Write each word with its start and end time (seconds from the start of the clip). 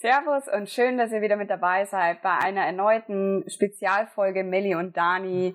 Servus 0.00 0.48
und 0.48 0.70
schön, 0.70 0.96
dass 0.96 1.12
ihr 1.12 1.20
wieder 1.20 1.36
mit 1.36 1.50
dabei 1.50 1.84
seid 1.84 2.22
bei 2.22 2.34
einer 2.34 2.64
erneuten 2.64 3.44
Spezialfolge 3.50 4.44
Melli 4.44 4.74
und 4.74 4.96
Dani, 4.96 5.54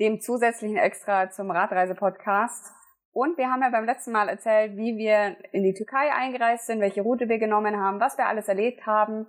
dem 0.00 0.20
zusätzlichen 0.20 0.76
Extra 0.76 1.30
zum 1.30 1.52
Radreise-Podcast. 1.52 2.72
Und 3.12 3.38
wir 3.38 3.48
haben 3.48 3.62
ja 3.62 3.70
beim 3.70 3.84
letzten 3.84 4.10
Mal 4.10 4.28
erzählt, 4.28 4.76
wie 4.76 4.96
wir 4.98 5.36
in 5.52 5.62
die 5.62 5.74
Türkei 5.74 6.12
eingereist 6.12 6.66
sind, 6.66 6.80
welche 6.80 7.02
Route 7.02 7.28
wir 7.28 7.38
genommen 7.38 7.76
haben, 7.76 8.00
was 8.00 8.18
wir 8.18 8.26
alles 8.26 8.48
erlebt 8.48 8.84
haben. 8.84 9.28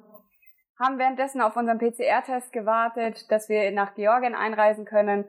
Haben 0.80 0.98
währenddessen 0.98 1.42
auf 1.42 1.56
unseren 1.56 1.78
PCR-Test 1.78 2.52
gewartet, 2.52 3.30
dass 3.30 3.50
wir 3.50 3.70
nach 3.70 3.94
Georgien 3.94 4.34
einreisen 4.34 4.86
können. 4.86 5.26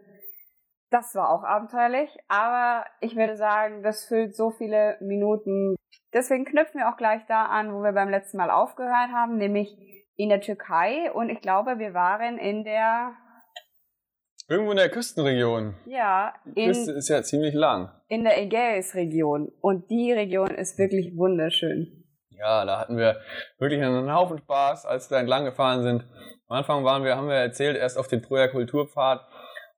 Das 0.90 1.14
war 1.14 1.30
auch 1.30 1.44
abenteuerlich, 1.44 2.10
aber 2.28 2.84
ich 3.00 3.14
würde 3.16 3.36
sagen, 3.36 3.82
das 3.82 4.04
füllt 4.06 4.34
so 4.34 4.50
viele 4.50 4.96
Minuten 5.00 5.76
Deswegen 6.12 6.44
knüpfen 6.44 6.80
wir 6.80 6.88
auch 6.88 6.96
gleich 6.96 7.22
da 7.28 7.44
an, 7.44 7.72
wo 7.72 7.82
wir 7.82 7.92
beim 7.92 8.10
letzten 8.10 8.36
Mal 8.36 8.50
aufgehört 8.50 9.10
haben, 9.12 9.36
nämlich 9.36 9.76
in 10.16 10.28
der 10.28 10.40
Türkei. 10.40 11.10
Und 11.12 11.30
ich 11.30 11.40
glaube, 11.40 11.78
wir 11.78 11.94
waren 11.94 12.38
in 12.38 12.64
der. 12.64 13.12
Irgendwo 14.48 14.72
in 14.72 14.78
der 14.78 14.88
Küstenregion. 14.88 15.76
Ja. 15.86 16.34
Die 16.44 16.66
Küste 16.66 16.92
ist 16.92 17.08
ja 17.08 17.22
ziemlich 17.22 17.54
lang. 17.54 17.92
In 18.08 18.24
der 18.24 18.42
Ägäis-Region. 18.42 19.52
Und 19.60 19.88
die 19.90 20.12
Region 20.12 20.50
ist 20.50 20.76
wirklich 20.78 21.16
wunderschön. 21.16 22.04
Ja, 22.30 22.64
da 22.64 22.80
hatten 22.80 22.96
wir 22.96 23.20
wirklich 23.58 23.80
einen 23.80 24.12
Haufen 24.12 24.38
Spaß, 24.38 24.86
als 24.86 25.08
wir 25.08 25.16
da 25.16 25.20
entlang 25.20 25.44
gefahren 25.44 25.82
sind. 25.82 26.02
Am 26.48 26.56
Anfang 26.56 26.82
waren 26.84 27.04
wir, 27.04 27.16
haben 27.16 27.28
wir 27.28 27.34
erzählt, 27.36 27.76
erst 27.76 27.96
auf 27.96 28.08
dem 28.08 28.22
Troja 28.22 28.48
Kulturpfad. 28.48 29.20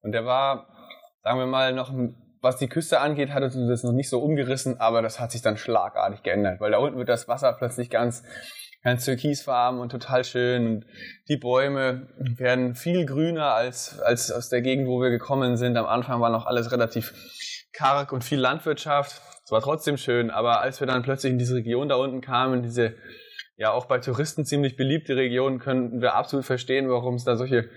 Und 0.01 0.13
der 0.13 0.25
war, 0.25 0.69
sagen 1.23 1.39
wir 1.39 1.47
mal, 1.47 1.73
noch 1.73 1.93
was 2.41 2.57
die 2.57 2.69
Küste 2.69 3.01
angeht, 3.01 3.31
hat 3.31 3.43
uns 3.45 3.55
das 3.55 3.85
noch 3.85 3.93
nicht 3.93 4.09
so 4.09 4.21
umgerissen, 4.21 4.81
aber 4.81 5.01
das 5.01 5.21
hat 5.21 5.31
sich 5.31 5.43
dann 5.43 5.57
schlagartig 5.57 6.23
geändert, 6.25 6.61
weil 6.61 6.73
da 6.73 6.79
unten 6.79 6.99
wird 6.99 7.09
das 7.09 7.29
Wasser 7.29 7.53
plötzlich 7.53 7.89
ganz, 7.89 8.25
ganz 8.83 9.05
türkisfarben 9.05 9.81
und 9.81 9.91
total 9.91 10.25
schön 10.25 10.67
und 10.67 10.87
die 11.29 11.37
Bäume 11.37 12.09
werden 12.19 12.75
viel 12.75 13.07
grüner 13.07 13.55
als, 13.55 14.01
als 14.01 14.33
aus 14.33 14.49
der 14.49 14.61
Gegend, 14.61 14.89
wo 14.89 15.01
wir 15.01 15.11
gekommen 15.11 15.57
sind. 15.57 15.77
Am 15.77 15.87
Anfang 15.87 16.21
war 16.21 16.31
noch 16.31 16.47
alles 16.47 16.73
relativ 16.73 17.15
karg 17.73 18.13
und 18.13 18.25
viel 18.25 18.41
Landwirtschaft. 18.41 19.23
Es 19.45 19.53
war 19.53 19.61
trotzdem 19.61 19.97
schön, 19.97 20.31
aber 20.31 20.61
als 20.61 20.81
wir 20.81 20.89
dann 20.89 21.03
plötzlich 21.03 21.33
in 21.33 21.39
diese 21.39 21.55
Region 21.55 21.89
da 21.89 21.95
unten 21.95 22.21
kamen, 22.21 22.63
diese 22.65 22.97
ja 23.57 23.71
auch 23.71 23.87
bei 23.87 23.99
Touristen 23.99 24.45
ziemlich 24.45 24.77
beliebte 24.77 25.15
Region, 25.15 25.61
könnten 25.61 26.01
wir 26.01 26.15
absolut 26.15 26.45
verstehen, 26.45 26.91
warum 26.91 27.15
es 27.15 27.25
da 27.25 27.37
solche 27.37 27.69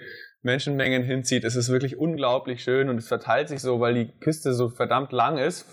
Menschenmengen 0.46 1.04
hinzieht. 1.04 1.44
Es 1.44 1.56
ist 1.56 1.70
wirklich 1.70 1.98
unglaublich 1.98 2.64
schön 2.64 2.88
und 2.88 2.98
es 2.98 3.08
verteilt 3.08 3.50
sich 3.50 3.62
so, 3.62 3.80
weil 3.80 3.94
die 3.96 4.20
Küste 4.20 4.54
so 4.54 4.70
verdammt 4.70 5.12
lang 5.12 5.38
ist 5.38 5.66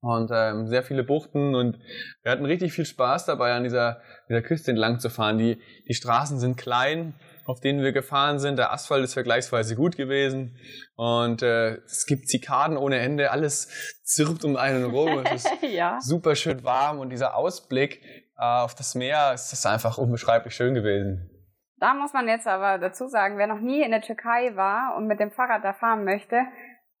und 0.00 0.30
ähm, 0.32 0.68
sehr 0.68 0.82
viele 0.82 1.04
Buchten 1.04 1.54
und 1.54 1.78
wir 2.22 2.32
hatten 2.32 2.44
richtig 2.44 2.72
viel 2.72 2.86
Spaß 2.86 3.26
dabei, 3.26 3.52
an 3.52 3.64
dieser, 3.64 4.00
dieser 4.28 4.42
Küste 4.42 4.70
entlang 4.70 5.00
zu 5.00 5.10
fahren. 5.10 5.38
Die, 5.38 5.60
die 5.88 5.94
Straßen 5.94 6.38
sind 6.38 6.56
klein, 6.56 7.14
auf 7.44 7.60
denen 7.60 7.82
wir 7.82 7.92
gefahren 7.92 8.38
sind. 8.38 8.58
Der 8.58 8.72
Asphalt 8.72 9.04
ist 9.04 9.14
vergleichsweise 9.14 9.74
gut 9.74 9.96
gewesen 9.96 10.56
und 10.94 11.42
äh, 11.42 11.76
es 11.86 12.06
gibt 12.06 12.28
Zikaden 12.28 12.76
ohne 12.76 12.98
Ende. 12.98 13.32
Alles 13.32 13.68
zirpt 14.04 14.44
um 14.44 14.56
einen 14.56 14.84
rum. 14.84 15.24
Es 15.24 15.44
ist 15.44 15.50
ja. 15.74 15.98
super 16.00 16.36
schön 16.36 16.62
warm 16.62 17.00
und 17.00 17.10
dieser 17.10 17.34
Ausblick 17.34 18.00
äh, 18.38 18.44
auf 18.44 18.74
das 18.74 18.94
Meer 18.94 19.32
ist 19.34 19.50
das 19.50 19.66
einfach 19.66 19.98
unbeschreiblich 19.98 20.54
schön 20.54 20.74
gewesen. 20.74 21.30
Da 21.78 21.94
muss 21.94 22.12
man 22.14 22.26
jetzt 22.28 22.46
aber 22.46 22.78
dazu 22.78 23.06
sagen, 23.06 23.36
wer 23.36 23.46
noch 23.46 23.60
nie 23.60 23.82
in 23.82 23.90
der 23.90 24.00
Türkei 24.00 24.56
war 24.56 24.96
und 24.96 25.06
mit 25.06 25.20
dem 25.20 25.30
Fahrrad 25.30 25.62
da 25.62 25.74
fahren 25.74 26.04
möchte, 26.04 26.40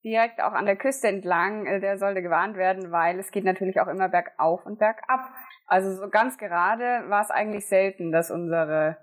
direkt 0.04 0.40
auch 0.40 0.52
an 0.52 0.66
der 0.66 0.76
Küste 0.76 1.08
entlang, 1.08 1.66
äh, 1.66 1.80
der 1.80 1.98
sollte 1.98 2.22
gewarnt 2.22 2.56
werden, 2.56 2.92
weil 2.92 3.18
es 3.18 3.30
geht 3.30 3.44
natürlich 3.44 3.80
auch 3.80 3.88
immer 3.88 4.08
bergauf 4.08 4.64
und 4.66 4.78
bergab. 4.78 5.20
Also 5.66 5.92
so 5.92 6.08
ganz 6.08 6.38
gerade 6.38 7.08
war 7.08 7.22
es 7.22 7.30
eigentlich 7.30 7.66
selten, 7.68 8.12
dass 8.12 8.30
unsere 8.30 8.98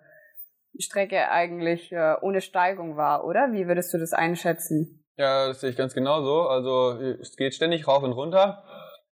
Strecke 0.79 1.29
eigentlich 1.29 1.91
äh, 1.91 2.15
ohne 2.21 2.41
Steigung 2.41 2.95
war, 2.95 3.25
oder? 3.25 3.51
Wie 3.51 3.67
würdest 3.67 3.93
du 3.93 3.97
das 3.97 4.13
einschätzen? 4.13 5.03
Ja, 5.17 5.47
das 5.47 5.61
sehe 5.61 5.69
ich 5.69 5.77
ganz 5.77 5.93
genau 5.93 6.21
so. 6.23 6.47
Also 6.47 6.99
es 6.99 7.35
geht 7.35 7.53
ständig 7.53 7.87
rauf 7.87 8.01
und 8.01 8.13
runter 8.13 8.63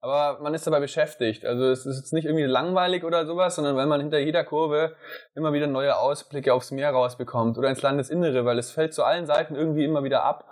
aber 0.00 0.42
man 0.42 0.54
ist 0.54 0.66
dabei 0.66 0.80
beschäftigt. 0.80 1.44
Also 1.44 1.66
es 1.66 1.84
ist 1.84 1.98
jetzt 1.98 2.12
nicht 2.12 2.24
irgendwie 2.24 2.44
langweilig 2.44 3.04
oder 3.04 3.26
sowas, 3.26 3.56
sondern 3.56 3.76
weil 3.76 3.86
man 3.86 4.00
hinter 4.00 4.18
jeder 4.18 4.44
Kurve 4.44 4.96
immer 5.34 5.52
wieder 5.52 5.66
neue 5.66 5.96
Ausblicke 5.96 6.54
aufs 6.54 6.70
Meer 6.70 6.90
rausbekommt 6.90 7.58
oder 7.58 7.68
ins 7.68 7.82
Landesinnere, 7.82 8.44
weil 8.44 8.58
es 8.58 8.72
fällt 8.72 8.94
zu 8.94 9.04
allen 9.04 9.26
Seiten 9.26 9.54
irgendwie 9.54 9.84
immer 9.84 10.02
wieder 10.02 10.24
ab. 10.24 10.46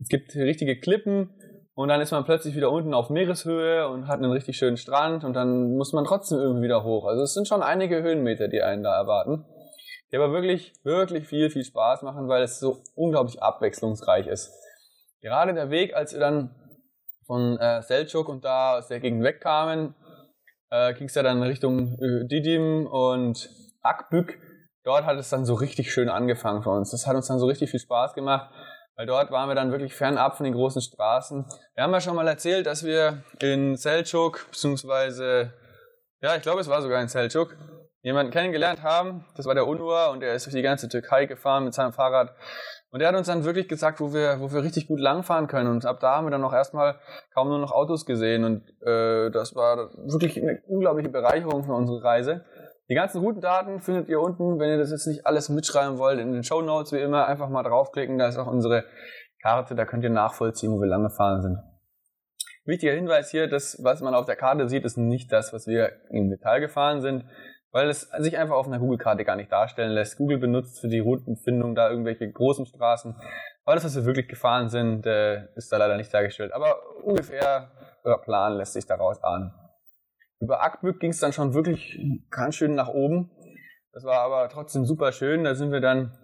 Es 0.00 0.08
gibt 0.08 0.34
richtige 0.34 0.80
Klippen 0.80 1.34
und 1.74 1.88
dann 1.88 2.00
ist 2.00 2.12
man 2.12 2.24
plötzlich 2.24 2.54
wieder 2.54 2.70
unten 2.70 2.94
auf 2.94 3.10
Meereshöhe 3.10 3.88
und 3.88 4.08
hat 4.08 4.18
einen 4.18 4.32
richtig 4.32 4.56
schönen 4.56 4.78
Strand 4.78 5.24
und 5.24 5.34
dann 5.34 5.76
muss 5.76 5.92
man 5.92 6.04
trotzdem 6.04 6.38
irgendwie 6.38 6.64
wieder 6.64 6.82
hoch. 6.82 7.06
Also 7.06 7.22
es 7.22 7.34
sind 7.34 7.46
schon 7.46 7.62
einige 7.62 8.02
Höhenmeter, 8.02 8.48
die 8.48 8.62
einen 8.62 8.82
da 8.82 8.96
erwarten. 8.96 9.44
Die 10.12 10.16
aber 10.16 10.32
wirklich, 10.32 10.72
wirklich 10.84 11.26
viel, 11.26 11.50
viel 11.50 11.64
Spaß 11.64 12.02
machen, 12.02 12.28
weil 12.28 12.42
es 12.42 12.60
so 12.60 12.82
unglaublich 12.94 13.42
abwechslungsreich 13.42 14.28
ist. 14.28 14.52
Gerade 15.20 15.54
der 15.54 15.70
Weg, 15.70 15.94
als 15.96 16.12
wir 16.12 16.20
dann 16.20 16.54
von 17.26 17.58
äh, 17.58 17.80
Selçuk 17.80 18.26
und 18.26 18.44
da 18.44 18.78
aus 18.78 18.88
der 18.88 19.00
Gegend 19.00 19.22
wegkamen, 19.22 19.94
äh, 20.70 20.94
ging 20.94 21.06
es 21.06 21.14
ja 21.14 21.22
dann 21.22 21.42
Richtung 21.42 21.98
äh, 22.00 22.26
Didim 22.26 22.86
und 22.86 23.48
Akbük. 23.82 24.38
Dort 24.84 25.04
hat 25.04 25.16
es 25.18 25.30
dann 25.30 25.44
so 25.44 25.54
richtig 25.54 25.92
schön 25.92 26.08
angefangen 26.08 26.62
für 26.62 26.70
uns. 26.70 26.90
Das 26.90 27.06
hat 27.06 27.16
uns 27.16 27.28
dann 27.28 27.38
so 27.38 27.46
richtig 27.46 27.70
viel 27.70 27.80
Spaß 27.80 28.14
gemacht, 28.14 28.50
weil 28.96 29.06
dort 29.06 29.30
waren 29.30 29.48
wir 29.48 29.54
dann 29.54 29.70
wirklich 29.70 29.94
fernab 29.94 30.36
von 30.36 30.44
den 30.44 30.52
großen 30.52 30.82
Straßen. 30.82 31.46
Wir 31.74 31.84
haben 31.84 31.92
ja 31.92 32.00
schon 32.00 32.16
mal 32.16 32.28
erzählt, 32.28 32.66
dass 32.66 32.84
wir 32.84 33.22
in 33.40 33.76
Selçuk, 33.76 34.46
beziehungsweise, 34.50 35.54
ja, 36.20 36.36
ich 36.36 36.42
glaube, 36.42 36.60
es 36.60 36.68
war 36.68 36.82
sogar 36.82 37.00
in 37.00 37.08
Selçuk, 37.08 37.56
jemanden 38.02 38.30
kennengelernt 38.30 38.82
haben. 38.82 39.24
Das 39.36 39.46
war 39.46 39.54
der 39.54 39.66
Unur 39.66 40.10
und 40.10 40.20
der 40.20 40.34
ist 40.34 40.44
durch 40.44 40.54
die 40.54 40.62
ganze 40.62 40.88
Türkei 40.88 41.24
gefahren 41.24 41.64
mit 41.64 41.72
seinem 41.72 41.94
Fahrrad 41.94 42.34
und 42.94 43.00
er 43.00 43.08
hat 43.08 43.16
uns 43.16 43.26
dann 43.26 43.42
wirklich 43.42 43.66
gesagt, 43.66 44.00
wo 44.00 44.14
wir, 44.14 44.38
wo 44.38 44.52
wir 44.52 44.62
richtig 44.62 44.86
gut 44.86 45.00
langfahren 45.00 45.48
können. 45.48 45.68
Und 45.68 45.84
ab 45.84 45.98
da 45.98 46.14
haben 46.14 46.26
wir 46.26 46.30
dann 46.30 46.42
noch 46.42 46.52
erstmal 46.52 46.94
kaum 47.34 47.48
nur 47.48 47.58
noch 47.58 47.72
Autos 47.72 48.06
gesehen. 48.06 48.44
Und 48.44 48.62
äh, 48.86 49.32
das 49.32 49.56
war 49.56 49.90
wirklich 49.96 50.40
eine 50.40 50.62
unglaubliche 50.68 51.08
Bereicherung 51.08 51.64
für 51.64 51.72
unsere 51.72 52.04
Reise. 52.04 52.44
Die 52.88 52.94
ganzen 52.94 53.20
Routendaten 53.20 53.80
findet 53.80 54.08
ihr 54.08 54.20
unten, 54.20 54.60
wenn 54.60 54.70
ihr 54.70 54.78
das 54.78 54.92
jetzt 54.92 55.08
nicht 55.08 55.26
alles 55.26 55.48
mitschreiben 55.48 55.98
wollt, 55.98 56.20
in 56.20 56.30
den 56.30 56.44
Show 56.44 56.62
Notes 56.62 56.92
wie 56.92 57.00
immer, 57.00 57.26
einfach 57.26 57.48
mal 57.48 57.64
draufklicken. 57.64 58.16
Da 58.16 58.28
ist 58.28 58.38
auch 58.38 58.46
unsere 58.46 58.84
Karte, 59.42 59.74
da 59.74 59.86
könnt 59.86 60.04
ihr 60.04 60.10
nachvollziehen, 60.10 60.70
wo 60.70 60.80
wir 60.80 60.86
lang 60.86 61.02
gefahren 61.02 61.42
sind. 61.42 61.58
Wichtiger 62.64 62.92
Hinweis 62.92 63.28
hier, 63.28 63.48
das, 63.48 63.80
was 63.82 64.02
man 64.02 64.14
auf 64.14 64.26
der 64.26 64.36
Karte 64.36 64.68
sieht, 64.68 64.84
ist 64.84 64.98
nicht 64.98 65.32
das, 65.32 65.52
was 65.52 65.66
wir 65.66 65.90
im 66.10 66.30
Detail 66.30 66.60
gefahren 66.60 67.00
sind 67.00 67.24
weil 67.74 67.88
es 67.88 68.02
sich 68.18 68.38
einfach 68.38 68.54
auf 68.54 68.68
einer 68.68 68.78
Google-Karte 68.78 69.24
gar 69.24 69.34
nicht 69.34 69.50
darstellen 69.50 69.90
lässt. 69.90 70.16
Google 70.16 70.38
benutzt 70.38 70.80
für 70.80 70.86
die 70.86 71.00
Routenfindung 71.00 71.74
da 71.74 71.90
irgendwelche 71.90 72.30
großen 72.30 72.66
Straßen. 72.66 73.16
Das, 73.66 73.84
was 73.84 73.96
wir 73.96 74.04
wirklich 74.04 74.28
gefahren 74.28 74.68
sind, 74.68 75.06
äh, 75.06 75.48
ist 75.56 75.72
da 75.72 75.76
leider 75.78 75.96
nicht 75.96 76.14
dargestellt. 76.14 76.52
Aber 76.52 76.76
ungefähr 77.02 77.72
oder 78.04 78.18
Plan 78.18 78.54
lässt 78.54 78.74
sich 78.74 78.86
daraus 78.86 79.20
ahnen. 79.24 79.52
Über 80.38 80.62
Akbük 80.62 81.00
ging 81.00 81.10
es 81.10 81.18
dann 81.18 81.32
schon 81.32 81.52
wirklich 81.52 81.98
ganz 82.30 82.54
schön 82.54 82.76
nach 82.76 82.88
oben. 82.88 83.32
Das 83.92 84.04
war 84.04 84.20
aber 84.20 84.48
trotzdem 84.50 84.84
super 84.84 85.10
schön. 85.10 85.42
Da 85.42 85.56
sind 85.56 85.72
wir 85.72 85.80
dann 85.80 86.16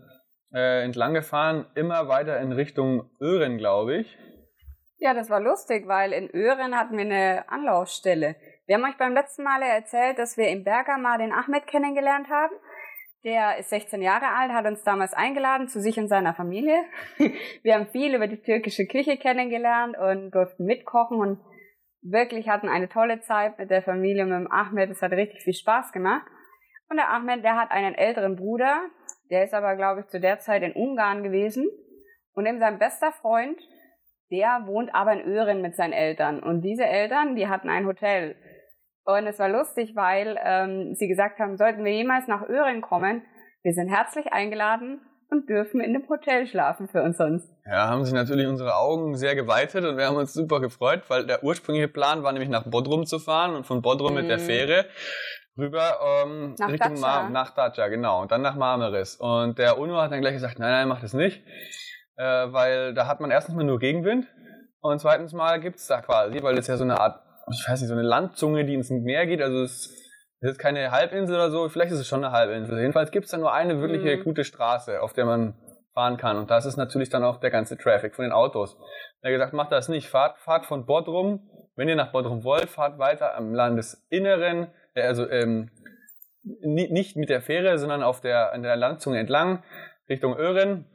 äh, 0.54 0.84
entlang 0.84 1.14
gefahren, 1.14 1.66
immer 1.74 2.06
weiter 2.06 2.38
in 2.38 2.52
Richtung 2.52 3.10
Ören, 3.20 3.58
glaube 3.58 3.96
ich. 3.96 4.18
Ja, 4.98 5.14
das 5.14 5.30
war 5.30 5.40
lustig, 5.40 5.88
weil 5.88 6.12
in 6.12 6.30
Ören 6.32 6.76
hatten 6.76 6.96
wir 6.96 7.06
eine 7.06 7.48
Anlaufstelle. 7.48 8.36
Wir 8.70 8.76
haben 8.76 8.84
euch 8.84 8.98
beim 8.98 9.14
letzten 9.14 9.42
Mal 9.42 9.62
erzählt, 9.62 10.20
dass 10.20 10.36
wir 10.36 10.46
im 10.46 10.62
Bergamo 10.62 11.18
den 11.18 11.32
Ahmed 11.32 11.66
kennengelernt 11.66 12.28
haben. 12.28 12.54
Der 13.24 13.58
ist 13.58 13.70
16 13.70 14.00
Jahre 14.00 14.28
alt, 14.28 14.52
hat 14.52 14.64
uns 14.64 14.84
damals 14.84 15.12
eingeladen 15.12 15.66
zu 15.66 15.80
sich 15.80 15.98
und 15.98 16.06
seiner 16.06 16.34
Familie. 16.34 16.84
Wir 17.64 17.74
haben 17.74 17.88
viel 17.88 18.14
über 18.14 18.28
die 18.28 18.40
türkische 18.40 18.86
Küche 18.86 19.16
kennengelernt 19.16 19.98
und 19.98 20.30
durften 20.30 20.66
mitkochen 20.66 21.18
und 21.18 21.40
wirklich 22.00 22.48
hatten 22.48 22.68
eine 22.68 22.88
tolle 22.88 23.20
Zeit 23.22 23.58
mit 23.58 23.70
der 23.70 23.82
Familie 23.82 24.22
und 24.22 24.30
mit 24.30 24.38
dem 24.38 24.52
Ahmed. 24.52 24.88
Es 24.88 25.02
hat 25.02 25.10
richtig 25.10 25.42
viel 25.42 25.54
Spaß 25.54 25.90
gemacht. 25.90 26.28
Und 26.88 26.96
der 26.96 27.10
Ahmed, 27.10 27.42
der 27.42 27.56
hat 27.56 27.72
einen 27.72 27.96
älteren 27.96 28.36
Bruder, 28.36 28.82
der 29.30 29.42
ist 29.42 29.52
aber, 29.52 29.74
glaube 29.74 30.02
ich, 30.02 30.06
zu 30.06 30.20
der 30.20 30.38
Zeit 30.38 30.62
in 30.62 30.74
Ungarn 30.74 31.24
gewesen. 31.24 31.68
Und 32.34 32.46
eben 32.46 32.60
sein 32.60 32.78
bester 32.78 33.10
Freund, 33.10 33.60
der 34.30 34.62
wohnt 34.66 34.94
aber 34.94 35.14
in 35.14 35.26
Öhren 35.26 35.60
mit 35.60 35.74
seinen 35.74 35.92
Eltern. 35.92 36.40
Und 36.40 36.62
diese 36.62 36.84
Eltern, 36.84 37.34
die 37.34 37.48
hatten 37.48 37.68
ein 37.68 37.84
Hotel. 37.84 38.36
Und 39.04 39.26
es 39.26 39.38
war 39.38 39.48
lustig, 39.48 39.92
weil 39.94 40.38
ähm, 40.44 40.94
sie 40.94 41.08
gesagt 41.08 41.38
haben, 41.38 41.56
sollten 41.56 41.84
wir 41.84 41.92
jemals 41.92 42.28
nach 42.28 42.48
Öhren 42.48 42.80
kommen, 42.80 43.22
wir 43.62 43.72
sind 43.72 43.88
herzlich 43.88 44.32
eingeladen 44.32 45.00
und 45.30 45.48
dürfen 45.48 45.80
in 45.80 45.94
einem 45.94 46.08
Hotel 46.08 46.46
schlafen 46.46 46.88
für 46.88 47.02
uns 47.02 47.16
sonst. 47.16 47.48
Ja, 47.64 47.88
haben 47.88 48.04
sich 48.04 48.14
natürlich 48.14 48.46
unsere 48.46 48.76
Augen 48.76 49.16
sehr 49.16 49.34
geweitet 49.34 49.84
und 49.84 49.96
wir 49.96 50.06
haben 50.06 50.16
uns 50.16 50.32
super 50.32 50.60
gefreut, 50.60 51.04
weil 51.08 51.26
der 51.26 51.44
ursprüngliche 51.44 51.88
Plan 51.88 52.22
war 52.22 52.32
nämlich 52.32 52.50
nach 52.50 52.64
Bodrum 52.64 53.06
zu 53.06 53.18
fahren 53.18 53.54
und 53.54 53.66
von 53.66 53.82
Bodrum 53.82 54.12
mhm. 54.12 54.20
mit 54.20 54.30
der 54.30 54.38
mhm. 54.38 54.42
Fähre 54.42 54.86
rüber 55.56 55.98
ähm, 56.24 56.54
nach 56.58 56.68
Richtung 56.68 56.94
Dacia. 56.94 57.22
Mar 57.22 57.30
nach 57.30 57.54
Dacia, 57.54 57.88
genau, 57.88 58.22
und 58.22 58.32
dann 58.32 58.42
nach 58.42 58.56
Marmaris. 58.56 59.16
Und 59.16 59.58
der 59.58 59.78
UNO 59.78 60.00
hat 60.00 60.10
dann 60.10 60.20
gleich 60.20 60.34
gesagt, 60.34 60.58
nein, 60.58 60.70
nein, 60.70 60.88
mach 60.88 61.00
das 61.00 61.12
nicht, 61.12 61.44
äh, 62.16 62.22
weil 62.24 62.94
da 62.94 63.06
hat 63.06 63.20
man 63.20 63.30
erstens 63.30 63.54
mal 63.54 63.64
nur 63.64 63.78
Gegenwind 63.78 64.26
und 64.80 65.00
zweitens 65.00 65.32
mal 65.32 65.60
gibt's 65.60 65.86
da 65.86 66.00
quasi, 66.00 66.42
weil 66.42 66.56
das 66.56 66.66
ja 66.66 66.76
so 66.76 66.84
eine 66.84 66.98
Art 66.98 67.22
ich 67.52 67.68
weiß 67.68 67.80
nicht, 67.80 67.88
so 67.88 67.94
eine 67.94 68.02
Landzunge, 68.02 68.64
die 68.64 68.74
ins 68.74 68.90
Meer 68.90 69.26
geht. 69.26 69.42
Also 69.42 69.62
es 69.62 69.94
ist 70.40 70.58
keine 70.58 70.90
Halbinsel 70.90 71.34
oder 71.34 71.50
so, 71.50 71.68
vielleicht 71.68 71.92
ist 71.92 71.98
es 71.98 72.08
schon 72.08 72.24
eine 72.24 72.32
Halbinsel. 72.32 72.78
Jedenfalls 72.78 73.10
gibt 73.10 73.26
es 73.26 73.30
da 73.30 73.36
nur 73.38 73.52
eine 73.52 73.80
wirkliche 73.80 74.16
Mhm. 74.16 74.24
gute 74.24 74.44
Straße, 74.44 75.00
auf 75.02 75.12
der 75.12 75.26
man 75.26 75.54
fahren 75.92 76.16
kann. 76.16 76.36
Und 76.38 76.50
das 76.50 76.66
ist 76.66 76.76
natürlich 76.76 77.10
dann 77.10 77.24
auch 77.24 77.38
der 77.40 77.50
ganze 77.50 77.76
Traffic 77.76 78.14
von 78.14 78.24
den 78.24 78.32
Autos. 78.32 78.76
Er 79.22 79.28
hat 79.30 79.34
gesagt, 79.34 79.52
macht 79.52 79.72
das 79.72 79.88
nicht, 79.88 80.08
fahrt, 80.08 80.38
fahrt 80.38 80.64
von 80.66 80.86
Bodrum, 80.86 81.50
wenn 81.76 81.88
ihr 81.88 81.96
nach 81.96 82.12
Bodrum 82.12 82.42
wollt, 82.44 82.70
fahrt 82.70 82.98
weiter 82.98 83.34
am 83.36 83.52
Landesinneren, 83.54 84.68
äh, 84.94 85.02
also 85.02 85.28
ähm, 85.28 85.70
ni- 86.42 86.90
nicht 86.90 87.16
mit 87.16 87.28
der 87.28 87.42
Fähre, 87.42 87.78
sondern 87.78 88.02
auf 88.02 88.20
der, 88.20 88.52
an 88.52 88.62
der 88.62 88.76
Landzunge 88.76 89.18
entlang, 89.18 89.62
Richtung 90.08 90.36
Öhren. 90.36 90.86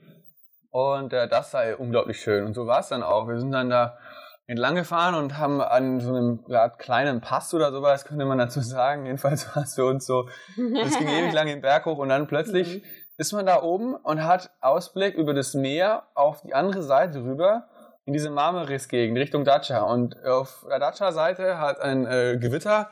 Und 0.71 1.13
äh, 1.13 1.27
das 1.27 1.51
sei 1.51 1.75
unglaublich 1.75 2.19
schön. 2.19 2.45
Und 2.45 2.53
so 2.53 2.65
war 2.67 2.79
es 2.79 2.89
dann 2.89 3.03
auch. 3.03 3.27
Wir 3.27 3.39
sind 3.39 3.51
dann 3.51 3.69
da 3.69 3.97
entlang 4.47 4.75
gefahren 4.75 5.15
und 5.15 5.37
haben 5.37 5.61
an 5.61 5.99
so 5.99 6.09
einem 6.09 6.43
ja, 6.47 6.69
kleinen 6.69 7.21
Pass 7.21 7.53
oder 7.53 7.71
sowas, 7.71 8.05
könnte 8.05 8.25
man 8.25 8.37
dazu 8.37 8.61
sagen. 8.61 9.05
Jedenfalls 9.05 9.55
war 9.55 9.63
es 9.63 9.75
für 9.75 9.85
uns 9.85 10.05
so, 10.05 10.27
es 10.55 10.97
ging 10.97 11.07
ewig 11.07 11.33
lang 11.33 11.47
den 11.47 11.61
Berg 11.61 11.85
hoch 11.85 11.97
und 11.97 12.09
dann 12.09 12.27
plötzlich 12.27 12.77
Mhm. 12.77 12.81
ist 13.17 13.33
man 13.33 13.45
da 13.45 13.61
oben 13.61 13.95
und 13.95 14.23
hat 14.23 14.51
Ausblick 14.61 15.15
über 15.15 15.33
das 15.33 15.53
Meer 15.53 16.03
auf 16.15 16.41
die 16.41 16.53
andere 16.53 16.83
Seite 16.83 17.23
rüber 17.23 17.67
in 18.05 18.13
diese 18.13 18.29
Marmaris-Gegend 18.29 19.17
Richtung 19.17 19.45
Dacia. 19.45 19.81
Und 19.81 20.23
auf 20.25 20.65
der 20.69 20.79
Dacia-Seite 20.79 21.57
hat 21.57 21.79
ein 21.81 22.05
äh, 22.05 22.37
Gewitter 22.39 22.91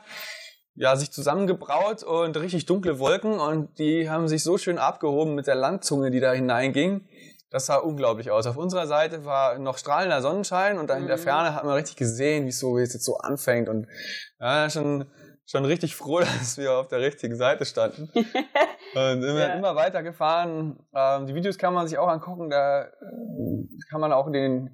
ja, 0.76 0.96
sich 0.96 1.12
zusammengebraut 1.12 2.02
und 2.02 2.36
richtig 2.36 2.66
dunkle 2.66 2.98
Wolken 2.98 3.38
und 3.38 3.78
die 3.78 4.10
haben 4.10 4.26
sich 4.26 4.42
so 4.42 4.58
schön 4.58 4.78
abgehoben 4.78 5.36
mit 5.36 5.46
der 5.46 5.54
Landzunge, 5.54 6.10
die 6.10 6.18
da 6.18 6.32
hineinging. 6.32 7.06
Das 7.54 7.66
sah 7.66 7.76
unglaublich 7.76 8.32
aus. 8.32 8.48
Auf 8.48 8.56
unserer 8.56 8.88
Seite 8.88 9.24
war 9.24 9.60
noch 9.60 9.78
strahlender 9.78 10.20
Sonnenschein 10.20 10.76
und 10.76 10.90
da 10.90 10.96
in 10.96 11.06
der 11.06 11.18
Mhm. 11.18 11.20
Ferne 11.22 11.54
hat 11.54 11.62
man 11.62 11.74
richtig 11.74 11.94
gesehen, 11.94 12.46
wie 12.46 12.48
es 12.48 12.58
so, 12.58 12.76
wie 12.76 12.82
es 12.82 12.92
jetzt 12.92 13.04
so 13.04 13.18
anfängt 13.18 13.68
und 13.68 13.86
ja, 14.40 14.68
schon, 14.68 15.06
schon 15.46 15.64
richtig 15.64 15.94
froh, 15.94 16.18
dass 16.48 16.58
wir 16.58 16.72
auf 16.72 16.88
der 16.88 16.98
richtigen 16.98 17.36
Seite 17.36 17.64
standen. 17.64 18.10
Und 18.96 19.22
immer, 19.22 19.38
Ja. 19.40 19.54
immer 19.54 19.76
weiter 19.76 20.02
gefahren. 20.02 20.78
Ähm, 20.94 21.26
die 21.26 21.34
Videos 21.36 21.56
kann 21.56 21.74
man 21.74 21.86
sich 21.86 21.96
auch 21.98 22.08
angucken, 22.08 22.50
da 22.50 22.82
äh, 22.82 22.88
kann 23.88 24.00
man 24.00 24.12
auch 24.12 24.30
den, 24.32 24.70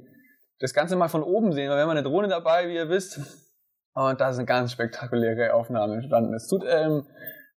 das 0.58 0.72
Ganze 0.72 0.96
mal 0.96 1.08
von 1.08 1.22
oben 1.22 1.52
sehen. 1.52 1.68
weil 1.68 1.76
Wir 1.76 1.82
haben 1.82 1.90
eine 1.90 2.02
Drohne 2.02 2.28
dabei, 2.28 2.66
wie 2.68 2.76
ihr 2.76 2.88
wisst. 2.88 3.20
Und 3.92 4.20
da 4.22 4.30
ist 4.30 4.36
eine 4.38 4.46
ganz 4.46 4.72
spektakuläre 4.72 5.52
Aufnahme 5.52 5.94
entstanden. 5.96 6.32
Es 6.34 6.48
tut 6.48 6.64
ähm, 6.66 7.06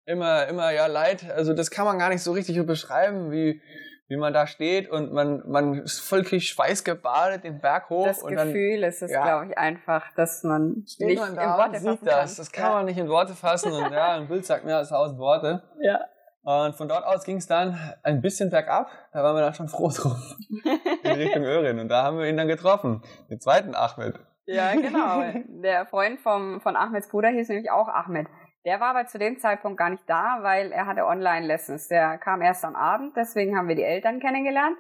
immer, 0.05 0.47
immer 0.47 0.71
ja 0.71 0.87
leid. 0.87 1.31
Also 1.33 1.53
das 1.53 1.69
kann 1.71 1.85
man 1.85 1.97
gar 1.99 2.09
nicht 2.09 2.23
so 2.23 2.31
richtig 2.33 2.61
beschreiben, 2.65 3.31
wie, 3.31 3.61
wie 4.07 4.17
man 4.17 4.33
da 4.33 4.47
steht 4.47 4.89
und 4.89 5.13
man, 5.13 5.43
man 5.47 5.79
ist 5.79 5.99
voll 5.99 6.25
schweißgebadet 6.25 7.43
den 7.43 7.61
Berg 7.61 7.89
hoch. 7.89 8.05
Das 8.05 8.21
und 8.21 8.35
dann 8.35 8.47
Gefühl 8.47 8.83
ist 8.83 9.01
es, 9.01 9.11
ja. 9.11 9.23
glaube 9.23 9.51
ich, 9.51 9.57
einfach, 9.57 10.13
dass 10.15 10.43
man 10.43 10.83
steht 10.87 11.07
nicht 11.07 11.19
man 11.19 11.29
in 11.29 11.35
da 11.35 11.57
Worte 11.57 11.77
und 11.77 11.99
sieht 11.99 12.07
das. 12.07 12.35
kann. 12.35 12.37
Das 12.37 12.51
kann 12.51 12.73
man 12.73 12.85
nicht 12.85 12.97
in 12.97 13.07
Worte 13.07 13.33
fassen. 13.33 13.71
Und 13.71 13.91
ja, 13.91 14.13
ein 14.15 14.27
Bild 14.27 14.45
sagt 14.45 14.65
mehr 14.65 14.77
als 14.77 14.89
tausend 14.89 15.19
Worte. 15.19 15.63
Ja. 15.81 16.01
Und 16.43 16.75
von 16.75 16.89
dort 16.89 17.05
aus 17.05 17.23
ging 17.23 17.37
es 17.37 17.47
dann 17.47 17.79
ein 18.03 18.21
bisschen 18.21 18.49
bergab. 18.49 18.89
Da 19.13 19.23
waren 19.23 19.35
wir 19.35 19.41
dann 19.41 19.53
schon 19.53 19.69
froh 19.69 19.89
drum. 19.89 20.17
In 21.03 21.11
Richtung 21.11 21.43
Örin. 21.43 21.79
Und 21.79 21.87
da 21.87 22.03
haben 22.03 22.17
wir 22.17 22.27
ihn 22.27 22.35
dann 22.35 22.49
getroffen. 22.49 23.01
Den 23.29 23.39
zweiten 23.39 23.73
Ahmed. 23.75 24.19
Ja, 24.45 24.73
genau. 24.73 25.23
Der 25.63 25.85
Freund 25.85 26.19
vom, 26.19 26.59
von 26.59 26.75
Ahmeds 26.75 27.07
Bruder 27.07 27.29
hieß 27.29 27.47
nämlich 27.47 27.71
auch 27.71 27.87
Ahmed. 27.87 28.27
Der 28.65 28.79
war 28.79 28.95
aber 28.95 29.07
zu 29.07 29.19
dem 29.19 29.39
Zeitpunkt 29.39 29.77
gar 29.77 29.89
nicht 29.89 30.07
da, 30.07 30.39
weil 30.41 30.71
er 30.71 30.85
hatte 30.85 31.05
Online-Lessons. 31.05 31.89
Der 31.89 32.17
kam 32.17 32.41
erst 32.41 32.63
am 32.63 32.75
Abend, 32.75 33.15
deswegen 33.17 33.57
haben 33.57 33.67
wir 33.67 33.75
die 33.75 33.83
Eltern 33.83 34.19
kennengelernt. 34.19 34.77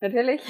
Natürlich 0.00 0.42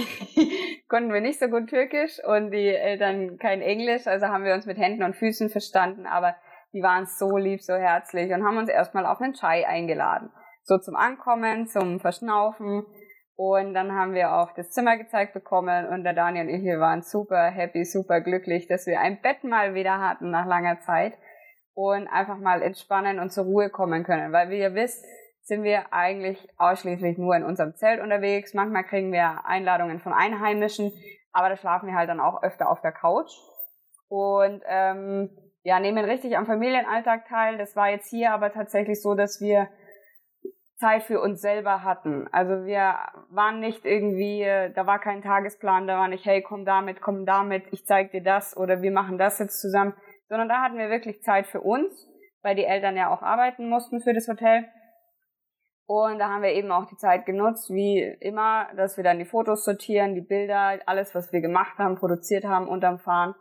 konnten 0.89 1.13
wir 1.13 1.21
nicht 1.21 1.39
so 1.39 1.49
gut 1.49 1.69
Türkisch 1.69 2.19
und 2.25 2.51
die 2.51 2.69
Eltern 2.69 3.39
kein 3.39 3.63
Englisch, 3.63 4.07
also 4.07 4.27
haben 4.27 4.45
wir 4.45 4.55
uns 4.55 4.67
mit 4.67 4.79
Händen 4.79 5.03
und 5.03 5.17
Füßen 5.17 5.49
verstanden, 5.49 6.07
aber 6.07 6.35
die 6.73 6.83
waren 6.83 7.07
so 7.07 7.37
lieb, 7.37 7.63
so 7.63 7.75
herzlich 7.75 8.33
und 8.33 8.45
haben 8.45 8.59
uns 8.59 8.69
erstmal 8.69 9.07
auf 9.07 9.21
einen 9.21 9.35
Chai 9.35 9.67
eingeladen. 9.67 10.31
So 10.65 10.79
zum 10.79 10.97
Ankommen, 10.97 11.69
zum 11.69 12.01
Verschnaufen 12.01 12.85
und 13.37 13.75
dann 13.75 13.93
haben 13.93 14.15
wir 14.15 14.35
auch 14.35 14.53
das 14.55 14.71
Zimmer 14.71 14.97
gezeigt 14.97 15.35
bekommen 15.35 15.87
und 15.87 16.05
der 16.05 16.15
Daniel 16.15 16.47
und 16.47 16.55
ich, 16.55 16.65
wir 16.65 16.81
waren 16.81 17.03
super 17.03 17.51
happy, 17.51 17.85
super 17.85 18.21
glücklich, 18.21 18.67
dass 18.67 18.87
wir 18.87 19.01
ein 19.01 19.21
Bett 19.21 19.45
mal 19.45 19.75
wieder 19.75 20.01
hatten 20.01 20.31
nach 20.31 20.47
langer 20.47 20.81
Zeit 20.81 21.15
und 21.75 22.07
einfach 22.09 22.39
mal 22.39 22.63
entspannen 22.63 23.19
und 23.19 23.33
zur 23.33 23.45
Ruhe 23.45 23.69
kommen 23.69 24.05
können. 24.05 24.33
Weil 24.33 24.51
wie 24.51 24.61
ihr 24.61 24.75
wisst, 24.75 25.05
sind 25.43 25.63
wir 25.63 25.93
eigentlich 25.93 26.49
ausschließlich 26.57 27.19
nur 27.19 27.37
in 27.37 27.45
unserem 27.45 27.75
Zelt 27.75 28.01
unterwegs. 28.01 28.55
Manchmal 28.55 28.85
kriegen 28.85 29.13
wir 29.13 29.45
Einladungen 29.45 30.01
von 30.01 30.13
Einheimischen, 30.13 30.93
aber 31.33 31.51
da 31.51 31.57
schlafen 31.57 31.89
wir 31.89 31.97
halt 31.97 32.09
dann 32.09 32.21
auch 32.21 32.43
öfter 32.43 32.71
auf 32.71 32.81
der 32.81 32.93
Couch. 32.93 33.31
Und 34.09 34.63
ähm, 34.67 35.31
ja, 35.63 35.81
nehmen 35.81 36.05
richtig 36.05 36.37
am 36.37 36.47
Familienalltag 36.47 37.27
teil. 37.27 37.59
Das 37.59 37.75
war 37.77 37.91
jetzt 37.91 38.09
hier 38.09 38.33
aber 38.33 38.53
tatsächlich 38.53 39.03
so, 39.03 39.15
dass 39.15 39.41
wir 39.41 39.69
Zeit 40.77 41.03
für 41.05 41.21
uns 41.21 41.41
selber 41.41 41.83
hatten. 41.83 42.29
Also 42.33 42.67
wir 42.67 42.97
waren 43.31 43.61
nicht 43.61 43.85
irgendwie, 43.85 44.43
äh, 44.43 44.71
da 44.73 44.87
war 44.87 44.99
kein 44.99 45.23
Tagesplan, 45.23 45.87
da 45.87 45.99
war 45.99 46.09
nicht, 46.09 46.25
hey, 46.25 46.43
komm 46.43 46.65
damit, 46.65 47.01
komm 47.01 47.25
damit, 47.27 47.65
ich 47.71 47.87
zeig 47.87 48.11
dir 48.11 48.23
das 48.23 48.57
oder 48.57 48.83
wir 48.83 48.91
machen 48.91 49.17
das 49.17 49.39
jetzt 49.39 49.61
zusammen, 49.61 49.95
sondern 50.35 50.49
da 50.49 50.63
hatten 50.63 50.79
wir 50.79 50.91
wirklich 50.91 51.23
Zeit 51.23 51.47
für 51.47 51.61
uns, 51.61 52.09
weil 52.43 52.57
die 52.57 52.65
Eltern 52.65 52.97
ja 52.97 53.09
auch 53.15 53.23
arbeiten 53.23 53.69
mussten 53.69 54.01
für 54.01 54.13
das 54.13 54.27
Hotel. 54.27 54.65
Und 55.87 56.19
da 56.19 56.29
haben 56.29 56.43
wir 56.43 56.51
eben 56.51 56.73
auch 56.73 56.87
die 56.87 56.97
Zeit 56.97 57.25
genutzt, 57.25 57.71
wie 57.71 58.01
immer, 58.19 58.67
dass 58.77 58.97
wir 58.97 59.05
dann 59.05 59.21
die 59.21 59.27
Fotos 59.27 59.65
sortieren, 59.65 60.17
die 60.17 60.23
Bilder, 60.23 60.81
alles, 60.87 61.15
was 61.15 61.33
wir 61.33 61.41
gemacht 61.41 61.79
haben, 61.79 61.95
produziert 61.95 62.45
haben 62.45 62.67
unterm 62.67 62.99
Fahren, 62.99 63.37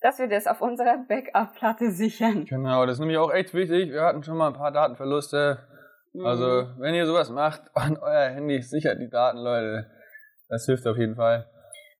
dass 0.00 0.18
wir 0.18 0.26
das 0.26 0.46
auf 0.46 0.62
unserer 0.62 0.96
Backup-Platte 1.06 1.90
sichern. 1.90 2.46
Genau, 2.46 2.86
das 2.86 2.94
ist 2.94 3.00
nämlich 3.00 3.18
auch 3.18 3.30
echt 3.30 3.52
wichtig. 3.52 3.90
Wir 3.92 4.00
hatten 4.00 4.22
schon 4.22 4.38
mal 4.38 4.48
ein 4.48 4.54
paar 4.54 4.72
Datenverluste. 4.72 5.58
Also, 6.24 6.46
Mhm. 6.46 6.74
wenn 6.78 6.94
ihr 6.94 7.04
sowas 7.04 7.28
macht 7.28 7.60
und 7.74 7.98
euer 8.00 8.30
Handy 8.30 8.62
sichert 8.62 8.98
die 9.00 9.10
Daten, 9.10 9.36
Leute, 9.36 9.90
das 10.48 10.64
hilft 10.64 10.86
auf 10.86 10.96
jeden 10.96 11.14
Fall. 11.16 11.46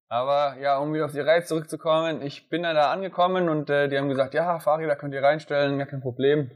Aber 0.09 0.57
ja, 0.61 0.79
um 0.79 0.95
wieder 0.95 1.05
auf 1.05 1.13
die 1.13 1.21
Reihe 1.21 1.43
zurückzukommen, 1.43 2.23
ich 2.23 2.49
bin 2.49 2.63
dann 2.63 2.75
da 2.75 2.91
angekommen 2.91 3.49
und 3.49 3.69
äh, 3.69 3.89
die 3.89 3.99
haben 3.99 4.09
gesagt, 4.09 4.33
ja, 4.33 4.59
Fahrräder 4.59 4.97
könnt 4.97 5.13
ihr 5.13 5.23
reinstellen, 5.23 5.79
gar 5.79 5.87
kein 5.87 6.01
Problem. 6.01 6.51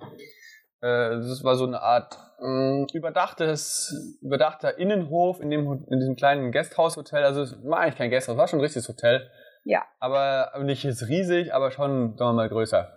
Äh, 0.80 1.10
das 1.10 1.44
war 1.44 1.56
so 1.56 1.66
eine 1.66 1.82
Art 1.82 2.16
mh, 2.40 2.86
überdachtes, 2.94 4.18
überdachter 4.22 4.78
Innenhof 4.78 5.40
in, 5.40 5.50
dem, 5.50 5.84
in 5.90 5.98
diesem 5.98 6.16
kleinen 6.16 6.50
Gasthaushotel. 6.50 7.24
Also 7.24 7.42
es 7.42 7.56
war 7.62 7.80
eigentlich 7.80 7.96
kein 7.96 8.10
Gasthaus, 8.10 8.38
war 8.38 8.48
schon 8.48 8.58
ein 8.58 8.62
richtiges 8.62 8.88
Hotel. 8.88 9.30
Ja. 9.64 9.84
Aber 10.00 10.52
nicht 10.62 10.82
jetzt 10.82 11.08
riesig, 11.08 11.54
aber 11.54 11.70
schon, 11.70 12.16
sagen 12.16 12.30
wir 12.30 12.32
mal, 12.32 12.48
größer. 12.48 12.90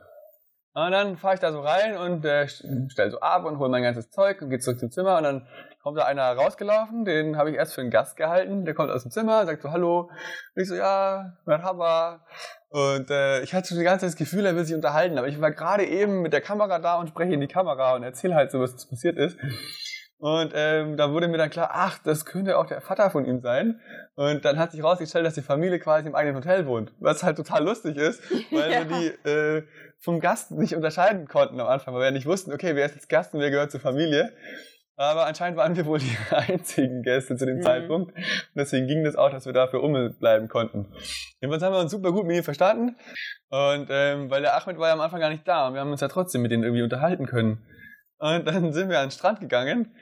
Und 0.73 0.91
dann 0.91 1.15
fahre 1.17 1.35
ich 1.35 1.39
da 1.39 1.51
so 1.51 1.61
rein 1.61 1.97
und 1.97 2.25
äh, 2.25 2.47
stell 2.47 3.11
so 3.11 3.19
ab 3.19 3.45
und 3.45 3.59
hole 3.59 3.69
mein 3.69 3.83
ganzes 3.83 4.09
Zeug 4.09 4.41
und 4.41 4.49
gehe 4.49 4.59
zurück 4.59 4.79
zum 4.79 4.91
Zimmer 4.91 5.17
und 5.17 5.23
dann 5.23 5.47
kommt 5.85 5.99
da 5.99 6.05
einer 6.05 6.31
rausgelaufen, 6.31 7.05
den 7.05 7.38
habe 7.38 7.51
ich 7.51 7.57
erst 7.57 7.75
für 7.75 7.81
einen 7.81 7.91
Gast 7.91 8.17
gehalten, 8.17 8.65
der 8.65 8.74
kommt 8.74 8.89
aus 8.89 9.03
dem 9.03 9.12
Zimmer, 9.12 9.45
sagt 9.45 9.62
so 9.62 9.69
Hallo. 9.71 10.10
Und 10.55 10.62
ich 10.63 10.67
so, 10.67 10.74
ja, 10.74 11.38
Merhaba. 11.45 12.25
Und 12.69 13.12
äh, 13.12 13.41
ich 13.43 13.53
hatte 13.53 13.67
schon 13.67 13.77
die 13.77 13.83
ganze 13.83 14.00
Zeit 14.07 14.13
das 14.13 14.15
Gefühl, 14.17 14.48
er 14.48 14.55
will 14.55 14.65
sich 14.65 14.74
unterhalten, 14.74 15.19
aber 15.19 15.27
ich 15.27 15.39
war 15.39 15.51
gerade 15.51 15.86
eben 15.86 16.24
mit 16.24 16.33
der 16.33 16.41
Kamera 16.41 16.79
da 16.79 16.95
und 16.95 17.10
spreche 17.10 17.33
in 17.36 17.39
die 17.39 17.48
Kamera 17.48 17.93
und 17.95 18.01
erzähle 18.01 18.33
halt 18.33 18.50
so, 18.51 18.60
was 18.60 18.89
passiert 18.89 19.15
ist. 19.19 19.38
Und 20.17 20.53
ähm, 20.55 20.98
da 20.98 21.12
wurde 21.12 21.27
mir 21.27 21.38
dann 21.38 21.51
klar, 21.51 21.69
ach, 21.71 22.00
das 22.03 22.25
könnte 22.25 22.57
auch 22.57 22.65
der 22.65 22.81
Vater 22.81 23.12
von 23.12 23.25
ihm 23.25 23.41
sein. 23.41 23.79
Und 24.15 24.43
dann 24.43 24.57
hat 24.57 24.71
sich 24.71 24.81
rausgestellt, 24.83 25.24
dass 25.24 25.36
die 25.36 25.43
Familie 25.43 25.77
quasi 25.77 26.07
im 26.07 26.15
eigenen 26.15 26.38
Hotel 26.38 26.65
wohnt. 26.65 26.93
Was 27.00 27.21
halt 27.21 27.38
total 27.38 27.63
lustig 27.63 27.95
ist, 27.98 28.24
weil 28.51 28.71
Ja. 28.71 28.79
wir 28.79 28.86
die 29.24 29.29
äh, 29.29 29.63
vom 30.00 30.19
Gast 30.19 30.50
nicht 30.50 30.75
unterscheiden 30.75 31.27
konnten 31.27 31.60
am 31.60 31.67
Anfang, 31.67 31.93
weil 31.93 32.01
wir 32.01 32.12
nicht 32.12 32.25
wussten, 32.25 32.51
okay, 32.53 32.75
wer 32.75 32.88
ist 32.88 32.95
jetzt 32.95 33.07
Gast 33.10 33.36
und 33.36 33.39
wer 33.39 33.51
gehört 33.51 33.69
zur 33.69 33.81
Familie. 33.81 34.31
Aber 34.97 35.25
anscheinend 35.25 35.57
waren 35.57 35.75
wir 35.75 35.85
wohl 35.85 35.99
die 35.99 36.17
einzigen 36.31 37.01
Gäste 37.03 37.35
zu 37.35 37.45
dem 37.45 37.57
Mhm. 37.57 37.61
Zeitpunkt. 37.61 38.15
Und 38.15 38.23
deswegen 38.55 38.87
ging 38.87 39.03
das 39.03 39.15
auch, 39.15 39.29
dass 39.29 39.45
wir 39.45 39.53
dafür 39.53 39.81
bleiben 40.19 40.47
konnten. 40.47 40.87
Jedenfalls 41.41 41.63
haben 41.63 41.73
wir 41.73 41.79
uns 41.79 41.91
super 41.91 42.11
gut 42.11 42.25
mit 42.25 42.37
ihm 42.37 42.43
verstanden. 42.43 42.95
Und 43.49 43.87
ähm, 43.89 44.29
weil 44.29 44.41
der 44.41 44.55
Ahmed 44.55 44.77
war 44.77 44.87
ja 44.87 44.93
am 44.93 45.01
Anfang 45.01 45.19
gar 45.19 45.29
nicht 45.29 45.47
da 45.47 45.67
und 45.67 45.73
wir 45.73 45.81
haben 45.81 45.91
uns 45.91 46.01
ja 46.01 46.07
trotzdem 46.07 46.41
mit 46.41 46.51
denen 46.51 46.63
irgendwie 46.63 46.83
unterhalten 46.83 47.25
können. 47.25 47.65
Und 48.17 48.45
dann 48.47 48.71
sind 48.73 48.89
wir 48.89 48.99
an 48.99 49.07
den 49.07 49.11
Strand 49.11 49.39
gegangen 49.41 49.93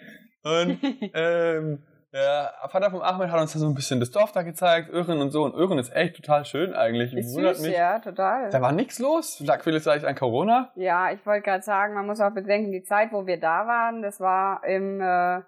und 0.43 0.79
ähm, 1.13 1.83
der 2.13 2.53
Vater 2.70 2.91
vom 2.91 3.01
Ahmed 3.01 3.32
hat 3.32 3.41
uns 3.41 3.53
da 3.53 3.60
so 3.60 3.67
ein 3.67 3.74
bisschen 3.74 4.00
das 4.00 4.12
Dorf 4.12 4.32
da 4.32 4.43
gezeigt, 4.43 4.89
Öhren 4.89 5.20
und 5.20 5.32
so. 5.32 5.43
Und 5.43 5.55
Öhren 5.55 5.79
ist 5.79 5.93
echt 5.96 6.15
total 6.15 6.46
schön 6.46 6.74
eigentlich. 6.74 7.13
Ist 7.13 7.36
Wundert 7.36 7.55
süß, 7.55 7.65
mich. 7.65 7.75
ja, 7.75 8.00
total. 8.00 8.51
Da 8.51 8.62
war 8.62 8.72
nichts 8.72 9.00
los. 9.00 9.39
Lag 9.39 9.63
vielleicht 9.63 10.05
an 10.05 10.15
Corona. 10.15 10.72
Ja, 10.75 11.12
ich 11.12 11.25
wollte 11.25 11.41
gerade 11.41 11.63
sagen, 11.63 11.96
man 11.96 12.05
muss 12.05 12.22
auch 12.22 12.32
bedenken, 12.32 12.72
die 12.72 12.84
Zeit, 12.84 13.12
wo 13.12 13.25
wir 13.25 13.39
da 13.39 13.65
waren, 13.65 14.03
das 14.03 14.20
war 14.20 14.63
im 14.63 15.01
äh, 15.01 15.41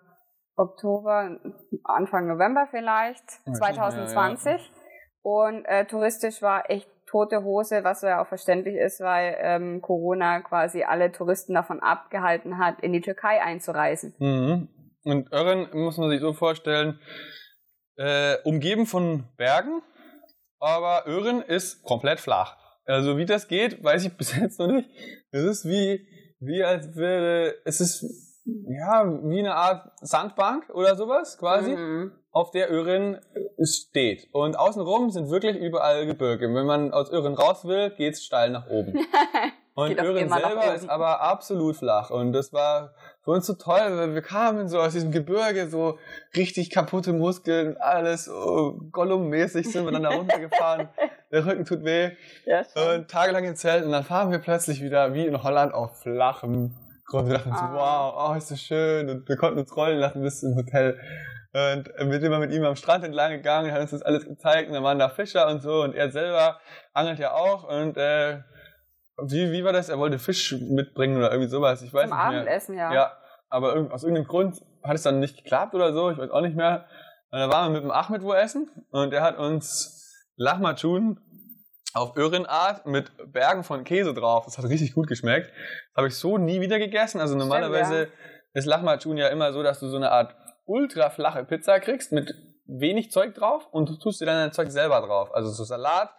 Oktober, 0.55 1.38
Anfang 1.84 2.27
November 2.27 2.67
vielleicht, 2.72 3.24
Ja, 3.45 3.53
2020. 3.53 4.72
Und 5.22 5.65
äh, 5.65 5.86
touristisch 5.86 6.41
war 6.41 6.69
echt 6.69 6.89
tote 7.05 7.43
Hose, 7.43 7.84
was 7.84 8.01
ja 8.01 8.22
auch 8.22 8.27
verständlich 8.27 8.75
ist, 8.75 9.00
weil 9.01 9.36
ähm, 9.39 9.81
Corona 9.81 10.41
quasi 10.41 10.84
alle 10.84 11.12
Touristen 11.12 11.53
davon 11.53 11.79
abgehalten 11.79 12.57
hat, 12.57 12.79
in 12.81 12.93
die 12.93 13.01
Türkei 13.01 13.41
einzureisen. 13.41 14.15
Mhm. 14.17 14.69
Und 15.05 15.31
Ören 15.31 15.69
muss 15.71 15.97
man 15.97 16.09
sich 16.09 16.19
so 16.19 16.33
vorstellen, 16.33 17.00
äh, 17.97 18.38
umgeben 18.43 18.85
von 18.85 19.24
Bergen, 19.38 19.81
aber 20.59 21.07
Ören 21.07 21.41
ist 21.41 21.83
komplett 21.83 22.19
flach. 22.19 22.57
Also 22.85 23.17
wie 23.17 23.25
das 23.25 23.47
geht, 23.47 23.83
weiß 23.83 24.05
ich 24.05 24.13
bis 24.17 24.35
jetzt 24.35 24.59
noch 24.59 24.67
nicht. 24.67 24.89
Das 25.31 25.43
ist 25.43 25.65
wie, 25.65 26.07
wie 26.39 26.63
als 26.63 26.95
würde, 26.95 27.55
es 27.65 27.79
ist 27.79 28.03
ja, 28.45 29.05
wie 29.24 29.39
eine 29.39 29.55
Art 29.55 29.91
Sandbank 30.01 30.69
oder 30.69 30.95
sowas 30.95 31.38
quasi, 31.38 31.75
mhm. 31.75 32.12
auf 32.31 32.51
der 32.51 32.71
Öhren 32.71 33.19
steht. 33.63 34.27
Und 34.33 34.57
außenrum 34.57 35.09
sind 35.09 35.29
wirklich 35.29 35.57
überall 35.57 36.05
Gebirge. 36.05 36.53
Wenn 36.53 36.65
man 36.65 36.93
aus 36.93 37.12
Öhren 37.12 37.33
raus 37.33 37.65
will, 37.65 37.91
geht's 37.91 38.24
steil 38.24 38.51
nach 38.51 38.67
oben. 38.67 38.93
Und 39.75 40.00
Öhren 40.00 40.29
selber 40.29 40.74
ist 40.74 40.89
aber 40.89 41.21
absolut 41.21 41.75
flach. 41.75 42.09
Und 42.09 42.31
das 42.33 42.53
war 42.53 42.93
für 43.25 43.32
uns 43.32 43.48
so 43.48 43.55
toll, 43.55 43.98
weil 43.98 44.13
wir 44.13 44.22
kamen 44.22 44.70
so 44.70 44.79
aus 44.79 44.94
diesem 44.94 45.12
Gebirge, 45.12 45.67
so 45.67 45.98
richtig 46.36 46.70
kaputte 46.70 47.12
Muskeln, 47.12 47.75
alles 47.77 48.25
so 48.25 48.79
Gollum-mäßig 48.91 49.72
sind 49.72 49.86
wir 49.86 49.91
dann 49.91 50.03
da 50.03 50.10
runtergefahren. 50.10 50.89
Der 51.32 51.46
Rücken 51.46 51.65
tut 51.65 51.84
weh. 51.84 52.12
Ja, 52.46 52.63
und 52.96 53.10
tagelang 53.10 53.44
im 53.44 53.55
Zelt. 53.55 53.84
Und 53.84 53.91
dann 53.91 54.03
fahren 54.03 54.32
wir 54.32 54.38
plötzlich 54.38 54.82
wieder 54.82 55.15
wie 55.15 55.25
in 55.25 55.41
Holland 55.41 55.74
auf 55.74 56.01
flachem 56.01 56.75
Grund. 57.08 57.27
Wir 57.27 57.38
dachten 57.38 57.51
ah. 57.51 57.58
so, 57.58 57.74
wow, 57.74 58.29
oh, 58.29 58.38
ist 58.38 58.51
das 58.51 58.62
schön. 58.62 59.10
Und 59.10 59.27
wir 59.27 59.38
konnten 59.38 59.60
uns 59.60 59.75
rollen 59.75 59.98
lassen 59.98 60.22
bis 60.22 60.41
zum 60.41 60.55
Hotel. 60.55 61.00
Und 61.51 61.89
wir 61.98 62.20
sind 62.20 62.25
immer 62.25 62.39
mit 62.39 62.51
ihm 62.51 62.63
am 62.63 62.75
Strand 62.75 63.03
entlang 63.03 63.32
gegangen, 63.32 63.72
hat 63.72 63.82
uns 63.82 63.91
das 63.91 64.03
alles 64.03 64.25
gezeigt. 64.25 64.67
Und 64.67 64.75
dann 64.75 64.84
waren 64.84 65.00
da 65.00 65.10
Fischer 65.10 65.48
und 65.48 65.63
so. 65.63 65.82
Und 65.82 65.96
er 65.96 66.12
selber 66.12 66.60
angelt 66.94 67.17
ja 67.17 67.32
auch. 67.32 67.63
Und 67.63 67.98
äh, 67.98 68.38
wie, 69.17 69.51
wie 69.51 69.63
war 69.63 69.74
das? 69.74 69.89
Er 69.89 69.98
wollte 69.98 70.19
Fisch 70.19 70.53
mitbringen 70.53 71.17
oder 71.17 71.31
irgendwie 71.31 71.50
sowas. 71.50 71.81
Ich 71.81 71.93
weiß 71.93 72.10
Zum 72.10 72.17
nicht 72.17 72.29
mehr. 72.29 72.39
Abendessen, 72.39 72.77
ja. 72.77 72.93
Ja, 72.93 73.17
aber 73.50 73.88
aus 73.91 74.03
irgendeinem 74.03 74.27
Grund 74.27 74.62
hat 74.84 74.95
es 74.95 75.03
dann 75.03 75.19
nicht 75.19 75.38
geklappt 75.38 75.74
oder 75.74 75.93
so. 75.93 76.12
Ich 76.12 76.17
weiß 76.17 76.29
auch 76.31 76.41
nicht 76.41 76.55
mehr. 76.55 76.86
Und 77.31 77.39
dann 77.39 77.51
waren 77.51 77.74
wir 77.74 77.81
mit 77.81 77.84
dem 77.84 77.91
Ahmed 77.91 78.24
wo 78.24 78.34
essen. 78.34 78.69
Und 78.91 79.13
er 79.13 79.22
hat 79.22 79.38
uns 79.38 80.31
Lachmatschun 80.36 81.19
auf 81.93 82.17
Örinart 82.17 82.86
mit 82.86 83.12
Bergen 83.31 83.63
von 83.63 83.84
Käse 83.84 84.13
drauf. 84.13 84.45
Das 84.45 84.57
hat 84.57 84.65
richtig 84.65 84.93
gut 84.93 85.07
geschmeckt. 85.07 85.48
Das 85.48 85.98
habe 85.98 86.07
ich 86.07 86.15
so 86.15 86.38
nie 86.38 86.60
wieder 86.60 86.77
gegessen. 86.77 87.22
Also 87.22 87.36
normalerweise 87.38 88.07
Stimmt, 88.07 88.13
ja. 88.53 88.60
ist 88.60 88.65
Lahmacun 88.65 89.17
ja 89.17 89.27
immer 89.29 89.53
so, 89.53 89.63
dass 89.63 89.79
du 89.79 89.88
so 89.88 89.95
eine 89.95 90.12
Art 90.12 90.36
ultra 90.65 91.10
flache 91.10 91.45
Pizza 91.45 91.79
kriegst 91.79 92.12
mit 92.12 92.34
wenig 92.67 93.12
Zeug 93.12 93.36
drauf 93.36 93.67
und 93.72 93.89
du 93.89 93.95
tust 93.95 94.19
dir 94.19 94.25
dann 94.25 94.38
dein 94.38 94.51
Zeug 94.51 94.72
selber 94.72 95.00
drauf. 95.01 95.34
Also 95.34 95.50
so 95.51 95.63
Salat 95.63 96.10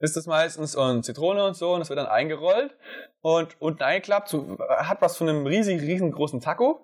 ist 0.00 0.16
das 0.16 0.26
meistens 0.26 0.76
und 0.76 1.04
Zitrone 1.04 1.44
und 1.44 1.56
so 1.56 1.74
und 1.74 1.80
es 1.80 1.88
wird 1.88 1.98
dann 1.98 2.06
eingerollt 2.06 2.74
und 3.20 3.60
unten 3.60 3.82
eingeklappt. 3.82 4.28
So, 4.28 4.58
hat 4.78 5.02
was 5.02 5.16
von 5.16 5.28
einem 5.28 5.46
riesig 5.46 5.80
riesengroßen 5.82 6.40
Taco 6.40 6.80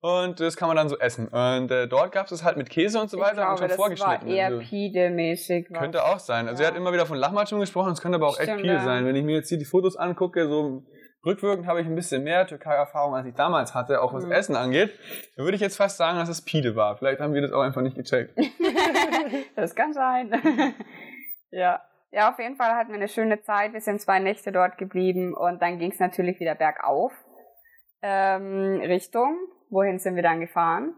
und 0.00 0.38
das 0.38 0.56
kann 0.56 0.68
man 0.68 0.76
dann 0.76 0.88
so 0.88 0.98
essen. 0.98 1.26
Und 1.28 1.70
äh, 1.72 1.88
dort 1.88 2.12
gab 2.12 2.26
es 2.26 2.32
es 2.32 2.44
halt 2.44 2.56
mit 2.56 2.70
Käse 2.70 3.00
und 3.00 3.10
so 3.10 3.18
weiter 3.18 3.34
glaube, 3.34 3.50
und 3.52 3.58
schon 3.58 3.68
das 3.68 3.76
vorgeschnitten. 3.76 4.28
War 4.28 4.34
eher 4.34 4.46
also, 4.46 4.60
Pide-mäßig. 4.60 5.72
Könnte 5.72 6.04
auch 6.04 6.20
sein. 6.20 6.46
Also 6.46 6.62
ja. 6.62 6.68
er 6.68 6.72
hat 6.72 6.80
immer 6.80 6.92
wieder 6.92 7.06
von 7.06 7.16
Lachmatschung 7.16 7.58
gesprochen, 7.58 7.92
es 7.92 8.00
könnte 8.00 8.16
aber 8.16 8.28
auch 8.28 8.38
echt 8.38 8.56
Pide 8.56 8.80
sein. 8.80 9.06
Wenn 9.06 9.16
ich 9.16 9.24
mir 9.24 9.36
jetzt 9.36 9.48
hier 9.48 9.58
die 9.58 9.64
Fotos 9.64 9.96
angucke, 9.96 10.46
so 10.46 10.84
rückwirkend 11.26 11.66
habe 11.66 11.80
ich 11.80 11.86
ein 11.86 11.96
bisschen 11.96 12.22
mehr 12.22 12.46
Türkei-Erfahrung, 12.46 13.16
als 13.16 13.26
ich 13.26 13.34
damals 13.34 13.74
hatte, 13.74 14.00
auch 14.00 14.14
was 14.14 14.24
mhm. 14.24 14.32
Essen 14.32 14.54
angeht. 14.54 14.92
Dann 15.36 15.44
würde 15.44 15.56
ich 15.56 15.60
jetzt 15.60 15.76
fast 15.76 15.96
sagen, 15.96 16.18
dass 16.18 16.28
es 16.28 16.42
Pide 16.42 16.76
war. 16.76 16.96
Vielleicht 16.96 17.20
haben 17.20 17.34
wir 17.34 17.42
das 17.42 17.50
auch 17.50 17.62
einfach 17.62 17.82
nicht 17.82 17.96
gecheckt. 17.96 18.38
das 19.56 19.74
kann 19.74 19.92
sein. 19.92 20.32
ja. 21.50 21.82
Ja, 22.10 22.30
auf 22.30 22.38
jeden 22.38 22.56
Fall 22.56 22.74
hatten 22.74 22.90
wir 22.90 22.96
eine 22.96 23.08
schöne 23.08 23.40
Zeit. 23.42 23.72
Wir 23.72 23.80
sind 23.80 24.00
zwei 24.00 24.18
Nächte 24.18 24.52
dort 24.52 24.78
geblieben 24.78 25.34
und 25.34 25.60
dann 25.60 25.78
ging 25.78 25.92
es 25.92 25.98
natürlich 25.98 26.40
wieder 26.40 26.54
bergauf. 26.54 27.12
Ähm, 28.02 28.80
Richtung 28.80 29.36
Wohin 29.70 29.98
sind 29.98 30.16
wir 30.16 30.22
dann 30.22 30.40
gefahren? 30.40 30.94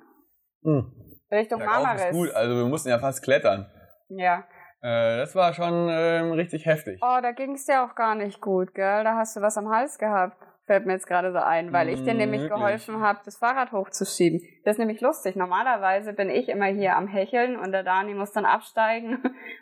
Hm. 0.63 0.93
Richtung 1.31 1.65
Marmaris. 1.65 2.13
gut, 2.13 2.33
also 2.35 2.57
wir 2.57 2.67
mussten 2.67 2.89
ja 2.89 2.99
fast 2.99 3.23
klettern. 3.23 3.71
Ja. 4.09 4.45
Äh, 4.83 5.19
das 5.19 5.35
war 5.35 5.53
schon 5.53 5.89
ähm, 5.91 6.33
richtig 6.33 6.67
heftig. 6.67 7.01
Oh, 7.03 7.19
da 7.23 7.33
ging 7.33 7.55
es 7.55 7.67
dir 7.67 7.85
auch 7.85 7.95
gar 7.95 8.15
nicht 8.15 8.41
gut, 8.41 8.75
gell? 8.75 9.05
Da 9.05 9.17
hast 9.17 9.37
du 9.37 9.41
was 9.41 9.57
am 9.57 9.69
Hals 9.69 9.99
gehabt. 9.99 10.37
Fällt 10.71 10.87
mir 10.87 10.93
jetzt 10.93 11.09
gerade 11.09 11.33
so 11.33 11.39
ein, 11.39 11.73
weil 11.73 11.89
ich 11.89 12.05
dir 12.05 12.15
nämlich 12.15 12.49
geholfen 12.49 13.01
habe, 13.01 13.19
das 13.25 13.39
Fahrrad 13.39 13.73
hochzuschieben. 13.73 14.41
Das 14.65 14.77
ist 14.77 14.79
nämlich 14.79 15.01
lustig. 15.01 15.35
Normalerweise 15.35 16.13
bin 16.13 16.31
ich 16.31 16.49
immer 16.49 16.67
hier 16.67 16.95
am 16.95 17.09
Hecheln 17.09 17.59
und 17.59 17.73
der 17.73 17.83
Dani 17.83 18.15
muss 18.15 18.31
dann 18.31 18.45
absteigen 18.45 19.19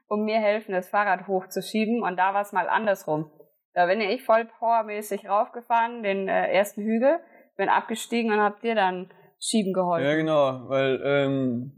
und 0.09 0.25
mir 0.27 0.39
helfen, 0.39 0.73
das 0.73 0.91
Fahrrad 0.91 1.27
hochzuschieben. 1.27 2.03
Und 2.03 2.19
da 2.19 2.35
war 2.35 2.43
es 2.43 2.53
mal 2.53 2.69
andersrum. 2.69 3.31
Da 3.73 3.87
bin 3.87 4.03
ich 4.03 4.23
voll 4.23 4.45
powermäßig 4.59 5.27
raufgefahren, 5.27 6.03
den 6.03 6.29
äh, 6.29 6.53
ersten 6.53 6.83
Hügel 6.83 7.21
bin 7.57 7.71
abgestiegen 7.71 8.31
und 8.31 8.41
hab 8.41 8.61
dir 8.61 8.75
dann 8.75 9.11
schieben 9.41 9.73
geholfen. 9.73 10.07
Ja, 10.07 10.15
genau, 10.15 10.69
weil 10.69 11.01
ähm, 11.03 11.73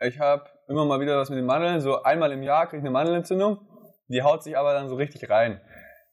ich 0.00 0.20
habe 0.20 0.44
immer 0.68 0.84
mal 0.84 1.00
wieder 1.00 1.18
was 1.18 1.28
mit 1.28 1.40
den 1.40 1.46
Mandeln. 1.46 1.80
So 1.80 2.04
einmal 2.04 2.30
im 2.30 2.44
Jahr 2.44 2.68
kriege 2.68 2.76
ich 2.76 2.84
eine 2.84 2.92
Mandelentzündung. 2.92 3.58
Die 4.06 4.22
haut 4.22 4.44
sich 4.44 4.56
aber 4.56 4.74
dann 4.74 4.88
so 4.88 4.94
richtig 4.94 5.28
rein. 5.28 5.60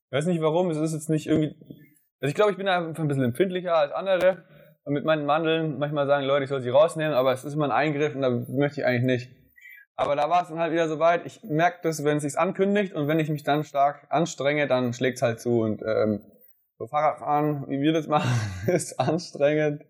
Ich 0.08 0.18
weiß 0.18 0.26
nicht 0.26 0.42
warum, 0.42 0.72
es 0.72 0.78
ist 0.78 0.94
jetzt 0.94 1.12
nicht 1.12 1.28
irgendwie. 1.28 1.56
Also 2.24 2.30
ich 2.30 2.36
glaube, 2.36 2.52
ich 2.52 2.58
bin 2.58 2.70
einfach 2.70 3.04
ein 3.04 3.08
bisschen 3.10 3.26
empfindlicher 3.26 3.76
als 3.76 3.92
andere. 3.92 4.46
Und 4.86 4.94
mit 4.94 5.04
meinen 5.04 5.26
Mandeln 5.26 5.78
manchmal 5.78 6.08
sagen 6.08 6.26
Leute, 6.26 6.46
ich 6.46 6.50
soll 6.50 6.62
sie 6.62 6.70
rausnehmen, 6.70 7.14
aber 7.14 7.34
es 7.34 7.44
ist 7.44 7.54
immer 7.54 7.66
ein 7.66 7.72
Eingriff 7.72 8.16
und 8.16 8.22
da 8.22 8.30
möchte 8.30 8.80
ich 8.80 8.86
eigentlich 8.86 9.04
nicht. 9.04 9.32
Aber 9.98 10.16
da 10.16 10.30
war 10.30 10.42
es 10.42 10.48
dann 10.48 10.58
halt 10.58 10.72
wieder 10.72 10.88
so 10.88 11.00
weit. 11.00 11.26
Ich 11.26 11.44
merke 11.44 11.80
das, 11.84 12.06
wenn 12.06 12.18
es 12.18 12.24
sich 12.24 12.40
ankündigt 12.40 12.94
und 12.94 13.10
wenn 13.10 13.20
ich 13.20 13.30
mich 13.30 13.44
dann 13.44 13.66
stark 13.66 14.08
anstrenge, 14.10 14.68
dann 14.68 14.94
schlägt 14.94 15.18
es 15.18 15.22
halt 15.22 15.42
zu 15.42 15.64
und 15.64 15.82
ähm, 15.82 16.22
so 16.78 16.88
Fahrradfahren, 16.88 17.66
wie 17.68 17.82
wir 17.82 17.92
das 17.92 18.08
machen, 18.08 18.32
ist 18.68 18.98
anstrengend. 19.02 19.84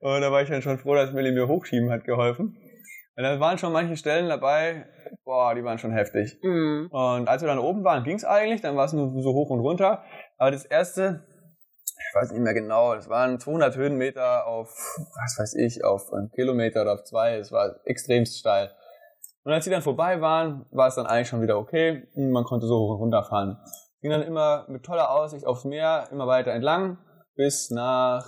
Und 0.00 0.20
da 0.20 0.30
war 0.30 0.42
ich 0.42 0.50
dann 0.50 0.60
schon 0.60 0.78
froh, 0.78 0.94
dass 0.94 1.14
Millie 1.14 1.32
mir 1.32 1.48
hochschieben 1.48 1.90
hat 1.90 2.04
geholfen. 2.04 2.58
Und 3.16 3.24
da 3.24 3.40
waren 3.40 3.56
schon 3.56 3.72
manche 3.72 3.96
Stellen 3.96 4.28
dabei, 4.28 4.86
boah, 5.24 5.54
die 5.54 5.64
waren 5.64 5.78
schon 5.78 5.92
heftig. 5.92 6.38
Mhm. 6.42 6.88
Und 6.90 7.26
als 7.26 7.40
wir 7.40 7.48
dann 7.48 7.58
oben 7.58 7.84
waren, 7.84 8.04
ging 8.04 8.16
es 8.16 8.24
eigentlich, 8.26 8.60
dann 8.60 8.76
war 8.76 8.84
es 8.84 8.92
nur 8.92 9.08
so 9.22 9.32
hoch 9.32 9.48
und 9.48 9.60
runter. 9.60 10.04
Aber 10.36 10.50
das 10.50 10.64
erste, 10.64 11.26
ich 12.08 12.14
weiß 12.14 12.32
nicht 12.32 12.40
mehr 12.40 12.54
genau, 12.54 12.94
das 12.94 13.08
waren 13.08 13.38
200 13.38 13.76
Höhenmeter 13.76 14.46
auf, 14.46 14.68
was 14.68 15.38
weiß 15.38 15.54
ich, 15.54 15.84
auf 15.84 16.12
einen 16.12 16.30
Kilometer 16.30 16.82
oder 16.82 16.94
auf 16.94 17.04
zwei, 17.04 17.36
es 17.36 17.52
war 17.52 17.76
extremst 17.84 18.38
steil. 18.38 18.70
Und 19.44 19.52
als 19.52 19.64
sie 19.64 19.70
dann 19.70 19.82
vorbei 19.82 20.20
waren, 20.20 20.66
war 20.70 20.88
es 20.88 20.96
dann 20.96 21.06
eigentlich 21.06 21.28
schon 21.28 21.40
wieder 21.42 21.58
okay 21.58 22.06
man 22.16 22.44
konnte 22.44 22.66
so 22.66 22.78
hoch 22.78 22.90
und 22.90 23.00
runter 23.00 23.24
fahren 23.24 23.58
ging 24.00 24.10
dann 24.10 24.22
immer 24.22 24.66
mit 24.68 24.84
toller 24.84 25.10
Aussicht 25.10 25.46
aufs 25.46 25.64
Meer 25.64 26.08
immer 26.10 26.26
weiter 26.26 26.52
entlang 26.52 26.98
bis 27.36 27.70
nach 27.70 28.26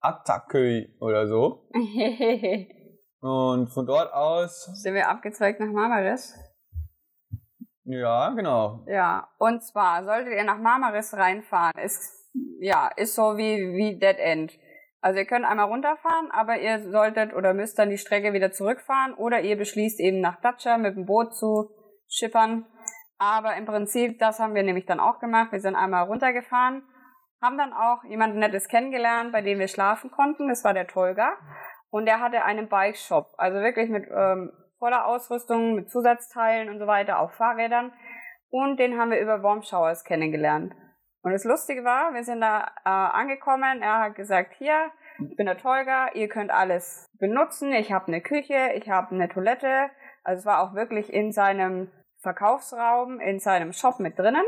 Attaköy 0.00 0.96
oder 1.00 1.26
so. 1.26 1.68
Und 3.20 3.68
von 3.68 3.86
dort 3.86 4.12
aus 4.12 4.66
sind 4.74 4.94
wir 4.94 5.08
abgezweigt 5.08 5.58
nach 5.58 5.72
Marmaris. 5.72 6.34
Ja, 7.84 8.30
genau. 8.30 8.84
Ja, 8.86 9.28
und 9.38 9.62
zwar 9.62 10.04
solltet 10.04 10.34
ihr 10.34 10.44
nach 10.44 10.58
Marmaris 10.58 11.14
reinfahren, 11.14 11.82
ist 11.82 12.23
ja, 12.60 12.90
ist 12.96 13.14
so 13.14 13.36
wie 13.36 13.74
wie 13.76 13.98
Dead 13.98 14.18
End. 14.18 14.58
Also 15.00 15.18
ihr 15.18 15.26
könnt 15.26 15.44
einmal 15.44 15.66
runterfahren, 15.66 16.30
aber 16.30 16.58
ihr 16.60 16.90
solltet 16.90 17.34
oder 17.34 17.54
müsst 17.54 17.78
dann 17.78 17.90
die 17.90 17.98
Strecke 17.98 18.32
wieder 18.32 18.52
zurückfahren 18.52 19.14
oder 19.14 19.40
ihr 19.40 19.56
beschließt 19.56 20.00
eben 20.00 20.20
nach 20.20 20.40
Dacia 20.40 20.78
mit 20.78 20.96
dem 20.96 21.04
Boot 21.04 21.34
zu 21.34 21.70
schippern 22.08 22.66
aber 23.18 23.56
im 23.56 23.64
Prinzip, 23.64 24.18
das 24.18 24.40
haben 24.40 24.54
wir 24.54 24.62
nämlich 24.62 24.86
dann 24.86 25.00
auch 25.00 25.18
gemacht. 25.18 25.52
Wir 25.52 25.60
sind 25.60 25.76
einmal 25.76 26.04
runtergefahren, 26.04 26.82
haben 27.40 27.58
dann 27.58 27.72
auch 27.72 28.04
jemanden 28.04 28.38
Nettes 28.38 28.68
kennengelernt, 28.68 29.32
bei 29.32 29.40
dem 29.40 29.58
wir 29.58 29.68
schlafen 29.68 30.10
konnten. 30.10 30.48
Das 30.48 30.64
war 30.64 30.74
der 30.74 30.86
Tolga. 30.86 31.32
Und 31.90 32.06
der 32.06 32.20
hatte 32.20 32.44
einen 32.44 32.68
Bike-Shop. 32.68 33.32
Also 33.36 33.60
wirklich 33.60 33.88
mit 33.88 34.04
ähm, 34.10 34.52
voller 34.78 35.06
Ausrüstung, 35.06 35.74
mit 35.74 35.90
Zusatzteilen 35.90 36.68
und 36.68 36.78
so 36.78 36.86
weiter, 36.86 37.20
auch 37.20 37.32
Fahrrädern. 37.32 37.92
Und 38.50 38.78
den 38.78 38.98
haben 38.98 39.10
wir 39.10 39.20
über 39.20 39.42
Warm 39.42 39.62
Showers 39.62 40.04
kennengelernt. 40.04 40.74
Und 41.24 41.32
das 41.32 41.44
Lustige 41.44 41.84
war, 41.84 42.14
wir 42.14 42.22
sind 42.22 42.42
da 42.42 42.70
äh, 42.84 42.88
angekommen. 42.88 43.82
Er 43.82 44.00
hat 44.00 44.14
gesagt, 44.14 44.54
hier, 44.58 44.90
ich 45.18 45.36
bin 45.36 45.46
der 45.46 45.56
Tolga, 45.56 46.12
ihr 46.12 46.28
könnt 46.28 46.50
alles 46.50 47.06
benutzen. 47.18 47.72
Ich 47.72 47.92
habe 47.92 48.08
eine 48.08 48.20
Küche, 48.20 48.72
ich 48.74 48.88
habe 48.90 49.14
eine 49.14 49.28
Toilette. 49.28 49.90
Also 50.22 50.40
es 50.40 50.46
war 50.46 50.62
auch 50.62 50.74
wirklich 50.74 51.12
in 51.12 51.32
seinem 51.32 51.90
Verkaufsraum 52.24 53.20
in 53.20 53.38
seinem 53.38 53.72
Shop 53.72 54.00
mit 54.00 54.18
drinnen. 54.18 54.44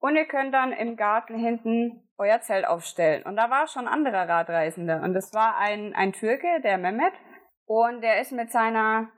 Und 0.00 0.16
ihr 0.16 0.26
könnt 0.26 0.52
dann 0.52 0.72
im 0.72 0.96
Garten 0.96 1.38
hinten 1.38 2.02
euer 2.18 2.40
Zelt 2.42 2.66
aufstellen. 2.66 3.22
Und 3.24 3.36
da 3.36 3.48
war 3.50 3.66
schon 3.66 3.88
ein 3.88 3.92
anderer 3.92 4.28
Radreisender. 4.28 5.00
Und 5.02 5.14
das 5.14 5.32
war 5.32 5.56
ein, 5.58 5.94
ein 5.94 6.12
Türke, 6.12 6.60
der 6.62 6.76
Mehmet. 6.76 7.14
Und 7.66 8.02
der 8.02 8.20
ist 8.20 8.32
mit 8.32 8.50
seiner, 8.50 9.08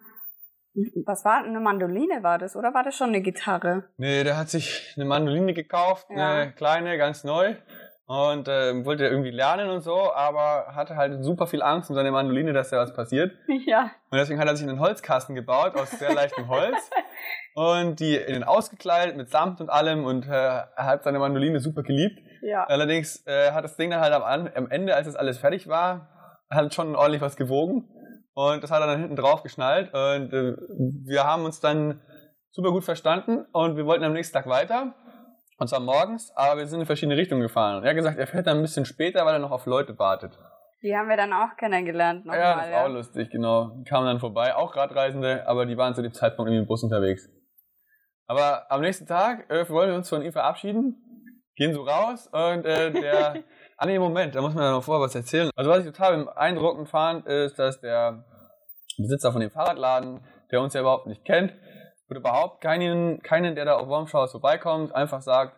was 1.05 1.25
war, 1.25 1.45
eine 1.45 1.61
Mandoline 1.61 2.23
war 2.23 2.39
das, 2.39 2.57
oder 2.57 2.75
war 2.75 2.83
das 2.83 2.97
schon 2.97 3.09
eine 3.09 3.23
Gitarre? 3.23 3.85
Nee, 3.97 4.25
der 4.25 4.37
hat 4.37 4.51
sich 4.51 4.93
eine 4.97 5.05
Mandoline 5.05 5.55
gekauft, 5.55 6.07
ja. 6.11 6.35
eine 6.35 6.53
kleine, 6.53 6.99
ganz 6.99 7.25
neu 7.25 7.57
und 8.07 8.47
äh, 8.47 8.85
wollte 8.85 9.05
irgendwie 9.05 9.31
lernen 9.31 9.69
und 9.69 9.81
so, 9.81 10.13
aber 10.13 10.75
hatte 10.75 10.97
halt 10.97 11.25
super 11.25 11.49
viel 11.49 11.61
Angst 11.61 11.91
um 11.91 11.97
seine 11.97 12.13
Mandoline, 12.13 12.53
dass 12.53 12.71
da 12.71 12.79
was 12.79 12.95
passiert. 12.95 13.33
Ja. 13.67 13.91
Und 14.11 14.19
deswegen 14.19 14.39
hat 14.39 14.47
er 14.47 14.55
sich 14.55 14.69
einen 14.69 14.79
Holzkasten 14.79 15.35
gebaut 15.35 15.75
aus 15.75 15.91
sehr 15.91 16.15
leichtem 16.15 16.47
Holz 16.47 16.77
und 17.55 17.99
die 17.99 18.15
innen 18.15 18.45
ausgekleidet 18.45 19.17
mit 19.17 19.29
Samt 19.29 19.61
und 19.61 19.71
allem 19.71 20.05
und 20.05 20.29
äh, 20.29 20.61
hat 20.77 21.03
seine 21.03 21.19
Mandoline 21.19 21.59
super 21.59 21.83
geliebt. 21.83 22.21
Ja. 22.43 22.65
Allerdings 22.65 23.27
äh, 23.27 23.51
hat 23.51 23.65
das 23.65 23.77
Ding 23.77 23.91
dann 23.91 24.01
halt 24.01 24.13
am, 24.13 24.23
am 24.23 24.71
Ende, 24.71 24.95
als 24.95 25.07
das 25.07 25.17
alles 25.17 25.39
fertig 25.39 25.67
war, 25.67 26.45
hat 26.49 26.73
schon 26.75 26.95
ordentlich 26.95 27.23
was 27.23 27.37
gewogen 27.37 27.89
und 28.37 28.63
das 28.63 28.71
hat 28.71 28.83
er 28.83 28.87
dann 28.87 29.01
hinten 29.01 29.17
drauf 29.17 29.43
geschnallt 29.43 29.95
und 29.95 30.33
äh, 30.33 30.55
wir 31.07 31.25
haben 31.25 31.47
uns 31.47 31.59
dann 31.59 32.03
super 32.51 32.71
gut 32.71 32.85
verstanden 32.85 33.47
und 33.53 33.77
wir 33.77 33.87
wollten 33.87 34.05
am 34.05 34.13
nächsten 34.13 34.35
Tag 34.35 34.47
weiter 34.47 34.95
Und 35.59 35.69
zwar 35.69 35.81
morgens, 35.81 36.31
aber 36.37 36.61
wir 36.61 36.67
sind 36.67 36.81
in 36.81 36.87
verschiedene 36.87 37.17
Richtungen 37.17 37.41
gefahren. 37.41 37.77
Und 37.77 37.85
er 37.85 37.91
hat 37.91 37.97
gesagt, 37.97 38.19
er 38.19 38.27
fährt 38.27 38.47
dann 38.47 38.59
ein 38.59 38.63
bisschen 38.63 38.85
später, 38.85 39.25
weil 39.25 39.37
er 39.37 39.39
noch 39.39 39.53
auf 39.53 39.65
Leute 39.65 39.99
wartet. 39.99 40.39
Die 40.83 40.95
haben 40.95 41.09
wir 41.09 41.17
dann 41.17 41.33
auch 41.33 41.57
kennengelernt 41.57 42.27
nochmal. 42.27 42.39
ja, 42.39 42.57
das 42.57 42.69
ist 42.69 42.75
auch 42.75 42.89
lustig, 42.89 43.31
genau. 43.31 43.71
Die 43.79 43.85
kamen 43.85 44.05
dann 44.05 44.21
vorbei, 44.21 44.55
auch 44.55 44.77
Radreisende, 44.77 45.49
aber 45.49 45.65
die 45.65 45.79
waren 45.79 45.95
zu 45.95 46.03
dem 46.03 46.13
Zeitpunkt 46.13 46.51
irgendwie 46.51 46.61
im 46.61 46.69
Bus 46.69 46.83
unterwegs. 46.83 47.31
Aber 48.27 48.71
am 48.71 48.83
nächsten 48.83 49.07
Tag 49.07 49.51
äh, 49.51 49.67
wollen 49.71 49.89
wir 49.89 49.97
uns 49.97 50.11
von 50.11 50.21
ihm 50.21 50.33
verabschieden, 50.33 51.33
gehen 51.57 51.73
so 51.73 51.85
raus 51.85 52.27
und 52.27 52.67
äh, 52.67 52.91
der... 52.93 53.45
ah 53.77 53.87
nee, 53.87 53.99
Moment, 53.99 54.35
da 54.35 54.41
muss 54.41 54.55
man 54.55 54.65
ja 54.65 54.71
noch 54.73 54.85
vorher 54.85 55.05
was 55.05 55.15
erzählen. 55.15 55.51
Also 55.55 55.71
was 55.71 55.81
ich 55.81 55.87
total 55.87 56.25
beeindruckend 56.25 56.89
fand, 56.89 57.27
ist, 57.27 57.59
dass 57.59 57.81
der 57.81 58.25
Besitzer 58.97 59.33
von 59.33 59.41
dem 59.41 59.51
Fahrradladen, 59.51 60.21
der 60.51 60.61
uns 60.61 60.75
ja 60.75 60.81
überhaupt 60.81 61.07
nicht 61.07 61.25
kennt, 61.25 61.53
oder 62.09 62.21
überhaupt 62.21 62.61
keinen, 62.61 63.21
keinen, 63.23 63.55
der 63.55 63.65
da 63.65 63.77
auf 63.77 63.89
Wormshows 63.89 64.31
vorbeikommt, 64.31 64.95
einfach 64.95 65.21
sagt, 65.21 65.57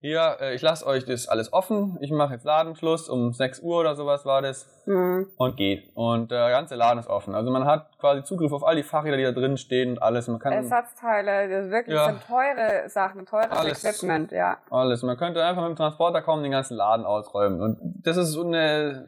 hier, 0.00 0.36
äh, 0.40 0.54
ich 0.54 0.62
lasse 0.62 0.86
euch 0.86 1.04
das 1.04 1.28
alles 1.28 1.52
offen, 1.52 1.98
ich 2.00 2.10
mache 2.10 2.32
jetzt 2.34 2.44
Ladenschluss, 2.44 3.08
um 3.10 3.32
6 3.32 3.60
Uhr 3.60 3.80
oder 3.80 3.94
sowas 3.94 4.24
war 4.24 4.40
das, 4.42 4.66
Mhm. 4.86 5.28
und 5.36 5.56
geht. 5.56 5.90
Und 5.94 6.30
der 6.30 6.48
ganze 6.50 6.74
Laden 6.74 6.98
ist 6.98 7.08
offen. 7.08 7.34
Also 7.34 7.50
man 7.50 7.66
hat 7.66 7.98
quasi 7.98 8.22
Zugriff 8.24 8.50
auf 8.52 8.64
all 8.66 8.76
die 8.76 8.82
Fahrräder, 8.82 9.18
die 9.18 9.24
da 9.24 9.32
drin 9.32 9.56
stehen 9.58 9.90
und 9.90 10.02
alles. 10.02 10.26
Man 10.26 10.38
kann 10.38 10.52
Ersatzteile, 10.54 11.48
das 11.50 11.66
ist 11.66 11.70
wirklich 11.70 11.94
Ja. 11.96 12.06
sind 12.06 12.26
teure 12.26 12.88
Sachen, 12.88 13.26
teures 13.26 13.50
Alles. 13.50 13.84
Equipment, 13.84 14.32
ja. 14.32 14.56
alles. 14.70 15.02
Man 15.02 15.16
könnte 15.18 15.44
einfach 15.44 15.62
mit 15.62 15.72
dem 15.72 15.76
Transporter 15.76 16.22
kommen, 16.22 16.42
den 16.42 16.52
ganzen 16.52 16.76
Laden 16.76 17.04
ausräumen. 17.04 17.60
Und 17.60 17.78
das 18.02 18.16
ist 18.16 18.32
so 18.32 18.42
eine, 18.44 19.06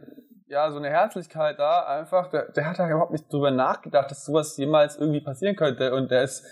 ja, 0.48 0.70
so 0.70 0.76
eine 0.76 0.90
Herzlichkeit 0.90 1.58
da 1.58 1.86
einfach. 1.86 2.28
Der, 2.28 2.52
der 2.52 2.68
hat 2.68 2.78
da 2.78 2.86
überhaupt 2.86 3.12
nicht 3.12 3.32
drüber 3.32 3.50
nachgedacht, 3.50 4.10
dass 4.10 4.26
sowas 4.26 4.54
jemals 4.58 4.98
irgendwie 4.98 5.22
passieren 5.22 5.56
könnte. 5.56 5.94
Und 5.94 6.10
der 6.10 6.22
ist 6.24 6.44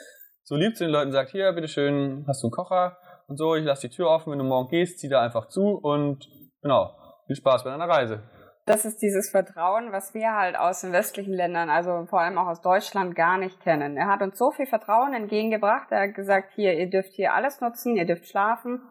so 0.44 0.56
lieb 0.56 0.76
zu 0.76 0.85
den 0.85 0.92
Leuten, 0.92 1.12
sagt, 1.12 1.30
hier, 1.30 1.52
bitteschön, 1.52 2.25
hast 2.26 2.42
du 2.42 2.47
einen 2.47 2.52
Kocher 2.52 2.97
und 3.30 3.37
so, 3.37 3.54
ich 3.54 3.64
lasse 3.64 3.88
die 3.88 3.94
Tür 3.94 4.10
offen, 4.10 4.32
wenn 4.32 4.38
du 4.38 4.44
morgen 4.44 4.68
gehst, 4.68 4.99
zieh 4.99 5.08
da 5.08 5.22
einfach 5.22 5.46
zu 5.49 5.78
und 5.82 6.28
genau, 6.62 6.90
viel 7.26 7.37
Spaß 7.37 7.64
bei 7.64 7.70
deiner 7.70 7.88
Reise. 7.88 8.22
Das 8.66 8.84
ist 8.84 8.99
dieses 9.00 9.30
Vertrauen, 9.30 9.90
was 9.90 10.14
wir 10.14 10.34
halt 10.34 10.56
aus 10.58 10.82
den 10.82 10.92
westlichen 10.92 11.32
Ländern, 11.32 11.70
also 11.70 12.06
vor 12.06 12.20
allem 12.20 12.38
auch 12.38 12.46
aus 12.46 12.60
Deutschland, 12.60 13.16
gar 13.16 13.38
nicht 13.38 13.60
kennen. 13.62 13.96
Er 13.96 14.08
hat 14.08 14.20
uns 14.22 14.37
so 14.38 14.50
viel 14.50 14.66
Vertrauen 14.66 15.14
entgegengebracht. 15.14 15.90
Er 15.90 16.08
hat 16.08 16.14
gesagt, 16.14 16.52
hier, 16.54 16.78
ihr 16.78 16.90
dürft 16.90 17.12
hier 17.14 17.32
alles 17.34 17.60
nutzen, 17.60 17.96
ihr 17.96 18.04
dürft 18.04 18.28
schlafen 18.28 18.82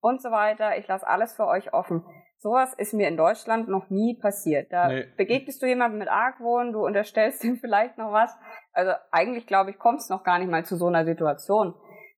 und 0.00 0.20
so 0.22 0.30
weiter. 0.30 0.76
Ich 0.76 0.86
lasse 0.86 1.06
alles 1.06 1.34
für 1.34 1.46
euch 1.46 1.72
offen. 1.72 2.04
Sowas 2.38 2.74
ist 2.74 2.92
mir 2.92 3.08
in 3.08 3.16
Deutschland 3.16 3.68
noch 3.68 3.88
nie 3.88 4.18
passiert. 4.20 4.70
Da 4.70 4.88
Nee. 4.88 5.06
begegnest 5.16 5.62
du 5.62 5.66
jemandem 5.66 5.98
mit 5.98 6.08
Argwohn, 6.08 6.72
du 6.72 6.84
unterstellst 6.84 7.42
ihm 7.44 7.56
vielleicht 7.56 7.96
noch 7.96 8.12
was. 8.12 8.36
Also 8.72 8.92
eigentlich, 9.10 9.46
glaube 9.46 9.70
ich, 9.70 9.78
kommst 9.78 10.10
noch 10.10 10.22
gar 10.24 10.38
nicht 10.38 10.50
mal 10.50 10.64
zu 10.64 10.76
so 10.76 10.86
einer 10.88 11.04
Situation. 11.06 11.74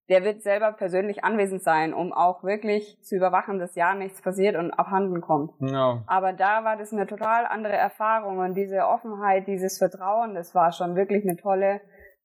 Der 0.09 0.23
wird 0.23 0.43
selber 0.43 0.73
persönlich 0.73 1.25
anwesend 1.25 1.63
sein, 1.63 1.93
um 1.93 2.13
auch 2.13 2.45
wirklich 2.45 2.97
zu 3.03 3.17
überwachen, 3.17 3.59
dass 3.59 3.75
ja 3.75 3.95
nichts 3.95 4.23
passiert 4.23 4.55
und 4.57 4.71
abhanden 4.73 5.21
kommt. 5.21 5.53
Ja. 5.61 6.03
Aber 6.07 6.33
da 6.33 6.63
war 6.63 6.77
das 6.77 6.93
eine 6.93 7.07
total 7.07 7.45
andere 7.45 7.75
Erfahrung 7.75 8.39
und 8.39 8.55
diese 8.55 8.87
Offenheit, 8.87 9.49
dieses 9.49 9.79
Vertrauen, 9.79 10.35
das 10.35 10.55
war 10.55 10.71
schon 10.73 10.95
wirklich 10.95 11.25
eine 11.25 11.37
tolle 11.37 11.81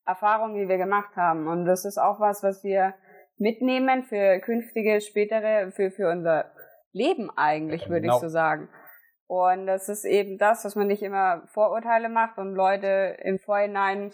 Erfahrung, 0.05 0.53
die 0.53 0.67
wir 0.67 0.77
gemacht 0.77 1.15
haben. 1.15 1.47
Und 1.47 1.65
das 1.65 1.85
ist 1.85 1.97
auch 1.97 2.19
was, 2.19 2.43
was 2.43 2.63
wir 2.63 2.93
mitnehmen 3.37 4.03
für 4.03 4.39
künftige, 4.39 5.01
spätere, 5.01 5.71
für, 5.71 5.89
für 5.89 6.09
unser 6.11 6.51
Leben 6.91 7.31
eigentlich, 7.35 7.89
würde 7.89 8.01
Genau. 8.01 8.15
ich 8.15 8.21
so 8.21 8.27
sagen. 8.27 8.69
Und 9.27 9.65
das 9.65 9.89
ist 9.89 10.03
eben 10.05 10.37
das, 10.37 10.61
dass 10.61 10.75
man 10.75 10.87
nicht 10.87 11.01
immer 11.01 11.43
Vorurteile 11.53 12.09
macht 12.09 12.37
und 12.37 12.53
Leute 12.53 13.15
im 13.23 13.39
Vorhinein, 13.39 14.11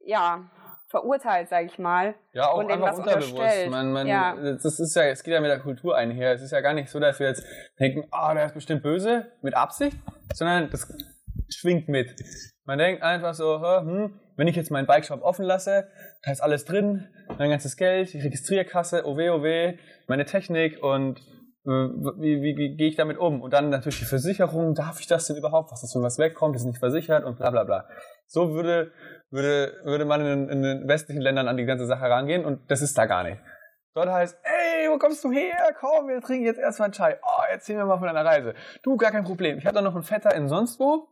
ja, 0.00 0.50
verurteilt, 0.96 1.48
sag 1.50 1.66
ich 1.66 1.78
mal. 1.78 2.14
Ja, 2.32 2.48
auch 2.48 2.58
und 2.58 2.70
einfach 2.70 2.92
was 2.92 2.98
unterbewusst. 2.98 3.70
Man, 3.70 3.92
man, 3.92 4.06
Ja. 4.06 4.34
Das 4.34 4.80
ist 4.80 4.96
ja, 4.96 5.04
es 5.04 5.22
geht 5.22 5.34
ja 5.34 5.40
mit 5.40 5.50
der 5.50 5.60
Kultur 5.60 5.94
einher. 5.94 6.32
Es 6.32 6.40
ist 6.40 6.52
ja 6.52 6.60
gar 6.60 6.72
nicht 6.72 6.88
so, 6.88 6.98
dass 6.98 7.20
wir 7.20 7.28
jetzt 7.28 7.44
denken, 7.78 8.04
ah, 8.10 8.32
der 8.32 8.46
ist 8.46 8.54
bestimmt 8.54 8.82
böse, 8.82 9.26
mit 9.42 9.54
Absicht, 9.54 9.96
sondern 10.32 10.70
das 10.70 10.90
schwingt 11.50 11.88
mit. 11.88 12.14
Man 12.64 12.78
denkt 12.78 13.02
einfach 13.02 13.34
so, 13.34 13.60
hm, 13.60 14.18
wenn 14.36 14.48
ich 14.48 14.56
jetzt 14.56 14.70
meinen 14.70 14.86
Bikeshop 14.86 15.22
offen 15.22 15.44
lasse, 15.44 15.88
da 16.22 16.32
ist 16.32 16.42
alles 16.42 16.64
drin, 16.64 17.08
mein 17.38 17.50
ganzes 17.50 17.76
Geld, 17.76 18.12
die 18.14 18.20
Registrierkasse, 18.20 19.02
oh 19.06 19.16
weh, 19.16 19.30
oh 19.30 19.78
meine 20.06 20.24
Technik 20.24 20.82
und 20.82 21.20
wie, 21.66 22.42
wie, 22.42 22.56
wie 22.56 22.76
gehe 22.76 22.88
ich 22.88 22.96
damit 22.96 23.18
um? 23.18 23.42
Und 23.42 23.52
dann 23.52 23.70
natürlich 23.70 23.98
die 23.98 24.04
Versicherung, 24.04 24.74
darf 24.74 25.00
ich 25.00 25.06
das 25.06 25.26
denn 25.26 25.36
überhaupt? 25.36 25.72
Was 25.72 25.82
ist, 25.82 25.94
wenn 25.94 26.02
was 26.02 26.18
wegkommt, 26.18 26.54
ist 26.54 26.64
nicht 26.64 26.78
versichert 26.78 27.24
und 27.24 27.38
bla 27.38 27.50
bla 27.50 27.64
bla. 27.64 27.88
So 28.26 28.52
würde, 28.54 28.92
würde, 29.30 29.74
würde 29.84 30.04
man 30.04 30.24
in, 30.24 30.48
in 30.48 30.62
den 30.62 30.88
westlichen 30.88 31.20
Ländern 31.20 31.48
an 31.48 31.56
die 31.56 31.64
ganze 31.64 31.86
Sache 31.86 32.08
rangehen 32.08 32.44
und 32.44 32.70
das 32.70 32.82
ist 32.82 32.96
da 32.96 33.06
gar 33.06 33.24
nicht. 33.24 33.40
Dort 33.94 34.10
heißt, 34.10 34.38
ey, 34.42 34.90
wo 34.90 34.98
kommst 34.98 35.24
du 35.24 35.32
her? 35.32 35.74
Komm, 35.80 36.08
wir 36.08 36.20
trinken 36.20 36.44
jetzt 36.44 36.60
erstmal 36.60 36.86
einen 36.86 36.92
Chai. 36.92 37.18
Oh, 37.22 37.42
erzähl 37.50 37.76
mir 37.76 37.86
mal 37.86 37.98
von 37.98 38.06
deiner 38.06 38.24
Reise. 38.24 38.54
Du, 38.82 38.96
gar 38.96 39.10
kein 39.10 39.24
Problem. 39.24 39.58
Ich 39.58 39.64
habe 39.64 39.74
da 39.74 39.82
noch 39.82 39.94
einen 39.94 40.04
Vetter 40.04 40.34
in 40.34 40.48
sonst 40.48 40.78
wo. 40.78 41.08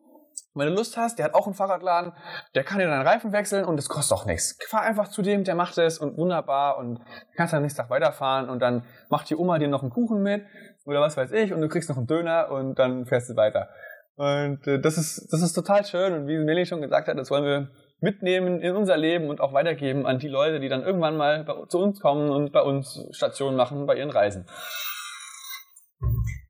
Wenn 0.56 0.68
du 0.68 0.74
Lust 0.74 0.96
hast, 0.96 1.18
der 1.18 1.24
hat 1.24 1.34
auch 1.34 1.46
einen 1.46 1.54
Fahrradladen, 1.54 2.12
der 2.54 2.62
kann 2.62 2.78
dir 2.78 2.86
deinen 2.86 3.06
Reifen 3.06 3.32
wechseln 3.32 3.64
und 3.64 3.76
es 3.76 3.88
kostet 3.88 4.16
auch 4.16 4.24
nichts. 4.24 4.56
Fahr 4.68 4.82
einfach 4.82 5.08
zu 5.08 5.20
dem, 5.20 5.42
der 5.42 5.56
macht 5.56 5.76
es 5.78 5.98
und 5.98 6.16
wunderbar 6.16 6.78
und 6.78 7.00
kannst 7.36 7.54
am 7.54 7.62
nächsten 7.62 7.80
Tag 7.80 7.90
weiterfahren 7.90 8.48
und 8.48 8.60
dann 8.60 8.84
macht 9.08 9.28
die 9.30 9.36
Oma 9.36 9.58
dir 9.58 9.66
noch 9.66 9.82
einen 9.82 9.90
Kuchen 9.90 10.22
mit 10.22 10.44
oder 10.84 11.00
was 11.00 11.16
weiß 11.16 11.32
ich 11.32 11.52
und 11.52 11.60
du 11.60 11.68
kriegst 11.68 11.88
noch 11.88 11.96
einen 11.96 12.06
Döner 12.06 12.50
und 12.50 12.78
dann 12.78 13.04
fährst 13.04 13.30
du 13.30 13.36
weiter. 13.36 13.68
Und 14.14 14.64
äh, 14.68 14.80
das 14.80 14.96
ist 14.96 15.26
das 15.32 15.42
ist 15.42 15.54
total 15.54 15.84
schön 15.84 16.12
und 16.14 16.28
wie 16.28 16.38
Melly 16.38 16.66
schon 16.66 16.80
gesagt 16.80 17.08
hat, 17.08 17.18
das 17.18 17.32
wollen 17.32 17.44
wir 17.44 17.70
mitnehmen 17.98 18.60
in 18.60 18.76
unser 18.76 18.96
Leben 18.96 19.30
und 19.30 19.40
auch 19.40 19.52
weitergeben 19.52 20.06
an 20.06 20.20
die 20.20 20.28
Leute, 20.28 20.60
die 20.60 20.68
dann 20.68 20.84
irgendwann 20.84 21.16
mal 21.16 21.42
bei, 21.42 21.66
zu 21.66 21.80
uns 21.80 21.98
kommen 21.98 22.30
und 22.30 22.52
bei 22.52 22.62
uns 22.62 23.08
Stationen 23.10 23.56
machen 23.56 23.86
bei 23.86 23.96
ihren 23.96 24.10
Reisen. 24.10 24.46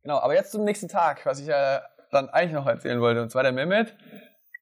Genau, 0.02 0.18
aber 0.18 0.34
jetzt 0.34 0.52
zum 0.52 0.64
nächsten 0.64 0.88
Tag, 0.88 1.24
was 1.24 1.40
ich 1.40 1.46
ja 1.46 1.80
dann 2.14 2.28
eigentlich 2.28 2.52
noch 2.52 2.66
erzählen 2.66 3.00
wollte, 3.00 3.22
und 3.22 3.30
zwar 3.30 3.42
der 3.42 3.52
Mehmet, 3.52 3.94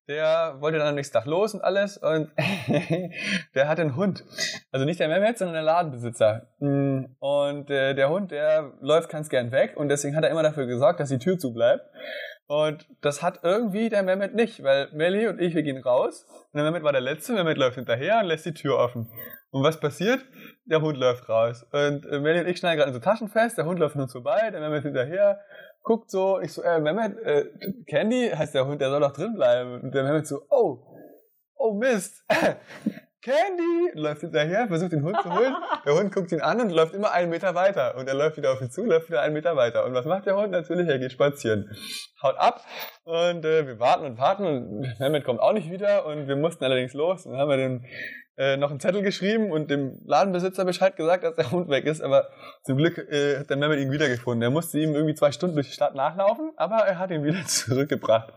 der 0.09 0.57
wollte 0.61 0.79
dann 0.79 0.89
am 0.89 0.95
nächsten 0.95 1.15
Tag 1.15 1.27
los 1.27 1.55
und 1.55 1.63
alles 1.63 1.97
und 1.97 2.31
der 3.55 3.69
hat 3.69 3.79
einen 3.79 3.97
Hund. 3.97 4.25
Also 4.73 4.85
nicht 4.85 4.99
der 4.99 5.09
Mehmet, 5.09 5.39
sondern 5.39 5.55
der 5.55 5.63
Ladenbesitzer. 5.63 6.49
Mm, 6.59 7.05
Und 7.21 7.71
äh, 7.71 7.95
der 7.95 8.11
Hund, 8.11 8.33
der 8.33 8.73
läuft 8.81 9.11
ganz 9.11 9.29
gern 9.29 9.53
weg 9.53 9.77
und 9.77 9.89
deswegen 9.89 10.17
hat 10.17 10.25
er 10.25 10.31
immer 10.31 10.43
dafür 10.43 10.67
gesorgt, 10.67 10.99
dass 10.99 11.09
die 11.09 11.19
Tür 11.19 11.39
zu 11.39 11.53
bleibt. 11.53 11.85
Und 12.49 12.87
das 13.01 13.23
hat 13.23 13.41
irgendwie 13.45 13.89
der 13.89 14.03
Mehmet 14.03 14.35
nicht, 14.35 14.63
weil 14.63 14.89
Melly 14.93 15.29
und 15.29 15.41
ich, 15.41 15.55
wir 15.55 15.63
gehen 15.63 15.81
raus 15.81 16.27
und 16.53 16.59
der 16.59 16.65
Mehmet 16.65 16.83
war 16.83 16.93
der 16.93 17.01
Letzte, 17.01 17.33
Mehmet 17.33 17.57
läuft 17.57 17.77
hinterher 17.77 18.19
und 18.19 18.27
lässt 18.27 18.45
die 18.45 18.55
Tür 18.55 18.79
offen. 18.79 19.09
Und 19.53 19.63
was 19.63 19.79
passiert? 19.79 20.25
Der 20.65 20.81
Hund 20.81 20.99
läuft 20.99 21.29
raus. 21.29 21.65
Und 21.73 22.05
äh, 22.07 22.19
Melly 22.19 22.41
und 22.41 22.49
ich 22.49 22.59
schneiden 22.59 22.79
gerade 22.79 22.93
so 22.93 22.99
Taschen 22.99 23.29
fest, 23.29 23.57
der 23.57 23.67
Hund 23.67 23.79
läuft 23.79 23.95
an 23.95 24.03
uns 24.03 24.13
vorbei, 24.13 24.51
der 24.51 24.61
Mehmet 24.61 24.83
hinterher, 24.83 25.41
guckt 25.83 26.11
so, 26.11 26.41
ich 26.41 26.53
so, 26.53 26.63
äh, 26.63 26.81
Mehmet, 26.81 27.19
äh, 27.19 27.47
Candy 27.87 28.31
heißt 28.31 28.55
der 28.55 28.67
Hund, 28.67 28.81
der 28.81 28.91
soll 28.91 29.01
doch 29.01 29.13
drin 29.13 29.35
bleiben. 29.35 29.81
Und 29.81 29.95
der 29.95 30.05
Mehmet 30.05 30.27
so, 30.27 30.43
oh, 30.51 30.79
oh 31.57 31.75
Mist. 31.75 32.25
Candy 33.23 33.93
läuft 33.95 34.23
hinterher, 34.23 34.67
versucht 34.67 34.91
den 34.91 35.05
Hund 35.05 35.17
zu 35.23 35.33
holen. 35.33 35.55
Der 35.87 35.95
Hund 35.95 36.13
guckt 36.13 36.33
ihn 36.33 36.41
an 36.41 36.61
und 36.61 36.71
läuft 36.71 36.93
immer 36.93 37.13
einen 37.13 37.31
Meter 37.31 37.55
weiter. 37.55 37.97
Und 37.97 38.09
er 38.09 38.15
läuft 38.15 38.37
wieder 38.37 38.53
auf 38.53 38.61
ihn 38.61 38.71
zu, 38.71 38.85
läuft 38.85 39.09
wieder 39.09 39.23
einen 39.23 39.33
Meter 39.33 39.57
weiter. 39.57 39.85
Und 39.85 39.95
was 39.95 40.07
macht 40.07 40.27
der 40.27 40.37
Hund? 40.37 40.51
Natürlich, 40.51 40.89
er 40.89 40.99
geht 40.99 41.13
spazieren. 41.13 41.71
Haut 42.21 42.37
ab 42.37 42.65
und 43.05 43.45
äh, 43.45 43.67
wir 43.67 43.79
warten 43.79 44.05
und 44.05 44.19
warten 44.19 44.45
und 44.45 44.99
Mehmet 44.99 45.25
kommt 45.25 45.41
auch 45.41 45.53
nicht 45.53 45.71
wieder 45.71 46.05
und 46.07 46.27
wir 46.27 46.37
mussten 46.37 46.65
allerdings 46.65 46.95
los. 46.95 47.27
Und 47.27 47.33
dann 47.33 47.41
haben 47.41 47.49
wir 47.49 47.57
den, 47.57 47.85
äh, 48.37 48.57
noch 48.57 48.71
einen 48.71 48.81
Zettel 48.81 49.03
geschrieben 49.03 49.53
und 49.53 49.71
dem 49.71 50.01
Ladenbesitzer 50.05 50.65
Bescheid 50.65 50.97
gesagt, 50.97 51.23
dass 51.23 51.37
der 51.37 51.51
Hund 51.53 51.69
weg 51.69 51.85
ist. 51.85 52.01
Aber 52.01 52.29
zum 52.65 52.77
Glück 52.77 52.99
äh, 52.99 53.39
hat 53.39 53.51
der 53.51 53.57
Mehmet 53.57 53.79
ihn 53.79 53.93
wiedergefunden. 53.93 54.43
Er 54.43 54.51
musste 54.51 54.81
ihm 54.81 54.95
irgendwie 54.95 55.15
zwei 55.15 55.31
Stunden 55.31 55.55
durch 55.55 55.69
die 55.69 55.75
Stadt 55.75 55.95
nachlaufen, 55.95 56.53
aber 56.57 56.79
er 56.79 56.99
hat 56.99 57.11
ihn 57.13 57.23
wieder 57.23 57.43
zurückgebracht. 57.47 58.33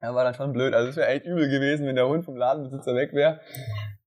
Ja, 0.00 0.14
war 0.14 0.24
dann 0.24 0.34
schon 0.34 0.52
blöd. 0.52 0.74
Also 0.74 0.90
es 0.90 0.96
wäre 0.96 1.08
echt 1.08 1.26
übel 1.26 1.48
gewesen, 1.48 1.86
wenn 1.86 1.96
der 1.96 2.08
Hund 2.08 2.24
vom 2.24 2.36
Ladenbesitzer 2.36 2.94
weg 2.94 3.12
wäre. 3.12 3.40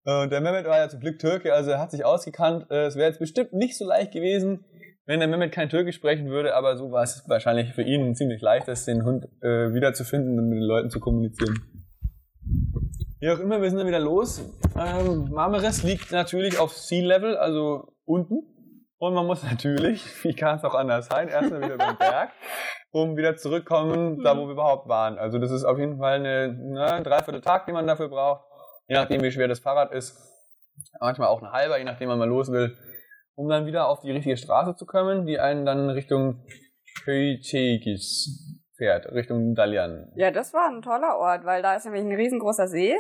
Und 0.04 0.32
der 0.32 0.42
Mehmet 0.42 0.66
war 0.66 0.78
ja 0.78 0.90
zum 0.90 1.00
Glück 1.00 1.20
Türke, 1.20 1.54
also 1.54 1.72
er 1.72 1.80
hat 1.80 1.92
sich 1.92 2.04
ausgekannt. 2.06 2.66
Äh, 2.72 2.86
Es 2.86 2.96
wäre 2.96 3.08
jetzt 3.08 3.20
bestimmt 3.20 3.54
nicht 3.54 3.78
so 3.78 3.86
leicht 3.86 4.12
gewesen, 4.12 4.66
wenn 5.06 5.20
der 5.20 5.28
Mehmet 5.28 5.52
kein 5.52 5.70
Türkisch 5.70 5.96
sprechen 5.96 6.30
würde, 6.30 6.56
aber 6.56 6.76
so 6.78 6.92
war 6.92 7.04
es 7.04 7.24
wahrscheinlich 7.28 7.74
für 7.74 7.84
ihn 7.84 8.16
ziemlich 8.16 8.42
leicht, 8.42 8.68
das 8.68 8.86
den 8.86 9.04
Hund 9.04 9.26
äh, 9.42 9.74
wiederzufinden 9.74 10.40
und 10.40 10.48
mit 10.50 10.58
den 10.58 10.64
Leuten 10.64 10.90
zu 10.90 11.00
kommunizieren. 11.00 11.60
Wie 13.20 13.30
auch 13.30 13.40
immer, 13.40 13.62
wir 13.62 13.70
sind 13.70 13.78
dann 13.78 13.88
wieder 13.88 14.00
los. 14.00 14.42
Ähm, 14.76 15.30
Marmaris 15.30 15.84
liegt 15.84 16.12
natürlich 16.12 16.58
auf 16.58 16.74
Sea 16.74 17.06
Level, 17.06 17.38
also 17.38 17.94
unten. 18.06 18.48
Und 18.98 19.14
man 19.14 19.28
muss 19.28 19.44
natürlich, 19.44 20.04
wie 20.24 20.34
kann 20.34 20.58
es 20.58 20.64
auch 20.64 20.74
anders 20.74 21.08
sein, 21.08 21.28
erstmal 21.28 21.62
wieder 21.62 21.76
über 21.76 21.86
den 21.86 21.98
Berg, 21.98 22.32
um 22.92 23.16
wieder 23.18 23.38
zurückkommen, 23.38 24.22
da 24.22 24.38
wo 24.38 24.46
wir 24.46 24.54
überhaupt 24.54 24.88
waren. 24.88 25.18
Also 25.18 25.40
das 25.40 25.52
ist 25.52 25.64
auf 25.64 25.78
jeden 25.78 25.98
Fall 25.98 26.20
eine, 26.20 26.92
ein 26.94 27.04
Dreiviertel 27.04 27.42
Tag, 27.42 27.66
den 27.66 27.74
man 27.74 27.88
dafür 27.88 28.10
braucht, 28.10 28.46
je 28.88 28.96
nachdem 28.96 29.22
wie 29.24 29.32
schwer 29.32 29.48
das 29.48 29.60
Fahrrad 29.60 29.94
ist. 29.94 30.18
Manchmal 31.00 31.30
auch 31.30 31.42
ein 31.42 31.52
halber, 31.52 31.78
je 31.78 31.86
nachdem 31.86 32.10
man 32.10 32.20
mal 32.20 32.28
los 32.28 32.52
will, 32.52 32.78
um 33.36 33.48
dann 33.48 33.66
wieder 33.66 33.88
auf 33.88 34.02
die 34.02 34.12
richtige 34.12 34.38
Straße 34.38 34.76
zu 34.76 34.86
kommen, 34.86 35.26
die 35.26 35.40
einen 35.40 35.66
dann 35.66 35.90
Richtung 35.90 36.44
Köyçekis 37.06 38.28
fährt, 38.78 39.06
Richtung 39.12 39.56
Dalian. 39.56 40.12
Ja, 40.16 40.32
das 40.32 40.54
war 40.54 40.68
ein 40.68 40.82
toller 40.82 41.18
Ort, 41.18 41.46
weil 41.46 41.62
da 41.62 41.76
ist 41.76 41.86
nämlich 41.86 42.04
ein 42.04 42.16
riesengroßer 42.16 42.68
See, 42.68 42.96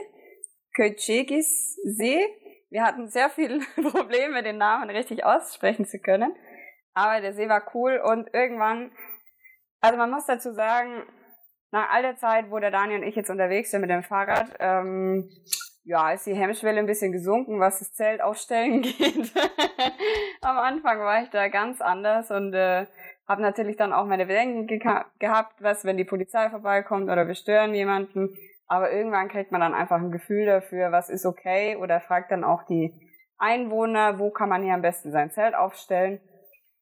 Köyçekis 0.75 1.75
See. 1.83 2.19
Wir 2.69 2.83
hatten 2.83 3.09
sehr 3.09 3.29
viele 3.29 3.59
Probleme, 3.91 4.43
den 4.43 4.57
Namen 4.57 4.89
richtig 4.89 5.25
aussprechen 5.25 5.85
zu 5.85 5.99
können. 5.99 6.33
Aber 6.93 7.21
der 7.21 7.33
See 7.33 7.49
war 7.49 7.63
cool 7.73 8.01
und 8.03 8.33
irgendwann, 8.33 8.91
also 9.81 9.97
man 9.97 10.11
muss 10.11 10.25
dazu 10.25 10.53
sagen, 10.53 11.03
nach 11.71 11.91
all 11.91 12.01
der 12.01 12.17
Zeit, 12.17 12.51
wo 12.51 12.59
der 12.59 12.71
Daniel 12.71 13.01
und 13.01 13.07
ich 13.07 13.15
jetzt 13.15 13.29
unterwegs 13.29 13.71
sind 13.71 13.81
mit 13.81 13.89
dem 13.89 14.03
Fahrrad, 14.03 14.55
ähm, 14.59 15.29
ja, 15.83 16.11
ist 16.11 16.27
die 16.27 16.35
Hemmschwelle 16.35 16.79
ein 16.79 16.85
bisschen 16.85 17.11
gesunken, 17.11 17.59
was 17.59 17.79
das 17.79 17.93
Zelt 17.93 18.21
aufstellen 18.21 18.81
geht. 18.83 19.31
Am 20.41 20.57
Anfang 20.57 20.99
war 20.99 21.23
ich 21.23 21.29
da 21.29 21.47
ganz 21.47 21.81
anders 21.81 22.29
und 22.29 22.53
äh, 22.53 22.85
habe 23.27 23.41
natürlich 23.41 23.77
dann 23.77 23.93
auch 23.93 24.05
meine 24.05 24.25
Bedenken 24.25 24.67
ge 24.67 24.79
gehabt, 25.19 25.61
was, 25.61 25.85
wenn 25.85 25.97
die 25.97 26.05
Polizei 26.05 26.49
vorbeikommt 26.49 27.09
oder 27.09 27.27
wir 27.27 27.35
stören 27.35 27.73
jemanden. 27.73 28.35
Aber 28.67 28.91
irgendwann 28.91 29.29
kriegt 29.29 29.51
man 29.51 29.61
dann 29.61 29.73
einfach 29.73 29.97
ein 29.97 30.11
Gefühl 30.11 30.45
dafür, 30.45 30.91
was 30.91 31.09
ist 31.09 31.25
okay 31.25 31.75
oder 31.75 31.99
fragt 31.99 32.31
dann 32.31 32.43
auch 32.43 32.63
die 32.63 32.93
Einwohner, 33.37 34.19
wo 34.19 34.29
kann 34.29 34.49
man 34.49 34.63
hier 34.63 34.75
am 34.75 34.81
besten 34.81 35.11
sein 35.11 35.31
Zelt 35.31 35.55
aufstellen. 35.55 36.21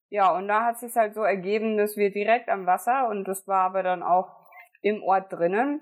Ja, 0.09 0.35
und 0.35 0.47
da 0.47 0.65
hat 0.65 0.79
sich 0.79 0.95
halt 0.95 1.13
so 1.13 1.21
ergeben, 1.21 1.77
dass 1.77 1.95
wir 1.95 2.11
direkt 2.11 2.49
am 2.49 2.65
Wasser 2.65 3.07
und 3.09 3.27
das 3.27 3.47
war 3.47 3.61
aber 3.61 3.83
dann 3.83 4.03
auch 4.03 4.35
im 4.81 5.03
Ort 5.03 5.31
drinnen 5.31 5.81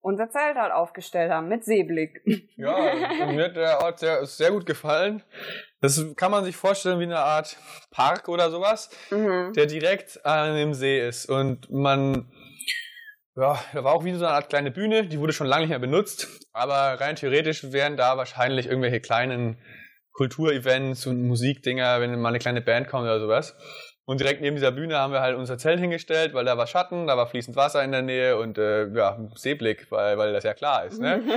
unser 0.00 0.30
Zelt 0.30 0.56
halt 0.56 0.72
aufgestellt 0.72 1.30
haben 1.30 1.48
mit 1.48 1.64
Seeblick. 1.64 2.22
Ja, 2.56 2.76
mir 3.26 3.44
hat 3.44 3.56
der 3.56 3.80
Ort 3.82 4.00
sehr, 4.00 4.26
sehr 4.26 4.50
gut 4.50 4.66
gefallen. 4.66 5.22
Das 5.80 6.04
kann 6.16 6.32
man 6.32 6.44
sich 6.44 6.56
vorstellen 6.56 6.98
wie 6.98 7.04
eine 7.04 7.20
Art 7.20 7.56
Park 7.92 8.28
oder 8.28 8.50
sowas, 8.50 8.90
mhm. 9.10 9.52
der 9.54 9.66
direkt 9.66 10.24
an 10.26 10.56
dem 10.56 10.74
See 10.74 11.06
ist. 11.06 11.26
Und 11.26 11.70
man, 11.70 12.32
ja, 13.36 13.62
da 13.72 13.84
war 13.84 13.94
auch 13.94 14.04
wie 14.04 14.12
so 14.12 14.24
eine 14.24 14.34
Art 14.34 14.48
kleine 14.48 14.72
Bühne, 14.72 15.06
die 15.06 15.20
wurde 15.20 15.32
schon 15.32 15.46
lange 15.46 15.62
nicht 15.62 15.70
mehr 15.70 15.78
benutzt. 15.78 16.26
Aber 16.52 17.00
rein 17.00 17.14
theoretisch 17.14 17.70
wären 17.70 17.96
da 17.96 18.16
wahrscheinlich 18.16 18.66
irgendwelche 18.66 19.00
kleinen 19.00 19.58
Kulturevents 20.18 21.06
und 21.06 21.28
Musikdinger, 21.28 22.00
wenn 22.00 22.18
mal 22.20 22.30
eine 22.30 22.40
kleine 22.40 22.60
Band 22.60 22.88
kommt 22.88 23.04
oder 23.04 23.20
sowas. 23.20 23.54
Und 24.04 24.20
direkt 24.20 24.40
neben 24.40 24.56
dieser 24.56 24.72
Bühne 24.72 24.96
haben 24.96 25.12
wir 25.12 25.20
halt 25.20 25.36
unser 25.36 25.58
Zelt 25.58 25.78
hingestellt, 25.78 26.34
weil 26.34 26.44
da 26.44 26.58
war 26.58 26.66
Schatten, 26.66 27.06
da 27.06 27.16
war 27.16 27.28
fließend 27.28 27.56
Wasser 27.56 27.84
in 27.84 27.92
der 27.92 28.02
Nähe 28.02 28.36
und 28.36 28.58
äh, 28.58 28.88
ja, 28.88 29.16
Seeblick, 29.36 29.92
weil, 29.92 30.18
weil 30.18 30.32
das 30.32 30.42
ja 30.44 30.54
klar 30.54 30.84
ist. 30.86 31.00
Ne? 31.00 31.22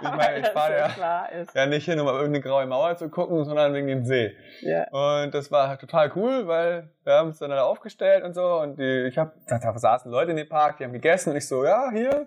Ich 0.00 0.10
meine, 0.10 0.40
ich 0.40 0.48
fahre 0.48 0.76
ja, 0.76 1.28
ja 1.54 1.66
nicht 1.66 1.84
hin, 1.84 2.00
um 2.00 2.08
auf 2.08 2.16
irgendeine 2.16 2.42
graue 2.42 2.66
Mauer 2.66 2.96
zu 2.96 3.08
gucken, 3.08 3.44
sondern 3.44 3.72
wegen 3.72 3.86
dem 3.86 4.04
See. 4.04 4.32
Ja. 4.60 4.88
Und 4.90 5.32
das 5.32 5.50
war 5.52 5.78
total 5.78 6.10
cool, 6.16 6.46
weil 6.46 6.90
wir 7.04 7.14
haben 7.14 7.28
uns 7.28 7.38
dann 7.38 7.50
da 7.50 7.62
aufgestellt 7.62 8.24
und 8.24 8.34
so 8.34 8.60
und 8.60 8.78
die, 8.78 9.06
ich 9.06 9.16
habe, 9.16 9.32
da, 9.46 9.58
da 9.58 9.78
saßen 9.78 10.10
Leute 10.10 10.32
in 10.32 10.36
dem 10.36 10.48
Park, 10.48 10.78
die 10.78 10.84
haben 10.84 10.92
gegessen 10.92 11.30
und 11.30 11.36
ich 11.36 11.46
so, 11.46 11.64
ja, 11.64 11.90
hier, 11.92 12.26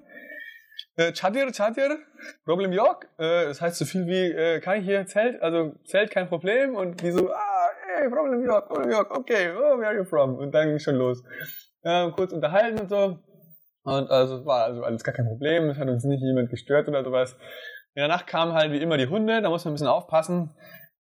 äh, 0.96 1.12
Chadir, 1.14 1.52
Chadir, 1.52 1.98
Problem 2.46 2.72
York, 2.72 3.08
äh, 3.18 3.46
das 3.46 3.62
heißt 3.62 3.78
so 3.78 3.86
viel 3.86 4.08
wie, 4.08 4.32
äh, 4.32 4.60
kann 4.60 4.80
ich 4.80 4.86
hier 4.86 5.06
Zelt, 5.06 5.42
also 5.42 5.74
Zelt 5.86 6.12
kein 6.12 6.28
Problem 6.28 6.76
und 6.76 7.02
die 7.02 7.12
so, 7.12 7.32
ah, 7.32 7.70
hey, 7.96 8.10
New 8.10 8.44
York, 8.44 8.70
New 8.70 8.90
York, 8.90 9.16
okay, 9.16 9.52
oh, 9.52 9.78
where 9.78 9.88
are 9.88 9.96
you 9.96 10.04
from? 10.04 10.36
Und 10.36 10.54
dann 10.54 10.70
ging 10.70 10.80
schon 10.80 10.96
los. 10.96 11.24
Ja, 11.84 12.10
kurz 12.12 12.34
unterhalten 12.34 12.80
und 12.80 12.90
so. 12.90 13.20
Und 13.84 14.12
also 14.12 14.46
war 14.46 14.66
also 14.66 14.84
alles 14.84 15.04
gar 15.04 15.16
kein 15.16 15.28
Problem, 15.28 15.70
es 15.70 15.78
hat 15.78 15.88
uns 15.88 16.04
nicht 16.04 16.22
jemand 16.22 16.50
gestört 16.50 16.90
oder 16.90 17.04
sowas. 17.04 17.38
In 17.94 18.02
der 18.02 18.10
Nacht 18.10 18.28
kamen 18.28 18.54
halt 18.54 18.72
wie 18.72 18.82
immer 18.82 18.98
die 18.98 19.08
Hunde, 19.08 19.42
da 19.42 19.50
muss 19.50 19.66
man 19.66 19.72
ein 19.72 19.76
bisschen 19.76 19.88
aufpassen. 19.88 20.54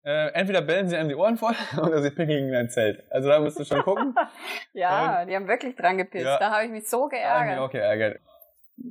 Äh, 0.07 0.31
entweder 0.35 0.61
bellen 0.61 0.87
sie 0.87 0.95
einem 0.95 1.09
die 1.09 1.15
Ohren 1.15 1.35
voll 1.35 1.53
oder 1.81 2.01
sie 2.01 2.11
picken 2.11 2.47
in 2.47 2.51
dein 2.53 2.69
Zelt. 2.69 3.03
Also 3.11 3.27
da 3.27 3.41
musst 3.41 3.59
du 3.59 3.65
schon 3.65 3.81
gucken. 3.81 4.15
ja, 4.73 5.21
und, 5.21 5.27
die 5.27 5.35
haben 5.35 5.49
wirklich 5.49 5.75
dran 5.75 5.97
gepisst. 5.97 6.25
Ja, 6.25 6.39
da 6.39 6.51
habe 6.51 6.63
ich 6.63 6.71
mich 6.71 6.89
so 6.89 7.07
geärgert. 7.07 7.29
Da 7.29 7.39
habe 7.39 7.49
ich 7.49 7.55
mich 7.55 7.59
auch 7.59 7.71
geärgert. 7.71 8.21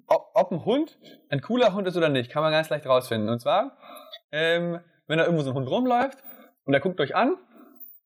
Ob, 0.07 0.51
ein 0.53 0.64
Hund 0.64 0.99
ein 1.29 1.40
cooler 1.40 1.75
Hund 1.75 1.87
ist 1.87 1.96
oder 1.96 2.09
nicht, 2.09 2.31
kann 2.31 2.42
man 2.42 2.53
ganz 2.53 2.68
leicht 2.68 2.87
rausfinden. 2.87 3.29
Und 3.29 3.40
zwar, 3.40 3.77
ähm, 4.33 4.81
wenn 5.07 5.18
da 5.18 5.25
irgendwo 5.25 5.42
so 5.42 5.51
ein 5.51 5.57
Hund 5.57 5.68
rumläuft 5.68 6.18
und 6.64 6.72
der 6.72 6.81
guckt 6.81 7.01
euch 7.01 7.14
an 7.14 7.37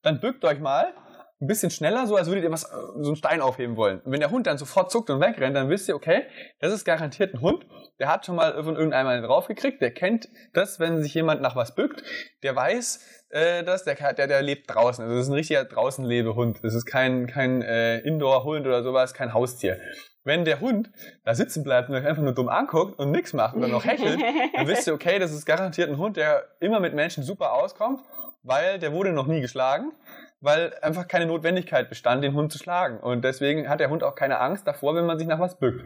dann 0.03 0.21
bückt 0.21 0.45
euch 0.45 0.61
mal 0.61 0.95
ein 1.43 1.47
bisschen 1.47 1.71
schneller, 1.71 2.07
so 2.07 2.17
als 2.17 2.29
würdet 2.29 2.45
ihr 2.45 2.53
was, 2.53 2.63
so 2.63 3.07
einen 3.07 3.17
Stein 3.17 3.41
aufheben 3.41 3.77
wollen. 3.77 4.01
Und 4.01 4.13
wenn 4.13 4.21
der 4.21 4.31
Hund 4.31 4.47
dann 4.47 4.59
sofort 4.59 4.91
zuckt 4.91 5.09
und 5.09 5.21
wegrennt, 5.21 5.57
dann 5.57 5.71
wisst 5.71 5.89
ihr, 5.89 5.97
okay, 5.97 6.25
das 6.59 6.71
ist 6.71 6.85
garantiert 6.85 7.33
ein 7.33 7.41
Hund, 7.41 7.65
der 7.99 8.09
hat 8.09 8.27
schon 8.27 8.37
mal 8.37 8.63
von 8.63 8.77
irgendeinem 8.77 9.23
draufgekriegt, 9.23 9.81
der 9.81 9.93
kennt 9.93 10.29
das, 10.53 10.81
wenn 10.81 11.03
sich 11.03 11.15
jemand 11.15 11.41
nach 11.41 11.57
was 11.57 11.75
bückt, 11.75 12.03
der 12.43 12.55
weiß 12.55 13.25
äh, 13.31 13.65
das, 13.65 13.85
der, 13.85 13.95
der, 14.13 14.27
der 14.27 14.43
lebt 14.43 14.69
draußen. 14.69 15.03
Also 15.03 15.17
das 15.17 15.25
ist 15.25 15.31
ein 15.31 15.35
richtiger 15.35 15.65
Draußenlebehund. 15.65 16.63
Das 16.63 16.75
ist 16.75 16.85
kein, 16.85 17.27
kein 17.27 17.63
äh, 17.63 18.01
Indoor-Hund 18.01 18.67
oder 18.67 18.83
sowas, 18.83 19.15
kein 19.15 19.33
Haustier. 19.33 19.79
Wenn 20.25 20.45
der 20.45 20.61
Hund 20.61 20.91
da 21.25 21.35
sitzen 21.35 21.65
bleibt 21.65 21.89
und 21.89 21.95
euch 21.95 22.07
einfach 22.07 22.23
nur 22.23 22.35
dumm 22.35 22.49
anguckt 22.49 22.99
und 22.99 23.11
nichts 23.11 23.33
macht 23.33 23.57
oder 23.57 23.69
noch 23.69 23.85
hechelt, 23.85 24.21
dann 24.55 24.67
wisst 24.67 24.87
ihr, 24.87 24.95
okay, 24.95 25.19
das 25.19 25.33
ist 25.33 25.47
garantiert 25.47 25.89
ein 25.89 25.99
Hund, 25.99 26.17
der 26.17 26.45
immer 26.61 26.81
mit 26.81 26.95
Menschen 26.95 27.23
super 27.23 27.55
auskommt 27.55 28.01
weil 28.43 28.79
der 28.79 28.93
wurde 28.93 29.13
noch 29.13 29.27
nie 29.27 29.41
geschlagen, 29.41 29.93
weil 30.41 30.75
einfach 30.83 31.09
keine 31.09 31.27
Notwendigkeit 31.27 31.89
bestand, 31.89 32.25
den 32.25 32.35
Hund 32.35 32.53
zu 32.53 32.59
schlagen. 32.59 32.99
Und 32.99 33.25
deswegen 33.25 33.69
hat 33.69 33.81
der 33.81 33.91
Hund 33.91 34.03
auch 34.03 34.15
keine 34.15 34.41
Angst 34.41 34.67
davor, 34.67 34.95
wenn 34.95 35.07
man 35.07 35.19
sich 35.19 35.29
nach 35.29 35.41
was 35.41 35.59
bückt. 35.59 35.85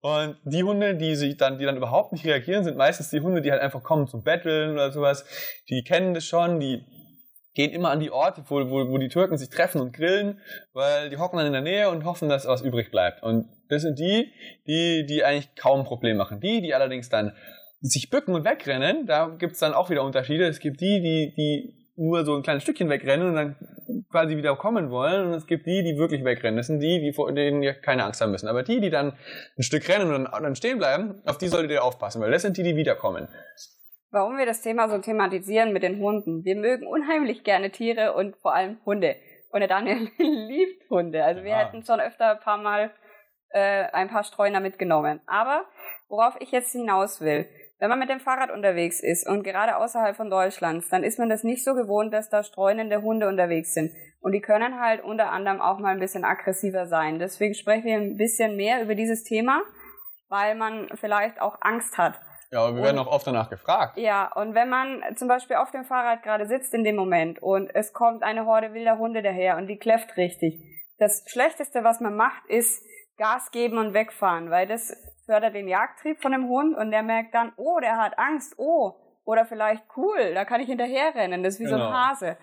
Und 0.00 0.36
die 0.44 0.62
Hunde, 0.62 0.96
die 0.96 1.16
sich 1.16 1.36
dann, 1.36 1.58
die 1.58 1.64
dann 1.64 1.76
überhaupt 1.76 2.12
nicht 2.12 2.26
reagieren, 2.26 2.62
sind 2.62 2.76
meistens 2.76 3.10
die 3.10 3.20
Hunde, 3.20 3.40
die 3.40 3.50
halt 3.50 3.62
einfach 3.62 3.82
kommen 3.82 4.06
zum 4.06 4.22
Betteln 4.22 4.72
oder 4.72 4.92
sowas. 4.92 5.24
Die 5.70 5.82
kennen 5.82 6.12
das 6.12 6.24
schon, 6.24 6.60
die 6.60 6.84
gehen 7.54 7.70
immer 7.70 7.90
an 7.90 8.00
die 8.00 8.10
Orte, 8.10 8.42
wo, 8.48 8.68
wo, 8.68 8.88
wo 8.90 8.98
die 8.98 9.08
Türken 9.08 9.38
sich 9.38 9.48
treffen 9.48 9.80
und 9.80 9.92
grillen, 9.92 10.40
weil 10.72 11.08
die 11.10 11.16
hocken 11.18 11.38
dann 11.38 11.46
in 11.46 11.52
der 11.52 11.62
Nähe 11.62 11.88
und 11.90 12.04
hoffen, 12.04 12.28
dass 12.28 12.46
was 12.46 12.62
übrig 12.62 12.90
bleibt. 12.90 13.22
Und 13.22 13.48
das 13.68 13.82
sind 13.82 13.98
die, 13.98 14.32
die, 14.66 15.06
die 15.06 15.24
eigentlich 15.24 15.54
kaum 15.54 15.80
ein 15.80 15.86
Problem 15.86 16.16
machen. 16.16 16.40
Die, 16.40 16.60
die 16.60 16.74
allerdings 16.74 17.08
dann 17.08 17.32
sich 17.80 18.10
bücken 18.10 18.34
und 18.34 18.44
wegrennen, 18.44 19.06
da 19.06 19.28
gibt's 19.38 19.60
dann 19.60 19.74
auch 19.74 19.90
wieder 19.90 20.02
Unterschiede. 20.02 20.46
Es 20.46 20.58
gibt 20.58 20.80
die, 20.80 21.00
die, 21.00 21.34
die 21.36 21.84
nur 21.96 22.24
so 22.24 22.34
ein 22.34 22.42
kleines 22.42 22.62
Stückchen 22.62 22.88
wegrennen 22.88 23.28
und 23.28 23.34
dann 23.34 23.56
quasi 24.10 24.36
wieder 24.36 24.56
kommen 24.56 24.90
wollen. 24.90 25.26
Und 25.26 25.34
es 25.34 25.46
gibt 25.46 25.66
die, 25.66 25.82
die 25.82 25.96
wirklich 25.96 26.24
wegrennen. 26.24 26.56
Das 26.56 26.66
sind 26.66 26.80
die, 26.80 27.00
die 27.00 27.12
vor 27.12 27.32
denen 27.32 27.62
ihr 27.62 27.74
keine 27.74 28.04
Angst 28.04 28.20
haben 28.20 28.32
müssen. 28.32 28.48
Aber 28.48 28.62
die, 28.62 28.80
die 28.80 28.90
dann 28.90 29.12
ein 29.56 29.62
Stück 29.62 29.88
rennen 29.88 30.12
und 30.12 30.28
dann 30.32 30.56
stehen 30.56 30.78
bleiben, 30.78 31.20
auf 31.26 31.38
die 31.38 31.48
solltet 31.48 31.70
ihr 31.70 31.84
aufpassen, 31.84 32.20
weil 32.20 32.32
das 32.32 32.42
sind 32.42 32.56
die, 32.56 32.62
die 32.62 32.76
wiederkommen. 32.76 33.28
Warum 34.14 34.38
wir 34.38 34.46
das 34.46 34.62
Thema 34.62 34.88
so 34.88 34.98
thematisieren 34.98 35.72
mit 35.72 35.82
den 35.82 35.98
Hunden. 35.98 36.44
Wir 36.44 36.54
mögen 36.54 36.86
unheimlich 36.86 37.42
gerne 37.42 37.72
Tiere 37.72 38.14
und 38.14 38.36
vor 38.36 38.54
allem 38.54 38.78
Hunde. 38.86 39.16
Und 39.50 39.58
der 39.58 39.68
Daniel 39.68 40.08
liebt 40.18 40.88
Hunde. 40.88 41.24
Also 41.24 41.42
wir 41.42 41.50
ja. 41.50 41.58
hätten 41.58 41.84
schon 41.84 41.98
öfter 41.98 42.30
ein 42.30 42.38
paar 42.38 42.58
Mal 42.58 42.92
äh, 43.50 43.86
ein 43.92 44.08
paar 44.08 44.22
Streuner 44.22 44.60
mitgenommen. 44.60 45.20
Aber 45.26 45.64
worauf 46.08 46.36
ich 46.38 46.52
jetzt 46.52 46.70
hinaus 46.70 47.22
will, 47.22 47.48
wenn 47.80 47.88
man 47.88 47.98
mit 47.98 48.08
dem 48.08 48.20
Fahrrad 48.20 48.52
unterwegs 48.52 49.00
ist 49.02 49.28
und 49.28 49.42
gerade 49.42 49.78
außerhalb 49.78 50.14
von 50.14 50.30
Deutschlands, 50.30 50.88
dann 50.90 51.02
ist 51.02 51.18
man 51.18 51.28
das 51.28 51.42
nicht 51.42 51.64
so 51.64 51.74
gewohnt, 51.74 52.14
dass 52.14 52.30
da 52.30 52.44
streunende 52.44 53.02
Hunde 53.02 53.26
unterwegs 53.26 53.74
sind. 53.74 53.90
Und 54.20 54.30
die 54.30 54.40
können 54.40 54.80
halt 54.80 55.02
unter 55.02 55.32
anderem 55.32 55.60
auch 55.60 55.80
mal 55.80 55.90
ein 55.90 55.98
bisschen 55.98 56.24
aggressiver 56.24 56.86
sein. 56.86 57.18
Deswegen 57.18 57.54
sprechen 57.54 57.84
wir 57.84 57.96
ein 57.96 58.16
bisschen 58.16 58.54
mehr 58.54 58.80
über 58.80 58.94
dieses 58.94 59.24
Thema, 59.24 59.62
weil 60.28 60.54
man 60.54 60.88
vielleicht 61.00 61.40
auch 61.40 61.56
Angst 61.62 61.98
hat. 61.98 62.20
Ja, 62.54 62.60
aber 62.60 62.76
wir 62.76 62.82
und, 62.82 62.84
werden 62.84 62.98
auch 63.00 63.08
oft 63.08 63.26
danach 63.26 63.50
gefragt. 63.50 63.98
Ja, 63.98 64.30
und 64.32 64.54
wenn 64.54 64.68
man 64.68 65.02
zum 65.16 65.26
Beispiel 65.26 65.56
auf 65.56 65.72
dem 65.72 65.84
Fahrrad 65.84 66.22
gerade 66.22 66.46
sitzt 66.46 66.72
in 66.72 66.84
dem 66.84 66.94
Moment 66.94 67.42
und 67.42 67.68
es 67.74 67.92
kommt 67.92 68.22
eine 68.22 68.46
Horde 68.46 68.72
wilder 68.72 68.96
Hunde 68.96 69.22
daher 69.22 69.56
und 69.56 69.66
die 69.66 69.76
kläfft 69.76 70.16
richtig. 70.16 70.62
Das 70.98 71.24
Schlechteste, 71.26 71.82
was 71.82 72.00
man 72.00 72.14
macht, 72.14 72.46
ist 72.46 72.80
Gas 73.18 73.50
geben 73.50 73.76
und 73.76 73.92
wegfahren, 73.92 74.50
weil 74.50 74.68
das 74.68 74.96
fördert 75.26 75.56
den 75.56 75.66
Jagdtrieb 75.66 76.22
von 76.22 76.30
dem 76.30 76.48
Hund 76.48 76.76
und 76.76 76.92
der 76.92 77.02
merkt 77.02 77.34
dann, 77.34 77.52
oh, 77.56 77.80
der 77.80 77.96
hat 77.96 78.20
Angst, 78.20 78.54
oh, 78.56 78.92
oder 79.24 79.46
vielleicht 79.46 79.82
cool, 79.96 80.34
da 80.34 80.44
kann 80.44 80.60
ich 80.60 80.68
hinterherrennen, 80.68 81.42
das 81.42 81.54
ist 81.54 81.60
wie 81.60 81.64
genau. 81.64 81.76
so 81.76 81.82
ein 81.82 81.88
genau. 81.88 82.06
Hase. 82.08 82.36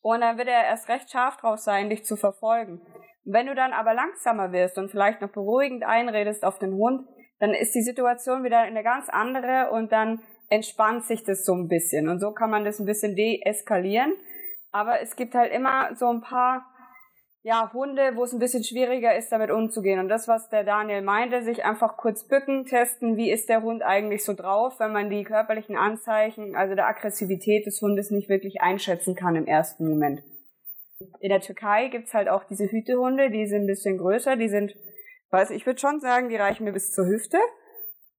Und 0.00 0.22
dann 0.22 0.38
wird 0.38 0.48
er 0.48 0.64
erst 0.64 0.88
recht 0.88 1.08
scharf 1.08 1.36
drauf 1.36 1.60
sein, 1.60 1.88
dich 1.88 2.04
zu 2.04 2.16
verfolgen. 2.16 2.80
Und 3.24 3.32
wenn 3.32 3.46
du 3.46 3.54
dann 3.54 3.72
aber 3.72 3.94
langsamer 3.94 4.50
wirst 4.50 4.76
und 4.76 4.90
vielleicht 4.90 5.20
noch 5.20 5.30
beruhigend 5.30 5.84
einredest 5.84 6.44
auf 6.44 6.58
den 6.58 6.72
Hund, 6.72 7.06
dann 7.42 7.54
ist 7.54 7.74
die 7.74 7.82
Situation 7.82 8.44
wieder 8.44 8.60
eine 8.60 8.84
ganz 8.84 9.08
andere 9.08 9.72
und 9.72 9.90
dann 9.90 10.20
entspannt 10.48 11.06
sich 11.06 11.24
das 11.24 11.44
so 11.44 11.52
ein 11.54 11.66
bisschen. 11.66 12.08
Und 12.08 12.20
so 12.20 12.30
kann 12.30 12.50
man 12.50 12.64
das 12.64 12.78
ein 12.78 12.86
bisschen 12.86 13.16
deeskalieren. 13.16 14.12
Aber 14.70 15.00
es 15.00 15.16
gibt 15.16 15.34
halt 15.34 15.52
immer 15.52 15.92
so 15.96 16.06
ein 16.06 16.20
paar 16.20 16.64
ja, 17.42 17.72
Hunde, 17.72 18.12
wo 18.14 18.22
es 18.22 18.32
ein 18.32 18.38
bisschen 18.38 18.62
schwieriger 18.62 19.16
ist, 19.16 19.32
damit 19.32 19.50
umzugehen. 19.50 19.98
Und 19.98 20.08
das, 20.08 20.28
was 20.28 20.50
der 20.50 20.62
Daniel 20.62 21.02
meinte, 21.02 21.42
sich 21.42 21.64
einfach 21.64 21.96
kurz 21.96 22.28
bücken, 22.28 22.64
testen, 22.64 23.16
wie 23.16 23.32
ist 23.32 23.48
der 23.48 23.62
Hund 23.62 23.82
eigentlich 23.82 24.24
so 24.24 24.34
drauf, 24.34 24.78
wenn 24.78 24.92
man 24.92 25.10
die 25.10 25.24
körperlichen 25.24 25.74
Anzeichen, 25.74 26.54
also 26.54 26.76
der 26.76 26.86
Aggressivität 26.86 27.66
des 27.66 27.82
Hundes 27.82 28.12
nicht 28.12 28.28
wirklich 28.28 28.60
einschätzen 28.60 29.16
kann 29.16 29.34
im 29.34 29.46
ersten 29.46 29.88
Moment. 29.88 30.22
In 31.18 31.30
der 31.30 31.40
Türkei 31.40 31.88
gibt's 31.88 32.14
halt 32.14 32.28
auch 32.28 32.44
diese 32.44 32.70
Hütehunde, 32.70 33.30
die 33.30 33.46
sind 33.48 33.62
ein 33.62 33.66
bisschen 33.66 33.98
größer, 33.98 34.36
die 34.36 34.48
sind, 34.48 34.76
weiß 35.32 35.50
ich 35.50 35.66
würde 35.66 35.80
schon 35.80 36.00
sagen, 36.00 36.28
die 36.28 36.36
reichen 36.36 36.64
mir 36.64 36.72
bis 36.72 36.92
zur 36.92 37.06
Hüfte. 37.06 37.38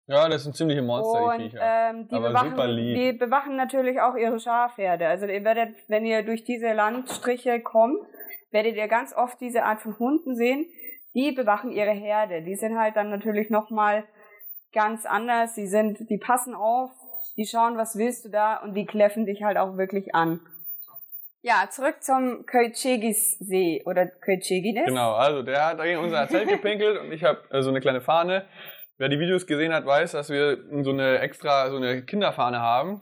Ja, 0.07 0.27
das 0.27 0.43
sind 0.43 0.55
ziemliche 0.55 0.81
Monster, 0.81 1.37
die 1.37 1.43
Viecher. 1.43 1.59
Ähm, 1.61 2.07
die, 2.09 2.15
Aber 2.15 2.29
bewachen, 2.29 2.75
die 2.75 3.13
bewachen 3.13 3.55
natürlich 3.55 4.01
auch 4.01 4.15
ihre 4.15 4.39
Schafherde. 4.39 5.07
Also 5.07 5.27
ihr 5.27 5.43
werdet, 5.45 5.75
wenn 5.87 6.05
ihr 6.05 6.23
durch 6.23 6.43
diese 6.43 6.73
Landstriche 6.73 7.61
kommt, 7.61 7.99
werdet 8.51 8.75
ihr 8.75 8.87
ganz 8.89 9.15
oft 9.15 9.39
diese 9.39 9.63
Art 9.63 9.81
von 9.81 9.97
Hunden 9.97 10.35
sehen, 10.35 10.65
die 11.13 11.31
bewachen 11.31 11.71
ihre 11.71 11.91
Herde. 11.91 12.41
Die 12.41 12.55
sind 12.55 12.77
halt 12.77 12.97
dann 12.97 13.09
natürlich 13.09 13.49
nochmal 13.49 14.03
ganz 14.73 15.05
anders. 15.05 15.53
Die 15.53 15.67
sind, 15.67 16.09
die 16.09 16.17
passen 16.17 16.53
auf, 16.53 16.91
die 17.37 17.45
schauen, 17.45 17.77
was 17.77 17.95
willst 17.95 18.25
du 18.25 18.29
da 18.29 18.57
und 18.57 18.73
die 18.73 18.85
kläffen 18.85 19.25
dich 19.25 19.43
halt 19.43 19.57
auch 19.57 19.77
wirklich 19.77 20.13
an. 20.13 20.41
Ja, 21.45 21.67
zurück 21.69 21.97
zum 21.99 22.45
Kölchegis 22.45 23.37
See 23.37 23.83
oder 23.85 24.07
Kölchegines. 24.07 24.85
Genau, 24.85 25.11
also 25.11 25.41
der 25.41 25.65
hat 25.65 25.83
in 25.83 25.97
unser 25.97 26.25
Zelt 26.29 26.47
gepinkelt 26.47 26.97
und 27.01 27.11
ich 27.11 27.25
habe 27.25 27.41
äh, 27.49 27.61
so 27.61 27.69
eine 27.69 27.81
kleine 27.81 27.99
Fahne. 27.99 28.45
Wer 28.97 29.09
die 29.09 29.19
Videos 29.19 29.45
gesehen 29.45 29.73
hat, 29.73 29.85
weiß, 29.85 30.13
dass 30.13 30.29
wir 30.29 30.57
so 30.83 30.91
eine 30.91 31.19
extra, 31.19 31.69
so 31.69 31.75
eine 31.75 32.05
Kinderfahne 32.05 32.61
haben. 32.61 33.01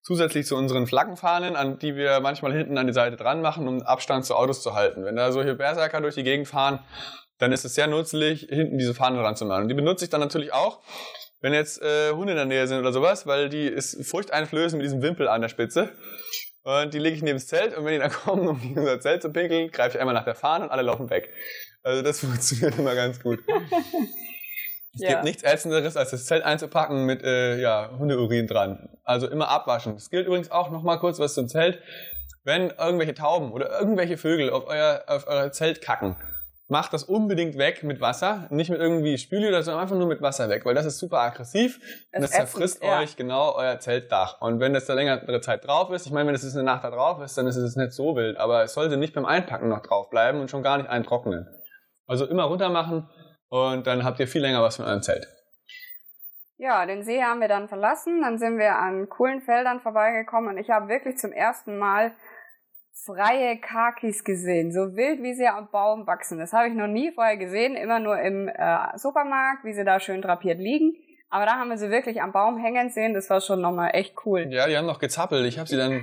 Zusätzlich 0.00 0.46
zu 0.46 0.56
unseren 0.56 0.86
Flaggenfahnen, 0.86 1.54
an 1.54 1.78
die 1.78 1.96
wir 1.96 2.20
manchmal 2.20 2.54
hinten 2.54 2.78
an 2.78 2.86
die 2.86 2.94
Seite 2.94 3.16
dran 3.16 3.42
machen, 3.42 3.68
um 3.68 3.82
Abstand 3.82 4.24
zu 4.24 4.36
Autos 4.36 4.62
zu 4.62 4.72
halten. 4.72 5.04
Wenn 5.04 5.16
da 5.16 5.30
solche 5.30 5.54
Berserker 5.54 6.00
durch 6.00 6.14
die 6.14 6.24
Gegend 6.24 6.48
fahren, 6.48 6.78
dann 7.38 7.52
ist 7.52 7.66
es 7.66 7.74
sehr 7.74 7.88
nützlich, 7.88 8.46
hinten 8.48 8.78
diese 8.78 8.94
Fahne 8.94 9.18
dran 9.18 9.36
zu 9.36 9.44
machen. 9.44 9.64
Und 9.64 9.68
die 9.68 9.74
benutze 9.74 10.06
ich 10.06 10.10
dann 10.10 10.20
natürlich 10.20 10.54
auch, 10.54 10.80
wenn 11.42 11.52
jetzt 11.52 11.82
äh, 11.82 12.12
Hunde 12.12 12.32
in 12.32 12.36
der 12.36 12.46
Nähe 12.46 12.66
sind 12.66 12.78
oder 12.78 12.94
sowas, 12.94 13.26
weil 13.26 13.50
die 13.50 13.66
ist 13.66 14.02
furchteinflößend 14.08 14.80
mit 14.80 14.86
diesem 14.86 15.02
Wimpel 15.02 15.28
an 15.28 15.42
der 15.42 15.50
Spitze. 15.50 15.90
Und 16.66 16.94
die 16.94 16.98
lege 16.98 17.14
ich 17.14 17.22
neben 17.22 17.36
das 17.36 17.46
Zelt 17.46 17.76
und 17.76 17.84
wenn 17.84 17.92
die 17.92 18.00
dann 18.00 18.10
kommen, 18.24 18.48
um 18.48 18.60
in 18.60 18.76
unser 18.76 18.98
Zelt 18.98 19.22
zu 19.22 19.30
pinkeln, 19.30 19.70
greife 19.70 19.96
ich 19.96 20.00
einmal 20.00 20.14
nach 20.16 20.24
der 20.24 20.34
Fahne 20.34 20.64
und 20.64 20.70
alle 20.72 20.82
laufen 20.82 21.08
weg. 21.10 21.32
Also 21.84 22.02
das 22.02 22.18
funktioniert 22.24 22.76
immer 22.76 22.96
ganz 22.96 23.22
gut. 23.22 23.38
Es 24.92 25.02
ja. 25.02 25.10
gibt 25.10 25.22
nichts 25.22 25.44
Ätzenderes, 25.44 25.96
als 25.96 26.10
das 26.10 26.26
Zelt 26.26 26.42
einzupacken 26.42 27.04
mit 27.06 27.22
äh, 27.22 27.60
ja, 27.60 27.92
Hundeurin 27.96 28.48
dran. 28.48 28.88
Also 29.04 29.28
immer 29.28 29.48
abwaschen. 29.48 29.94
Das 29.94 30.10
gilt 30.10 30.26
übrigens 30.26 30.50
auch 30.50 30.70
nochmal 30.70 30.98
kurz 30.98 31.20
was 31.20 31.34
zum 31.34 31.46
Zelt. 31.46 31.80
Wenn 32.42 32.70
irgendwelche 32.70 33.14
Tauben 33.14 33.52
oder 33.52 33.78
irgendwelche 33.78 34.16
Vögel 34.16 34.50
auf 34.50 34.66
euer, 34.66 35.04
auf 35.06 35.28
euer 35.28 35.52
Zelt 35.52 35.80
kacken, 35.80 36.16
macht 36.68 36.92
das 36.92 37.04
unbedingt 37.04 37.56
weg 37.58 37.82
mit 37.82 38.00
Wasser. 38.00 38.48
Nicht 38.50 38.70
mit 38.70 38.80
irgendwie 38.80 39.18
Spüli 39.18 39.48
oder 39.48 39.62
so, 39.62 39.72
einfach 39.72 39.96
nur 39.96 40.06
mit 40.06 40.20
Wasser 40.20 40.48
weg, 40.48 40.64
weil 40.64 40.74
das 40.74 40.86
ist 40.86 40.98
super 40.98 41.20
aggressiv 41.20 41.78
und 42.12 42.22
das, 42.22 42.30
das 42.30 42.32
zerfrisst 42.32 42.82
ja. 42.82 43.00
euch 43.00 43.16
genau 43.16 43.54
euer 43.54 43.78
Zeltdach. 43.78 44.40
Und 44.40 44.60
wenn 44.60 44.72
das 44.72 44.86
da 44.86 44.94
längere 44.94 45.40
Zeit 45.40 45.66
drauf 45.66 45.90
ist, 45.90 46.06
ich 46.06 46.12
meine, 46.12 46.28
wenn 46.28 46.34
es 46.34 46.54
eine 46.54 46.64
Nacht 46.64 46.84
da 46.84 46.90
drauf 46.90 47.22
ist, 47.22 47.38
dann 47.38 47.46
ist 47.46 47.56
es 47.56 47.76
nicht 47.76 47.92
so 47.92 48.16
wild, 48.16 48.36
aber 48.36 48.62
es 48.64 48.74
sollte 48.74 48.96
nicht 48.96 49.14
beim 49.14 49.26
Einpacken 49.26 49.68
noch 49.68 49.82
drauf 49.82 50.10
bleiben 50.10 50.40
und 50.40 50.50
schon 50.50 50.62
gar 50.62 50.78
nicht 50.78 50.90
eintrocknen. 50.90 51.46
Also 52.06 52.26
immer 52.26 52.44
runter 52.44 52.68
machen 52.68 53.08
und 53.48 53.86
dann 53.86 54.04
habt 54.04 54.20
ihr 54.20 54.28
viel 54.28 54.42
länger 54.42 54.62
was 54.62 54.76
von 54.76 54.86
eurem 54.86 55.02
Zelt. 55.02 55.28
Ja, 56.58 56.86
den 56.86 57.02
See 57.02 57.22
haben 57.22 57.40
wir 57.40 57.48
dann 57.48 57.68
verlassen, 57.68 58.22
dann 58.22 58.38
sind 58.38 58.58
wir 58.58 58.76
an 58.78 59.10
coolen 59.10 59.42
Feldern 59.42 59.80
vorbeigekommen 59.80 60.50
und 60.50 60.58
ich 60.58 60.70
habe 60.70 60.88
wirklich 60.88 61.18
zum 61.18 61.30
ersten 61.30 61.76
Mal 61.76 62.12
freie 63.04 63.58
Kakis 63.58 64.24
gesehen, 64.24 64.72
so 64.72 64.96
wild 64.96 65.22
wie 65.22 65.34
sie 65.34 65.46
am 65.46 65.68
Baum 65.70 66.06
wachsen. 66.06 66.38
Das 66.38 66.52
habe 66.52 66.68
ich 66.68 66.74
noch 66.74 66.86
nie 66.86 67.12
vorher 67.12 67.36
gesehen, 67.36 67.76
immer 67.76 68.00
nur 68.00 68.18
im 68.20 68.48
äh, 68.48 68.98
Supermarkt, 68.98 69.64
wie 69.64 69.74
sie 69.74 69.84
da 69.84 70.00
schön 70.00 70.22
drapiert 70.22 70.58
liegen. 70.58 70.96
Aber 71.28 71.44
da 71.44 71.52
haben 71.56 71.68
wir 71.68 71.76
sie 71.76 71.90
wirklich 71.90 72.22
am 72.22 72.32
Baum 72.32 72.56
hängen 72.56 72.90
sehen, 72.90 73.12
das 73.12 73.28
war 73.30 73.40
schon 73.40 73.60
nochmal 73.60 73.90
echt 73.94 74.14
cool. 74.24 74.46
Ja, 74.50 74.68
die 74.68 74.76
haben 74.76 74.86
noch 74.86 75.00
gezappelt. 75.00 75.44
Ich 75.46 75.58
habe 75.58 75.68
sie 75.68 75.76
dann, 75.76 76.02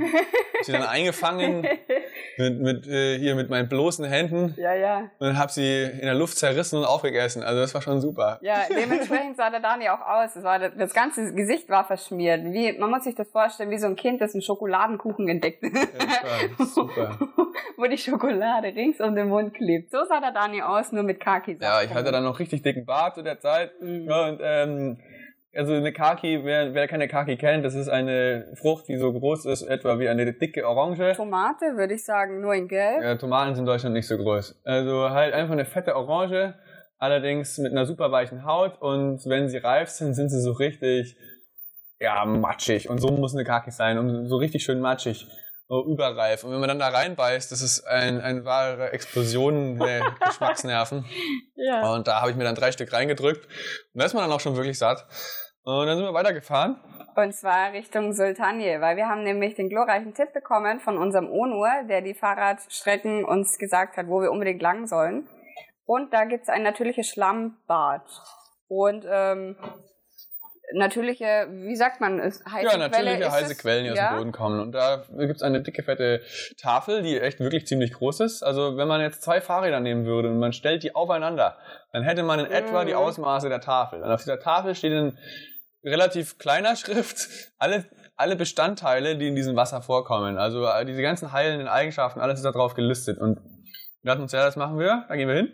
sie 0.64 0.72
dann 0.74 0.84
eingefangen 0.84 1.62
mit, 2.38 2.60
mit 2.60 2.88
äh, 2.88 3.18
hier 3.18 3.36
mit 3.36 3.50
meinen 3.50 3.70
bloßen 3.70 4.04
Händen. 4.06 4.54
Ja, 4.58 4.74
ja. 4.74 5.10
Und 5.20 5.38
habe 5.38 5.52
sie 5.52 5.84
in 5.84 6.02
der 6.02 6.14
Luft 6.14 6.38
zerrissen 6.38 6.80
und 6.80 6.86
aufgegessen. 6.86 7.42
Also 7.42 7.62
das 7.62 7.74
war 7.74 7.82
schon 7.82 8.02
super. 8.02 8.40
Ja, 8.42 8.64
dementsprechend 8.70 9.38
sah 9.38 9.50
der 9.50 9.62
Dani 9.62 9.88
auch 9.90 10.02
aus. 10.02 10.34
Das, 10.34 10.44
war, 10.44 10.60
das 10.60 10.94
ganze 10.94 11.34
Gesicht 11.34 11.70
war 11.70 11.86
verschmiert. 11.86 12.44
Wie, 12.44 12.78
man 12.78 12.90
muss 12.90 13.06
sich 13.06 13.16
das 13.16 13.30
vorstellen, 13.30 13.70
wie 13.70 13.78
so 13.78 13.88
ein 13.88 13.96
Kind, 13.96 14.20
das 14.20 14.34
einen 14.34 14.42
Schokoladenkuchen 14.42 15.28
entdeckt. 15.30 15.64
Ja, 15.64 16.66
super. 16.66 17.18
Wo 17.78 17.86
die 17.86 17.98
Schokolade 17.98 18.68
rings 18.68 19.00
um 19.00 19.16
den 19.16 19.30
Mund 19.30 19.54
klebt. 19.54 19.92
So 19.92 20.04
sah 20.06 20.20
der 20.20 20.32
Dani 20.32 20.62
aus, 20.62 20.92
nur 20.92 21.04
mit 21.04 21.20
kaki 21.20 21.58
Ja, 21.62 21.82
ich 21.82 21.94
hatte 21.94 22.12
dann 22.12 22.24
noch 22.24 22.40
richtig 22.40 22.62
dicken 22.62 22.86
Bart 22.86 23.16
zu 23.16 23.24
der 23.24 23.40
Zeit. 23.40 23.72
Mhm. 23.82 24.08
Und 24.08 24.40
ähm, 24.42 24.98
also 25.56 25.74
eine 25.74 25.94
Kaki, 25.94 26.42
wer, 26.44 26.74
wer 26.74 26.88
keine 26.88 27.08
Kaki 27.08 27.38
kennt, 27.38 27.64
das 27.66 27.76
ist 27.76 27.88
eine 27.88 28.52
Frucht, 28.56 28.88
die 28.88 28.98
so 28.98 29.14
groß 29.14 29.46
ist, 29.46 29.64
etwa 29.64 30.00
wie 30.00 30.10
eine 30.10 30.34
dicke 30.34 30.68
Orange. 30.68 31.14
Tomate, 31.16 31.78
würde 31.78 31.94
ich 31.94 32.04
sagen, 32.04 32.42
nur 32.42 32.56
in 32.56 32.68
Gelb. 32.68 33.04
Ja, 33.04 33.16
Tomaten 33.16 33.56
sind 33.56 33.64
in 33.64 33.68
Deutschland 33.68 33.94
nicht 33.94 34.08
so 34.08 34.18
groß. 34.18 34.62
Also 34.64 35.10
halt 35.10 35.34
einfach 35.34 35.54
eine 35.54 35.66
fette 35.66 35.96
Orange, 35.96 36.56
allerdings 36.98 37.58
mit 37.58 37.72
einer 37.72 37.86
super 37.86 38.12
weichen 38.12 38.46
Haut 38.46 38.82
und 38.82 39.26
wenn 39.28 39.50
sie 39.50 39.58
reif 39.58 39.90
sind, 39.90 40.14
sind 40.14 40.30
sie 40.30 40.42
so 40.42 40.54
richtig, 40.54 41.16
ja, 42.00 42.26
matschig. 42.26 42.90
Und 42.90 43.00
so 43.00 43.10
muss 43.12 43.36
eine 43.36 43.44
Kaki 43.44 43.72
sein, 43.72 43.98
um 43.98 44.28
so 44.28 44.38
richtig 44.38 44.64
schön 44.64 44.80
matschig 44.80 45.28
überreif. 45.70 46.44
Und 46.44 46.52
wenn 46.52 46.60
man 46.60 46.70
dann 46.70 46.80
da 46.80 46.90
reinbeißt, 46.90 47.52
das 47.52 47.62
ist 47.62 47.86
ein, 47.88 48.22
eine 48.22 48.46
wahre 48.46 48.92
Explosion 48.92 49.80
der 49.80 50.16
Geschmacksnerven. 50.26 51.06
ja. 51.56 51.94
Und 51.94 52.08
da 52.08 52.22
habe 52.22 52.32
ich 52.32 52.38
mir 52.38 52.44
dann 52.44 52.56
drei 52.56 52.72
Stück 52.72 52.94
reingedrückt. 52.94 53.46
Und 53.46 54.00
da 54.00 54.06
ist 54.06 54.14
man 54.14 54.24
dann 54.24 54.32
auch 54.32 54.40
schon 54.40 54.56
wirklich 54.56 54.78
satt. 54.78 55.06
Und 55.64 55.88
dann 55.88 55.98
sind 55.98 56.06
wir 56.06 56.14
weitergefahren. 56.14 56.80
Und 57.16 57.34
zwar 57.34 57.72
Richtung 57.72 58.14
Sultanje, 58.14 58.82
weil 58.82 58.98
wir 58.98 59.08
haben 59.08 59.24
nämlich 59.24 59.56
den 59.56 59.70
glorreichen 59.70 60.14
Tipp 60.14 60.34
bekommen 60.34 60.80
von 60.80 60.98
unserem 60.98 61.30
Onur, 61.30 61.70
der 61.88 62.02
die 62.02 62.14
Fahrradstrecken 62.14 63.24
uns 63.24 63.58
gesagt 63.58 63.98
hat, 63.98 64.08
wo 64.08 64.22
wir 64.22 64.32
unbedingt 64.32 64.62
lang 64.62 64.88
sollen. 64.88 65.28
Und 65.86 66.14
da 66.14 66.26
gibt's 66.26 66.50
ein 66.50 66.64
natürliches 66.64 67.08
Schlammbad. 67.08 68.04
Und 68.68 69.06
ähm, 69.08 69.56
natürliche, 70.74 71.48
wie 71.50 71.76
sagt 71.76 72.02
man, 72.02 72.20
heiße 72.22 72.44
Ja, 72.46 72.78
natürliche 72.78 73.18
Quelle 73.18 73.32
heiße 73.32 73.56
Quellen, 73.56 73.86
die 73.86 73.92
aus 73.92 73.98
dem 73.98 74.18
Boden 74.18 74.32
kommen. 74.32 74.60
Und 74.60 74.72
da 74.74 75.04
gibt's 75.18 75.44
eine 75.44 75.62
dicke, 75.62 75.84
fette 75.84 76.22
Tafel, 76.58 77.04
die 77.04 77.20
echt 77.20 77.40
wirklich 77.40 77.68
ziemlich 77.68 77.94
groß 77.94 78.22
ist. 78.22 78.44
Also 78.44 78.78
wenn 78.78 78.88
man 78.88 79.02
jetzt 79.02 79.22
zwei 79.22 79.42
Fahrräder 79.42 79.80
nehmen 79.80 80.06
würde 80.06 80.30
und 80.30 80.40
man 80.40 80.54
stellt 80.54 80.84
die 80.84 80.96
aufeinander, 80.96 81.58
dann 81.92 82.04
hätte 82.04 82.24
man 82.24 82.40
in 82.40 82.48
etwa 82.48 82.86
die 82.86 82.94
mhm. 82.94 83.00
Ausmaße 83.00 83.50
der 83.50 83.62
Tafel. 83.62 84.02
Und 84.02 84.12
auf 84.12 84.22
dieser 84.22 84.40
Tafel 84.40 84.76
steht 84.76 84.92
in 84.92 85.18
relativ 85.84 86.38
kleiner 86.38 86.76
Schrift 86.76 87.52
alle, 87.58 87.86
alle 88.16 88.36
Bestandteile, 88.36 89.18
die 89.18 89.28
in 89.28 89.36
diesem 89.36 89.56
Wasser 89.56 89.82
vorkommen. 89.82 90.38
Also 90.38 90.68
diese 90.86 91.02
ganzen 91.02 91.32
heilenden 91.32 91.68
Eigenschaften, 91.68 92.20
alles 92.20 92.40
ist 92.40 92.46
da 92.46 92.52
drauf 92.52 92.74
gelistet. 92.74 93.20
Und 93.20 93.40
wir 94.04 94.12
dachten 94.12 94.22
uns, 94.22 94.34
ja, 94.34 94.44
das 94.44 94.58
machen 94.58 94.78
wir, 94.78 95.06
da 95.08 95.16
gehen 95.16 95.30
wir 95.30 95.36
hin. 95.36 95.54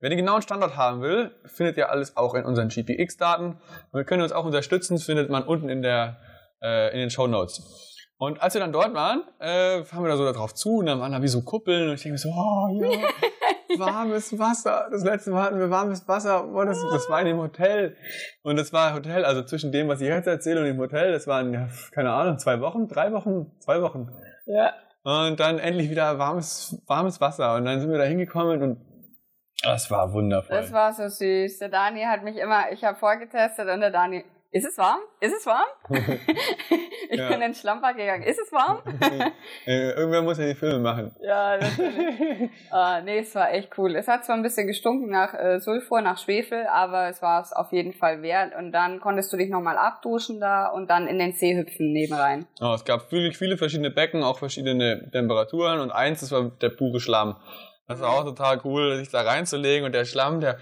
Wer 0.00 0.10
den 0.10 0.18
genauen 0.18 0.42
Standort 0.42 0.76
haben 0.76 1.00
will, 1.00 1.30
findet 1.46 1.78
ihr 1.78 1.90
alles 1.90 2.16
auch 2.16 2.34
in 2.34 2.44
unseren 2.44 2.68
GPX-Daten. 2.68 3.58
Wir 3.92 4.04
können 4.04 4.22
uns 4.22 4.32
auch 4.32 4.44
unterstützen, 4.44 4.98
findet 4.98 5.30
man 5.30 5.44
unten 5.44 5.70
in, 5.70 5.80
der, 5.80 6.18
äh, 6.62 6.92
in 6.92 6.98
den 6.98 7.10
Show 7.10 7.26
Notes. 7.26 7.62
Und 8.18 8.42
als 8.42 8.52
wir 8.52 8.60
dann 8.60 8.72
dort 8.72 8.92
waren, 8.92 9.22
äh, 9.40 9.82
fahren 9.84 10.04
wir 10.04 10.10
da 10.10 10.16
so 10.18 10.24
da 10.26 10.32
drauf 10.32 10.54
zu 10.54 10.76
und 10.76 10.86
dann 10.86 11.00
waren 11.00 11.12
da 11.12 11.22
wie 11.22 11.28
so 11.28 11.42
Kuppeln 11.42 11.88
und 11.88 11.94
ich 11.94 12.02
denke 12.02 12.12
mir 12.12 12.18
so, 12.18 12.28
oh 12.28 12.68
ja, 12.82 13.08
warmes 13.78 14.38
Wasser. 14.38 14.88
Das 14.90 15.02
letzte 15.02 15.30
Mal 15.30 15.44
hatten 15.44 15.58
wir 15.58 15.70
warmes 15.70 16.06
Wasser. 16.06 16.46
Oh, 16.46 16.64
das, 16.64 16.78
das 16.90 17.08
war 17.08 17.20
in 17.20 17.26
dem 17.26 17.38
Hotel. 17.38 17.96
Und 18.42 18.56
das 18.56 18.74
war 18.74 18.94
Hotel, 18.94 19.24
also 19.24 19.42
zwischen 19.42 19.72
dem, 19.72 19.88
was 19.88 20.02
ich 20.02 20.08
jetzt 20.08 20.26
erzähle 20.26 20.60
und 20.60 20.66
dem 20.66 20.78
Hotel, 20.78 21.12
das 21.12 21.26
waren, 21.26 21.52
ja, 21.52 21.68
keine 21.92 22.12
Ahnung, 22.12 22.38
zwei 22.38 22.60
Wochen, 22.60 22.88
drei 22.88 23.12
Wochen, 23.12 23.52
zwei 23.60 23.80
Wochen. 23.80 24.10
Ja. 24.46 24.72
Und 25.06 25.38
dann 25.38 25.60
endlich 25.60 25.88
wieder 25.88 26.18
warmes, 26.18 26.82
warmes 26.88 27.20
Wasser. 27.20 27.54
Und 27.54 27.64
dann 27.64 27.78
sind 27.78 27.92
wir 27.92 27.98
da 27.98 28.02
hingekommen 28.02 28.60
und 28.60 28.80
das 29.62 29.88
war 29.88 30.12
wundervoll. 30.12 30.56
Das 30.56 30.72
war 30.72 30.92
so 30.92 31.06
süß. 31.06 31.58
Der 31.58 31.68
Dani 31.68 32.02
hat 32.02 32.24
mich 32.24 32.36
immer, 32.36 32.72
ich 32.72 32.82
habe 32.82 32.98
vorgetestet 32.98 33.68
und 33.68 33.82
der 33.82 33.92
Dani, 33.92 34.24
ist 34.56 34.64
es 34.64 34.78
warm? 34.78 35.00
Ist 35.20 35.34
es 35.34 35.44
warm? 35.44 35.66
ich 37.10 37.18
ja. 37.18 37.26
bin 37.28 37.34
in 37.34 37.40
den 37.40 37.54
Schlammbad 37.54 37.94
gegangen. 37.96 38.22
Ist 38.22 38.40
es 38.40 38.50
warm? 38.52 38.80
äh, 39.66 39.90
irgendwer 39.90 40.22
muss 40.22 40.38
ja 40.38 40.46
die 40.46 40.54
Filme 40.54 40.78
machen. 40.78 41.14
Ja, 41.26 41.56
natürlich. 41.58 42.50
uh, 42.72 43.02
nee, 43.04 43.18
es 43.18 43.34
war 43.34 43.52
echt 43.52 43.76
cool. 43.76 43.96
Es 43.96 44.06
hat 44.06 44.24
zwar 44.24 44.36
ein 44.36 44.42
bisschen 44.42 44.66
gestunken 44.66 45.10
nach 45.10 45.34
äh, 45.34 45.60
Sulfur, 45.60 46.00
nach 46.00 46.18
Schwefel, 46.18 46.66
aber 46.72 47.08
es 47.08 47.20
war 47.20 47.42
es 47.42 47.52
auf 47.52 47.72
jeden 47.72 47.92
Fall 47.92 48.22
wert. 48.22 48.54
Und 48.56 48.70
dann 48.72 49.00
konntest 49.00 49.32
du 49.32 49.36
dich 49.36 49.50
nochmal 49.50 49.76
abduschen 49.76 50.40
da 50.40 50.68
und 50.68 50.88
dann 50.88 51.08
in 51.08 51.18
den 51.18 51.32
See 51.32 51.56
hüpfen 51.56 51.92
nebenrein. 51.92 52.46
Oh, 52.60 52.74
es 52.74 52.84
gab 52.84 53.10
wirklich 53.10 53.36
viele 53.36 53.56
verschiedene 53.58 53.90
Becken, 53.90 54.22
auch 54.22 54.38
verschiedene 54.38 55.10
Temperaturen 55.10 55.80
und 55.80 55.90
eins, 55.90 56.20
das 56.20 56.30
war 56.30 56.50
der 56.62 56.70
pure 56.70 57.00
Schlamm. 57.00 57.36
Das 57.88 58.00
war 58.00 58.10
auch 58.10 58.24
total 58.24 58.60
cool, 58.64 58.96
sich 58.96 59.10
da 59.10 59.22
reinzulegen 59.22 59.84
und 59.84 59.92
der 59.92 60.04
Schlamm, 60.04 60.40
der, 60.40 60.58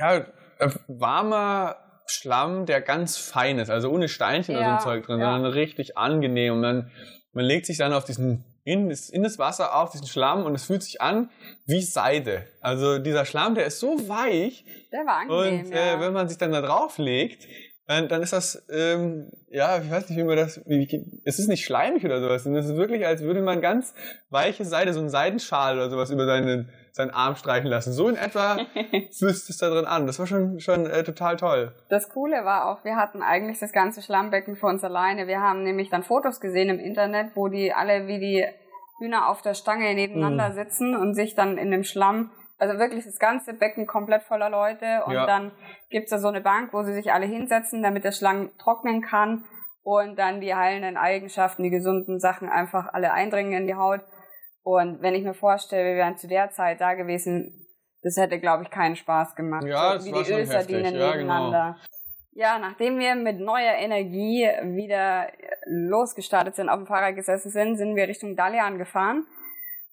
ja, 0.00 0.24
warmer 0.86 1.76
Schlamm, 2.14 2.66
der 2.66 2.80
ganz 2.80 3.16
fein 3.16 3.58
ist, 3.58 3.70
also 3.70 3.90
ohne 3.90 4.08
Steinchen 4.08 4.54
ja, 4.54 4.60
oder 4.60 4.68
so 4.68 4.74
ein 4.74 4.80
Zeug 4.80 5.06
drin, 5.06 5.20
ja. 5.20 5.32
sondern 5.32 5.52
richtig 5.52 5.98
angenehm. 5.98 6.54
Und 6.54 6.62
dann, 6.62 6.90
man 7.32 7.44
legt 7.44 7.66
sich 7.66 7.78
dann 7.78 7.92
auf 7.92 8.04
diesen, 8.04 8.44
in 8.64 8.88
das, 8.88 9.10
in 9.10 9.22
das 9.22 9.38
Wasser 9.38 9.74
auf 9.76 9.90
diesen 9.90 10.06
Schlamm 10.06 10.44
und 10.44 10.54
es 10.54 10.64
fühlt 10.64 10.82
sich 10.82 11.00
an 11.00 11.30
wie 11.66 11.82
Seide. 11.82 12.46
Also 12.60 12.98
dieser 12.98 13.24
Schlamm, 13.24 13.54
der 13.54 13.66
ist 13.66 13.80
so 13.80 14.08
weich. 14.08 14.64
Der 14.92 15.04
war 15.04 15.18
angenehm, 15.18 15.66
Und 15.66 15.72
äh, 15.72 15.92
ja. 15.92 16.00
wenn 16.00 16.12
man 16.12 16.28
sich 16.28 16.38
dann 16.38 16.52
da 16.52 16.62
drauf 16.62 16.98
legt, 16.98 17.46
dann, 17.86 18.08
dann 18.08 18.22
ist 18.22 18.32
das, 18.32 18.64
ähm, 18.70 19.30
ja, 19.50 19.78
ich 19.78 19.90
weiß 19.90 20.08
nicht, 20.08 20.18
wie 20.18 20.24
man 20.24 20.36
das, 20.36 20.62
wie, 20.66 21.20
es 21.24 21.38
ist 21.38 21.48
nicht 21.48 21.64
schleimig 21.64 22.04
oder 22.04 22.20
sowas, 22.20 22.46
es 22.46 22.66
ist 22.66 22.76
wirklich, 22.76 23.06
als 23.06 23.20
würde 23.20 23.42
man 23.42 23.60
ganz 23.60 23.94
weiche 24.30 24.64
Seide, 24.64 24.94
so 24.94 25.00
einen 25.00 25.10
Seidenschal 25.10 25.76
oder 25.76 25.90
sowas 25.90 26.10
über 26.10 26.24
seinen, 26.24 26.70
seinen 26.92 27.10
Arm 27.10 27.36
streichen 27.36 27.68
lassen. 27.68 27.92
So 27.92 28.08
in 28.08 28.16
etwa 28.16 28.56
fühlt 29.12 29.34
es 29.34 29.58
da 29.58 29.68
drin 29.68 29.84
an. 29.84 30.06
Das 30.06 30.18
war 30.18 30.26
schon, 30.26 30.60
schon 30.60 30.86
äh, 30.86 31.04
total 31.04 31.36
toll. 31.36 31.74
Das 31.90 32.08
Coole 32.08 32.44
war 32.44 32.70
auch, 32.70 32.84
wir 32.84 32.96
hatten 32.96 33.22
eigentlich 33.22 33.58
das 33.58 33.72
ganze 33.72 34.00
Schlammbecken 34.00 34.56
für 34.56 34.66
uns 34.66 34.82
alleine. 34.82 35.26
Wir 35.26 35.40
haben 35.40 35.62
nämlich 35.62 35.90
dann 35.90 36.02
Fotos 36.02 36.40
gesehen 36.40 36.70
im 36.70 36.78
Internet, 36.78 37.32
wo 37.34 37.48
die 37.48 37.74
alle 37.74 38.06
wie 38.06 38.18
die 38.18 38.46
Hühner 38.98 39.28
auf 39.28 39.42
der 39.42 39.54
Stange 39.54 39.92
nebeneinander 39.94 40.50
mm. 40.50 40.52
sitzen 40.54 40.96
und 40.96 41.14
sich 41.14 41.34
dann 41.34 41.58
in 41.58 41.70
dem 41.70 41.84
Schlamm 41.84 42.30
also 42.58 42.78
wirklich 42.78 43.04
das 43.04 43.18
ganze 43.18 43.52
Becken 43.54 43.86
komplett 43.86 44.22
voller 44.22 44.50
Leute 44.50 45.02
und 45.06 45.14
ja. 45.14 45.26
dann 45.26 45.52
gibt's 45.90 46.10
da 46.10 46.18
so 46.18 46.28
eine 46.28 46.40
Bank, 46.40 46.72
wo 46.72 46.82
sie 46.82 46.94
sich 46.94 47.12
alle 47.12 47.26
hinsetzen, 47.26 47.82
damit 47.82 48.04
der 48.04 48.12
Schlang 48.12 48.50
trocknen 48.58 49.02
kann. 49.02 49.44
und 49.84 50.18
dann 50.18 50.40
die 50.40 50.54
heilenden 50.54 50.96
Eigenschaften, 50.96 51.62
die 51.62 51.70
gesunden 51.70 52.18
Sachen 52.18 52.48
einfach 52.48 52.92
alle 52.92 53.12
eindringen 53.12 53.52
in 53.52 53.66
die 53.66 53.74
Haut. 53.74 54.00
Und 54.62 55.02
wenn 55.02 55.14
ich 55.14 55.22
mir 55.22 55.34
vorstelle, 55.34 55.84
wir 55.84 55.96
wären 55.96 56.16
zu 56.16 56.26
der 56.26 56.50
Zeit 56.50 56.80
da 56.80 56.94
gewesen, 56.94 57.68
das 58.02 58.16
hätte, 58.16 58.40
glaube 58.40 58.62
ich, 58.62 58.70
keinen 58.70 58.96
Spaß 58.96 59.34
gemacht. 59.34 59.64
Ja, 59.66 59.98
so, 59.98 60.06
wie 60.06 60.14
war 60.14 60.22
die 60.22 60.32
Ölsardinen. 60.32 60.94
Ja, 60.94 61.10
nebeneinander. 61.10 61.76
Ja, 62.32 62.58
nachdem 62.58 62.98
wir 62.98 63.14
mit 63.14 63.38
neuer 63.38 63.74
Energie 63.74 64.42
wieder 64.74 65.28
losgestartet 65.66 66.56
sind, 66.56 66.68
auf 66.68 66.78
dem 66.78 66.86
Fahrrad 66.86 67.14
gesessen 67.14 67.50
sind, 67.50 67.76
sind 67.76 67.94
wir 67.94 68.08
Richtung 68.08 68.36
Dalian 68.36 68.78
gefahren. 68.78 69.26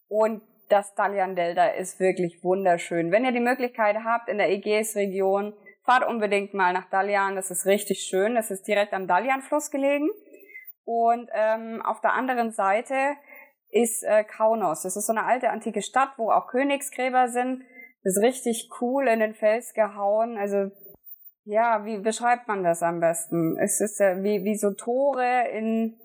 Und 0.07 0.41
das 0.71 0.93
Dalian 0.95 1.35
Delta 1.35 1.67
ist 1.67 1.99
wirklich 1.99 2.43
wunderschön. 2.43 3.11
Wenn 3.11 3.25
ihr 3.25 3.31
die 3.31 3.39
Möglichkeit 3.39 3.97
habt, 4.03 4.29
in 4.29 4.37
der 4.37 4.49
Ägäis-Region, 4.49 5.53
fahrt 5.83 6.07
unbedingt 6.07 6.53
mal 6.53 6.73
nach 6.73 6.89
Dalian. 6.89 7.35
Das 7.35 7.51
ist 7.51 7.65
richtig 7.65 8.01
schön. 8.03 8.35
Das 8.35 8.51
ist 8.51 8.67
direkt 8.67 8.93
am 8.93 9.07
Dalian-Fluss 9.07 9.71
gelegen. 9.71 10.09
Und 10.85 11.29
ähm, 11.33 11.81
auf 11.83 12.01
der 12.01 12.13
anderen 12.13 12.51
Seite 12.51 12.95
ist 13.69 14.03
äh, 14.03 14.23
Kaunos. 14.23 14.83
Das 14.83 14.95
ist 14.95 15.07
so 15.07 15.13
eine 15.13 15.25
alte 15.25 15.49
antike 15.49 15.81
Stadt, 15.81 16.11
wo 16.17 16.31
auch 16.31 16.47
Königsgräber 16.47 17.29
sind. 17.29 17.63
Das 18.03 18.17
ist 18.17 18.23
richtig 18.23 18.69
cool 18.81 19.07
in 19.07 19.19
den 19.19 19.33
Fels 19.33 19.73
gehauen. 19.73 20.37
Also 20.37 20.71
ja, 21.43 21.85
wie 21.85 21.97
beschreibt 21.97 22.47
man 22.47 22.63
das 22.63 22.83
am 22.83 22.99
besten? 22.99 23.57
Es 23.57 23.81
ist 23.81 23.99
ja 23.99 24.23
wie, 24.23 24.43
wie 24.43 24.55
so 24.55 24.71
Tore 24.71 25.47
in 25.51 25.97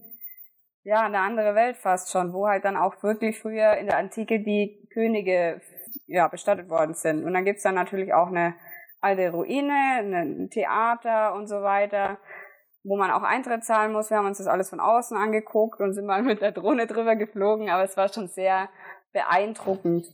ja, 0.87 1.03
eine 1.03 1.19
andere 1.19 1.57
Welt 1.57 1.77
fast 1.77 2.13
schon, 2.13 2.33
wo 2.33 2.47
halt 2.47 2.65
dann 2.65 2.77
auch 2.77 3.03
wirklich 3.03 3.41
früher 3.41 3.77
in 3.77 3.87
der 3.87 3.99
Antike 3.99 4.39
die 4.39 4.89
Könige 4.95 5.61
ja, 6.07 6.29
bestattet 6.29 6.71
worden 6.71 6.95
sind. 6.95 7.25
Und 7.25 7.35
dann 7.35 7.45
gibt's 7.45 7.65
dann 7.65 7.75
natürlich 7.75 8.15
auch 8.15 8.29
eine 8.29 8.55
alte 9.01 9.33
Ruine, 9.33 9.99
ein 9.99 10.49
Theater 10.49 11.35
und 11.35 11.49
so 11.49 11.63
weiter, 11.63 12.19
wo 12.85 12.97
man 12.97 13.11
auch 13.11 13.25
Eintritt 13.25 13.65
zahlen 13.65 13.93
muss. 13.93 14.11
Wir 14.11 14.19
haben 14.19 14.27
uns 14.27 14.39
das 14.39 14.47
alles 14.47 14.71
von 14.71 14.79
außen 14.79 15.17
angeguckt 15.17 15.81
und 15.81 15.93
sind 15.93 16.07
mal 16.07 16.23
mit 16.23 16.41
der 16.41 16.53
Drohne 16.53 16.87
drüber 16.87 17.17
geflogen, 17.17 17.69
aber 17.69 17.83
es 17.83 17.97
war 17.97 18.09
schon 18.09 18.29
sehr 18.29 18.69
beeindruckend. 19.13 20.07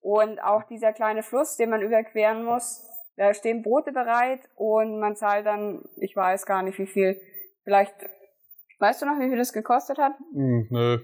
Und 0.00 0.42
auch 0.42 0.64
dieser 0.64 0.92
kleine 0.92 1.22
Fluss, 1.22 1.56
den 1.56 1.70
man 1.70 1.82
überqueren 1.82 2.44
muss, 2.44 2.82
da 3.16 3.32
stehen 3.32 3.62
Boote 3.62 3.92
bereit 3.92 4.40
und 4.56 4.98
man 4.98 5.14
zahlt 5.14 5.46
dann, 5.46 5.84
ich 5.98 6.16
weiß 6.16 6.46
gar 6.46 6.64
nicht 6.64 6.80
wie 6.80 6.88
viel, 6.88 7.20
vielleicht, 7.62 7.94
weißt 8.78 9.02
du 9.02 9.06
noch, 9.06 9.18
wie 9.18 9.28
viel 9.28 9.38
das 9.38 9.52
gekostet 9.52 9.98
hat? 9.98 10.12
Hm, 10.32 10.68
nö. 10.70 10.98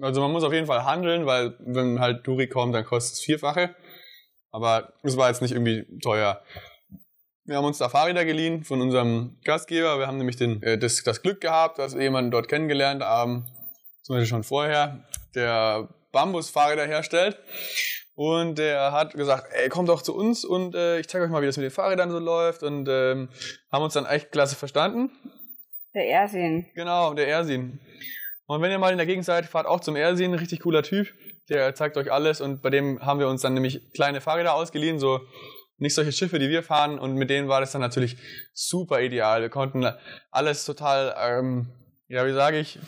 Also 0.00 0.20
man 0.20 0.30
muss 0.30 0.44
auf 0.44 0.52
jeden 0.52 0.66
Fall 0.66 0.84
handeln, 0.84 1.26
weil 1.26 1.56
wenn 1.60 1.98
halt 2.00 2.26
Duri 2.26 2.48
kommt, 2.48 2.74
dann 2.74 2.84
kostet 2.84 3.14
es 3.14 3.20
vierfache. 3.20 3.74
Aber 4.50 4.92
es 5.02 5.16
war 5.16 5.28
jetzt 5.28 5.42
nicht 5.42 5.52
irgendwie 5.52 5.86
teuer. 6.00 6.42
Wir 7.44 7.56
haben 7.56 7.64
uns 7.64 7.78
da 7.78 7.88
Fahrräder 7.88 8.24
geliehen 8.24 8.62
von 8.62 8.80
unserem 8.80 9.38
Gastgeber. 9.44 9.98
Wir 9.98 10.06
haben 10.06 10.18
nämlich 10.18 10.36
den, 10.36 10.62
äh, 10.62 10.78
das, 10.78 11.02
das 11.02 11.22
Glück 11.22 11.40
gehabt, 11.40 11.78
dass 11.78 11.94
wir 11.94 12.02
jemanden 12.02 12.30
dort 12.30 12.48
kennengelernt 12.48 13.02
haben, 13.02 13.46
zum 14.02 14.16
Beispiel 14.16 14.28
schon 14.28 14.44
vorher, 14.44 15.04
der 15.34 15.88
Bambusfahrräder 16.12 16.86
herstellt. 16.86 17.38
Und 18.14 18.58
der 18.58 18.92
hat 18.92 19.14
gesagt, 19.14 19.46
ey, 19.52 19.68
kommt 19.68 19.88
doch 19.88 20.02
zu 20.02 20.14
uns 20.14 20.44
und 20.44 20.74
äh, 20.74 20.98
ich 20.98 21.08
zeige 21.08 21.24
euch 21.24 21.30
mal, 21.30 21.40
wie 21.40 21.46
das 21.46 21.56
mit 21.56 21.64
den 21.64 21.70
Fahrrädern 21.70 22.10
so 22.10 22.18
läuft. 22.18 22.62
Und 22.62 22.88
ähm, 22.90 23.28
haben 23.70 23.84
uns 23.84 23.94
dann 23.94 24.06
echt 24.06 24.32
klasse 24.32 24.56
verstanden. 24.56 25.10
Der 25.94 26.08
Ersin. 26.08 26.66
Genau, 26.74 27.14
der 27.14 27.28
Ersin. 27.28 27.80
Und 28.46 28.62
wenn 28.62 28.70
ihr 28.70 28.78
mal 28.78 28.92
in 28.92 28.98
der 28.98 29.06
Gegend 29.06 29.24
seid, 29.24 29.46
fahrt 29.46 29.66
auch 29.66 29.80
zum 29.80 29.96
Ersin, 29.96 30.34
richtig 30.34 30.60
cooler 30.60 30.82
Typ. 30.82 31.08
Der 31.48 31.74
zeigt 31.74 31.96
euch 31.96 32.12
alles 32.12 32.40
und 32.40 32.62
bei 32.62 32.70
dem 32.70 33.00
haben 33.00 33.20
wir 33.20 33.28
uns 33.28 33.42
dann 33.42 33.54
nämlich 33.54 33.92
kleine 33.92 34.20
Fahrräder 34.20 34.54
ausgeliehen, 34.54 34.98
so 34.98 35.20
nicht 35.78 35.94
solche 35.94 36.12
Schiffe, 36.12 36.38
die 36.38 36.48
wir 36.48 36.62
fahren 36.62 36.98
und 36.98 37.14
mit 37.14 37.30
denen 37.30 37.48
war 37.48 37.60
das 37.60 37.72
dann 37.72 37.80
natürlich 37.80 38.16
super 38.52 39.00
ideal. 39.00 39.42
Wir 39.42 39.48
konnten 39.48 39.86
alles 40.30 40.64
total, 40.64 41.14
ähm, 41.18 41.68
ja, 42.08 42.26
wie 42.26 42.32
sage 42.32 42.58
ich, 42.58 42.78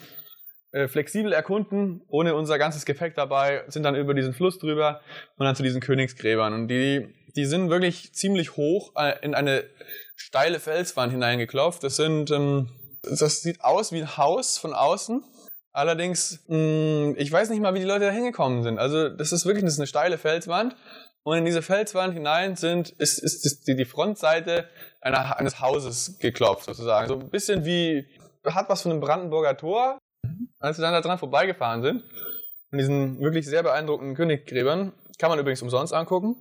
äh, 0.73 0.89
flexibel 0.89 1.33
erkunden, 1.33 2.03
ohne 2.09 2.35
unser 2.35 2.59
ganzes 2.59 2.85
Gepäck 2.85 3.15
dabei, 3.15 3.65
sind 3.69 3.83
dann 3.83 3.97
über 3.97 4.15
diesen 4.15 4.33
Fluss 4.33 4.59
drüber 4.59 5.01
und 5.37 5.45
dann 5.47 5.57
zu 5.57 5.63
diesen 5.63 5.81
Königsgräbern. 5.81 6.53
Und 6.53 6.69
die, 6.69 7.15
die 7.37 7.45
sind 7.45 7.71
wirklich 7.71 8.15
ziemlich 8.15 8.57
hoch 8.57 8.93
äh, 8.97 9.15
in 9.23 9.35
eine 9.35 9.65
steile 10.17 10.61
Felswand 10.61 11.13
hineingeklopft. 11.13 11.83
Das 11.83 11.97
sind, 11.97 12.31
ähm, 12.31 12.71
das 13.03 13.43
sieht 13.43 13.63
aus 13.63 13.93
wie 13.93 14.03
ein 14.03 14.17
Haus 14.17 14.59
von 14.59 14.75
außen. 14.75 15.25
Allerdings, 15.73 16.41
mh, 16.49 17.15
ich 17.17 17.31
weiß 17.31 17.51
nicht 17.51 17.61
mal, 17.61 17.75
wie 17.75 17.79
die 17.79 17.85
Leute 17.85 18.07
da 18.07 18.11
hingekommen 18.11 18.63
sind. 18.63 18.79
Also 18.79 19.09
das 19.09 19.33
ist 19.33 19.47
wirklich 19.47 19.65
das 19.65 19.75
ist 19.75 19.79
eine 19.79 19.87
steile 19.87 20.19
Felswand. 20.19 20.77
Und 21.23 21.37
in 21.37 21.45
diese 21.45 21.63
Felswand 21.63 22.15
hinein 22.15 22.57
sind, 22.57 22.91
ist, 22.91 23.19
ist 23.19 23.67
die, 23.69 23.77
die 23.77 23.85
Frontseite 23.85 24.69
einer, 25.01 25.37
eines 25.39 25.61
Hauses 25.61 26.19
geklopft 26.19 26.65
sozusagen. 26.65 27.09
So 27.09 27.15
ein 27.21 27.29
bisschen 27.29 27.65
wie, 27.65 28.07
hat 28.47 28.69
was 28.71 28.83
von 28.83 28.93
einem 28.93 29.01
Brandenburger 29.03 29.57
Tor, 29.57 29.99
als 30.59 30.79
wir 30.79 30.83
dann 30.83 30.95
da 30.95 31.03
dran 31.03 31.19
vorbeigefahren 31.19 31.83
sind. 31.83 32.05
Und 32.73 32.79
diesen 32.79 33.21
wirklich 33.21 33.47
sehr 33.47 33.63
beeindruckenden 33.63 34.17
Königgräbern 34.17 34.93
kann 35.19 35.31
man 35.31 35.39
übrigens 35.39 35.61
umsonst 35.61 35.93
angucken. 35.93 36.37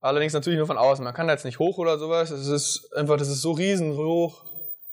Allerdings 0.00 0.32
natürlich 0.32 0.58
nur 0.58 0.66
von 0.66 0.78
außen. 0.78 1.04
Man 1.04 1.12
kann 1.12 1.26
da 1.26 1.32
jetzt 1.32 1.44
nicht 1.44 1.58
hoch 1.58 1.76
oder 1.78 1.98
sowas. 1.98 2.30
Es 2.30 2.46
ist 2.46 2.94
einfach, 2.94 3.16
das 3.16 3.28
ist 3.28 3.42
so 3.42 3.52
riesenhoch 3.52 4.49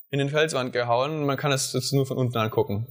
in 0.09 0.19
den 0.19 0.29
Felswand 0.29 0.73
gehauen. 0.73 1.25
Man 1.25 1.37
kann 1.37 1.51
es 1.51 1.73
jetzt 1.73 1.93
nur 1.93 2.05
von 2.05 2.17
unten 2.17 2.37
angucken. 2.37 2.87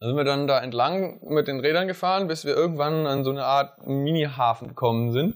Da 0.00 0.06
sind 0.06 0.16
wir 0.16 0.24
dann 0.24 0.46
da 0.46 0.60
entlang 0.60 1.20
mit 1.28 1.48
den 1.48 1.60
Rädern 1.60 1.88
gefahren, 1.88 2.28
bis 2.28 2.44
wir 2.44 2.54
irgendwann 2.54 3.06
an 3.06 3.24
so 3.24 3.30
eine 3.30 3.44
Art 3.44 3.86
Mini-Hafen 3.86 4.68
gekommen 4.68 5.12
sind. 5.12 5.34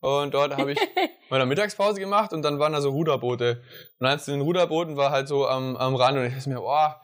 Und 0.00 0.34
dort 0.34 0.56
habe 0.56 0.72
ich 0.72 0.78
meine 1.30 1.46
Mittagspause 1.46 2.00
gemacht 2.00 2.32
und 2.32 2.42
dann 2.42 2.58
waren 2.58 2.72
da 2.72 2.80
so 2.80 2.90
Ruderboote. 2.90 3.62
Und 3.98 4.06
eins 4.06 4.24
von 4.24 4.34
den 4.34 4.42
Ruderbooten 4.42 4.96
war 4.96 5.10
halt 5.10 5.28
so 5.28 5.46
am, 5.46 5.76
am 5.76 5.94
Rand 5.94 6.18
und 6.18 6.26
ich 6.26 6.34
dachte 6.34 6.48
mir, 6.50 6.60
boah, 6.60 7.00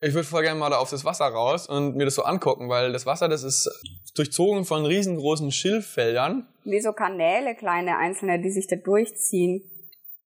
ich 0.00 0.14
würde 0.14 0.26
voll 0.26 0.42
gerne 0.42 0.58
mal 0.58 0.70
da 0.70 0.78
auf 0.78 0.90
das 0.90 1.04
Wasser 1.04 1.26
raus 1.26 1.66
und 1.66 1.96
mir 1.96 2.04
das 2.04 2.14
so 2.14 2.22
angucken, 2.22 2.68
weil 2.68 2.92
das 2.92 3.06
Wasser, 3.06 3.28
das 3.28 3.42
ist 3.42 3.70
durchzogen 4.14 4.64
von 4.64 4.84
riesengroßen 4.84 5.50
Schilffeldern. 5.50 6.46
Wie 6.64 6.80
so 6.80 6.92
Kanäle, 6.92 7.54
kleine 7.54 7.96
einzelne, 7.96 8.40
die 8.40 8.50
sich 8.50 8.66
da 8.66 8.76
durchziehen. 8.76 9.62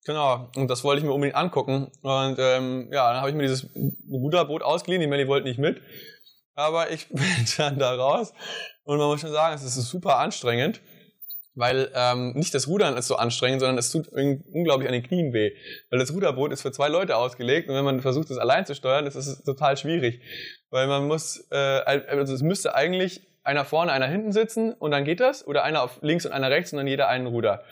Genau, 0.09 0.49
und 0.57 0.71
das 0.71 0.85
wollte 0.85 1.01
ich 1.01 1.05
mir 1.05 1.13
unbedingt 1.13 1.37
angucken. 1.37 1.93
Und 2.01 2.39
ähm, 2.39 2.89
ja, 2.91 3.13
dann 3.13 3.21
habe 3.21 3.29
ich 3.29 3.37
mir 3.37 3.43
dieses 3.43 3.69
Ruderboot 4.11 4.63
ausgeliehen, 4.63 5.03
die 5.03 5.07
Melli 5.07 5.29
wollte 5.29 5.47
nicht 5.47 5.59
mit. 5.59 5.83
Aber 6.55 6.91
ich 6.91 7.09
bin 7.11 7.27
dann 7.59 7.79
da 7.79 7.95
raus 7.95 8.33
und 8.85 8.97
man 8.97 9.07
muss 9.09 9.21
schon 9.21 9.33
sagen, 9.33 9.55
es 9.55 9.63
ist 9.65 9.75
super 9.75 10.17
anstrengend, 10.17 10.81
weil 11.55 11.91
ähm, 11.95 12.33
nicht 12.33 12.55
das 12.55 12.69
Rudern 12.69 12.97
ist 12.97 13.07
so 13.07 13.17
anstrengend, 13.17 13.61
sondern 13.61 13.77
es 13.77 13.93
tut 13.93 14.09
unglaublich 14.09 14.89
an 14.89 14.95
den 14.95 15.03
Knien 15.03 15.35
weh. 15.35 15.53
Weil 15.91 15.99
das 15.99 16.11
Ruderboot 16.11 16.53
ist 16.53 16.63
für 16.63 16.73
zwei 16.73 16.89
Leute 16.89 17.15
ausgelegt 17.15 17.69
und 17.69 17.75
wenn 17.75 17.85
man 17.85 18.01
versucht, 18.01 18.31
das 18.31 18.39
allein 18.39 18.65
zu 18.65 18.75
steuern, 18.75 19.07
ist 19.07 19.45
total 19.45 19.77
schwierig. 19.77 20.23
Weil 20.71 20.87
man 20.87 21.07
muss, 21.07 21.47
äh, 21.51 21.57
also 21.85 22.33
es 22.33 22.41
müsste 22.41 22.75
eigentlich 22.75 23.21
einer 23.45 23.67
vorne, 23.67 23.93
einer 23.93 24.07
hinten 24.07 24.33
sitzen 24.33 24.73
und 24.73 24.91
dann 24.91 25.05
geht 25.05 25.21
das. 25.21 25.47
Oder 25.47 25.65
einer 25.65 25.83
auf 25.83 25.99
links 26.01 26.25
und 26.25 26.33
einer 26.33 26.51
rechts 26.51 26.73
und 26.73 26.79
dann 26.79 26.87
jeder 26.87 27.09
einen 27.09 27.27
Ruder. 27.27 27.63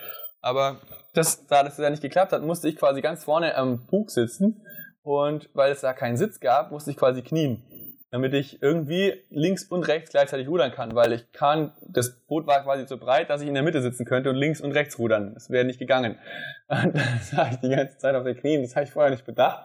Aber 0.42 0.82
das, 1.16 1.46
da 1.46 1.62
das 1.62 1.78
ja 1.78 1.90
nicht 1.90 2.02
geklappt 2.02 2.32
hat, 2.32 2.42
musste 2.42 2.68
ich 2.68 2.76
quasi 2.76 3.00
ganz 3.00 3.24
vorne 3.24 3.56
am 3.56 3.86
Bug 3.86 4.10
sitzen. 4.10 4.62
Und 5.02 5.48
weil 5.54 5.72
es 5.72 5.80
da 5.80 5.92
keinen 5.92 6.16
Sitz 6.16 6.40
gab, 6.40 6.72
musste 6.72 6.90
ich 6.90 6.96
quasi 6.96 7.22
knien. 7.22 7.62
Damit 8.10 8.34
ich 8.34 8.62
irgendwie 8.62 9.14
links 9.30 9.64
und 9.64 9.86
rechts 9.86 10.10
gleichzeitig 10.10 10.48
rudern 10.48 10.72
kann, 10.72 10.94
weil 10.94 11.12
ich 11.12 11.30
kann, 11.32 11.72
das 11.88 12.24
Boot 12.26 12.46
war 12.46 12.62
quasi 12.62 12.86
so 12.86 12.98
breit, 12.98 13.30
dass 13.30 13.40
ich 13.40 13.48
in 13.48 13.54
der 13.54 13.62
Mitte 13.62 13.82
sitzen 13.82 14.04
könnte 14.04 14.30
und 14.30 14.36
links 14.36 14.60
und 14.60 14.72
rechts 14.72 14.98
rudern. 14.98 15.34
Das 15.34 15.50
wäre 15.50 15.64
nicht 15.64 15.78
gegangen. 15.78 16.16
Und 16.68 16.96
das 16.96 17.36
war 17.36 17.48
ich 17.48 17.58
die 17.58 17.68
ganze 17.68 17.98
Zeit 17.98 18.16
auf 18.16 18.24
der 18.24 18.34
Knien, 18.34 18.62
das 18.62 18.74
habe 18.74 18.84
ich 18.84 18.90
vorher 18.90 19.12
nicht 19.12 19.24
bedacht 19.24 19.64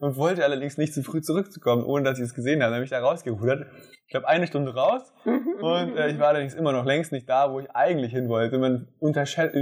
und 0.00 0.16
wollte 0.16 0.44
allerdings 0.44 0.76
nicht 0.76 0.92
zu 0.92 1.02
früh 1.02 1.22
zurückzukommen, 1.22 1.82
ohne 1.82 2.04
dass 2.04 2.18
ich 2.18 2.24
es 2.24 2.34
gesehen 2.34 2.62
habe. 2.62 2.72
Dann 2.72 2.74
habe 2.74 2.84
ich 2.84 2.90
da 2.90 3.00
rausgerudert. 3.00 3.66
Ich 4.04 4.10
glaube, 4.10 4.28
eine 4.28 4.46
Stunde 4.46 4.74
raus 4.74 5.14
und 5.24 5.96
äh, 5.96 6.10
ich 6.10 6.18
war 6.18 6.28
allerdings 6.28 6.52
immer 6.52 6.72
noch 6.72 6.84
längst 6.84 7.10
nicht 7.10 7.26
da, 7.26 7.50
wo 7.50 7.60
ich 7.60 7.70
eigentlich 7.70 8.12
hin 8.12 8.28
wollte. 8.28 8.58
Man 8.58 8.88
unterschätzt, 8.98 9.56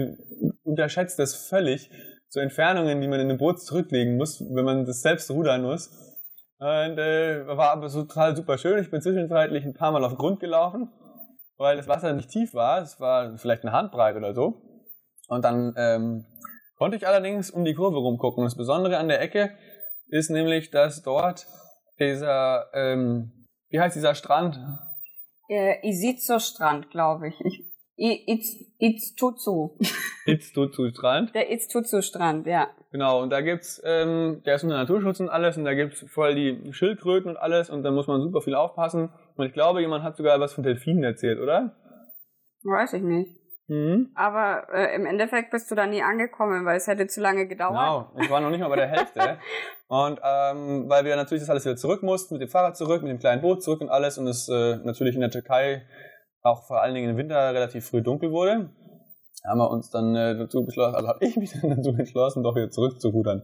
unterschätzt 0.65 1.19
das 1.19 1.35
völlig, 1.49 1.91
so 2.29 2.41
Entfernungen, 2.41 3.01
die 3.01 3.09
man 3.09 3.21
in 3.21 3.29
einem 3.29 3.39
Boot 3.39 3.61
zurücklegen 3.61 4.17
muss, 4.17 4.41
wenn 4.41 4.65
man 4.65 4.85
das 4.85 5.03
selbst 5.03 5.31
rudern 5.31 5.63
muss. 5.63 5.91
Und 6.59 6.99
äh, 6.99 7.47
war 7.47 7.71
aber 7.71 7.89
so 7.89 8.03
total 8.03 8.37
super 8.37 8.59
schön. 8.59 8.79
Ich 8.83 8.91
bin 8.91 9.01
zwischenzeitlich 9.01 9.65
ein 9.65 9.75
paar 9.75 9.93
Mal 9.93 10.05
auf 10.05 10.15
Grund 10.17 10.41
gelaufen, 10.41 10.93
weil 11.57 11.77
das 11.77 11.89
Wasser 11.89 12.13
nicht 12.13 12.31
tief 12.31 12.55
war. 12.55 12.83
Es 12.83 13.01
war 13.01 13.37
vielleicht 13.39 13.63
eine 13.65 13.73
Handbreit 13.73 14.15
oder 14.17 14.35
so. 14.35 14.61
Und 15.29 15.45
dann 15.45 15.75
ähm, 15.77 16.27
konnte 16.77 16.97
ich 16.97 17.07
allerdings 17.07 17.51
um 17.51 17.65
die 17.65 17.75
Kurve 17.75 17.97
rumgucken. 17.97 18.45
Das 18.45 18.57
Besondere 18.57 18.99
an 18.99 19.09
der 19.09 19.21
Ecke 19.21 19.57
ist 20.09 20.31
nämlich, 20.31 20.71
dass 20.71 21.03
dort 21.03 21.47
dieser, 21.99 22.67
ähm, 22.75 23.47
wie 23.71 23.81
heißt 23.81 23.97
dieser 23.97 24.15
Strand? 24.15 24.59
Äh, 25.49 25.89
Isizo-Strand, 25.89 26.91
glaube 26.91 27.29
ich. 27.29 27.35
ich 27.45 27.70
Itztuzu. 28.01 29.79
Itztuzu-Strand? 30.25 31.31
Der 31.35 31.53
Itztuzu-Strand, 31.53 32.47
ja. 32.47 32.69
Genau, 32.93 33.23
und 33.23 33.31
da 33.31 33.43
gibt's, 33.43 33.81
ähm, 33.85 34.43
der 34.47 34.55
ist 34.55 34.65
unter 34.65 34.77
Naturschutz 34.77 35.21
und 35.21 35.29
alles, 35.29 35.59
und 35.59 35.65
da 35.65 35.75
gibt's 35.75 36.05
voll 36.09 36.35
die 36.35 36.73
Schildkröten 36.73 37.31
und 37.31 37.37
alles, 37.37 37.69
und 37.69 37.83
da 37.83 37.91
muss 37.91 38.07
man 38.07 38.23
super 38.23 38.41
viel 38.41 38.55
aufpassen. 38.55 39.11
Und 39.37 39.47
ich 39.47 39.53
glaube, 39.53 39.81
jemand 39.81 40.03
hat 40.03 40.17
sogar 40.17 40.41
was 40.41 40.55
von 40.55 40.65
Delfinen 40.65 41.05
erzählt, 41.05 41.39
oder? 41.39 41.77
Weiß 42.63 42.95
ich 42.95 43.03
nicht. 43.03 43.39
Mhm. 43.69 44.11
Aber 44.17 44.67
äh, 44.73 44.97
im 44.97 45.07
Endeffekt 45.07 45.53
bist 45.53 45.71
du 45.71 45.77
da 45.77 45.87
nie 45.87 46.03
angekommen, 46.03 46.65
weil 46.65 46.79
es 46.79 46.89
hätte 46.89 47.07
zu 47.07 47.21
lange 47.21 47.47
gedauert. 47.47 48.09
Genau, 48.15 48.25
ich 48.25 48.31
war 48.31 48.41
noch 48.41 48.51
nicht 48.51 48.61
mal 48.61 48.69
bei 48.69 48.77
der 48.77 48.89
Hälfte. 48.89 49.39
und 49.87 50.21
ähm, 50.25 50.89
weil 50.89 51.05
wir 51.05 51.15
natürlich 51.15 51.43
das 51.43 51.51
alles 51.51 51.65
wieder 51.67 51.77
zurück 51.77 52.03
mussten, 52.03 52.35
mit 52.35 52.43
dem 52.43 52.49
Fahrrad 52.49 52.77
zurück, 52.77 53.03
mit 53.03 53.11
dem 53.13 53.21
kleinen 53.21 53.43
Boot 53.43 53.63
zurück 53.63 53.81
und 53.81 53.89
alles 53.89 54.19
und 54.19 54.27
es 54.27 54.49
äh, 54.49 54.79
natürlich 54.79 55.15
in 55.15 55.21
der 55.21 55.31
Türkei 55.31 55.83
auch 56.43 56.67
vor 56.67 56.83
allen 56.83 56.95
Dingen 56.95 57.11
im 57.11 57.17
Winter 57.17 57.55
relativ 57.55 57.87
früh 57.87 58.03
dunkel 58.03 58.31
wurde, 58.31 58.71
haben 59.45 59.59
wir 59.59 59.71
uns 59.71 59.91
dann 59.91 60.15
äh, 60.15 60.37
dazu 60.37 60.65
beschlossen, 60.65 60.95
also 60.95 61.09
habe 61.09 61.25
ich 61.25 61.37
mich 61.37 61.53
dann 61.61 61.77
dazu 61.77 61.91
entschlossen, 61.91 62.43
doch 62.43 62.55
wieder 62.55 62.71
zurückzurudern. 62.71 63.43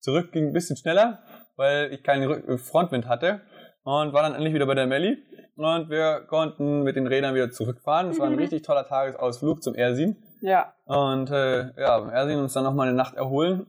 Zurück 0.00 0.32
ging 0.32 0.48
ein 0.48 0.52
bisschen 0.52 0.76
schneller, 0.76 1.20
weil 1.56 1.92
ich 1.92 2.02
keinen 2.02 2.58
Frontwind 2.58 3.06
hatte 3.06 3.42
und 3.82 4.12
war 4.12 4.22
dann 4.22 4.34
endlich 4.34 4.54
wieder 4.54 4.66
bei 4.66 4.74
der 4.74 4.86
Melli 4.86 5.18
und 5.56 5.90
wir 5.90 6.26
konnten 6.28 6.82
mit 6.82 6.96
den 6.96 7.06
Rädern 7.06 7.34
wieder 7.34 7.50
zurückfahren. 7.50 8.10
Es 8.10 8.18
war 8.18 8.26
ein 8.26 8.34
richtig 8.34 8.62
toller 8.62 8.86
Tagesausflug 8.86 9.62
zum 9.62 9.74
Ersin. 9.74 10.16
Ja. 10.40 10.72
Und 10.86 11.30
äh, 11.30 11.70
ja, 11.78 12.08
Ersin 12.10 12.38
uns 12.38 12.54
dann 12.54 12.64
nochmal 12.64 12.88
eine 12.88 12.96
Nacht 12.96 13.14
erholen, 13.14 13.66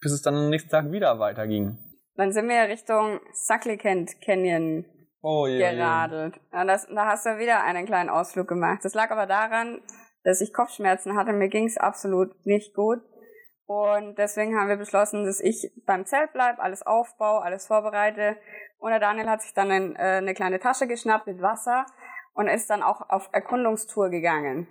bis 0.00 0.12
es 0.12 0.22
dann 0.22 0.34
am 0.34 0.48
nächsten 0.48 0.70
Tag 0.70 0.90
wieder 0.90 1.18
weiterging. 1.18 1.78
Dann 2.16 2.32
sind 2.32 2.48
wir 2.48 2.62
Richtung 2.68 3.20
Sucklicant 3.34 4.18
Canyon 4.24 4.86
oh, 5.26 5.46
yeah, 5.46 5.72
geradelt. 5.72 6.40
Yeah. 6.52 6.64
Das, 6.64 6.86
da 6.86 7.06
hast 7.06 7.26
du 7.26 7.38
wieder 7.38 7.62
einen 7.62 7.86
kleinen 7.86 8.10
Ausflug 8.10 8.48
gemacht. 8.48 8.84
Das 8.84 8.94
lag 8.94 9.10
aber 9.10 9.26
daran, 9.26 9.82
dass 10.22 10.40
ich 10.40 10.52
Kopfschmerzen 10.52 11.16
hatte. 11.16 11.32
Mir 11.32 11.48
ging 11.48 11.66
es 11.66 11.76
absolut 11.76 12.46
nicht 12.46 12.74
gut. 12.74 13.00
Und 13.66 14.16
deswegen 14.16 14.56
haben 14.56 14.68
wir 14.68 14.76
beschlossen, 14.76 15.24
dass 15.24 15.40
ich 15.40 15.72
beim 15.86 16.06
Zelt 16.06 16.32
bleibe, 16.32 16.62
alles 16.62 16.86
aufbaue, 16.86 17.42
alles 17.42 17.66
vorbereite. 17.66 18.36
Und 18.78 18.90
der 18.90 19.00
Daniel 19.00 19.28
hat 19.28 19.42
sich 19.42 19.54
dann 19.54 19.70
ein, 19.70 19.96
äh, 19.96 20.18
eine 20.18 20.34
kleine 20.34 20.60
Tasche 20.60 20.86
geschnappt 20.86 21.26
mit 21.26 21.42
Wasser 21.42 21.84
und 22.34 22.46
ist 22.46 22.70
dann 22.70 22.82
auch 22.82 23.08
auf 23.08 23.28
Erkundungstour 23.32 24.10
gegangen. 24.10 24.68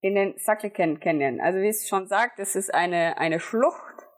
In 0.00 0.14
den 0.14 0.34
Sucklicant 0.38 1.00
Canyon. 1.00 1.40
Also 1.40 1.60
wie 1.60 1.68
es 1.68 1.86
schon 1.88 2.08
sagt, 2.08 2.40
es 2.40 2.56
ist 2.56 2.74
eine, 2.74 3.18
eine 3.18 3.38
Schlucht, 3.38 4.08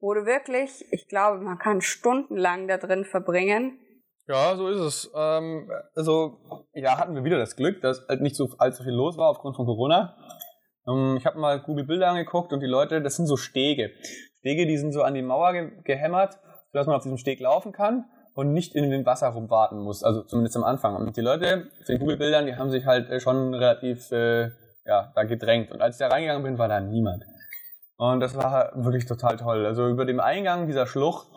wo 0.00 0.14
du 0.14 0.24
wirklich, 0.24 0.90
ich 0.90 1.06
glaube, 1.08 1.38
man 1.38 1.58
kann 1.58 1.80
stundenlang 1.80 2.66
da 2.66 2.78
drin 2.78 3.04
verbringen. 3.04 3.78
Ja, 4.28 4.54
so 4.56 4.68
ist 4.68 4.80
es. 4.80 5.10
Ähm, 5.14 5.70
also, 5.94 6.38
ja, 6.74 6.98
hatten 6.98 7.14
wir 7.14 7.24
wieder 7.24 7.38
das 7.38 7.56
Glück, 7.56 7.80
dass 7.82 8.06
halt 8.08 8.20
nicht 8.20 8.36
so 8.36 8.48
allzu 8.58 8.84
viel 8.84 8.92
los 8.92 9.16
war 9.16 9.28
aufgrund 9.28 9.56
von 9.56 9.66
Corona. 9.66 10.16
Ähm, 10.86 11.16
ich 11.18 11.26
habe 11.26 11.38
mal 11.38 11.60
Google 11.60 11.84
Bilder 11.84 12.08
angeguckt 12.08 12.52
und 12.52 12.60
die 12.60 12.66
Leute, 12.66 13.02
das 13.02 13.16
sind 13.16 13.26
so 13.26 13.36
Stege. 13.36 13.90
Stege, 14.38 14.66
die 14.66 14.78
sind 14.78 14.92
so 14.92 15.02
an 15.02 15.14
die 15.14 15.22
Mauer 15.22 15.52
ge 15.52 15.70
gehämmert, 15.84 16.38
sodass 16.72 16.86
man 16.86 16.96
auf 16.96 17.02
diesem 17.02 17.18
Steg 17.18 17.40
laufen 17.40 17.72
kann 17.72 18.04
und 18.34 18.52
nicht 18.52 18.74
in 18.74 18.90
dem 18.90 19.04
Wasser 19.04 19.28
rumwarten 19.28 19.78
muss. 19.78 20.02
Also 20.02 20.22
zumindest 20.22 20.56
am 20.56 20.64
Anfang. 20.64 20.96
Und 20.96 21.16
die 21.16 21.20
Leute 21.20 21.68
auf 21.80 21.86
den 21.86 21.98
Google-Bildern, 21.98 22.46
die 22.46 22.56
haben 22.56 22.70
sich 22.70 22.86
halt 22.86 23.10
äh, 23.10 23.20
schon 23.20 23.54
relativ 23.54 24.10
äh, 24.12 24.50
ja, 24.84 25.12
da 25.14 25.24
gedrängt. 25.24 25.70
Und 25.70 25.80
als 25.82 25.96
ich 25.96 25.98
da 25.98 26.08
reingegangen 26.08 26.42
bin, 26.42 26.58
war 26.58 26.68
da 26.68 26.80
niemand. 26.80 27.24
Und 27.96 28.20
das 28.20 28.36
war 28.36 28.72
wirklich 28.74 29.06
total 29.06 29.36
toll. 29.36 29.66
Also 29.66 29.88
über 29.88 30.04
dem 30.04 30.18
Eingang 30.18 30.66
dieser 30.66 30.86
Schlucht 30.86 31.28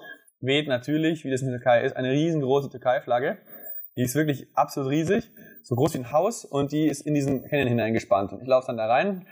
weht 0.45 0.67
natürlich, 0.67 1.23
wie 1.23 1.31
das 1.31 1.41
in 1.41 1.49
der 1.49 1.57
Türkei 1.57 1.81
ist, 1.81 1.95
eine 1.95 2.11
riesengroße 2.11 2.69
Türkei-Flagge. 2.69 3.37
Die 3.97 4.03
ist 4.03 4.15
wirklich 4.15 4.47
absolut 4.55 4.91
riesig, 4.91 5.31
so 5.63 5.75
groß 5.75 5.93
wie 5.93 5.99
ein 5.99 6.11
Haus 6.11 6.43
und 6.43 6.71
die 6.71 6.87
ist 6.87 7.01
in 7.01 7.13
diesen 7.13 7.47
Canyon 7.47 7.69
hineingespannt. 7.69 8.33
Und 8.33 8.41
ich 8.41 8.47
laufe 8.47 8.67
dann 8.67 8.77
da 8.77 8.87
rein. 8.87 9.25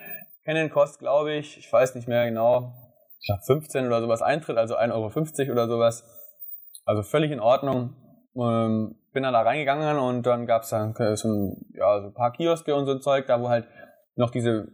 Canyon 0.45 0.69
kostet, 0.69 0.99
glaube 0.99 1.33
ich, 1.33 1.57
ich 1.57 1.71
weiß 1.71 1.95
nicht 1.95 2.07
mehr 2.07 2.25
genau, 2.25 2.73
ich 3.19 3.27
glaube 3.27 3.41
15 3.45 3.87
oder 3.87 4.01
sowas 4.01 4.21
Eintritt, 4.21 4.57
also 4.57 4.77
1,50 4.77 5.43
Euro 5.43 5.51
oder 5.51 5.67
sowas. 5.67 6.03
Also 6.85 7.03
völlig 7.03 7.31
in 7.31 7.39
Ordnung. 7.39 7.95
Ähm, 8.35 8.95
bin 9.13 9.23
dann 9.23 9.33
da 9.33 9.41
reingegangen 9.41 9.97
und 9.97 10.25
dann 10.25 10.47
gab 10.47 10.63
es 10.63 10.69
dann 10.69 10.93
so 10.93 11.27
ein, 11.27 11.65
ja, 11.73 12.01
so 12.01 12.07
ein 12.07 12.13
paar 12.13 12.33
Kioske 12.33 12.75
und 12.75 12.85
so 12.85 12.91
ein 12.91 13.01
Zeug, 13.01 13.27
da 13.27 13.39
wo 13.39 13.47
halt 13.47 13.67
noch 14.15 14.31
diese, 14.31 14.67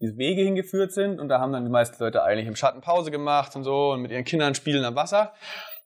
diese 0.00 0.16
Wege 0.16 0.42
hingeführt 0.42 0.92
sind 0.92 1.20
und 1.20 1.28
da 1.28 1.40
haben 1.40 1.52
dann 1.52 1.64
die 1.64 1.70
meisten 1.70 2.02
Leute 2.02 2.22
eigentlich 2.22 2.48
im 2.48 2.56
Schatten 2.56 2.80
Pause 2.80 3.10
gemacht 3.10 3.54
und 3.56 3.62
so 3.62 3.92
und 3.92 4.02
mit 4.02 4.10
ihren 4.10 4.24
Kindern 4.24 4.54
spielen 4.54 4.84
am 4.84 4.96
Wasser. 4.96 5.32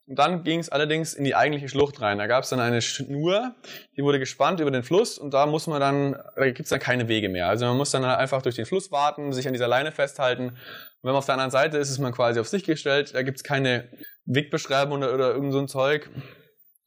Und 0.09 0.17
dann 0.17 0.43
ging 0.43 0.59
es 0.59 0.69
allerdings 0.69 1.13
in 1.13 1.23
die 1.23 1.35
eigentliche 1.35 1.69
Schlucht 1.69 2.01
rein. 2.01 2.17
Da 2.17 2.25
gab 2.25 2.43
es 2.43 2.49
dann 2.49 2.59
eine 2.59 2.81
Schnur, 2.81 3.53
die 3.95 4.01
wurde 4.01 4.17
gespannt 4.17 4.59
über 4.59 4.71
den 4.71 4.81
Fluss 4.81 5.19
und 5.19 5.35
da 5.35 5.45
muss 5.45 5.67
man 5.67 5.79
dann, 5.79 6.15
da 6.35 6.45
gibt 6.45 6.61
es 6.61 6.69
dann 6.69 6.79
keine 6.79 7.07
Wege 7.07 7.29
mehr. 7.29 7.47
Also 7.47 7.67
man 7.67 7.77
muss 7.77 7.91
dann 7.91 8.03
einfach 8.03 8.41
durch 8.41 8.55
den 8.55 8.65
Fluss 8.65 8.91
warten, 8.91 9.31
sich 9.33 9.45
an 9.45 9.53
dieser 9.53 9.67
Leine 9.67 9.91
festhalten. 9.91 10.47
Und 10.47 10.57
wenn 11.03 11.11
man 11.11 11.17
auf 11.17 11.27
der 11.27 11.35
anderen 11.35 11.51
Seite 11.51 11.77
ist, 11.77 11.91
ist 11.91 11.99
man 11.99 12.11
quasi 12.11 12.39
auf 12.39 12.47
sich 12.47 12.63
gestellt. 12.63 13.13
Da 13.13 13.21
gibt 13.21 13.37
es 13.37 13.43
keine 13.43 13.87
Wegbeschreibung 14.25 14.97
oder, 14.97 15.13
oder 15.13 15.31
irgend 15.31 15.53
so 15.53 15.59
ein 15.59 15.67
Zeug. 15.67 16.09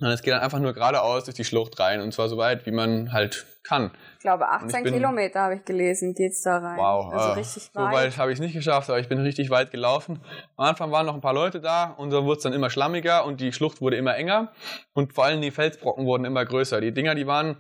Und 0.03 0.09
es 0.09 0.23
geht 0.23 0.35
dann 0.35 0.41
einfach 0.41 0.59
nur 0.59 0.73
geradeaus 0.73 1.25
durch 1.25 1.37
die 1.37 1.45
Schlucht 1.45 1.79
rein 1.79 2.01
und 2.01 2.13
zwar 2.13 2.29
so 2.29 2.37
weit, 2.37 2.67
wie 2.67 2.73
man 2.73 3.13
halt 3.13 3.47
kann. 3.63 3.93
Ich 4.17 4.23
glaube, 4.23 4.49
18 4.49 4.85
ich 4.85 4.93
Kilometer 4.93 5.41
habe 5.41 5.55
ich 5.55 5.65
gelesen, 5.65 6.15
geht's 6.15 6.43
da 6.43 6.59
rein. 6.59 6.77
Wow, 6.77 7.13
also 7.13 7.29
äh, 7.29 7.33
richtig 7.35 7.71
weit. 7.75 7.93
So 7.93 7.97
weit 7.97 8.19
habe 8.19 8.33
ich 8.33 8.41
nicht 8.41 8.53
geschafft, 8.53 8.91
aber 8.91 8.99
ich 8.99 9.09
bin 9.09 9.21
richtig 9.21 9.51
weit 9.51 9.71
gelaufen. 9.71 10.21
Am 10.57 10.67
Anfang 10.67 10.91
waren 10.91 11.07
noch 11.07 11.15
ein 11.15 11.21
paar 11.21 11.35
Leute 11.35 11.61
da 11.61 11.85
und 11.85 12.11
dann 12.11 12.25
wurde 12.25 12.39
es 12.39 12.43
dann 12.43 12.53
immer 12.53 12.71
schlammiger 12.71 13.25
und 13.25 13.41
die 13.41 13.53
Schlucht 13.53 13.81
wurde 13.81 13.97
immer 13.97 14.17
enger 14.17 14.53
und 14.93 15.13
vor 15.13 15.25
allem 15.25 15.41
die 15.41 15.53
Felsbrocken 15.53 16.05
wurden 16.05 16.25
immer 16.25 16.45
größer. 16.45 16.81
Die 16.81 16.93
Dinger, 16.93 17.15
die 17.15 17.27
waren 17.27 17.59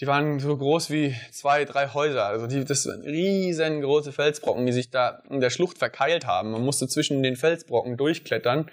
die 0.00 0.06
waren 0.08 0.40
so 0.40 0.56
groß 0.56 0.90
wie 0.90 1.14
zwei, 1.30 1.64
drei 1.64 1.86
Häuser. 1.88 2.24
Also 2.26 2.48
die, 2.48 2.64
das 2.64 2.82
sind 2.82 3.04
riesengroße 3.04 4.10
Felsbrocken, 4.10 4.66
die 4.66 4.72
sich 4.72 4.90
da 4.90 5.22
in 5.30 5.40
der 5.40 5.50
Schlucht 5.50 5.78
verkeilt 5.78 6.26
haben. 6.26 6.50
Man 6.50 6.64
musste 6.64 6.88
zwischen 6.88 7.22
den 7.22 7.36
Felsbrocken 7.36 7.96
durchklettern 7.96 8.68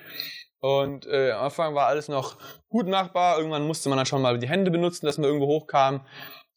und 0.61 1.07
äh, 1.07 1.31
am 1.31 1.45
Anfang 1.45 1.75
war 1.75 1.87
alles 1.87 2.07
noch 2.07 2.37
gut 2.67 2.87
machbar. 2.87 3.37
Irgendwann 3.37 3.65
musste 3.65 3.89
man 3.89 3.97
dann 3.97 4.05
schon 4.05 4.21
mal 4.21 4.37
die 4.39 4.49
Hände 4.49 4.71
benutzen, 4.71 5.05
dass 5.05 5.17
man 5.17 5.25
irgendwo 5.25 5.47
hochkam. 5.47 6.05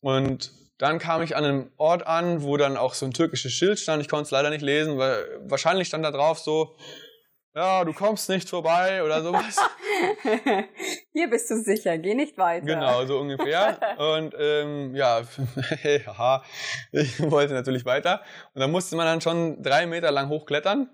Und 0.01 0.53
dann 0.79 0.99
kam 0.99 1.23
ich 1.23 1.37
an 1.37 1.45
einem 1.45 1.71
Ort 1.77 2.07
an, 2.07 2.43
wo 2.43 2.57
dann 2.57 2.77
auch 2.77 2.95
so 2.95 3.07
ein 3.07 3.13
türkisches 3.13 3.53
Schild 3.53 3.79
stand. 3.79 4.03
Ich 4.03 4.09
konnte 4.09 4.25
es 4.25 4.31
leider 4.33 4.51
nicht 4.51 4.63
lesen, 4.63 4.99
weil 4.99 5.25
wahrscheinlich 5.45 5.87
stand 5.87 6.05
da 6.05 6.11
drauf 6.11 6.41
so, 6.41 6.77
ja, 7.55 7.85
du 7.85 7.93
kommst 7.93 8.29
nicht 8.31 8.49
vorbei 8.49 9.05
oder 9.05 9.23
sowas. 9.23 9.57
Hier 11.13 11.29
bist 11.29 11.51
du 11.51 11.57
sicher, 11.63 11.99
geh 11.99 12.15
nicht 12.15 12.39
weiter. 12.39 12.65
Genau, 12.65 13.05
so 13.05 13.19
ungefähr. 13.19 13.79
Und 13.99 14.35
ähm, 14.39 14.95
ja, 14.97 15.21
haha, 16.07 16.43
ich 16.93 17.21
wollte 17.31 17.53
natürlich 17.53 17.85
weiter. 17.85 18.23
Und 18.55 18.61
da 18.61 18.69
musste 18.69 18.97
man 18.97 19.07
dann 19.07 19.21
schon 19.21 19.63
drei 19.63 19.87
Meter 19.87 20.11
lang 20.11 20.31
hochklettern 20.31 20.89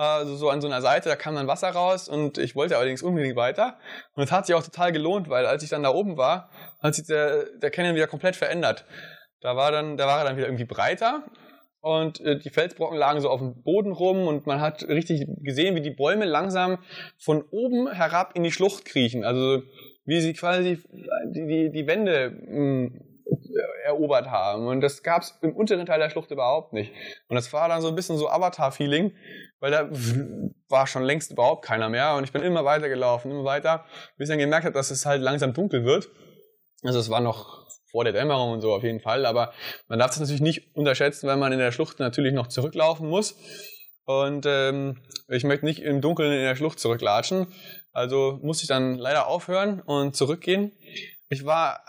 also 0.00 0.36
so 0.36 0.48
an 0.48 0.60
so 0.60 0.66
einer 0.66 0.80
Seite, 0.80 1.08
da 1.08 1.16
kam 1.16 1.34
dann 1.34 1.46
Wasser 1.46 1.70
raus 1.70 2.08
und 2.08 2.38
ich 2.38 2.56
wollte 2.56 2.76
allerdings 2.76 3.02
unbedingt 3.02 3.36
weiter. 3.36 3.78
Und 4.14 4.22
es 4.22 4.32
hat 4.32 4.46
sich 4.46 4.54
auch 4.54 4.62
total 4.62 4.92
gelohnt, 4.92 5.28
weil 5.28 5.46
als 5.46 5.62
ich 5.62 5.70
dann 5.70 5.82
da 5.82 5.90
oben 5.90 6.16
war, 6.16 6.50
hat 6.82 6.94
sich 6.94 7.06
der, 7.06 7.44
der 7.58 7.70
Canyon 7.70 7.94
wieder 7.94 8.06
komplett 8.06 8.36
verändert. 8.36 8.84
Da 9.40 9.56
war 9.56 9.72
dann, 9.72 9.96
da 9.96 10.06
war 10.06 10.18
er 10.18 10.24
dann 10.24 10.36
wieder 10.36 10.46
irgendwie 10.46 10.64
breiter 10.64 11.24
und 11.80 12.20
äh, 12.20 12.38
die 12.38 12.50
Felsbrocken 12.50 12.98
lagen 12.98 13.20
so 13.20 13.30
auf 13.30 13.40
dem 13.40 13.62
Boden 13.62 13.92
rum 13.92 14.26
und 14.26 14.46
man 14.46 14.60
hat 14.60 14.82
richtig 14.88 15.26
gesehen, 15.42 15.74
wie 15.74 15.80
die 15.80 15.90
Bäume 15.90 16.24
langsam 16.24 16.78
von 17.18 17.42
oben 17.50 17.90
herab 17.90 18.32
in 18.34 18.42
die 18.42 18.52
Schlucht 18.52 18.84
kriechen. 18.84 19.24
Also 19.24 19.62
wie 20.04 20.20
sie 20.20 20.34
quasi 20.34 20.78
die, 21.26 21.46
die, 21.46 21.70
die 21.70 21.86
Wände 21.86 22.38
hm, 22.46 23.09
erobert 23.90 24.26
haben. 24.26 24.66
Und 24.66 24.80
das 24.80 25.02
gab 25.02 25.22
es 25.22 25.38
im 25.42 25.54
unteren 25.54 25.86
Teil 25.86 25.98
der 25.98 26.10
Schlucht 26.10 26.30
überhaupt 26.30 26.72
nicht. 26.72 26.92
Und 27.28 27.36
das 27.36 27.52
war 27.52 27.68
dann 27.68 27.82
so 27.82 27.88
ein 27.88 27.94
bisschen 27.94 28.16
so 28.16 28.28
Avatar-Feeling, 28.28 29.12
weil 29.60 29.70
da 29.70 29.88
war 30.68 30.86
schon 30.86 31.02
längst 31.02 31.30
überhaupt 31.32 31.64
keiner 31.64 31.88
mehr. 31.88 32.14
Und 32.16 32.24
ich 32.24 32.32
bin 32.32 32.42
immer 32.42 32.64
weiter 32.64 32.88
gelaufen, 32.88 33.30
immer 33.30 33.44
weiter, 33.44 33.84
bis 34.16 34.28
ich 34.28 34.32
dann 34.32 34.38
gemerkt 34.38 34.64
habe, 34.64 34.74
dass 34.74 34.90
es 34.90 35.06
halt 35.06 35.22
langsam 35.22 35.52
dunkel 35.52 35.84
wird. 35.84 36.08
Also 36.82 36.98
es 36.98 37.10
war 37.10 37.20
noch 37.20 37.66
vor 37.90 38.04
der 38.04 38.12
Dämmerung 38.12 38.52
und 38.52 38.60
so 38.60 38.72
auf 38.72 38.82
jeden 38.82 39.00
Fall. 39.00 39.26
Aber 39.26 39.52
man 39.88 39.98
darf 39.98 40.12
es 40.12 40.20
natürlich 40.20 40.40
nicht 40.40 40.74
unterschätzen, 40.74 41.28
weil 41.28 41.36
man 41.36 41.52
in 41.52 41.58
der 41.58 41.72
Schlucht 41.72 41.98
natürlich 41.98 42.32
noch 42.32 42.46
zurücklaufen 42.46 43.08
muss. 43.08 43.36
Und 44.04 44.46
ähm, 44.46 45.02
ich 45.28 45.44
möchte 45.44 45.64
nicht 45.64 45.82
im 45.82 46.00
Dunkeln 46.00 46.32
in 46.32 46.42
der 46.42 46.56
Schlucht 46.56 46.80
zurücklatschen. 46.80 47.46
Also 47.92 48.38
musste 48.42 48.64
ich 48.64 48.68
dann 48.68 48.96
leider 48.96 49.26
aufhören 49.26 49.80
und 49.80 50.16
zurückgehen. 50.16 50.72
Ich 51.28 51.44
war 51.44 51.82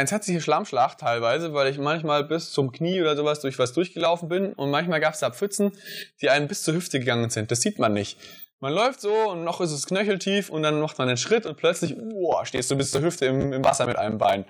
eine 0.00 0.08
eine 0.08 0.08
entsetzliche 0.08 0.40
Schlammschlacht 0.40 0.98
teilweise, 0.98 1.52
weil 1.52 1.68
ich 1.68 1.78
manchmal 1.78 2.24
bis 2.24 2.50
zum 2.50 2.72
Knie 2.72 3.00
oder 3.00 3.16
sowas 3.16 3.40
durch 3.40 3.58
was 3.58 3.72
durchgelaufen 3.72 4.28
bin 4.28 4.52
und 4.54 4.70
manchmal 4.70 5.00
gab 5.00 5.14
es 5.14 5.20
da 5.20 5.30
Pfützen, 5.30 5.72
die 6.20 6.30
einem 6.30 6.48
bis 6.48 6.62
zur 6.62 6.74
Hüfte 6.74 6.98
gegangen 6.98 7.30
sind. 7.30 7.50
Das 7.50 7.60
sieht 7.60 7.78
man 7.78 7.92
nicht. 7.92 8.18
Man 8.60 8.72
läuft 8.72 9.00
so 9.00 9.12
und 9.30 9.44
noch 9.44 9.60
ist 9.60 9.72
es 9.72 9.86
knöcheltief 9.86 10.50
und 10.50 10.62
dann 10.62 10.80
macht 10.80 10.98
man 10.98 11.08
einen 11.08 11.16
Schritt 11.16 11.46
und 11.46 11.56
plötzlich 11.56 11.96
oh, 11.98 12.44
stehst 12.44 12.70
du 12.70 12.76
bis 12.76 12.90
zur 12.90 13.02
Hüfte 13.02 13.26
im, 13.26 13.52
im 13.52 13.64
Wasser 13.64 13.86
mit 13.86 13.96
einem 13.96 14.18
Bein. 14.18 14.44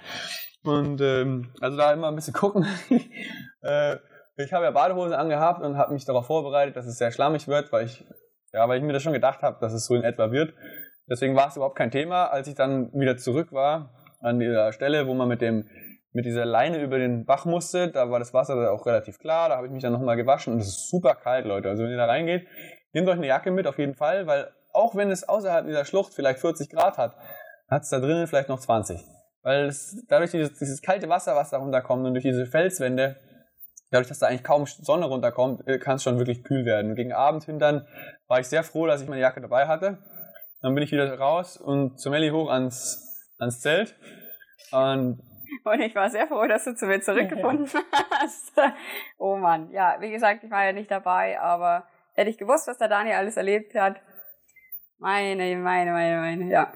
Und 0.62 1.00
ähm, 1.00 1.52
also 1.60 1.76
da 1.76 1.92
immer 1.92 2.08
ein 2.08 2.16
bisschen 2.16 2.34
gucken. 2.34 2.66
äh, 3.62 3.96
ich 4.36 4.52
habe 4.52 4.64
ja 4.64 4.70
Badehose 4.70 5.18
angehabt 5.18 5.62
und 5.62 5.76
habe 5.76 5.92
mich 5.92 6.04
darauf 6.04 6.26
vorbereitet, 6.26 6.76
dass 6.76 6.86
es 6.86 6.96
sehr 6.96 7.12
schlammig 7.12 7.46
wird, 7.46 7.72
weil 7.72 7.86
ich 7.86 8.04
ja, 8.52 8.68
weil 8.68 8.78
ich 8.78 8.84
mir 8.84 8.92
das 8.92 9.02
schon 9.02 9.12
gedacht 9.12 9.42
habe, 9.42 9.58
dass 9.60 9.72
es 9.72 9.86
so 9.86 9.94
in 9.94 10.02
etwa 10.02 10.32
wird. 10.32 10.54
Deswegen 11.08 11.36
war 11.36 11.48
es 11.48 11.56
überhaupt 11.56 11.76
kein 11.76 11.90
Thema. 11.90 12.26
Als 12.26 12.48
ich 12.48 12.54
dann 12.54 12.92
wieder 12.92 13.16
zurück 13.16 13.52
war, 13.52 13.92
an 14.20 14.38
dieser 14.38 14.72
Stelle, 14.72 15.06
wo 15.06 15.14
man 15.14 15.28
mit 15.28 15.40
dem 15.40 15.68
mit 16.12 16.24
dieser 16.24 16.44
Leine 16.44 16.82
über 16.82 16.98
den 16.98 17.24
Bach 17.24 17.44
musste, 17.44 17.88
da 17.88 18.10
war 18.10 18.18
das 18.18 18.34
Wasser 18.34 18.72
auch 18.72 18.84
relativ 18.84 19.18
klar, 19.18 19.48
da 19.48 19.56
habe 19.56 19.68
ich 19.68 19.72
mich 19.72 19.82
dann 19.82 19.92
nochmal 19.92 20.16
gewaschen 20.16 20.52
und 20.52 20.58
es 20.58 20.66
ist 20.66 20.90
super 20.90 21.14
kalt, 21.14 21.46
Leute. 21.46 21.68
Also 21.68 21.84
wenn 21.84 21.90
ihr 21.90 21.96
da 21.96 22.06
reingeht, 22.06 22.48
nehmt 22.92 23.08
euch 23.08 23.16
eine 23.16 23.28
Jacke 23.28 23.52
mit 23.52 23.68
auf 23.68 23.78
jeden 23.78 23.94
Fall, 23.94 24.26
weil 24.26 24.50
auch 24.72 24.96
wenn 24.96 25.10
es 25.10 25.28
außerhalb 25.28 25.66
dieser 25.66 25.84
Schlucht 25.84 26.12
vielleicht 26.12 26.40
40 26.40 26.70
Grad 26.70 26.98
hat, 26.98 27.14
hat 27.68 27.82
es 27.82 27.90
da 27.90 28.00
drinnen 28.00 28.26
vielleicht 28.26 28.48
noch 28.48 28.58
20. 28.58 29.00
Weil 29.42 29.66
es, 29.66 30.04
dadurch 30.08 30.32
dieses, 30.32 30.58
dieses 30.58 30.82
kalte 30.82 31.08
Wasser, 31.08 31.34
was 31.36 31.50
da 31.50 31.58
runterkommt 31.58 32.04
und 32.04 32.14
durch 32.14 32.24
diese 32.24 32.46
Felswände, 32.46 33.16
dadurch, 33.90 34.08
dass 34.08 34.18
da 34.18 34.26
eigentlich 34.26 34.44
kaum 34.44 34.66
Sonne 34.66 35.06
runterkommt, 35.06 35.66
äh, 35.66 35.78
kann 35.78 35.96
es 35.96 36.02
schon 36.02 36.18
wirklich 36.18 36.44
kühl 36.44 36.64
werden. 36.64 36.94
Gegen 36.94 37.12
Abend 37.12 37.44
hin 37.44 37.58
dann 37.58 37.86
war 38.28 38.40
ich 38.40 38.48
sehr 38.48 38.62
froh, 38.62 38.86
dass 38.86 39.00
ich 39.00 39.08
meine 39.08 39.20
Jacke 39.20 39.40
dabei 39.40 39.66
hatte. 39.66 39.98
Dann 40.60 40.74
bin 40.74 40.84
ich 40.84 40.92
wieder 40.92 41.18
raus 41.18 41.56
und 41.56 41.98
zu 41.98 42.10
Melli 42.10 42.30
hoch 42.30 42.50
ans, 42.50 43.09
ans 43.40 43.60
Zelt. 43.60 43.96
Und, 44.72 45.20
und 45.64 45.80
ich 45.80 45.94
war 45.94 46.10
sehr 46.10 46.28
froh, 46.28 46.46
dass 46.46 46.64
du 46.64 46.74
zu 46.74 46.86
mir 46.86 47.00
zurückgefunden 47.00 47.68
hast. 48.10 48.52
oh 49.18 49.36
Mann, 49.36 49.70
ja, 49.70 49.96
wie 50.00 50.10
gesagt, 50.10 50.44
ich 50.44 50.50
war 50.50 50.64
ja 50.64 50.72
nicht 50.72 50.90
dabei, 50.90 51.40
aber 51.40 51.86
hätte 52.14 52.30
ich 52.30 52.38
gewusst, 52.38 52.68
was 52.68 52.78
der 52.78 52.88
Daniel 52.88 53.16
alles 53.16 53.36
erlebt 53.36 53.74
hat. 53.74 53.96
Meine, 54.98 55.56
meine, 55.56 55.92
meine, 55.92 56.20
meine, 56.20 56.44
ja. 56.50 56.72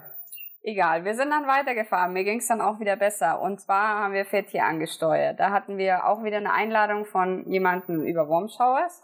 Egal, 0.67 1.05
wir 1.05 1.15
sind 1.15 1.29
dann 1.29 1.47
weitergefahren. 1.47 2.15
Mir 2.15 2.25
ging 2.25 2.39
es 2.39 2.49
dann 2.49 2.63
auch 2.63 2.81
wieder 2.81 2.97
besser. 2.97 3.43
Und 3.43 3.61
zwar 3.61 3.99
haben 3.99 4.15
wir 4.15 4.25
Fett 4.25 4.49
hier 4.49 4.65
angesteuert. 4.65 5.39
Da 5.39 5.51
hatten 5.51 5.77
wir 5.77 6.07
auch 6.07 6.25
wieder 6.25 6.39
eine 6.39 6.55
Einladung 6.55 7.05
von 7.05 7.45
jemandem 7.51 8.03
über 8.07 8.31
Warmshowers. 8.31 9.03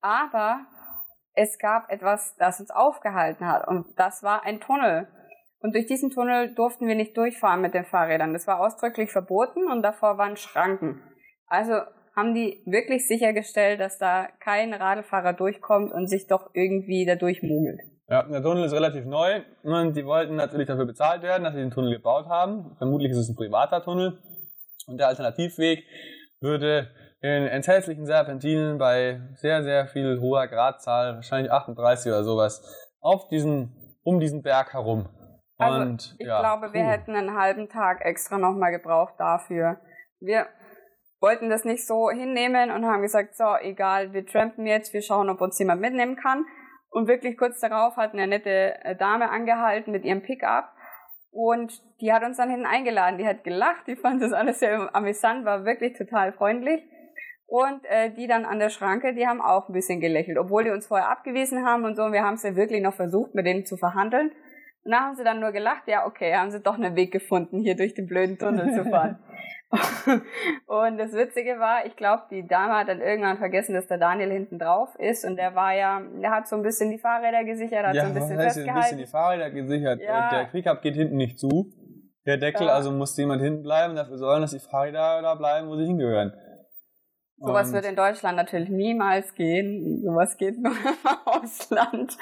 Aber 0.00 0.60
es 1.34 1.58
gab 1.58 1.90
etwas, 1.90 2.36
das 2.36 2.60
uns 2.60 2.70
aufgehalten 2.70 3.48
hat. 3.48 3.66
Und 3.66 3.98
das 3.98 4.22
war 4.22 4.44
ein 4.44 4.60
Tunnel. 4.60 5.08
Und 5.62 5.74
durch 5.74 5.86
diesen 5.86 6.10
Tunnel 6.10 6.54
durften 6.54 6.88
wir 6.88 6.96
nicht 6.96 7.16
durchfahren 7.16 7.60
mit 7.60 7.72
den 7.72 7.84
Fahrrädern. 7.84 8.32
Das 8.32 8.46
war 8.46 8.60
ausdrücklich 8.60 9.10
verboten 9.10 9.70
und 9.70 9.82
davor 9.82 10.18
waren 10.18 10.36
Schranken. 10.36 11.00
Also 11.46 11.74
haben 12.16 12.34
die 12.34 12.62
wirklich 12.66 13.06
sichergestellt, 13.06 13.80
dass 13.80 13.98
da 13.98 14.28
kein 14.40 14.74
Radlfahrer 14.74 15.32
durchkommt 15.32 15.92
und 15.92 16.08
sich 16.08 16.26
doch 16.26 16.50
irgendwie 16.52 17.06
da 17.06 17.14
durchmogelt. 17.14 17.80
Ja, 18.08 18.24
der 18.24 18.42
Tunnel 18.42 18.64
ist 18.64 18.74
relativ 18.74 19.06
neu 19.06 19.42
und 19.62 19.96
die 19.96 20.04
wollten 20.04 20.36
natürlich 20.36 20.66
dafür 20.66 20.84
bezahlt 20.84 21.22
werden, 21.22 21.44
dass 21.44 21.54
sie 21.54 21.60
den 21.60 21.70
Tunnel 21.70 21.94
gebaut 21.94 22.26
haben. 22.26 22.74
Vermutlich 22.76 23.12
ist 23.12 23.18
es 23.18 23.28
ein 23.28 23.36
privater 23.36 23.82
Tunnel. 23.82 24.18
Und 24.86 24.98
der 24.98 25.08
Alternativweg 25.08 25.84
würde 26.40 26.90
in 27.20 27.46
entsetzlichen 27.46 28.04
Serpentinen 28.04 28.78
bei 28.78 29.20
sehr, 29.36 29.62
sehr 29.62 29.86
viel 29.86 30.20
hoher 30.20 30.48
Gradzahl, 30.48 31.14
wahrscheinlich 31.14 31.52
38 31.52 32.10
oder 32.10 32.24
sowas, 32.24 32.62
auf 33.00 33.28
diesen, 33.28 33.96
um 34.02 34.18
diesen 34.18 34.42
Berg 34.42 34.72
herum. 34.72 35.08
Also 35.64 35.90
und, 35.90 36.16
ich 36.18 36.26
ja, 36.26 36.40
glaube, 36.40 36.66
cool. 36.66 36.72
wir 36.74 36.84
hätten 36.84 37.14
einen 37.14 37.36
halben 37.36 37.68
Tag 37.68 38.04
extra 38.04 38.38
nochmal 38.38 38.72
gebraucht 38.72 39.14
dafür. 39.18 39.80
Wir 40.20 40.46
wollten 41.20 41.48
das 41.48 41.64
nicht 41.64 41.86
so 41.86 42.10
hinnehmen 42.10 42.70
und 42.70 42.84
haben 42.84 43.02
gesagt, 43.02 43.36
so, 43.36 43.56
egal, 43.60 44.12
wir 44.12 44.26
trampen 44.26 44.66
jetzt, 44.66 44.92
wir 44.92 45.02
schauen, 45.02 45.30
ob 45.30 45.40
uns 45.40 45.58
jemand 45.58 45.80
mitnehmen 45.80 46.16
kann. 46.16 46.44
Und 46.90 47.08
wirklich 47.08 47.38
kurz 47.38 47.60
darauf 47.60 47.96
hat 47.96 48.12
eine 48.12 48.26
nette 48.26 48.84
äh, 48.84 48.96
Dame 48.96 49.30
angehalten 49.30 49.92
mit 49.92 50.04
ihrem 50.04 50.22
Pickup. 50.22 50.72
Und 51.30 51.72
die 52.02 52.12
hat 52.12 52.22
uns 52.22 52.36
dann 52.36 52.50
hinten 52.50 52.66
eingeladen. 52.66 53.16
Die 53.16 53.26
hat 53.26 53.44
gelacht, 53.44 53.86
die 53.86 53.96
fand 53.96 54.20
das 54.20 54.32
alles 54.32 54.58
sehr 54.58 54.94
amüsant, 54.94 55.46
war 55.46 55.64
wirklich 55.64 55.96
total 55.96 56.32
freundlich. 56.32 56.82
Und 57.46 57.84
äh, 57.84 58.10
die 58.10 58.26
dann 58.26 58.44
an 58.44 58.58
der 58.58 58.68
Schranke, 58.68 59.14
die 59.14 59.26
haben 59.26 59.40
auch 59.40 59.68
ein 59.68 59.72
bisschen 59.72 60.00
gelächelt, 60.00 60.38
obwohl 60.38 60.64
die 60.64 60.70
uns 60.70 60.86
vorher 60.86 61.08
abgewiesen 61.08 61.64
haben 61.64 61.84
und 61.84 61.96
so. 61.96 62.02
Und 62.02 62.12
wir 62.12 62.24
haben 62.24 62.34
es 62.34 62.42
ja 62.42 62.56
wirklich 62.56 62.82
noch 62.82 62.94
versucht, 62.94 63.34
mit 63.34 63.46
denen 63.46 63.64
zu 63.64 63.76
verhandeln. 63.76 64.32
Und 64.84 64.90
da 64.90 65.00
haben 65.00 65.14
sie 65.14 65.24
dann 65.24 65.40
nur 65.40 65.52
gelacht, 65.52 65.86
ja, 65.86 66.06
okay, 66.06 66.34
haben 66.34 66.50
sie 66.50 66.60
doch 66.60 66.74
einen 66.74 66.96
Weg 66.96 67.12
gefunden, 67.12 67.60
hier 67.60 67.76
durch 67.76 67.94
den 67.94 68.06
blöden 68.06 68.38
Tunnel 68.38 68.74
zu 68.74 68.84
fahren. 68.90 69.18
und 70.66 70.98
das 70.98 71.12
Witzige 71.12 71.58
war, 71.58 71.86
ich 71.86 71.96
glaube, 71.96 72.24
die 72.30 72.46
Dame 72.46 72.74
hat 72.74 72.88
dann 72.88 73.00
irgendwann 73.00 73.38
vergessen, 73.38 73.74
dass 73.74 73.86
der 73.86 73.96
Daniel 73.96 74.30
hinten 74.30 74.58
drauf 74.58 74.94
ist 74.98 75.24
und 75.24 75.36
der 75.36 75.54
war 75.54 75.74
ja, 75.74 76.02
der 76.20 76.30
hat 76.30 76.46
so 76.46 76.56
ein 76.56 76.62
bisschen 76.62 76.90
die 76.90 76.98
Fahrräder 76.98 77.44
gesichert, 77.44 77.86
hat 77.86 77.94
ja, 77.94 78.02
so 78.02 78.08
ein 78.08 78.14
bisschen 78.14 78.36
festgehalten. 78.36 78.70
ein 78.70 78.82
bisschen 78.82 78.98
die 78.98 79.06
Fahrräder 79.06 79.50
gesichert. 79.50 80.00
Ja. 80.02 80.30
Der 80.30 80.44
Pickup 80.44 80.82
geht 80.82 80.94
hinten 80.94 81.16
nicht 81.16 81.38
zu. 81.38 81.72
Der 82.26 82.36
Deckel, 82.36 82.66
ja. 82.66 82.74
also 82.74 82.90
musste 82.90 83.22
jemand 83.22 83.40
hinten 83.40 83.62
bleiben, 83.62 83.96
dafür 83.96 84.18
sollen, 84.18 84.42
dass 84.42 84.50
die 84.50 84.60
Fahrräder 84.60 85.22
da 85.22 85.34
bleiben, 85.36 85.68
wo 85.68 85.76
sie 85.76 85.86
hingehören. 85.86 86.34
Sowas 87.44 87.68
und 87.68 87.74
wird 87.74 87.86
in 87.86 87.96
Deutschland 87.96 88.36
natürlich 88.36 88.68
niemals 88.68 89.34
gehen. 89.34 90.02
Sowas 90.04 90.36
geht 90.36 90.58
nur 90.62 90.72
im 90.72 91.08
Ausland. 91.24 92.16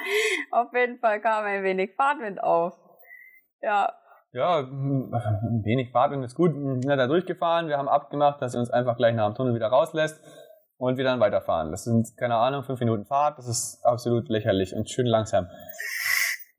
Auf 0.51 0.73
jeden 0.73 0.97
Fall 0.99 1.21
kam 1.21 1.45
ein 1.45 1.63
wenig 1.63 1.95
Fahrtwind 1.95 2.43
auf. 2.43 2.73
Ja, 3.61 3.93
ja, 4.33 4.59
ein 4.59 5.61
wenig 5.65 5.91
Fahrtwind 5.91 6.23
ist 6.23 6.35
gut. 6.35 6.51
Wir 6.53 6.95
da 6.95 7.07
durchgefahren. 7.07 7.67
Wir 7.67 7.77
haben 7.77 7.89
abgemacht, 7.89 8.41
dass 8.41 8.53
er 8.53 8.61
uns 8.61 8.71
einfach 8.71 8.95
gleich 8.95 9.13
nach 9.13 9.27
dem 9.27 9.35
Tunnel 9.35 9.53
wieder 9.53 9.67
rauslässt 9.67 10.21
und 10.77 10.97
wir 10.97 11.03
dann 11.03 11.19
weiterfahren. 11.19 11.69
Das 11.69 11.83
sind, 11.83 12.15
keine 12.17 12.35
Ahnung, 12.35 12.63
fünf 12.63 12.79
Minuten 12.79 13.05
Fahrt. 13.05 13.37
Das 13.37 13.47
ist 13.47 13.83
absolut 13.83 14.29
lächerlich 14.29 14.73
und 14.73 14.89
schön 14.89 15.05
langsam. 15.05 15.47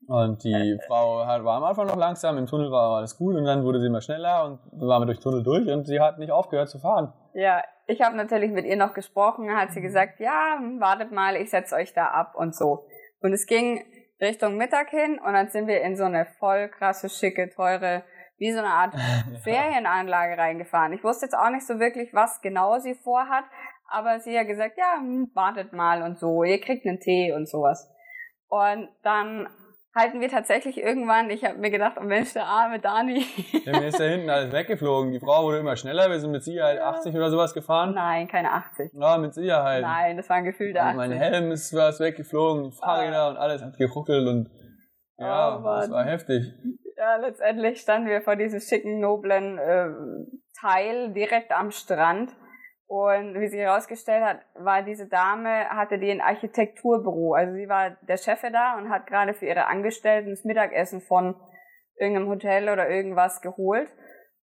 Und 0.07 0.43
die 0.43 0.77
Frau 0.87 1.17
war 1.17 1.57
am 1.57 1.63
Anfang 1.63 1.87
noch 1.87 1.95
langsam, 1.95 2.37
im 2.37 2.45
Tunnel 2.45 2.71
war 2.71 2.97
alles 2.97 3.17
gut 3.17 3.35
und 3.35 3.45
dann 3.45 3.63
wurde 3.63 3.79
sie 3.79 3.87
immer 3.87 4.01
schneller 4.01 4.45
und 4.45 4.59
dann 4.71 4.87
waren 4.87 5.01
wir 5.01 5.05
durch 5.07 5.19
den 5.19 5.23
Tunnel 5.23 5.43
durch 5.43 5.67
und 5.67 5.87
sie 5.87 5.99
hat 5.99 6.19
nicht 6.19 6.31
aufgehört 6.31 6.69
zu 6.69 6.77
fahren. 6.77 7.11
Ja, 7.33 7.63
ich 7.87 8.01
habe 8.01 8.15
natürlich 8.15 8.51
mit 8.51 8.65
ihr 8.65 8.75
noch 8.75 8.93
gesprochen, 8.93 9.55
hat 9.55 9.71
sie 9.71 9.81
gesagt, 9.81 10.19
ja, 10.19 10.59
wartet 10.79 11.11
mal, 11.11 11.35
ich 11.35 11.49
setze 11.49 11.75
euch 11.75 11.93
da 11.93 12.07
ab 12.07 12.35
und 12.35 12.55
so. 12.55 12.85
Und 13.21 13.33
es 13.33 13.45
ging 13.45 13.83
Richtung 14.21 14.57
Mittag 14.57 14.89
hin 14.89 15.19
und 15.19 15.33
dann 15.33 15.49
sind 15.49 15.67
wir 15.67 15.81
in 15.81 15.97
so 15.97 16.03
eine 16.03 16.25
voll 16.39 16.69
krasse, 16.69 17.09
schicke, 17.09 17.49
teure, 17.49 18.03
wie 18.37 18.51
so 18.51 18.59
eine 18.59 18.69
Art 18.69 18.95
Ferienanlage 19.43 20.37
reingefahren. 20.37 20.93
Ich 20.93 21.03
wusste 21.03 21.25
jetzt 21.25 21.35
auch 21.35 21.49
nicht 21.49 21.65
so 21.65 21.79
wirklich, 21.79 22.13
was 22.13 22.41
genau 22.41 22.79
sie 22.79 22.95
vorhat, 22.95 23.45
aber 23.89 24.19
sie 24.19 24.37
hat 24.37 24.47
gesagt, 24.47 24.77
ja, 24.77 24.97
hm, 24.97 25.31
wartet 25.33 25.73
mal 25.73 26.03
und 26.03 26.17
so, 26.17 26.43
ihr 26.43 26.61
kriegt 26.61 26.85
einen 26.85 26.99
Tee 26.99 27.33
und 27.33 27.49
sowas. 27.49 27.89
Und 28.47 28.89
dann 29.01 29.47
halten 29.95 30.21
wir 30.21 30.29
tatsächlich 30.29 30.81
irgendwann, 30.81 31.29
ich 31.29 31.45
habe 31.45 31.57
mir 31.59 31.69
gedacht, 31.69 31.97
oh 31.99 32.03
Mensch, 32.03 32.33
der 32.33 32.45
arme 32.45 32.79
Dani. 32.79 33.25
Ja, 33.65 33.79
mir 33.79 33.87
ist 33.87 33.99
da 33.99 34.05
hinten 34.05 34.29
alles 34.29 34.51
weggeflogen. 34.51 35.11
Die 35.11 35.19
Frau 35.19 35.43
wurde 35.43 35.59
immer 35.59 35.75
schneller, 35.75 36.09
wir 36.09 36.19
sind 36.19 36.31
mit 36.31 36.43
Sicherheit 36.43 36.79
80 36.79 37.15
oder 37.15 37.29
sowas 37.29 37.53
gefahren. 37.53 37.93
Nein, 37.93 38.27
keine 38.27 38.51
80. 38.51 38.91
Ja, 38.93 39.17
mit 39.17 39.33
Sicherheit. 39.33 39.81
Nein, 39.81 40.17
das 40.17 40.29
war 40.29 40.37
ein 40.37 40.45
Gefühl 40.45 40.73
da. 40.73 40.93
Mein 40.93 41.11
Helm 41.11 41.51
ist 41.51 41.73
was 41.75 41.99
weggeflogen, 41.99 42.71
Fahrräder 42.71 43.23
ah. 43.23 43.29
und 43.29 43.37
alles 43.37 43.61
hat 43.61 43.77
geruckelt 43.77 44.27
und 44.27 44.49
ja, 45.17 45.57
oh, 45.57 45.63
das 45.63 45.91
war 45.91 46.05
heftig. 46.05 46.53
Ja, 46.97 47.17
letztendlich 47.17 47.81
standen 47.81 48.07
wir 48.07 48.21
vor 48.21 48.35
diesem 48.35 48.59
schicken, 48.59 48.99
noblen 48.99 49.57
äh, 49.57 49.89
Teil 50.59 51.13
direkt 51.13 51.51
am 51.51 51.71
Strand 51.71 52.31
und 52.87 53.39
wie 53.39 53.47
sich 53.47 53.59
herausgestellt 53.59 54.23
hat, 54.23 54.39
war 54.55 54.83
diese 54.83 55.07
Dame, 55.07 55.69
hatte 55.69 55.97
die 55.97 56.11
ein 56.11 56.21
Architekturbüro. 56.21 57.33
Also 57.33 57.53
sie 57.53 57.67
war 57.69 57.91
der 58.07 58.17
Chef 58.17 58.41
da 58.41 58.77
und 58.77 58.89
hat 58.89 59.07
gerade 59.07 59.33
für 59.33 59.45
ihre 59.45 59.67
Angestellten 59.67 60.29
das 60.29 60.43
Mittagessen 60.43 61.01
von 61.01 61.35
irgendeinem 61.97 62.29
Hotel 62.29 62.69
oder 62.69 62.89
irgendwas 62.89 63.41
geholt. 63.41 63.89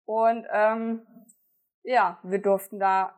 Und 0.05 0.47
ähm, 0.53 1.07
ja, 1.83 2.19
wir 2.23 2.41
durften 2.41 2.79
da. 2.79 3.15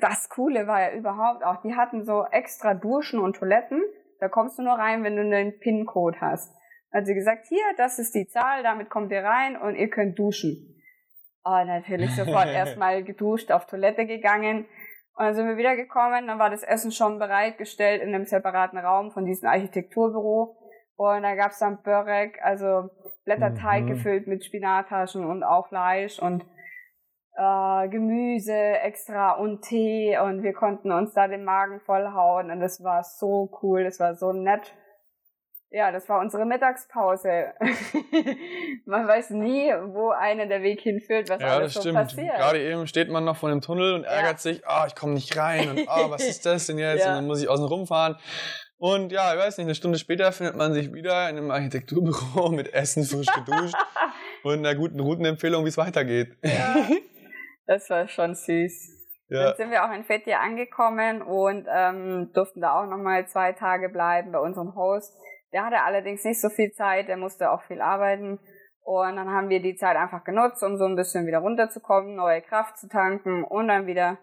Das 0.00 0.30
Coole 0.30 0.66
war 0.66 0.80
ja 0.80 0.96
überhaupt 0.96 1.44
auch, 1.44 1.60
die 1.60 1.76
hatten 1.76 2.04
so 2.04 2.24
extra 2.30 2.72
Duschen 2.72 3.20
und 3.20 3.36
Toiletten. 3.36 3.82
Da 4.18 4.28
kommst 4.28 4.58
du 4.58 4.62
nur 4.62 4.74
rein, 4.74 5.04
wenn 5.04 5.16
du 5.16 5.22
einen 5.22 5.58
PIN-Code 5.60 6.20
hast. 6.20 6.56
Sie 7.02 7.14
gesagt, 7.14 7.46
hier, 7.48 7.64
das 7.76 7.98
ist 7.98 8.14
die 8.14 8.26
Zahl, 8.28 8.62
damit 8.62 8.88
kommt 8.88 9.12
ihr 9.12 9.22
rein 9.22 9.56
und 9.56 9.74
ihr 9.74 9.90
könnt 9.90 10.18
duschen. 10.18 10.73
Oh, 11.44 11.64
natürlich 11.64 12.14
sofort 12.16 12.46
erstmal 12.52 13.04
geduscht, 13.04 13.52
auf 13.52 13.66
Toilette 13.66 14.06
gegangen. 14.06 14.66
Und 15.16 15.26
dann 15.26 15.34
sind 15.34 15.46
wir 15.46 15.56
wiedergekommen, 15.56 16.26
dann 16.26 16.38
war 16.38 16.50
das 16.50 16.64
Essen 16.64 16.90
schon 16.90 17.18
bereitgestellt 17.18 18.02
in 18.02 18.14
einem 18.14 18.24
separaten 18.24 18.78
Raum 18.78 19.12
von 19.12 19.24
diesem 19.24 19.48
Architekturbüro. 19.48 20.56
Und 20.96 21.22
da 21.22 21.34
gab's 21.34 21.58
dann 21.58 21.82
Börek, 21.82 22.40
also 22.42 22.90
Blätterteig 23.24 23.84
mhm. 23.84 23.88
gefüllt 23.88 24.26
mit 24.26 24.44
Spinattaschen 24.44 25.24
und 25.24 25.42
auch 25.42 25.68
Fleisch 25.68 26.18
und 26.18 26.44
äh, 27.36 27.88
Gemüse 27.88 28.54
extra 28.54 29.32
und 29.32 29.62
Tee 29.62 30.18
und 30.18 30.42
wir 30.42 30.52
konnten 30.52 30.92
uns 30.92 31.14
da 31.14 31.26
den 31.26 31.44
Magen 31.44 31.80
vollhauen 31.80 32.50
und 32.50 32.60
das 32.60 32.82
war 32.82 33.02
so 33.02 33.50
cool, 33.62 33.84
das 33.84 33.98
war 33.98 34.14
so 34.14 34.32
nett. 34.32 34.74
Ja, 35.74 35.90
das 35.90 36.08
war 36.08 36.20
unsere 36.20 36.46
Mittagspause. 36.46 37.52
man 38.86 39.08
weiß 39.08 39.30
nie, 39.30 39.72
wo 39.88 40.10
einen 40.10 40.48
der 40.48 40.62
Weg 40.62 40.80
hinführt, 40.80 41.28
was 41.28 41.40
ja, 41.40 41.48
alles 41.48 41.74
das 41.74 41.74
so 41.74 41.80
stimmt. 41.80 41.98
passiert. 41.98 42.36
Gerade 42.36 42.62
eben 42.62 42.86
steht 42.86 43.10
man 43.10 43.24
noch 43.24 43.36
vor 43.36 43.50
dem 43.50 43.60
Tunnel 43.60 43.94
und 43.94 44.04
ärgert 44.04 44.34
ja. 44.34 44.38
sich, 44.38 44.64
ah, 44.68 44.82
oh, 44.82 44.86
ich 44.86 44.94
komme 44.94 45.14
nicht 45.14 45.36
rein 45.36 45.70
und 45.70 45.88
ah, 45.88 46.04
oh, 46.04 46.10
was 46.10 46.22
ist 46.22 46.46
das 46.46 46.66
denn 46.66 46.78
jetzt? 46.78 47.00
Ja. 47.04 47.08
Und 47.08 47.16
dann 47.16 47.26
muss 47.26 47.42
ich 47.42 47.48
außen 47.48 47.66
rumfahren. 47.66 48.16
Und 48.78 49.10
ja, 49.10 49.34
ich 49.34 49.40
weiß 49.40 49.58
nicht, 49.58 49.66
eine 49.66 49.74
Stunde 49.74 49.98
später 49.98 50.30
findet 50.30 50.54
man 50.54 50.72
sich 50.74 50.92
wieder 50.92 51.28
in 51.28 51.38
einem 51.38 51.50
Architekturbüro 51.50 52.48
mit 52.52 52.72
Essen 52.72 53.02
frisch 53.02 53.26
geduscht 53.34 53.74
und 54.44 54.60
einer 54.60 54.76
guten 54.76 55.00
Routenempfehlung, 55.00 55.64
wie 55.64 55.70
es 55.70 55.76
weitergeht. 55.76 56.36
Ja, 56.44 56.86
das 57.66 57.90
war 57.90 58.06
schon 58.06 58.36
süß. 58.36 59.26
Ja. 59.28 59.46
Dann 59.46 59.56
sind 59.56 59.70
wir 59.72 59.84
auch 59.84 59.92
in 59.92 60.04
Fethiye 60.04 60.38
angekommen 60.38 61.20
und 61.20 61.66
ähm, 61.68 62.30
durften 62.32 62.60
da 62.60 62.80
auch 62.80 62.86
nochmal 62.86 63.26
zwei 63.26 63.52
Tage 63.52 63.88
bleiben 63.88 64.30
bei 64.30 64.38
unserem 64.38 64.76
Host. 64.76 65.12
Der 65.54 65.64
hatte 65.64 65.82
allerdings 65.82 66.24
nicht 66.24 66.40
so 66.40 66.50
viel 66.50 66.72
Zeit, 66.72 67.06
der 67.06 67.16
musste 67.16 67.52
auch 67.52 67.62
viel 67.62 67.80
arbeiten. 67.80 68.40
Und 68.82 69.16
dann 69.16 69.30
haben 69.30 69.48
wir 69.48 69.62
die 69.62 69.76
Zeit 69.76 69.96
einfach 69.96 70.24
genutzt, 70.24 70.62
um 70.64 70.76
so 70.76 70.84
ein 70.84 70.96
bisschen 70.96 71.28
wieder 71.28 71.38
runterzukommen, 71.38 72.16
neue 72.16 72.42
Kraft 72.42 72.76
zu 72.76 72.88
tanken 72.88 73.44
und 73.44 73.68
dann 73.68 73.86
wieder 73.86 74.18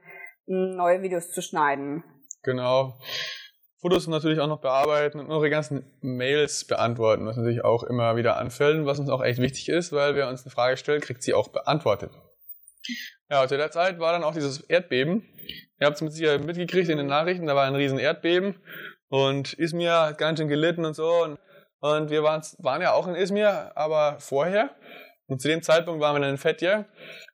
hm, 0.46 0.76
neue 0.76 1.02
Videos 1.02 1.32
zu 1.32 1.42
schneiden. 1.42 2.04
Genau. 2.44 3.00
Fotos 3.80 4.08
natürlich 4.08 4.42
auch 4.42 4.48
noch 4.48 4.60
bearbeiten 4.60 5.20
und 5.20 5.32
eure 5.32 5.50
ganzen 5.50 5.98
Mails 6.02 6.68
beantworten, 6.68 7.26
was 7.26 7.38
natürlich 7.38 7.64
auch 7.64 7.84
immer 7.84 8.18
wieder 8.18 8.38
anfällt, 8.38 8.86
was 8.86 9.00
uns 9.00 9.10
auch 9.10 9.24
echt 9.24 9.40
wichtig 9.40 9.70
ist, 9.70 9.94
weil 9.94 10.16
wer 10.16 10.28
uns 10.28 10.44
eine 10.44 10.52
Frage 10.52 10.76
stellt, 10.76 11.02
kriegt 11.02 11.24
sie 11.24 11.34
auch 11.34 11.48
beantwortet. 11.48 12.12
Ja, 13.30 13.48
zu 13.48 13.58
der 13.58 13.72
Zeit 13.72 14.00
war 14.00 14.12
dann 14.12 14.24
auch 14.24 14.34
dieses 14.34 14.60
Erdbeben. 14.60 15.24
Ihr 15.80 15.88
habt 15.88 15.96
es 15.96 16.02
mit 16.02 16.12
Sicherheit 16.12 16.44
mitgekriegt 16.44 16.90
in 16.90 16.98
den 16.98 17.08
Nachrichten, 17.08 17.48
da 17.48 17.56
war 17.56 17.66
ein 17.66 17.76
riesen 17.76 17.98
Erdbeben 17.98 18.62
und 19.12 19.53
Izmir 19.59 19.91
hat 19.91 20.18
ganz 20.18 20.39
schön 20.39 20.47
gelitten 20.47 20.86
und 20.86 20.95
so. 20.95 21.24
Und, 21.24 21.38
und 21.82 22.09
wir 22.09 22.24
waren, 22.24 22.41
waren 22.59 22.82
ja 22.82 22.93
auch 22.93 23.07
in 23.07 23.16
Izmir, 23.16 23.74
aber 23.76 24.16
vorher. 24.20 24.70
Und 25.28 25.41
zu 25.41 25.49
dem 25.49 25.62
Zeitpunkt 25.62 26.01
waren 26.01 26.16
wir 26.16 26.22
dann 26.22 26.32
in 26.32 26.38
Fethiye. 26.38 26.86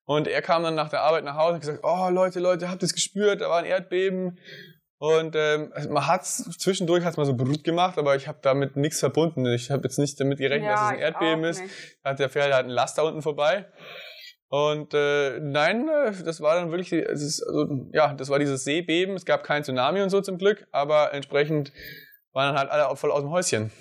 Und 0.06 0.28
er 0.28 0.42
kam 0.42 0.64
dann 0.64 0.74
nach 0.74 0.90
der 0.90 1.02
Arbeit 1.02 1.24
nach 1.24 1.36
Hause 1.36 1.54
und 1.54 1.60
gesagt, 1.60 1.82
oh 1.84 2.10
Leute, 2.10 2.40
Leute, 2.40 2.70
habt 2.70 2.82
ihr 2.82 2.88
es 2.88 2.96
gespürt? 2.96 3.42
Da 3.42 3.50
war 3.50 3.60
ein 3.60 3.66
Erdbeben. 3.66 4.40
Und 4.98 5.36
ähm, 5.36 5.72
also 5.76 5.92
man 5.92 6.08
hat 6.08 6.26
zwischendurch 6.26 7.06
hat's 7.06 7.18
mal 7.18 7.26
so 7.26 7.36
Blut 7.36 7.64
gemacht, 7.64 8.00
aber 8.00 8.16
ich 8.16 8.28
habe 8.28 8.40
damit 8.42 8.76
nichts 8.76 9.00
verbunden. 9.00 9.46
Ich 9.46 9.70
habe 9.70 9.84
jetzt 9.84 10.00
nicht 10.00 10.20
damit 10.20 10.40
gerechnet, 10.40 10.70
ja, 10.70 10.74
dass 10.74 10.82
es 10.82 10.88
ein 10.88 11.00
Erdbeben 11.00 11.44
ist. 11.44 11.62
Da 12.02 12.10
hat 12.10 12.20
der 12.20 12.30
Pferd 12.30 12.52
halt 12.52 12.66
ein 12.66 12.72
Laster 12.72 13.04
unten 13.04 13.22
vorbei. 13.22 13.68
Und 14.50 14.94
äh, 14.94 15.40
nein, 15.40 15.90
äh, 15.90 16.12
das 16.24 16.42
war 16.42 16.56
dann 16.56 16.72
wirklich, 16.72 16.94
es 16.94 17.22
ist, 17.22 17.44
also, 17.44 17.68
ja, 17.92 18.14
das 18.14 18.30
war 18.30 18.40
dieses 18.40 18.64
Seebeben. 18.64 19.16
Es 19.16 19.26
gab 19.26 19.44
kein 19.44 19.64
Tsunami 19.64 20.02
und 20.02 20.10
so 20.10 20.22
zum 20.22 20.38
Glück, 20.38 20.68
aber 20.72 21.14
entsprechend 21.14 21.74
waren 22.32 22.54
dann 22.54 22.58
halt 22.58 22.72
alle 22.72 22.96
voll 22.96 23.12
aus 23.12 23.22
dem 23.22 23.32
Häuschen. 23.32 23.72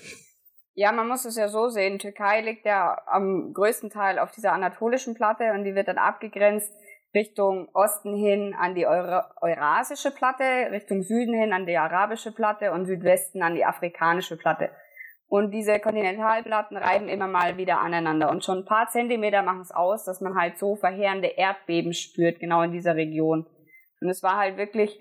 Ja, 0.75 0.93
man 0.93 1.09
muss 1.09 1.25
es 1.25 1.37
ja 1.37 1.49
so 1.49 1.69
sehen. 1.69 1.99
Türkei 1.99 2.43
liegt 2.43 2.67
ja 2.67 3.01
am 3.07 3.53
größten 3.55 3.91
Teil 3.91 4.19
auf 4.19 4.33
dieser 4.33 4.53
anatolischen 4.53 5.15
Platte 5.15 5.53
und 5.53 5.65
die 5.65 5.75
wird 5.75 5.89
dann 5.89 5.99
abgegrenzt 5.99 6.73
Richtung 7.15 7.69
Osten 7.73 8.15
hin 8.15 8.55
an 8.59 8.75
die 8.75 8.87
Eura 8.87 9.33
Eurasische 9.41 10.11
Platte, 10.11 10.45
Richtung 10.71 11.03
Süden 11.03 11.33
hin 11.33 11.53
an 11.53 11.65
die 11.65 11.79
Arabische 11.79 12.33
Platte 12.33 12.73
und 12.73 12.85
Südwesten 12.85 13.43
an 13.43 13.55
die 13.55 13.65
Afrikanische 13.65 14.37
Platte. 14.37 14.71
Und 15.29 15.51
diese 15.51 15.81
Kontinentalplatten 15.81 16.77
reiben 16.77 17.09
immer 17.09 17.27
mal 17.27 17.57
wieder 17.57 17.81
aneinander. 17.81 18.31
Und 18.31 18.45
schon 18.45 18.59
ein 18.59 18.65
paar 18.65 18.89
Zentimeter 18.89 19.43
machen 19.43 19.63
es 19.63 19.73
aus, 19.73 20.05
dass 20.05 20.21
man 20.21 20.37
halt 20.37 20.59
so 20.59 20.77
verheerende 20.77 21.29
Erdbeben 21.29 21.93
spürt, 21.93 22.39
genau 22.39 22.63
in 22.63 22.73
dieser 22.73 22.95
Region. 22.95 23.47
Und 24.01 24.09
es 24.09 24.23
war 24.23 24.37
halt 24.37 24.57
wirklich 24.57 24.99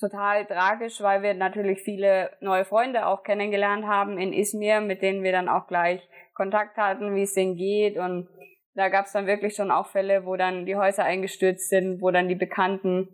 total 0.00 0.46
tragisch, 0.46 1.00
weil 1.00 1.22
wir 1.22 1.34
natürlich 1.34 1.80
viele 1.82 2.30
neue 2.40 2.64
Freunde 2.64 3.06
auch 3.06 3.22
kennengelernt 3.22 3.86
haben 3.86 4.18
in 4.18 4.32
Izmir, 4.32 4.80
mit 4.80 5.02
denen 5.02 5.22
wir 5.22 5.32
dann 5.32 5.48
auch 5.48 5.66
gleich 5.66 6.00
Kontakt 6.34 6.76
hatten, 6.76 7.14
wie 7.14 7.22
es 7.22 7.34
denen 7.34 7.56
geht. 7.56 7.98
Und 7.98 8.28
da 8.74 8.88
gab 8.88 9.06
es 9.06 9.12
dann 9.12 9.26
wirklich 9.26 9.54
schon 9.54 9.70
auch 9.70 9.88
Fälle, 9.88 10.24
wo 10.24 10.36
dann 10.36 10.66
die 10.66 10.76
Häuser 10.76 11.04
eingestürzt 11.04 11.68
sind, 11.68 12.00
wo 12.00 12.10
dann 12.10 12.28
die 12.28 12.36
Bekannten 12.36 13.08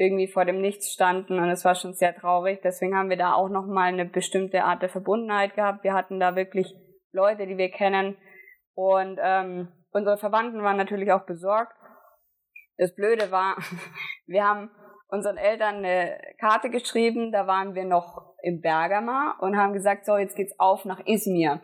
irgendwie 0.00 0.28
vor 0.28 0.46
dem 0.46 0.60
Nichts 0.62 0.92
standen 0.92 1.38
und 1.38 1.50
es 1.50 1.64
war 1.64 1.74
schon 1.74 1.92
sehr 1.92 2.14
traurig. 2.14 2.60
Deswegen 2.64 2.96
haben 2.96 3.10
wir 3.10 3.18
da 3.18 3.34
auch 3.34 3.50
nochmal 3.50 3.88
eine 3.88 4.06
bestimmte 4.06 4.64
Art 4.64 4.80
der 4.80 4.88
Verbundenheit 4.88 5.54
gehabt. 5.54 5.84
Wir 5.84 5.92
hatten 5.92 6.18
da 6.18 6.36
wirklich 6.36 6.74
Leute, 7.12 7.46
die 7.46 7.58
wir 7.58 7.70
kennen 7.70 8.16
und 8.74 9.18
ähm, 9.22 9.68
unsere 9.92 10.16
Verwandten 10.16 10.62
waren 10.62 10.78
natürlich 10.78 11.12
auch 11.12 11.26
besorgt. 11.26 11.72
Das 12.78 12.94
Blöde 12.94 13.30
war, 13.30 13.56
wir 14.26 14.48
haben 14.48 14.70
unseren 15.08 15.36
Eltern 15.36 15.84
eine 15.84 16.18
Karte 16.38 16.70
geschrieben, 16.70 17.30
da 17.30 17.46
waren 17.46 17.74
wir 17.74 17.84
noch 17.84 18.36
im 18.42 18.62
Bergama 18.62 19.36
und 19.40 19.58
haben 19.58 19.74
gesagt, 19.74 20.06
so, 20.06 20.16
jetzt 20.16 20.36
geht's 20.36 20.58
auf 20.58 20.86
nach 20.86 21.00
Izmir. 21.04 21.60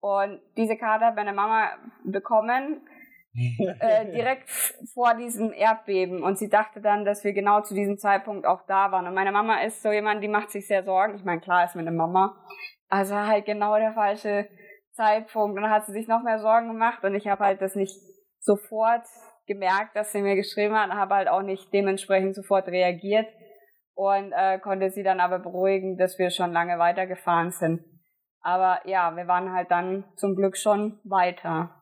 Und 0.00 0.42
diese 0.58 0.76
Karte 0.76 1.06
hat 1.06 1.16
meine 1.16 1.32
Mama 1.32 1.70
bekommen, 2.04 2.86
äh, 3.80 4.12
direkt 4.12 4.48
vor 4.94 5.14
diesem 5.14 5.52
Erdbeben. 5.52 6.22
Und 6.22 6.38
sie 6.38 6.48
dachte 6.48 6.80
dann, 6.80 7.04
dass 7.04 7.24
wir 7.24 7.32
genau 7.32 7.62
zu 7.62 7.74
diesem 7.74 7.98
Zeitpunkt 7.98 8.46
auch 8.46 8.66
da 8.66 8.92
waren. 8.92 9.06
Und 9.06 9.14
meine 9.14 9.32
Mama 9.32 9.62
ist 9.62 9.82
so 9.82 9.90
jemand, 9.90 10.22
die 10.22 10.28
macht 10.28 10.50
sich 10.50 10.66
sehr 10.66 10.84
Sorgen. 10.84 11.16
Ich 11.16 11.24
meine, 11.24 11.40
klar 11.40 11.64
ist 11.64 11.76
meine 11.76 11.92
Mama. 11.92 12.36
Also 12.88 13.14
halt 13.14 13.46
genau 13.46 13.76
der 13.76 13.92
falsche 13.92 14.48
Zeitpunkt. 14.92 15.56
Und 15.56 15.62
dann 15.62 15.70
hat 15.70 15.86
sie 15.86 15.92
sich 15.92 16.08
noch 16.08 16.22
mehr 16.22 16.38
Sorgen 16.38 16.68
gemacht 16.68 17.02
und 17.04 17.14
ich 17.14 17.26
habe 17.26 17.44
halt 17.44 17.62
das 17.62 17.74
nicht 17.74 17.96
sofort 18.38 19.06
gemerkt, 19.46 19.96
dass 19.96 20.12
sie 20.12 20.22
mir 20.22 20.36
geschrieben 20.36 20.74
hat, 20.74 20.90
habe 20.90 21.14
halt 21.14 21.28
auch 21.28 21.42
nicht 21.42 21.72
dementsprechend 21.72 22.34
sofort 22.34 22.68
reagiert 22.68 23.26
und 23.94 24.32
äh, 24.32 24.58
konnte 24.58 24.90
sie 24.90 25.02
dann 25.02 25.20
aber 25.20 25.38
beruhigen, 25.38 25.96
dass 25.96 26.18
wir 26.18 26.30
schon 26.30 26.52
lange 26.52 26.78
weitergefahren 26.78 27.50
sind. 27.50 27.84
Aber 28.40 28.80
ja, 28.84 29.14
wir 29.16 29.26
waren 29.26 29.52
halt 29.52 29.70
dann 29.70 30.04
zum 30.16 30.34
Glück 30.34 30.56
schon 30.56 31.00
weiter. 31.04 31.81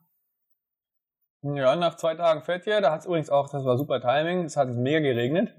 Ja, 1.42 1.74
nach 1.76 1.96
zwei 1.96 2.14
Tagen 2.14 2.42
fährt 2.42 2.66
ihr. 2.66 2.80
Da 2.80 2.92
hat 2.92 3.00
es 3.00 3.06
übrigens 3.06 3.30
auch, 3.30 3.48
das 3.48 3.64
war 3.64 3.78
super 3.78 4.00
Timing, 4.00 4.44
es 4.44 4.56
hat 4.56 4.68
mega 4.68 5.00
geregnet. 5.00 5.54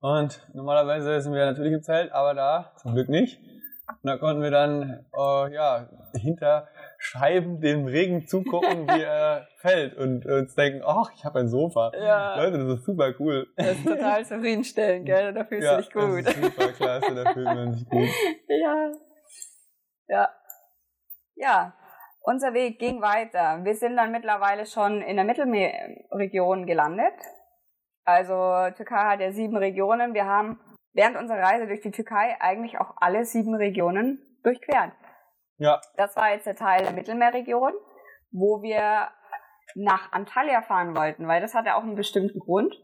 Und 0.00 0.46
normalerweise 0.52 1.20
sind 1.20 1.32
wir 1.32 1.44
natürlich 1.44 1.72
im 1.72 1.82
Zelt, 1.82 2.12
aber 2.12 2.34
da 2.34 2.72
zum 2.76 2.94
Glück 2.94 3.08
nicht. 3.08 3.40
Und 3.88 4.08
da 4.08 4.16
konnten 4.16 4.42
wir 4.42 4.50
dann 4.50 5.06
äh, 5.16 5.54
ja, 5.54 5.88
hinter 6.14 6.68
Scheiben 6.98 7.60
dem 7.60 7.86
Regen 7.86 8.26
zugucken, 8.26 8.86
wie 8.88 9.02
er 9.02 9.48
fällt 9.58 9.96
und 9.96 10.24
uns 10.24 10.54
denken, 10.54 10.82
ach, 10.84 11.10
ich 11.14 11.24
habe 11.24 11.40
ein 11.40 11.48
Sofa. 11.48 11.92
Ja. 11.94 12.36
Leute, 12.36 12.58
das 12.58 12.78
ist 12.78 12.84
super 12.84 13.12
cool. 13.18 13.48
Das 13.56 13.72
ist 13.76 13.84
total 13.84 14.24
zufriedenstellend, 14.24 15.06
gell? 15.06 15.32
Da 15.32 15.44
fühlst 15.44 15.64
ja, 15.64 15.76
du 15.76 15.82
dich 15.82 15.92
gut. 15.92 16.26
Das 16.26 16.36
ist 16.36 16.44
super 16.44 16.72
klasse, 16.72 17.14
da 17.14 17.32
fühlt 17.32 17.44
man 17.46 17.72
sich 17.72 17.88
gut. 17.88 18.08
Ja. 18.48 18.92
Ja. 20.08 20.28
Ja. 21.34 21.74
Unser 22.24 22.54
Weg 22.54 22.78
ging 22.78 23.02
weiter. 23.02 23.64
Wir 23.64 23.74
sind 23.74 23.96
dann 23.96 24.12
mittlerweile 24.12 24.64
schon 24.66 25.02
in 25.02 25.16
der 25.16 25.24
Mittelmeerregion 25.24 26.66
gelandet. 26.66 27.14
Also 28.04 28.34
Türkei 28.76 29.04
hat 29.04 29.20
ja 29.20 29.32
sieben 29.32 29.56
Regionen. 29.56 30.14
Wir 30.14 30.26
haben 30.26 30.60
während 30.92 31.16
unserer 31.16 31.42
Reise 31.42 31.66
durch 31.66 31.80
die 31.80 31.90
Türkei 31.90 32.36
eigentlich 32.40 32.78
auch 32.78 32.94
alle 32.96 33.24
sieben 33.24 33.54
Regionen 33.54 34.20
durchquert. 34.44 34.92
Ja. 35.58 35.80
Das 35.96 36.16
war 36.16 36.32
jetzt 36.32 36.46
der 36.46 36.56
Teil 36.56 36.84
der 36.84 36.92
Mittelmeerregion, 36.92 37.72
wo 38.30 38.62
wir 38.62 39.08
nach 39.74 40.12
Antalya 40.12 40.62
fahren 40.62 40.96
wollten, 40.96 41.26
weil 41.26 41.40
das 41.40 41.54
hatte 41.54 41.76
auch 41.76 41.82
einen 41.82 41.96
bestimmten 41.96 42.38
Grund. 42.38 42.74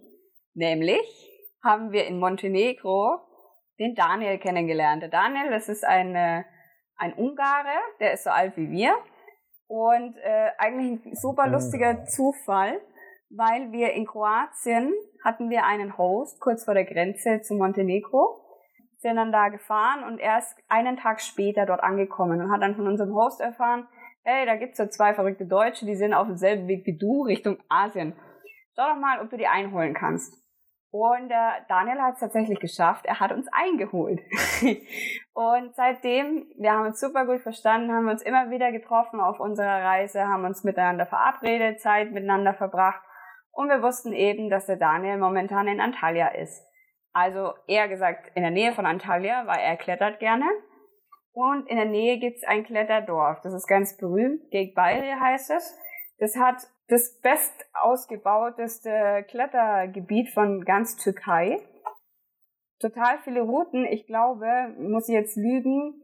Nämlich 0.55 1.01
haben 1.62 1.93
wir 1.93 2.07
in 2.07 2.18
Montenegro 2.18 3.20
den 3.78 3.95
Daniel 3.95 4.39
kennengelernt. 4.39 5.03
Der 5.03 5.11
Daniel, 5.11 5.51
das 5.51 5.68
ist 5.68 5.84
eine, 5.84 6.45
ein 6.97 7.12
Ungare, 7.12 7.76
der 8.01 8.12
ist 8.12 8.24
so 8.24 8.30
alt 8.30 8.57
wie 8.57 8.70
wir. 8.70 8.97
Und 9.68 10.16
äh, 10.16 10.50
eigentlich 10.58 11.04
ein 11.04 11.14
super 11.14 11.46
lustiger 11.46 12.04
Zufall, 12.06 12.80
weil 13.30 13.70
wir 13.70 13.92
in 13.92 14.06
Kroatien 14.06 14.92
hatten 15.22 15.50
wir 15.50 15.64
einen 15.64 15.96
Host 15.96 16.40
kurz 16.40 16.64
vor 16.64 16.74
der 16.74 16.84
Grenze 16.84 17.42
zu 17.42 17.54
Montenegro 17.54 18.44
sind 18.98 19.16
dann 19.16 19.32
da 19.32 19.48
gefahren 19.48 20.04
und 20.04 20.18
erst 20.18 20.58
einen 20.68 20.96
Tag 20.96 21.20
später 21.20 21.66
dort 21.66 21.82
angekommen 21.82 22.40
und 22.40 22.50
hat 22.50 22.62
dann 22.62 22.74
von 22.74 22.86
unserem 22.86 23.14
Host 23.14 23.40
erfahren, 23.40 23.86
hey, 24.24 24.44
da 24.44 24.56
gibt's 24.56 24.78
so 24.78 24.86
zwei 24.86 25.14
verrückte 25.14 25.46
Deutsche, 25.46 25.86
die 25.86 25.94
sind 25.94 26.14
auf 26.14 26.26
demselben 26.26 26.66
Weg 26.66 26.84
wie 26.84 26.98
du 26.98 27.22
Richtung 27.22 27.58
Asien. 27.68 28.14
Schau 28.74 28.92
doch 28.92 29.00
mal, 29.00 29.20
ob 29.20 29.30
du 29.30 29.36
die 29.36 29.46
einholen 29.46 29.94
kannst. 29.94 30.34
Und 30.91 31.30
äh, 31.30 31.62
Daniel 31.68 32.01
hat 32.01 32.14
es 32.14 32.20
tatsächlich 32.20 32.61
geschafft. 32.61 33.05
Er 33.05 33.20
hat 33.20 33.30
uns 33.32 33.47
eingeholt. 33.53 34.20
und 35.34 35.74
seitdem, 35.74 36.47
wir 36.57 36.72
haben 36.72 36.86
uns 36.86 37.01
super 37.01 37.26
gut 37.26 37.43
verstanden, 37.43 37.93
haben 37.93 38.07
wir 38.07 38.12
uns 38.12 38.22
immer 38.22 38.51
wieder 38.51 38.72
getroffen 38.72 39.20
auf 39.20 39.39
unserer 39.39 39.84
Reise, 39.84 40.26
haben 40.26 40.47
uns 40.47 40.64
miteinander 40.64 41.05
verabredet, 41.05 41.80
Zeit 41.80 42.12
miteinander 42.12 42.55
verbracht. 42.55 43.03
Und 43.53 43.68
wir 43.68 43.82
wussten 43.82 44.12
eben, 44.12 44.49
dass 44.49 44.66
der 44.66 44.76
Daniel 44.76 45.18
momentan 45.18 45.68
in 45.68 45.80
Antalya 45.80 46.28
ist. 46.28 46.64
Also 47.12 47.53
eher 47.66 47.89
gesagt 47.89 48.30
in 48.34 48.43
der 48.43 48.53
Nähe 48.53 48.72
von 48.72 48.86
Antalya, 48.86 49.47
weil 49.47 49.59
er 49.59 49.76
klettert 49.76 50.20
gerne. 50.20 50.47
Und 51.32 51.68
in 51.68 51.76
der 51.76 51.86
Nähe 51.86 52.18
gibt's 52.18 52.45
ein 52.45 52.64
Kletterdorf. 52.64 53.41
Das 53.43 53.53
ist 53.53 53.66
ganz 53.66 53.97
berühmt. 53.97 54.51
Gegbayri 54.51 55.12
heißt 55.20 55.51
es. 55.51 55.78
Das 56.18 56.36
hat 56.36 56.57
das 56.89 57.20
best 57.20 57.53
ausgebauteste 57.74 59.24
Klettergebiet 59.28 60.30
von 60.30 60.64
ganz 60.64 60.97
Türkei. 60.97 61.61
Total 62.80 63.18
viele 63.24 63.43
Routen. 63.43 63.84
Ich 63.84 64.07
glaube, 64.07 64.47
muss 64.78 65.09
ich 65.09 65.14
jetzt 65.14 65.36
lügen, 65.36 65.95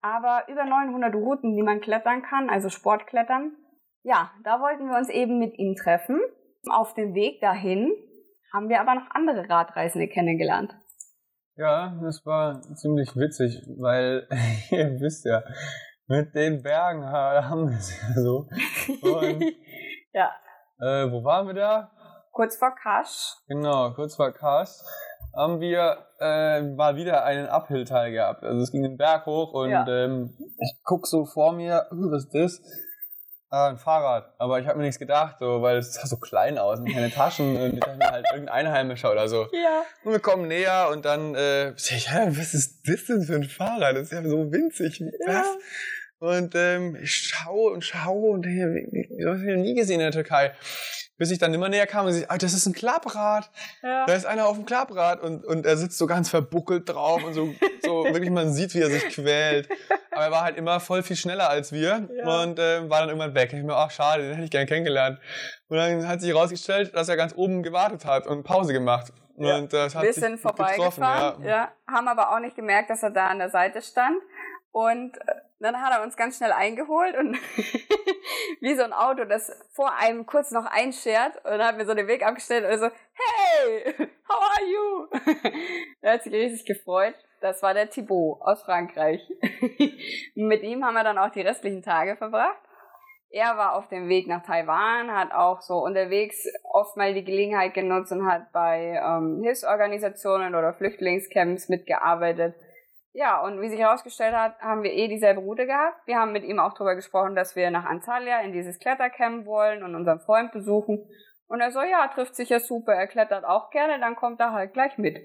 aber 0.00 0.44
über 0.48 0.64
900 0.64 1.14
Routen, 1.14 1.54
die 1.54 1.62
man 1.62 1.80
klettern 1.80 2.22
kann, 2.22 2.50
also 2.50 2.68
Sportklettern. 2.68 3.56
Ja, 4.02 4.32
da 4.42 4.60
wollten 4.60 4.88
wir 4.88 4.96
uns 4.96 5.08
eben 5.08 5.38
mit 5.38 5.56
ihm 5.58 5.76
treffen. 5.76 6.20
Auf 6.68 6.94
dem 6.94 7.14
Weg 7.14 7.40
dahin 7.40 7.92
haben 8.52 8.68
wir 8.68 8.80
aber 8.80 8.94
noch 8.96 9.10
andere 9.10 9.48
Radreisende 9.48 10.08
kennengelernt. 10.08 10.74
Ja, 11.56 11.98
das 12.02 12.24
war 12.24 12.62
ziemlich 12.74 13.14
witzig, 13.14 13.62
weil 13.78 14.26
ihr 14.70 15.00
wisst 15.00 15.24
ja, 15.24 15.42
mit 16.08 16.34
den 16.34 16.62
Bergen 16.62 17.04
haben 17.04 17.68
wir 17.68 17.76
es 17.76 18.00
ja 18.00 18.20
so. 18.20 18.48
Und, 19.02 19.44
ja. 20.12 20.30
Äh, 20.80 21.10
wo 21.10 21.22
waren 21.24 21.46
wir 21.46 21.54
da? 21.54 21.90
Kurz 22.32 22.56
vor 22.56 22.74
Kasch. 22.74 23.36
Genau, 23.46 23.92
kurz 23.92 24.16
vor 24.16 24.32
Kasch 24.32 24.70
haben 25.34 25.60
wir 25.60 26.06
äh, 26.20 26.60
mal 26.62 26.96
wieder 26.96 27.24
einen 27.24 27.48
Uphill-Teil 27.48 28.12
gehabt. 28.12 28.44
Also 28.44 28.60
es 28.60 28.70
ging 28.70 28.82
den 28.82 28.96
Berg 28.96 29.26
hoch 29.26 29.52
und 29.54 29.70
ja. 29.70 29.86
ähm, 29.86 30.36
ich 30.38 30.74
guck 30.84 31.06
so 31.06 31.24
vor 31.24 31.52
mir, 31.52 31.86
uh, 31.90 32.10
was 32.10 32.24
ist 32.24 32.34
das? 32.34 32.62
Ah, 33.48 33.68
ein 33.68 33.76
Fahrrad. 33.76 34.32
Aber 34.38 34.60
ich 34.60 34.66
habe 34.66 34.78
mir 34.78 34.84
nichts 34.84 34.98
gedacht, 34.98 35.36
so, 35.38 35.60
weil 35.60 35.76
es 35.76 35.92
sah 35.92 36.06
so 36.06 36.16
klein 36.16 36.56
aus 36.56 36.78
und 36.78 36.90
keine 36.90 37.10
Taschen 37.10 37.54
und 37.54 37.74
ich 37.74 37.80
dachte 37.80 37.98
mir 37.98 38.10
halt 38.10 38.26
irgendein 38.32 38.54
Einheimischer 38.54 39.12
oder 39.12 39.28
so. 39.28 39.46
Ja. 39.52 39.82
Und 40.04 40.12
wir 40.12 40.20
kommen 40.20 40.48
näher 40.48 40.88
und 40.90 41.04
dann 41.04 41.34
äh, 41.34 41.72
ich, 41.72 42.06
ja, 42.06 42.26
was 42.28 42.54
ist 42.54 42.80
das 42.86 43.04
denn 43.04 43.22
für 43.22 43.34
ein 43.34 43.44
Fahrrad? 43.44 43.94
Das 43.94 44.04
ist 44.04 44.12
ja 44.12 44.22
so 44.22 44.50
winzig. 44.50 45.02
Was? 45.26 45.46
Und 46.22 46.54
ähm, 46.54 46.96
ich 47.02 47.12
schaue 47.12 47.72
und 47.72 47.84
schaue 47.84 48.30
und 48.30 48.42
denke, 48.42 48.74
wie, 48.74 49.08
wie, 49.10 49.46
wie 49.46 49.56
nie 49.56 49.74
gesehen 49.74 50.00
in 50.00 50.06
der 50.06 50.12
Türkei 50.12 50.52
bis 51.22 51.30
ich 51.30 51.38
dann 51.38 51.54
immer 51.54 51.68
näher 51.68 51.86
kam 51.86 52.06
und 52.06 52.12
sie, 52.12 52.28
ah, 52.28 52.36
das 52.36 52.52
ist 52.52 52.66
ein 52.66 52.72
Klapprad. 52.72 53.48
Ja. 53.80 54.06
Da 54.06 54.12
ist 54.12 54.26
einer 54.26 54.48
auf 54.48 54.56
dem 54.56 54.66
Klapprad 54.66 55.20
und, 55.20 55.44
und 55.44 55.64
er 55.64 55.76
sitzt 55.76 55.96
so 55.96 56.08
ganz 56.08 56.28
verbuckelt 56.28 56.88
drauf 56.88 57.22
und 57.22 57.32
so, 57.32 57.54
so 57.80 58.04
wirklich, 58.12 58.30
man 58.30 58.52
sieht, 58.52 58.74
wie 58.74 58.80
er 58.80 58.90
sich 58.90 59.08
quält. 59.08 59.68
Aber 60.10 60.24
er 60.24 60.30
war 60.32 60.42
halt 60.42 60.56
immer 60.56 60.80
voll 60.80 61.04
viel 61.04 61.14
schneller 61.14 61.48
als 61.48 61.70
wir 61.70 62.08
ja. 62.12 62.42
und 62.42 62.58
äh, 62.58 62.90
war 62.90 63.00
dann 63.00 63.10
irgendwann 63.10 63.36
weg. 63.36 63.52
Ich 63.52 63.62
mir, 63.62 63.76
ach 63.76 63.92
schade, 63.92 64.24
den 64.24 64.32
hätte 64.32 64.44
ich 64.46 64.50
gern 64.50 64.66
kennengelernt. 64.66 65.20
Und 65.68 65.76
dann 65.76 66.08
hat 66.08 66.20
sich 66.20 66.30
herausgestellt, 66.30 66.92
dass 66.92 67.08
er 67.08 67.16
ganz 67.16 67.34
oben 67.36 67.62
gewartet 67.62 68.04
hat 68.04 68.26
und 68.26 68.42
Pause 68.42 68.72
gemacht. 68.72 69.12
Ja. 69.36 69.58
Und 69.58 69.72
das 69.72 69.94
hat 69.94 70.02
Wir 70.02 70.12
sind 70.12 70.40
vorbeigefahren, 70.40 71.44
ja. 71.44 71.48
ja. 71.48 71.72
haben 71.86 72.08
aber 72.08 72.32
auch 72.34 72.40
nicht 72.40 72.56
gemerkt, 72.56 72.90
dass 72.90 73.04
er 73.04 73.10
da 73.10 73.28
an 73.28 73.38
der 73.38 73.50
Seite 73.50 73.80
stand. 73.80 74.16
Und 74.72 75.18
äh, 75.18 75.34
dann 75.62 75.80
hat 75.80 75.92
er 75.92 76.02
uns 76.02 76.16
ganz 76.16 76.36
schnell 76.36 76.52
eingeholt 76.52 77.16
und 77.16 77.34
wie 78.60 78.74
so 78.74 78.82
ein 78.82 78.92
Auto, 78.92 79.24
das 79.24 79.50
vor 79.72 79.94
einem 79.96 80.26
kurz 80.26 80.50
noch 80.50 80.66
einschert 80.66 81.44
und 81.44 81.62
hat 81.62 81.76
mir 81.76 81.86
so 81.86 81.94
den 81.94 82.08
Weg 82.08 82.24
abgestellt 82.24 82.64
und 82.64 82.78
so, 82.78 82.90
hey, 83.12 83.94
how 84.28 84.42
are 84.42 84.66
you? 84.66 85.52
er 86.00 86.14
hat 86.14 86.22
sich 86.22 86.32
richtig 86.32 86.66
gefreut. 86.66 87.14
Das 87.40 87.62
war 87.62 87.74
der 87.74 87.90
Thibaut 87.90 88.40
aus 88.40 88.62
Frankreich. 88.62 89.20
Mit 90.36 90.62
ihm 90.62 90.84
haben 90.84 90.94
wir 90.94 91.02
dann 91.02 91.18
auch 91.18 91.30
die 91.30 91.40
restlichen 91.40 91.82
Tage 91.82 92.16
verbracht. 92.16 92.60
Er 93.30 93.56
war 93.56 93.76
auf 93.76 93.88
dem 93.88 94.08
Weg 94.08 94.28
nach 94.28 94.44
Taiwan, 94.44 95.10
hat 95.10 95.32
auch 95.32 95.62
so 95.62 95.78
unterwegs 95.78 96.46
oft 96.70 96.98
mal 96.98 97.14
die 97.14 97.24
Gelegenheit 97.24 97.72
genutzt 97.72 98.12
und 98.12 98.26
hat 98.30 98.52
bei 98.52 99.00
ähm, 99.02 99.40
Hilfsorganisationen 99.42 100.54
oder 100.54 100.74
Flüchtlingscamps 100.74 101.70
mitgearbeitet. 101.70 102.54
Ja, 103.14 103.42
und 103.42 103.60
wie 103.60 103.68
sich 103.68 103.78
herausgestellt 103.78 104.34
hat, 104.34 104.58
haben 104.60 104.82
wir 104.82 104.92
eh 104.92 105.08
dieselbe 105.08 105.40
Route 105.40 105.66
gehabt. 105.66 106.06
Wir 106.06 106.16
haben 106.16 106.32
mit 106.32 106.44
ihm 106.44 106.58
auch 106.58 106.72
darüber 106.72 106.94
gesprochen, 106.94 107.34
dass 107.34 107.56
wir 107.56 107.70
nach 107.70 107.84
Antalya 107.84 108.40
in 108.40 108.52
dieses 108.52 108.78
Klettercamp 108.78 109.44
wollen 109.44 109.82
und 109.82 109.94
unseren 109.94 110.20
Freund 110.20 110.50
besuchen. 110.52 111.06
Und 111.46 111.60
er 111.60 111.70
so, 111.70 111.82
ja, 111.82 112.08
trifft 112.08 112.34
sich 112.34 112.48
ja 112.48 112.58
super, 112.58 112.94
er 112.94 113.06
klettert 113.06 113.44
auch 113.44 113.70
gerne, 113.70 114.00
dann 114.00 114.16
kommt 114.16 114.40
er 114.40 114.52
halt 114.52 114.72
gleich 114.72 114.96
mit. 114.96 115.18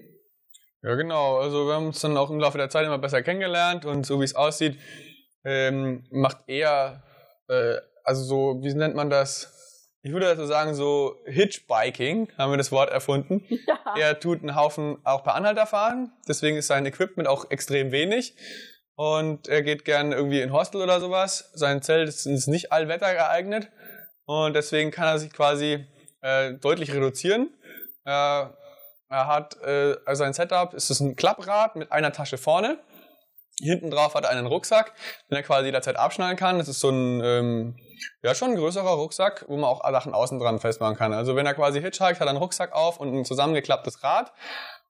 Ja, 0.82 0.94
genau. 0.94 1.38
Also 1.38 1.66
wir 1.66 1.74
haben 1.74 1.86
uns 1.86 2.00
dann 2.00 2.16
auch 2.18 2.30
im 2.30 2.38
Laufe 2.38 2.58
der 2.58 2.68
Zeit 2.68 2.84
immer 2.84 2.98
besser 2.98 3.22
kennengelernt 3.22 3.86
und 3.86 4.04
so 4.04 4.20
wie 4.20 4.24
es 4.24 4.36
aussieht, 4.36 4.78
ähm, 5.44 6.04
macht 6.10 6.44
er 6.46 7.02
äh, 7.48 7.76
also 8.08 8.24
so, 8.24 8.62
wie 8.62 8.72
nennt 8.72 8.94
man 8.94 9.10
das? 9.10 9.54
Ich 10.02 10.12
würde 10.12 10.28
also 10.28 10.46
sagen, 10.46 10.74
so 10.74 11.16
Hitchbiking 11.26 12.28
haben 12.38 12.52
wir 12.52 12.56
das 12.56 12.72
Wort 12.72 12.90
erfunden. 12.90 13.44
Ja. 13.96 13.96
Er 13.96 14.20
tut 14.20 14.40
einen 14.40 14.54
Haufen 14.54 14.98
auch 15.04 15.24
per 15.24 15.34
Anhalter 15.34 15.66
fahren, 15.66 16.12
deswegen 16.28 16.58
ist 16.58 16.66
sein 16.66 16.84
Equipment 16.84 17.26
auch 17.26 17.50
extrem 17.50 17.90
wenig. 17.90 18.36
Und 18.96 19.48
er 19.48 19.62
geht 19.62 19.86
gern 19.86 20.12
irgendwie 20.12 20.42
in 20.42 20.52
Hostel 20.52 20.82
oder 20.82 21.00
sowas. 21.00 21.50
Sein 21.54 21.80
Zelt 21.80 22.08
ist 22.08 22.48
nicht 22.48 22.70
allwetter 22.70 23.14
geeignet. 23.14 23.68
Und 24.26 24.54
deswegen 24.54 24.90
kann 24.90 25.06
er 25.06 25.18
sich 25.18 25.32
quasi 25.32 25.86
äh, 26.20 26.52
deutlich 26.54 26.92
reduzieren. 26.92 27.48
Äh, 28.04 28.10
er 28.10 29.26
hat, 29.26 29.56
äh, 29.62 29.96
also 30.04 30.24
sein 30.24 30.34
Setup 30.34 30.74
ist 30.74 30.90
es 30.90 31.00
ein 31.00 31.16
Klapprad 31.16 31.76
mit 31.76 31.92
einer 31.92 32.12
Tasche 32.12 32.36
vorne. 32.36 32.78
Hinten 33.60 33.90
drauf 33.90 34.14
hat 34.14 34.24
er 34.24 34.30
einen 34.30 34.46
Rucksack, 34.46 34.92
den 35.30 35.36
er 35.36 35.42
quasi 35.42 35.66
jederzeit 35.66 35.96
abschneiden 35.96 36.36
kann. 36.36 36.58
Das 36.58 36.68
ist 36.68 36.80
so 36.80 36.90
ein, 36.90 37.22
ähm, 37.24 37.76
ja, 38.22 38.34
schon 38.34 38.50
ein 38.50 38.56
größerer 38.56 38.90
Rucksack, 38.90 39.44
wo 39.48 39.56
man 39.56 39.64
auch 39.64 39.88
Sachen 39.90 40.14
außen 40.14 40.38
dran 40.38 40.58
festmachen 40.58 40.96
kann. 40.96 41.12
Also 41.12 41.36
wenn 41.36 41.46
er 41.46 41.54
quasi 41.54 41.80
hitchhiked, 41.80 42.20
hat 42.20 42.26
er 42.26 42.30
einen 42.30 42.38
Rucksack 42.38 42.72
auf 42.72 43.00
und 43.00 43.14
ein 43.14 43.24
zusammengeklapptes 43.24 44.02
Rad 44.02 44.32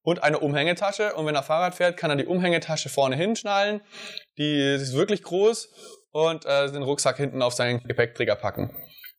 und 0.03 0.23
eine 0.23 0.39
Umhängetasche. 0.39 1.15
Und 1.15 1.27
wenn 1.27 1.35
er 1.35 1.43
Fahrrad 1.43 1.75
fährt, 1.75 1.97
kann 1.97 2.11
er 2.11 2.17
die 2.17 2.27
Umhängetasche 2.27 2.89
vorne 2.89 3.17
hinschnallen. 3.17 3.81
Die 4.39 4.59
ist 4.59 4.95
wirklich 4.95 5.23
groß 5.23 5.69
und 6.13 6.47
äh, 6.47 6.71
den 6.71 6.83
Rucksack 6.83 7.17
hinten 7.17 7.43
auf 7.43 7.55
seinen 7.55 7.83
Gepäckträger 7.85 8.37
packen. 8.37 8.71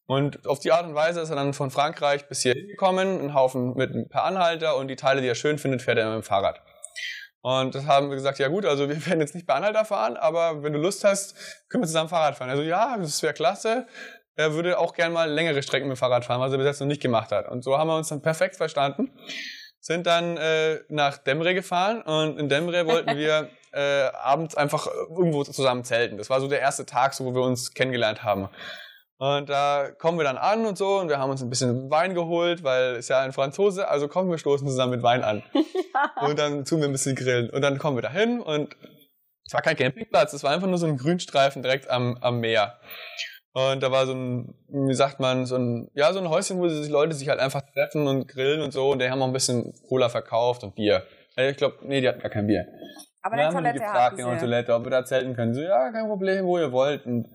Und 0.07 0.47
auf 0.47 0.57
die 0.57 0.71
Art 0.71 0.87
und 0.87 0.95
Weise 0.95 1.21
ist 1.21 1.29
er 1.29 1.35
dann 1.35 1.53
von 1.53 1.69
Frankreich 1.69 2.27
bis 2.27 2.41
hier 2.41 2.55
gekommen, 2.55 3.21
ein 3.21 3.35
Haufen 3.35 3.75
mit 3.75 3.93
ein 3.93 4.09
paar 4.09 4.23
Anhalter 4.23 4.75
und 4.75 4.87
die 4.87 4.95
Teile, 4.95 5.21
die 5.21 5.27
er 5.27 5.35
schön 5.35 5.59
findet, 5.59 5.83
fährt 5.83 5.99
er 5.99 6.07
mit 6.07 6.15
dem 6.15 6.23
Fahrrad. 6.23 6.61
Und 7.41 7.73
das 7.73 7.85
haben 7.85 8.09
wir 8.09 8.15
gesagt, 8.15 8.39
ja 8.39 8.47
gut, 8.49 8.65
also 8.65 8.89
wir 8.89 9.05
werden 9.05 9.21
jetzt 9.21 9.35
nicht 9.35 9.47
bei 9.47 9.53
Anhalter 9.53 9.85
fahren, 9.85 10.17
aber 10.17 10.63
wenn 10.63 10.73
du 10.73 10.79
Lust 10.79 11.03
hast, 11.03 11.35
können 11.69 11.83
wir 11.83 11.87
zusammen 11.87 12.09
Fahrrad 12.09 12.35
fahren. 12.35 12.49
Also 12.49 12.63
ja, 12.63 12.97
das 12.97 13.21
wäre 13.23 13.33
klasse. 13.33 13.87
Er 14.35 14.53
würde 14.53 14.79
auch 14.79 14.93
gern 14.93 15.11
mal 15.11 15.29
längere 15.29 15.61
Strecken 15.61 15.87
mit 15.87 15.97
dem 15.97 15.99
Fahrrad 15.99 16.25
fahren, 16.25 16.39
was 16.39 16.51
er 16.51 16.57
bis 16.57 16.67
jetzt 16.67 16.79
noch 16.79 16.87
nicht 16.87 17.01
gemacht 17.01 17.31
hat. 17.31 17.47
Und 17.49 17.63
so 17.63 17.77
haben 17.77 17.87
wir 17.87 17.97
uns 17.97 18.09
dann 18.09 18.21
perfekt 18.21 18.55
verstanden. 18.55 19.11
Sind 19.81 20.07
dann 20.07 20.37
äh, 20.37 20.79
nach 20.89 21.17
Demre 21.17 21.53
gefahren 21.53 22.01
und 22.01 22.37
in 22.37 22.49
Demre 22.49 22.85
wollten 22.85 23.17
wir 23.17 23.49
äh, 23.71 24.09
abends 24.13 24.55
einfach 24.55 24.87
irgendwo 24.87 25.43
zusammen 25.43 25.83
zelten. 25.83 26.17
Das 26.17 26.29
war 26.29 26.41
so 26.41 26.47
der 26.47 26.59
erste 26.59 26.85
Tag, 26.85 27.13
so, 27.13 27.25
wo 27.25 27.33
wir 27.33 27.41
uns 27.41 27.73
kennengelernt 27.73 28.23
haben. 28.23 28.49
Und 29.19 29.49
da 29.49 29.89
kommen 29.97 30.17
wir 30.17 30.23
dann 30.23 30.37
an 30.37 30.65
und 30.65 30.77
so 30.77 30.97
und 30.97 31.09
wir 31.09 31.19
haben 31.19 31.29
uns 31.29 31.41
ein 31.41 31.49
bisschen 31.49 31.91
Wein 31.91 32.13
geholt, 32.13 32.63
weil 32.63 32.95
es 32.95 33.09
ja 33.09 33.19
ein 33.19 33.33
Franzose, 33.33 33.89
also 33.89 34.07
kommen 34.07 34.31
wir 34.31 34.37
stoßen 34.37 34.65
zusammen 34.65 34.91
mit 34.91 35.03
Wein 35.03 35.23
an. 35.23 35.43
Ja. 35.91 36.27
Und 36.27 36.39
dann 36.39 36.63
tun 36.63 36.79
wir 36.79 36.87
ein 36.87 36.93
bisschen 36.93 37.15
grillen. 37.15 37.49
Und 37.49 37.61
dann 37.61 37.77
kommen 37.77 37.97
wir 37.97 38.01
dahin 38.01 38.39
und 38.39 38.77
es 39.45 39.53
war 39.53 39.61
kein 39.61 39.75
Campingplatz, 39.75 40.31
es 40.31 40.43
war 40.43 40.51
einfach 40.51 40.67
nur 40.67 40.77
so 40.77 40.85
ein 40.85 40.95
Grünstreifen 40.95 41.61
direkt 41.61 41.89
am, 41.89 42.17
am 42.21 42.39
Meer. 42.39 42.79
Und 43.51 43.81
da 43.81 43.91
war 43.91 44.05
so 44.05 44.13
ein, 44.13 44.53
wie 44.69 44.93
sagt 44.93 45.19
man, 45.19 45.45
so 45.45 45.57
ein, 45.57 45.89
ja, 45.95 46.13
so 46.13 46.19
ein 46.19 46.29
Häuschen, 46.29 46.59
wo 46.59 46.69
sich 46.69 46.89
Leute 46.89 47.15
sich 47.15 47.27
halt 47.27 47.39
einfach 47.39 47.63
treffen 47.73 48.07
und 48.07 48.27
grillen 48.27 48.61
und 48.61 48.71
so. 48.71 48.91
Und 48.91 49.01
die 49.01 49.09
haben 49.09 49.21
auch 49.21 49.27
ein 49.27 49.33
bisschen 49.33 49.73
Cola 49.89 50.07
verkauft 50.07 50.63
und 50.63 50.75
Bier. 50.75 51.03
Ich 51.35 51.57
glaube, 51.57 51.79
nee, 51.81 51.99
die 51.99 52.07
hatten 52.07 52.21
gar 52.21 52.29
kein 52.29 52.47
Bier. 52.47 52.65
Aber 53.21 53.35
eine 53.35 53.51
Toilette 53.51 53.79
gefragt, 53.79 54.17
genau, 54.17 54.35
Toilette, 54.37 54.73
ob 54.73 54.85
wir 54.85 54.91
da 54.91 55.03
zelten 55.03 55.35
können. 55.35 55.53
So, 55.53 55.61
ja, 55.61 55.91
kein 55.91 56.07
Problem, 56.07 56.45
wo 56.45 56.57
ihr 56.57 56.71
wollt. 56.71 57.05
Und 57.05 57.27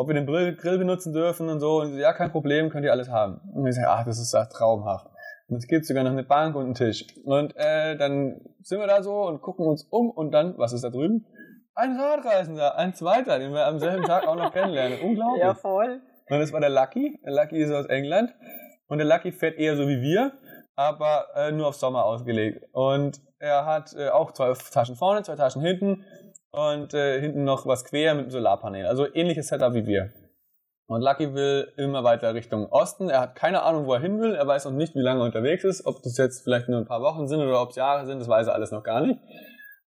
ob 0.00 0.08
wir 0.08 0.14
den 0.14 0.24
Grill 0.24 0.78
benutzen 0.78 1.12
dürfen 1.12 1.50
und 1.50 1.60
so. 1.60 1.82
Und 1.82 1.98
ja, 1.98 2.14
kein 2.14 2.32
Problem, 2.32 2.70
könnt 2.70 2.86
ihr 2.86 2.90
alles 2.92 3.10
haben. 3.10 3.38
Und 3.52 3.66
ich 3.66 3.74
sage, 3.74 3.90
ach, 3.90 4.02
das 4.06 4.18
ist 4.18 4.32
ja 4.32 4.46
traumhaft. 4.46 5.06
Und 5.46 5.58
es 5.58 5.66
gibt 5.66 5.84
sogar 5.84 6.04
noch 6.04 6.12
eine 6.12 6.22
Bank 6.22 6.56
und 6.56 6.64
einen 6.64 6.74
Tisch. 6.74 7.04
Und 7.22 7.54
äh, 7.54 7.98
dann 7.98 8.40
sind 8.62 8.80
wir 8.80 8.86
da 8.86 9.02
so 9.02 9.26
und 9.26 9.42
gucken 9.42 9.66
uns 9.66 9.86
um 9.90 10.10
und 10.10 10.30
dann, 10.30 10.56
was 10.56 10.72
ist 10.72 10.84
da 10.84 10.88
drüben? 10.88 11.26
Ein 11.74 12.00
Radreisender, 12.00 12.78
ein 12.78 12.94
zweiter, 12.94 13.38
den 13.38 13.52
wir 13.52 13.66
am 13.66 13.78
selben 13.78 14.04
Tag 14.04 14.26
auch 14.26 14.36
noch 14.36 14.54
kennenlernen. 14.54 15.00
Unglaublich. 15.04 15.42
Ja, 15.42 15.52
voll. 15.52 16.00
Und 16.30 16.40
das 16.40 16.50
war 16.50 16.60
der 16.60 16.70
Lucky. 16.70 17.20
Der 17.22 17.32
Lucky 17.32 17.58
ist 17.58 17.70
aus 17.70 17.84
England. 17.84 18.32
Und 18.88 18.96
der 18.96 19.06
Lucky 19.06 19.32
fährt 19.32 19.58
eher 19.58 19.76
so 19.76 19.86
wie 19.86 20.00
wir, 20.00 20.32
aber 20.76 21.26
äh, 21.36 21.52
nur 21.52 21.68
auf 21.68 21.74
Sommer 21.74 22.06
ausgelegt. 22.06 22.64
Und 22.72 23.20
er 23.38 23.66
hat 23.66 23.92
äh, 23.92 24.08
auch 24.08 24.32
zwei 24.32 24.54
Taschen 24.72 24.96
vorne, 24.96 25.22
zwei 25.24 25.36
Taschen 25.36 25.60
hinten 25.60 26.06
und 26.52 26.94
äh, 26.94 27.20
hinten 27.20 27.44
noch 27.44 27.66
was 27.66 27.84
quer 27.84 28.14
mit 28.14 28.24
einem 28.24 28.30
Solarpanel. 28.30 28.86
Also 28.86 29.06
ähnliches 29.14 29.48
Setup 29.48 29.74
wie 29.74 29.86
wir. 29.86 30.10
Und 30.86 31.02
Lucky 31.02 31.34
will 31.34 31.72
immer 31.76 32.02
weiter 32.02 32.34
Richtung 32.34 32.66
Osten. 32.66 33.10
Er 33.10 33.20
hat 33.20 33.36
keine 33.36 33.62
Ahnung, 33.62 33.86
wo 33.86 33.94
er 33.94 34.00
hin 34.00 34.20
will. 34.20 34.34
Er 34.34 34.46
weiß 34.46 34.64
noch 34.64 34.72
nicht, 34.72 34.96
wie 34.96 35.00
lange 35.00 35.20
er 35.20 35.26
unterwegs 35.26 35.62
ist. 35.62 35.86
Ob 35.86 36.02
das 36.02 36.16
jetzt 36.16 36.42
vielleicht 36.42 36.68
nur 36.68 36.78
ein 36.78 36.86
paar 36.86 37.00
Wochen 37.00 37.28
sind 37.28 37.40
oder 37.40 37.62
ob 37.62 37.70
es 37.70 37.76
Jahre 37.76 38.06
sind, 38.06 38.18
das 38.18 38.28
weiß 38.28 38.48
er 38.48 38.54
alles 38.54 38.72
noch 38.72 38.82
gar 38.82 39.00
nicht. 39.00 39.20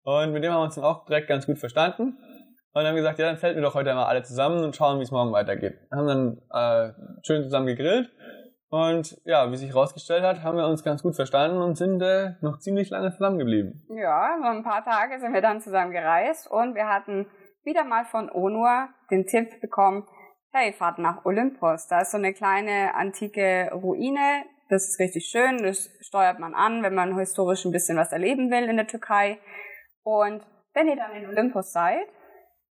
Und 0.05 0.33
mit 0.33 0.45
dem 0.45 0.53
haben 0.53 0.61
wir 0.61 0.65
uns 0.65 0.77
dann 0.77 0.85
auch 0.85 1.05
direkt 1.05 1.29
ganz 1.29 1.47
gut 1.47 1.59
verstanden. 1.59 2.19
Und 2.73 2.85
haben 2.85 2.95
gesagt, 2.95 3.19
ja, 3.19 3.27
dann 3.27 3.37
fällt 3.37 3.57
mir 3.57 3.63
doch 3.63 3.75
heute 3.75 3.93
mal 3.95 4.07
alle 4.07 4.23
zusammen 4.23 4.65
und 4.65 4.77
schauen, 4.77 4.99
wie 4.99 5.03
es 5.03 5.11
morgen 5.11 5.33
weitergeht. 5.33 5.75
Haben 5.91 6.07
dann 6.07 6.43
äh, 6.53 6.93
schön 7.23 7.43
zusammen 7.43 7.67
gegrillt 7.67 8.09
und 8.73 9.21
ja, 9.27 9.53
wie 9.53 9.57
sich 9.59 9.69
herausgestellt 9.69 10.23
hat, 10.23 10.43
haben 10.43 10.57
wir 10.57 10.67
uns 10.67 10.83
ganz 10.83 11.03
gut 11.03 11.15
verstanden 11.15 11.61
und 11.61 11.77
sind 11.77 12.01
äh, 12.01 12.37
noch 12.41 12.59
ziemlich 12.59 12.89
lange 12.89 13.13
zusammengeblieben. 13.13 13.87
Ja, 13.91 14.39
so 14.41 14.49
ein 14.49 14.65
paar 14.65 14.83
Tage 14.83 15.21
sind 15.21 15.35
wir 15.35 15.43
dann 15.43 15.61
zusammen 15.61 15.93
gereist 15.93 16.51
und 16.51 16.75
wir 16.75 16.89
hatten 16.89 17.27
wieder 17.65 17.85
mal 17.85 18.07
von 18.07 18.31
Onur 18.31 18.89
den 19.11 19.27
Tipp 19.27 19.61
bekommen, 19.61 20.09
hey, 20.53 20.73
fahrt 20.73 20.99
nach 20.99 21.27
Olympos. 21.27 21.87
Da 21.89 22.01
ist 22.01 22.13
so 22.13 22.17
eine 22.17 22.33
kleine 22.33 22.95
antike 22.95 23.71
Ruine. 23.75 24.45
Das 24.71 24.89
ist 24.89 24.99
richtig 24.99 25.27
schön. 25.27 25.63
Das 25.63 25.91
steuert 26.01 26.39
man 26.39 26.55
an, 26.55 26.83
wenn 26.83 26.95
man 26.95 27.19
historisch 27.19 27.67
ein 27.67 27.73
bisschen 27.73 27.99
was 27.99 28.11
erleben 28.11 28.51
will 28.51 28.71
in 28.71 28.79
der 28.79 28.87
Türkei. 28.87 29.39
Und 30.03 30.47
wenn 30.73 30.89
ihr 30.89 30.97
dann 30.97 31.13
in 31.13 31.29
Olympos 31.29 31.73
seid, 31.73 32.09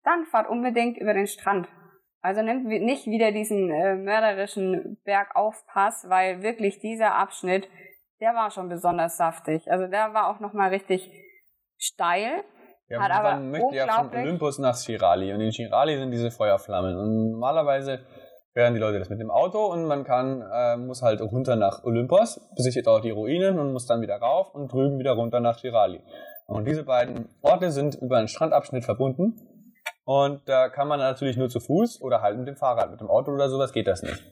dann 0.03 0.25
fahrt 0.25 0.47
unbedingt 0.47 0.99
über 0.99 1.15
den 1.15 1.25
Strand. 1.25 1.67
Also 2.22 2.41
nimmt 2.41 2.65
nicht 2.65 3.05
wieder 3.05 3.32
diesen 3.32 3.70
äh, 3.70 3.95
mörderischen 3.95 4.97
Bergaufpass, 5.03 6.05
weil 6.09 6.41
wirklich 6.41 6.80
dieser 6.80 7.15
Abschnitt, 7.15 7.70
der 8.20 8.34
war 8.34 8.51
schon 8.51 8.70
besonders 8.70 9.18
saftig. 9.18 9.72
Also 9.72 9.88
der 9.88 10.13
war 10.13 10.30
auch 10.30 10.39
nochmal 10.39 10.70
richtig 10.70 11.11
steil. 11.78 12.43
Ja, 12.89 13.01
hat 13.01 13.11
aber 13.11 13.32
man 13.32 13.51
möchte 13.51 13.76
ja 13.76 13.88
von 13.88 14.09
Olympus 14.11 14.59
nach 14.59 14.76
Shirali 14.78 15.34
und 15.34 15.41
in 15.41 15.51
Shirali 15.51 15.97
sind 15.97 16.11
diese 16.11 16.32
Feuerflammen 16.32 16.95
und 16.97 17.32
normalerweise 17.32 17.99
werden 18.53 18.74
die 18.74 18.80
Leute 18.80 18.97
das 18.97 19.09
mit 19.09 19.20
dem 19.20 19.30
Auto 19.30 19.65
und 19.65 19.86
man 19.86 20.03
kann, 20.03 20.41
äh, 20.41 20.78
muss 20.78 21.01
halt 21.01 21.22
runter 21.22 21.57
nach 21.57 21.84
Olympos, 21.84 22.41
besichtigt 22.55 22.88
auch 22.88 23.01
die 23.01 23.11
Ruinen 23.11 23.59
und 23.59 23.74
muss 23.74 23.86
dann 23.86 24.01
wieder 24.01 24.15
rauf 24.18 24.55
und 24.55 24.72
drüben 24.72 24.99
wieder 24.99 25.11
runter 25.11 25.41
nach 25.41 25.59
Shirali. 25.59 26.01
Und 26.47 26.65
diese 26.65 26.84
beiden 26.84 27.30
Orte 27.41 27.72
sind 27.72 27.95
über 27.95 28.18
einen 28.18 28.30
Strandabschnitt 28.30 28.86
verbunden 28.86 29.57
und 30.08 30.47
da 30.47 30.70
kann 30.70 30.88
man 30.88 30.99
natürlich 30.99 31.36
nur 31.36 31.49
zu 31.49 31.60
Fuß 31.60 32.01
oder 32.01 32.22
halt 32.22 32.38
mit 32.38 32.47
dem 32.47 32.55
Fahrrad, 32.55 32.91
mit 32.91 33.01
dem 33.01 33.10
Auto 33.10 33.30
oder 33.30 33.49
sowas 33.49 33.74
geht 33.74 33.88
das 33.88 34.03
nicht. 34.03 34.24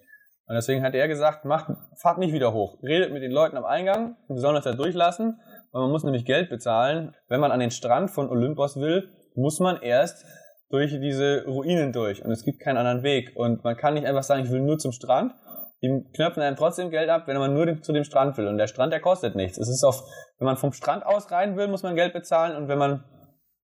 Und 0.47 0.55
deswegen 0.55 0.81
hat 0.81 0.95
er 0.95 1.09
gesagt, 1.09 1.43
macht, 1.43 1.69
fahrt 2.01 2.17
nicht 2.17 2.31
wieder 2.31 2.53
hoch. 2.53 2.81
Redet 2.81 3.11
mit 3.11 3.21
den 3.21 3.31
Leuten 3.31 3.57
am 3.57 3.65
Eingang, 3.65 4.15
wir 4.29 4.39
sollen 4.39 4.55
das 4.55 4.63
da 4.63 4.71
durchlassen, 4.71 5.37
weil 5.73 5.81
man 5.81 5.91
muss 5.91 6.05
nämlich 6.05 6.23
Geld 6.23 6.49
bezahlen. 6.49 7.13
Wenn 7.27 7.41
man 7.41 7.51
an 7.51 7.59
den 7.59 7.71
Strand 7.71 8.09
von 8.09 8.29
Olympos 8.29 8.77
will, 8.77 9.09
muss 9.35 9.59
man 9.59 9.81
erst 9.81 10.25
durch 10.69 10.91
diese 10.91 11.43
Ruinen 11.45 11.91
durch 11.91 12.23
und 12.23 12.31
es 12.31 12.45
gibt 12.45 12.61
keinen 12.61 12.77
anderen 12.77 13.03
Weg. 13.03 13.33
Und 13.35 13.65
man 13.65 13.75
kann 13.75 13.95
nicht 13.95 14.07
einfach 14.07 14.23
sagen, 14.23 14.45
ich 14.45 14.51
will 14.51 14.61
nur 14.61 14.77
zum 14.77 14.93
Strand 14.93 15.33
die 15.81 16.05
knöpfen 16.15 16.41
einem 16.41 16.55
trotzdem 16.55 16.89
Geld 16.89 17.09
ab, 17.09 17.23
wenn 17.27 17.37
man 17.37 17.53
nur 17.53 17.81
zu 17.81 17.91
dem 17.91 18.05
Strand 18.05 18.37
will. 18.37 18.47
Und 18.47 18.57
der 18.57 18.67
Strand, 18.67 18.93
der 18.93 19.01
kostet 19.01 19.35
nichts. 19.35 19.57
Es 19.57 19.67
ist 19.67 19.83
auf, 19.83 20.03
wenn 20.39 20.45
man 20.45 20.57
vom 20.57 20.71
Strand 20.71 21.05
aus 21.05 21.29
rein 21.31 21.57
will, 21.57 21.67
muss 21.67 21.83
man 21.83 21.95
Geld 21.95 22.13
bezahlen. 22.13 22.55
Und 22.55 22.69
wenn 22.69 22.77
man 22.77 23.03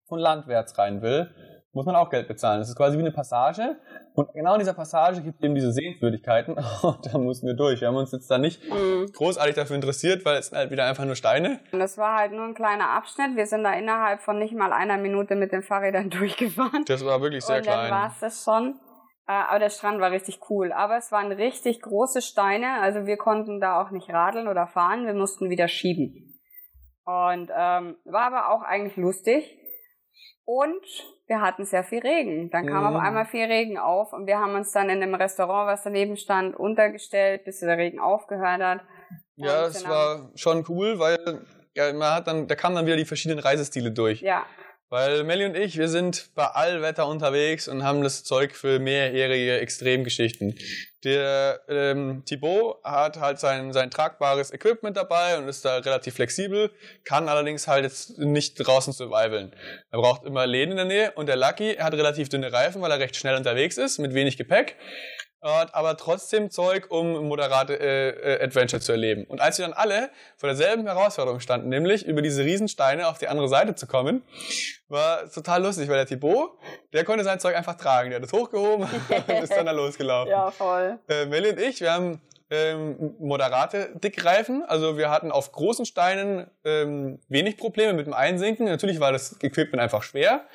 von 0.08 0.20
landwärts 0.20 0.78
rein 0.78 1.02
will, 1.02 1.32
muss 1.74 1.86
man 1.86 1.96
auch 1.96 2.10
Geld 2.10 2.28
bezahlen. 2.28 2.60
Das 2.60 2.70
ist 2.70 2.76
quasi 2.76 2.98
wie 2.98 3.02
eine 3.02 3.12
Passage. 3.12 3.78
Und 4.14 4.34
genau 4.34 4.54
in 4.54 4.60
dieser 4.60 4.74
Passage 4.74 5.22
gibt 5.22 5.38
es 5.40 5.44
eben 5.44 5.56
diese 5.56 5.72
Sehenswürdigkeiten. 5.72 6.56
Und 6.82 7.06
da 7.14 7.18
mussten 7.18 7.48
wir 7.48 7.54
durch. 7.54 7.80
Wir 7.80 7.88
haben 7.88 7.96
uns 7.96 8.12
jetzt 8.12 8.30
da 8.30 8.38
nicht 8.38 8.62
mhm. 8.70 9.10
großartig 9.14 9.56
dafür 9.56 9.78
interessiert, 9.78 10.26
weil 10.26 10.38
es 10.38 10.48
sind 10.48 10.58
halt 10.58 10.72
wieder 10.72 10.86
einfach 10.86 11.06
nur 11.06 11.16
Steine. 11.16 11.60
Und 11.72 11.80
das 11.80 11.98
war 11.98 12.18
halt 12.18 12.34
nur 12.34 12.44
ein 12.44 12.56
kleiner 12.56 12.90
Abschnitt. 12.90 13.38
Wir 13.38 13.46
sind 13.46 13.64
da 13.64 13.74
innerhalb 13.74 14.22
von 14.22 14.38
nicht 14.38 14.54
mal 14.54 14.74
einer 14.74 14.98
Minute 14.98 15.36
mit 15.36 15.54
den 15.54 15.64
Fahrrädern 15.64 16.10
durchgefahren. 16.10 16.84
Das 16.86 17.06
war 17.06 17.22
wirklich 17.22 17.46
sehr 17.46 17.58
Und 17.58 17.64
klein. 17.64 17.90
dann 17.90 17.92
war 17.92 18.08
es 18.10 18.20
das 18.20 18.44
schon. 18.44 18.80
Äh, 19.28 19.32
aber 19.32 19.60
der 19.60 19.70
Strand 19.70 20.02
war 20.02 20.12
richtig 20.12 20.40
cool. 20.50 20.74
Aber 20.74 20.98
es 20.98 21.10
waren 21.14 21.32
richtig 21.32 21.82
große 21.82 22.22
Steine. 22.22 22.82
Also 22.82 23.06
wir 23.06 23.16
konnten 23.16 23.62
da 23.62 23.82
auch 23.82 23.92
nicht 23.92 24.10
radeln 24.10 24.50
oder 24.50 24.68
fahren. 24.68 25.06
Wir 25.06 25.14
mussten 25.14 25.50
wieder 25.50 25.70
schieben. 25.70 26.38
Und 27.06 27.50
ähm, 27.56 27.96
war 28.04 28.24
aber 28.24 28.50
auch 28.50 28.62
eigentlich 28.62 28.98
lustig. 28.98 29.58
Und 30.44 30.86
wir 31.32 31.40
hatten 31.40 31.64
sehr 31.64 31.86
viel 31.86 32.00
Regen. 32.00 32.50
Dann 32.50 32.68
kam 32.68 32.84
mhm. 32.84 32.96
auf 32.98 33.02
einmal 33.02 33.26
viel 33.26 33.46
Regen 33.46 33.78
auf 33.78 34.12
und 34.12 34.28
wir 34.28 34.38
haben 34.38 34.54
uns 34.54 34.74
dann 34.74 34.90
in 34.90 35.00
dem 35.00 35.16
Restaurant, 35.16 35.66
was 35.66 35.82
daneben 35.82 36.18
stand, 36.18 36.58
untergestellt, 36.58 37.46
bis 37.46 37.62
der 37.62 37.78
Regen 37.78 38.00
aufgehört 38.00 38.62
hat. 38.62 38.82
Ja, 39.38 39.66
es 39.66 39.88
war 39.88 40.30
schon 40.36 40.66
cool, 40.68 41.00
weil 41.00 41.46
ja, 41.74 41.94
man 41.94 42.16
hat 42.16 42.28
dann, 42.28 42.48
da 42.50 42.56
kamen 42.56 42.76
dann 42.76 42.86
wieder 42.86 42.98
die 42.98 43.06
verschiedenen 43.06 43.40
Reisestile 43.40 43.92
durch. 43.92 44.22
Ja. 44.22 44.46
Weil 44.92 45.24
Melly 45.24 45.46
und 45.46 45.56
ich, 45.56 45.78
wir 45.78 45.88
sind 45.88 46.32
bei 46.36 46.48
Allwetter 46.48 47.08
unterwegs 47.08 47.70
und 47.70 47.82
haben 47.82 48.04
das 48.04 48.26
Zeug 48.26 48.54
für 48.54 48.78
mehrjährige 48.78 49.58
Extremgeschichten. 49.62 50.60
Der 51.06 51.62
ähm, 51.70 52.24
Thibaut 52.26 52.84
hat 52.84 53.18
halt 53.18 53.40
sein, 53.40 53.72
sein 53.72 53.90
tragbares 53.90 54.52
Equipment 54.52 54.98
dabei 54.98 55.38
und 55.38 55.48
ist 55.48 55.64
da 55.64 55.78
relativ 55.78 56.16
flexibel, 56.16 56.72
kann 57.06 57.30
allerdings 57.30 57.70
halt 57.70 57.86
jetzt 57.86 58.20
nicht 58.20 58.56
draußen 58.56 58.92
survivalen. 58.92 59.56
Er 59.92 60.00
braucht 60.00 60.26
immer 60.26 60.46
Läden 60.46 60.72
in 60.72 60.78
der 60.78 60.86
Nähe 60.86 61.12
und 61.14 61.28
der 61.28 61.38
Lucky 61.38 61.76
hat 61.76 61.94
relativ 61.94 62.28
dünne 62.28 62.52
Reifen, 62.52 62.82
weil 62.82 62.92
er 62.92 63.00
recht 63.00 63.16
schnell 63.16 63.38
unterwegs 63.38 63.78
ist, 63.78 63.98
mit 63.98 64.14
wenig 64.14 64.36
Gepäck 64.36 64.76
aber 65.42 65.98
trotzdem 65.98 66.52
Zeug, 66.52 66.90
um 66.90 67.28
moderate 67.28 67.80
äh, 67.80 68.36
äh, 68.36 68.44
Adventure 68.44 68.80
zu 68.80 68.92
erleben. 68.92 69.26
Und 69.26 69.42
als 69.42 69.58
wir 69.58 69.66
dann 69.66 69.74
alle 69.74 70.12
vor 70.38 70.48
derselben 70.48 70.86
Herausforderung 70.86 71.40
standen, 71.40 71.70
nämlich 71.70 72.06
über 72.06 72.22
diese 72.22 72.44
Riesensteine 72.44 73.08
auf 73.08 73.18
die 73.18 73.28
andere 73.28 73.48
Seite 73.48 73.74
zu 73.76 73.88
kommen, 73.88 74.24
war 74.88 75.30
total 75.32 75.64
lustig, 75.64 75.90
weil 75.90 75.96
der 75.98 76.06
Thibaut, 76.06 76.52
der 76.94 77.04
konnte 77.04 77.24
sein 77.24 77.40
Zeug 77.40 77.56
einfach 77.56 77.76
tragen. 77.76 78.12
Der 78.12 78.20
hat 78.20 78.26
es 78.26 78.34
hochgehoben 78.34 78.88
und 79.28 79.44
ist 79.44 79.56
dann 79.56 79.66
da 79.66 79.72
losgelaufen. 79.72 80.30
Ja, 80.32 80.52
voll. 80.52 81.00
Äh, 81.08 81.26
Melly 81.26 81.50
und 81.52 81.60
ich, 81.60 81.82
wir 81.82 81.92
haben 81.92 82.22
ähm, 82.52 83.16
moderate 83.18 83.98
Dickreifen. 84.04 84.64
Also 84.68 84.98
wir 84.98 85.10
hatten 85.10 85.32
auf 85.32 85.54
großen 85.54 85.86
Steinen 85.86 86.52
ähm, 86.66 87.20
wenig 87.30 87.56
Probleme 87.58 87.94
mit 87.94 88.06
dem 88.06 88.14
Einsinken. 88.14 88.66
Natürlich 88.66 89.00
war 89.00 89.14
das 89.14 89.42
Equipment 89.42 89.82
einfach 89.82 90.04
schwer. 90.04 90.46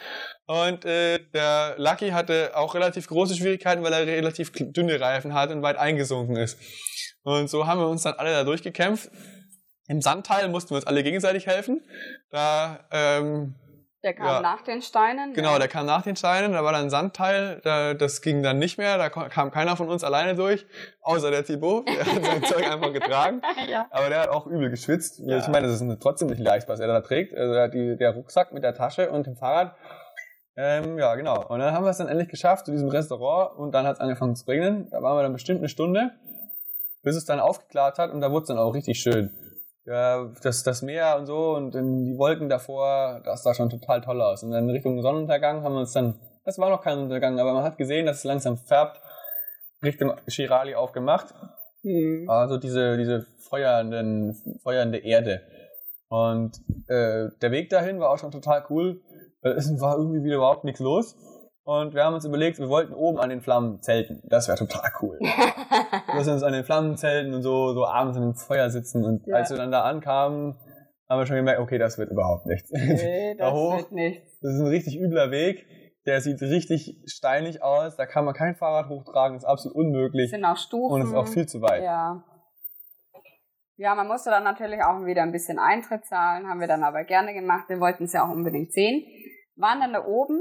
Und 0.46 0.84
äh, 0.84 1.18
der 1.32 1.74
Lucky 1.78 2.10
hatte 2.10 2.52
auch 2.54 2.74
relativ 2.74 3.08
große 3.08 3.34
Schwierigkeiten, 3.34 3.82
weil 3.82 3.94
er 3.94 4.06
relativ 4.06 4.52
dünne 4.52 5.00
Reifen 5.00 5.32
hat 5.32 5.50
und 5.50 5.62
weit 5.62 5.78
eingesunken 5.78 6.36
ist. 6.36 6.58
Und 7.22 7.48
so 7.48 7.66
haben 7.66 7.80
wir 7.80 7.88
uns 7.88 8.02
dann 8.02 8.14
alle 8.14 8.30
da 8.30 8.44
durchgekämpft. 8.44 9.10
Im 9.88 10.02
Sandteil 10.02 10.48
mussten 10.48 10.70
wir 10.70 10.76
uns 10.76 10.86
alle 10.86 11.02
gegenseitig 11.02 11.46
helfen. 11.46 11.80
Da 12.30 12.86
ähm, 12.92 13.54
der 14.06 14.14
kam 14.14 14.26
ja. 14.26 14.40
nach 14.40 14.62
den 14.62 14.82
Steinen? 14.82 15.34
Genau, 15.34 15.54
ja. 15.54 15.58
der 15.58 15.66
kam 15.66 15.84
nach 15.84 16.02
den 16.02 16.14
Steinen. 16.14 16.52
Da 16.52 16.62
war 16.62 16.72
dann 16.72 16.84
ein 16.84 16.90
Sandteil, 16.90 17.60
da, 17.64 17.92
das 17.92 18.22
ging 18.22 18.40
dann 18.40 18.58
nicht 18.58 18.78
mehr. 18.78 18.98
Da 18.98 19.10
kam 19.10 19.50
keiner 19.50 19.76
von 19.76 19.88
uns 19.88 20.04
alleine 20.04 20.36
durch, 20.36 20.64
außer 21.02 21.32
der 21.32 21.44
Thibaut. 21.44 21.88
Der 21.88 22.06
hat 22.06 22.24
sein 22.24 22.42
Zeug 22.44 22.70
einfach 22.70 22.92
getragen. 22.92 23.42
ja. 23.68 23.86
Aber 23.90 24.08
der 24.08 24.20
hat 24.20 24.28
auch 24.28 24.46
übel 24.46 24.70
geschwitzt. 24.70 25.18
Ich 25.18 25.48
meine, 25.48 25.66
das 25.66 25.80
ist 25.80 26.00
trotzdem 26.00 26.28
nicht 26.28 26.38
leicht, 26.38 26.68
was 26.68 26.78
er 26.78 26.86
da 26.86 27.00
trägt. 27.00 27.36
Also 27.36 27.72
die, 27.72 27.96
der 27.96 28.12
Rucksack 28.12 28.52
mit 28.52 28.62
der 28.62 28.74
Tasche 28.74 29.10
und 29.10 29.26
dem 29.26 29.36
Fahrrad. 29.36 29.74
Ähm, 30.56 30.98
ja, 30.98 31.16
genau. 31.16 31.44
Und 31.48 31.58
dann 31.58 31.74
haben 31.74 31.84
wir 31.84 31.90
es 31.90 31.98
dann 31.98 32.08
endlich 32.08 32.28
geschafft 32.28 32.66
zu 32.66 32.72
diesem 32.72 32.88
Restaurant 32.88 33.58
und 33.58 33.72
dann 33.72 33.86
hat 33.86 33.96
es 33.96 34.00
angefangen 34.00 34.36
zu 34.36 34.46
regnen. 34.46 34.88
Da 34.90 35.02
waren 35.02 35.18
wir 35.18 35.22
dann 35.22 35.32
bestimmt 35.32 35.58
eine 35.58 35.68
Stunde, 35.68 36.12
bis 37.02 37.16
es 37.16 37.24
dann 37.24 37.40
aufgeklärt 37.40 37.98
hat 37.98 38.12
und 38.12 38.20
da 38.20 38.30
wurde 38.30 38.42
es 38.42 38.48
dann 38.48 38.58
auch 38.58 38.72
richtig 38.72 39.00
schön 39.00 39.34
ja, 39.86 40.28
das, 40.42 40.64
das 40.64 40.82
Meer 40.82 41.16
und 41.18 41.26
so 41.26 41.54
und 41.54 41.74
dann 41.74 42.04
die 42.04 42.18
Wolken 42.18 42.48
davor, 42.48 43.20
das 43.24 43.44
sah 43.44 43.54
schon 43.54 43.70
total 43.70 44.00
toll 44.00 44.20
aus. 44.20 44.42
Und 44.42 44.50
dann 44.50 44.68
Richtung 44.68 45.00
Sonnenuntergang 45.00 45.62
haben 45.62 45.74
wir 45.74 45.80
uns 45.80 45.92
dann, 45.92 46.20
das 46.44 46.58
war 46.58 46.70
noch 46.70 46.82
kein 46.82 46.98
Untergang, 46.98 47.38
aber 47.38 47.54
man 47.54 47.62
hat 47.62 47.78
gesehen, 47.78 48.06
dass 48.06 48.18
es 48.18 48.24
langsam 48.24 48.58
färbt, 48.58 49.00
Richtung 49.82 50.12
Chirali 50.28 50.74
aufgemacht. 50.74 51.34
Mhm. 51.82 52.28
Also 52.28 52.58
diese, 52.58 52.96
diese 52.96 53.26
feuernden, 53.38 54.34
feuernde 54.62 54.98
Erde. 54.98 55.42
Und 56.08 56.56
äh, 56.88 57.28
der 57.40 57.50
Weg 57.50 57.70
dahin 57.70 58.00
war 58.00 58.10
auch 58.10 58.18
schon 58.18 58.32
total 58.32 58.64
cool. 58.70 59.00
Es 59.42 59.80
war 59.80 59.96
irgendwie 59.96 60.24
wieder 60.24 60.36
überhaupt 60.36 60.64
nichts 60.64 60.80
los. 60.80 61.16
Und 61.66 61.94
wir 61.94 62.04
haben 62.04 62.14
uns 62.14 62.24
überlegt, 62.24 62.60
wir 62.60 62.68
wollten 62.68 62.94
oben 62.94 63.18
an 63.18 63.28
den 63.28 63.40
Flammen 63.40 63.82
zelten. 63.82 64.22
Das 64.28 64.46
wäre 64.46 64.56
total 64.56 64.88
cool. 65.02 65.18
Wir 65.20 66.32
uns 66.32 66.44
an 66.44 66.52
den 66.52 66.62
Flammen 66.62 66.96
zelten 66.96 67.34
und 67.34 67.42
so, 67.42 67.74
so 67.74 67.84
abends 67.84 68.16
an 68.16 68.22
dem 68.22 68.34
Feuer 68.36 68.70
sitzen. 68.70 69.04
Und 69.04 69.26
ja. 69.26 69.34
als 69.34 69.50
wir 69.50 69.56
dann 69.56 69.72
da 69.72 69.82
ankamen, 69.82 70.54
haben 71.10 71.18
wir 71.18 71.26
schon 71.26 71.36
gemerkt, 71.36 71.58
okay, 71.58 71.76
das 71.76 71.98
wird 71.98 72.12
überhaupt 72.12 72.46
nichts. 72.46 72.70
Nee, 72.70 73.34
das 73.38 73.48
da 73.48 73.52
hoch, 73.52 73.78
wird 73.78 73.90
nichts. 73.90 74.38
Das 74.40 74.54
ist 74.54 74.60
ein 74.60 74.68
richtig 74.68 74.96
übler 74.96 75.32
Weg. 75.32 75.66
Der 76.06 76.20
sieht 76.20 76.40
richtig 76.40 77.02
steinig 77.06 77.64
aus. 77.64 77.96
Da 77.96 78.06
kann 78.06 78.24
man 78.24 78.34
kein 78.34 78.54
Fahrrad 78.54 78.88
hochtragen. 78.88 79.36
Das 79.36 79.42
ist 79.42 79.48
absolut 79.48 79.76
unmöglich. 79.76 80.30
Das 80.30 80.38
sind 80.38 80.44
auch 80.44 80.56
Stufen. 80.56 80.94
Und 80.94 81.00
es 81.02 81.08
ist 81.08 81.14
auch 81.16 81.26
viel 81.26 81.46
zu 81.46 81.60
weit. 81.62 81.82
Ja. 81.82 82.22
Ja, 83.76 83.96
man 83.96 84.06
musste 84.06 84.30
dann 84.30 84.44
natürlich 84.44 84.84
auch 84.84 85.04
wieder 85.04 85.22
ein 85.22 85.32
bisschen 85.32 85.58
Eintritt 85.58 86.06
zahlen. 86.06 86.46
Haben 86.48 86.60
wir 86.60 86.68
dann 86.68 86.84
aber 86.84 87.02
gerne 87.02 87.34
gemacht. 87.34 87.68
Wir 87.68 87.80
wollten 87.80 88.04
es 88.04 88.12
ja 88.12 88.24
auch 88.24 88.30
unbedingt 88.30 88.72
sehen. 88.72 89.04
Waren 89.56 89.80
dann 89.80 89.92
da 89.92 90.06
oben 90.06 90.40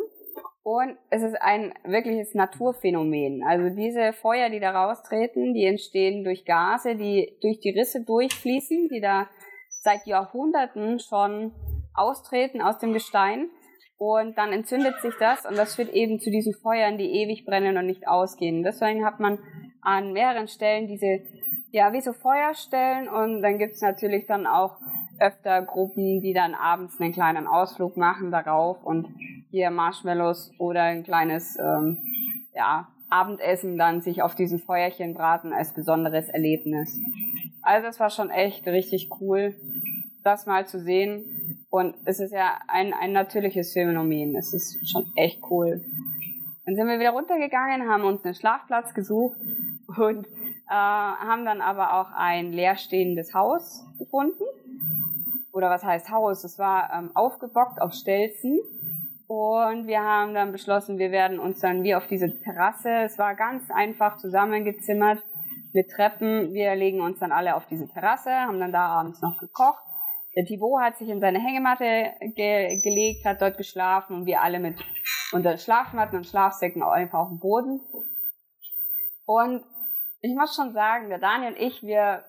und 0.65 0.97
es 1.11 1.21
ist 1.21 1.39
ein 1.39 1.75
wirkliches 1.83 2.33
Naturphänomen. 2.33 3.43
Also 3.43 3.69
diese 3.69 4.13
Feuer, 4.13 4.49
die 4.49 4.59
da 4.59 4.71
raustreten, 4.71 5.53
die 5.53 5.63
entstehen 5.63 6.23
durch 6.23 6.43
Gase, 6.43 6.95
die 6.95 7.37
durch 7.39 7.59
die 7.59 7.69
Risse 7.69 8.03
durchfließen, 8.03 8.89
die 8.89 8.99
da 8.99 9.29
seit 9.69 10.07
Jahrhunderten 10.07 10.97
schon 10.97 11.51
austreten 11.93 12.63
aus 12.63 12.79
dem 12.79 12.93
Gestein. 12.93 13.51
Und 13.99 14.39
dann 14.39 14.51
entzündet 14.51 14.99
sich 15.03 15.13
das 15.19 15.45
und 15.45 15.55
das 15.55 15.75
führt 15.75 15.93
eben 15.93 16.19
zu 16.19 16.31
diesen 16.31 16.55
Feuern, 16.55 16.97
die 16.97 17.11
ewig 17.11 17.45
brennen 17.45 17.77
und 17.77 17.85
nicht 17.85 18.07
ausgehen. 18.07 18.63
Deswegen 18.63 19.05
hat 19.05 19.19
man 19.19 19.37
an 19.81 20.13
mehreren 20.13 20.47
Stellen 20.47 20.87
diese, 20.87 21.21
ja, 21.69 21.93
wie 21.93 22.01
so 22.01 22.11
Feuerstellen 22.11 23.07
und 23.07 23.43
dann 23.43 23.59
gibt's 23.59 23.81
natürlich 23.81 24.25
dann 24.25 24.47
auch 24.47 24.79
öfter 25.19 25.61
Gruppen, 25.61 26.21
die 26.21 26.33
dann 26.33 26.53
abends 26.53 26.99
einen 26.99 27.13
kleinen 27.13 27.47
Ausflug 27.47 27.97
machen 27.97 28.31
darauf 28.31 28.83
und 28.83 29.07
hier 29.49 29.71
Marshmallows 29.71 30.51
oder 30.57 30.83
ein 30.83 31.03
kleines 31.03 31.57
ähm, 31.59 31.99
ja, 32.53 32.87
Abendessen 33.09 33.77
dann 33.77 34.01
sich 34.01 34.21
auf 34.21 34.35
diesen 34.35 34.59
Feuerchen 34.59 35.13
braten 35.13 35.53
als 35.53 35.73
besonderes 35.73 36.29
Erlebnis. 36.29 36.99
Also 37.61 37.87
es 37.87 37.99
war 37.99 38.09
schon 38.09 38.29
echt 38.29 38.67
richtig 38.67 39.09
cool, 39.19 39.55
das 40.23 40.45
mal 40.45 40.67
zu 40.67 40.79
sehen. 40.79 41.65
Und 41.69 41.95
es 42.05 42.19
ist 42.19 42.31
ja 42.31 42.59
ein, 42.67 42.93
ein 42.93 43.11
natürliches 43.11 43.73
Phänomen. 43.73 44.35
Es 44.35 44.53
ist 44.53 44.89
schon 44.89 45.05
echt 45.15 45.41
cool. 45.49 45.83
Dann 46.65 46.75
sind 46.75 46.87
wir 46.87 46.99
wieder 46.99 47.11
runtergegangen, 47.11 47.87
haben 47.89 48.03
uns 48.03 48.23
einen 48.23 48.33
Schlafplatz 48.33 48.93
gesucht 48.93 49.37
und 49.97 50.25
äh, 50.27 50.71
haben 50.71 51.45
dann 51.45 51.61
aber 51.61 51.99
auch 51.99 52.11
ein 52.15 52.51
leerstehendes 52.51 53.33
Haus 53.33 53.85
gefunden 53.99 54.43
oder 55.55 55.69
was 55.69 55.85
heißt 55.85 56.11
Haus, 56.11 56.43
es 56.43 56.59
war 56.59 56.91
ähm, 56.93 57.11
aufgebockt 57.15 57.81
auf 57.81 57.93
Stelzen. 57.93 58.59
Und 59.27 59.87
wir 59.87 60.01
haben 60.01 60.35
dann 60.35 60.51
beschlossen, 60.51 60.99
wir 60.99 61.11
werden 61.11 61.39
uns 61.39 61.59
dann 61.59 61.83
wie 61.83 61.95
auf 61.95 62.05
diese 62.07 62.29
Terrasse, 62.41 62.91
es 63.05 63.17
war 63.17 63.35
ganz 63.35 63.71
einfach 63.71 64.17
zusammengezimmert 64.17 65.23
mit 65.73 65.89
Treppen. 65.89 66.53
Wir 66.53 66.75
legen 66.75 67.01
uns 67.01 67.19
dann 67.19 67.31
alle 67.31 67.55
auf 67.55 67.65
diese 67.67 67.87
Terrasse, 67.87 68.29
haben 68.29 68.59
dann 68.59 68.71
da 68.71 68.85
abends 68.85 69.21
noch 69.21 69.39
gekocht. 69.39 69.81
Der 70.35 70.45
Thibaut 70.45 70.81
hat 70.81 70.97
sich 70.97 71.09
in 71.09 71.21
seine 71.21 71.39
Hängematte 71.39 72.11
ge 72.35 72.81
gelegt, 72.81 73.25
hat 73.25 73.41
dort 73.41 73.57
geschlafen 73.57 74.15
und 74.15 74.25
wir 74.25 74.41
alle 74.41 74.59
mit 74.59 74.77
unter 75.31 75.57
Schlafmatten 75.57 76.17
und 76.17 76.27
Schlafsäcken 76.27 76.83
einfach 76.83 77.19
auf 77.19 77.29
dem 77.29 77.39
Boden. 77.39 77.79
Und 79.25 79.63
ich 80.19 80.35
muss 80.35 80.55
schon 80.55 80.73
sagen, 80.73 81.07
der 81.09 81.19
Daniel 81.19 81.53
und 81.53 81.59
ich, 81.59 81.81
wir 81.81 82.25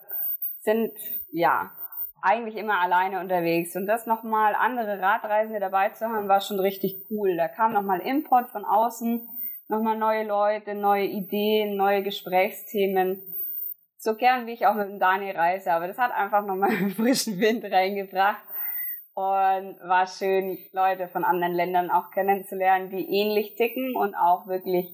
sind, 0.61 0.93
ja, 1.33 1.73
eigentlich 2.27 2.57
immer 2.57 2.81
alleine 2.81 3.21
unterwegs. 3.21 3.77
Und 3.77 3.87
das 3.87 4.07
nochmal 4.07 4.55
andere 4.57 5.01
Radreisende 5.01 5.61
dabei 5.61 5.91
zu 5.91 6.07
haben, 6.07 6.29
war 6.29 6.41
schon 6.41 6.59
richtig 6.59 7.07
cool. 7.11 7.37
Da 7.37 7.47
kam 7.47 7.73
nochmal 7.73 8.01
Import 8.01 8.51
von 8.51 8.65
außen, 8.65 9.29
nochmal 9.69 9.97
neue 9.97 10.27
Leute, 10.27 10.75
neue 10.75 11.07
Ideen, 11.07 11.77
neue 11.77 12.03
Gesprächsthemen. 12.03 13.23
So 13.99 14.17
gern 14.17 14.47
wie 14.47 14.53
ich 14.53 14.67
auch 14.67 14.75
mit 14.75 14.89
dem 14.89 14.99
Daniel 14.99 15.37
reise, 15.37 15.73
aber 15.73 15.87
das 15.87 15.99
hat 15.99 16.13
einfach 16.13 16.45
nochmal 16.45 16.71
frischen 16.97 17.39
Wind 17.39 17.65
reingebracht. 17.65 18.43
Und 19.15 19.79
war 19.89 20.07
schön, 20.07 20.59
Leute 20.73 21.09
von 21.09 21.25
anderen 21.25 21.55
Ländern 21.55 21.91
auch 21.91 22.11
kennenzulernen, 22.11 22.91
die 22.91 23.09
ähnlich 23.09 23.55
ticken 23.55 23.97
und 23.97 24.15
auch 24.15 24.47
wirklich 24.47 24.93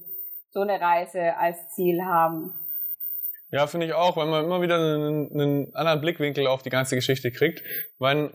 so 0.51 0.61
eine 0.61 0.79
Reise 0.79 1.35
als 1.35 1.57
Ziel 1.71 2.05
haben. 2.05 2.62
Ja, 3.53 3.67
finde 3.67 3.85
ich 3.85 3.93
auch, 3.93 4.17
weil 4.17 4.25
man 4.25 4.45
immer 4.45 4.63
wieder 4.63 4.77
einen, 4.77 5.31
einen, 5.31 5.75
anderen 5.75 6.01
Blickwinkel 6.01 6.47
auf 6.47 6.63
die 6.63 6.71
ganze 6.71 6.95
Geschichte 6.95 7.29
kriegt. 7.29 7.61
Man, 7.99 8.33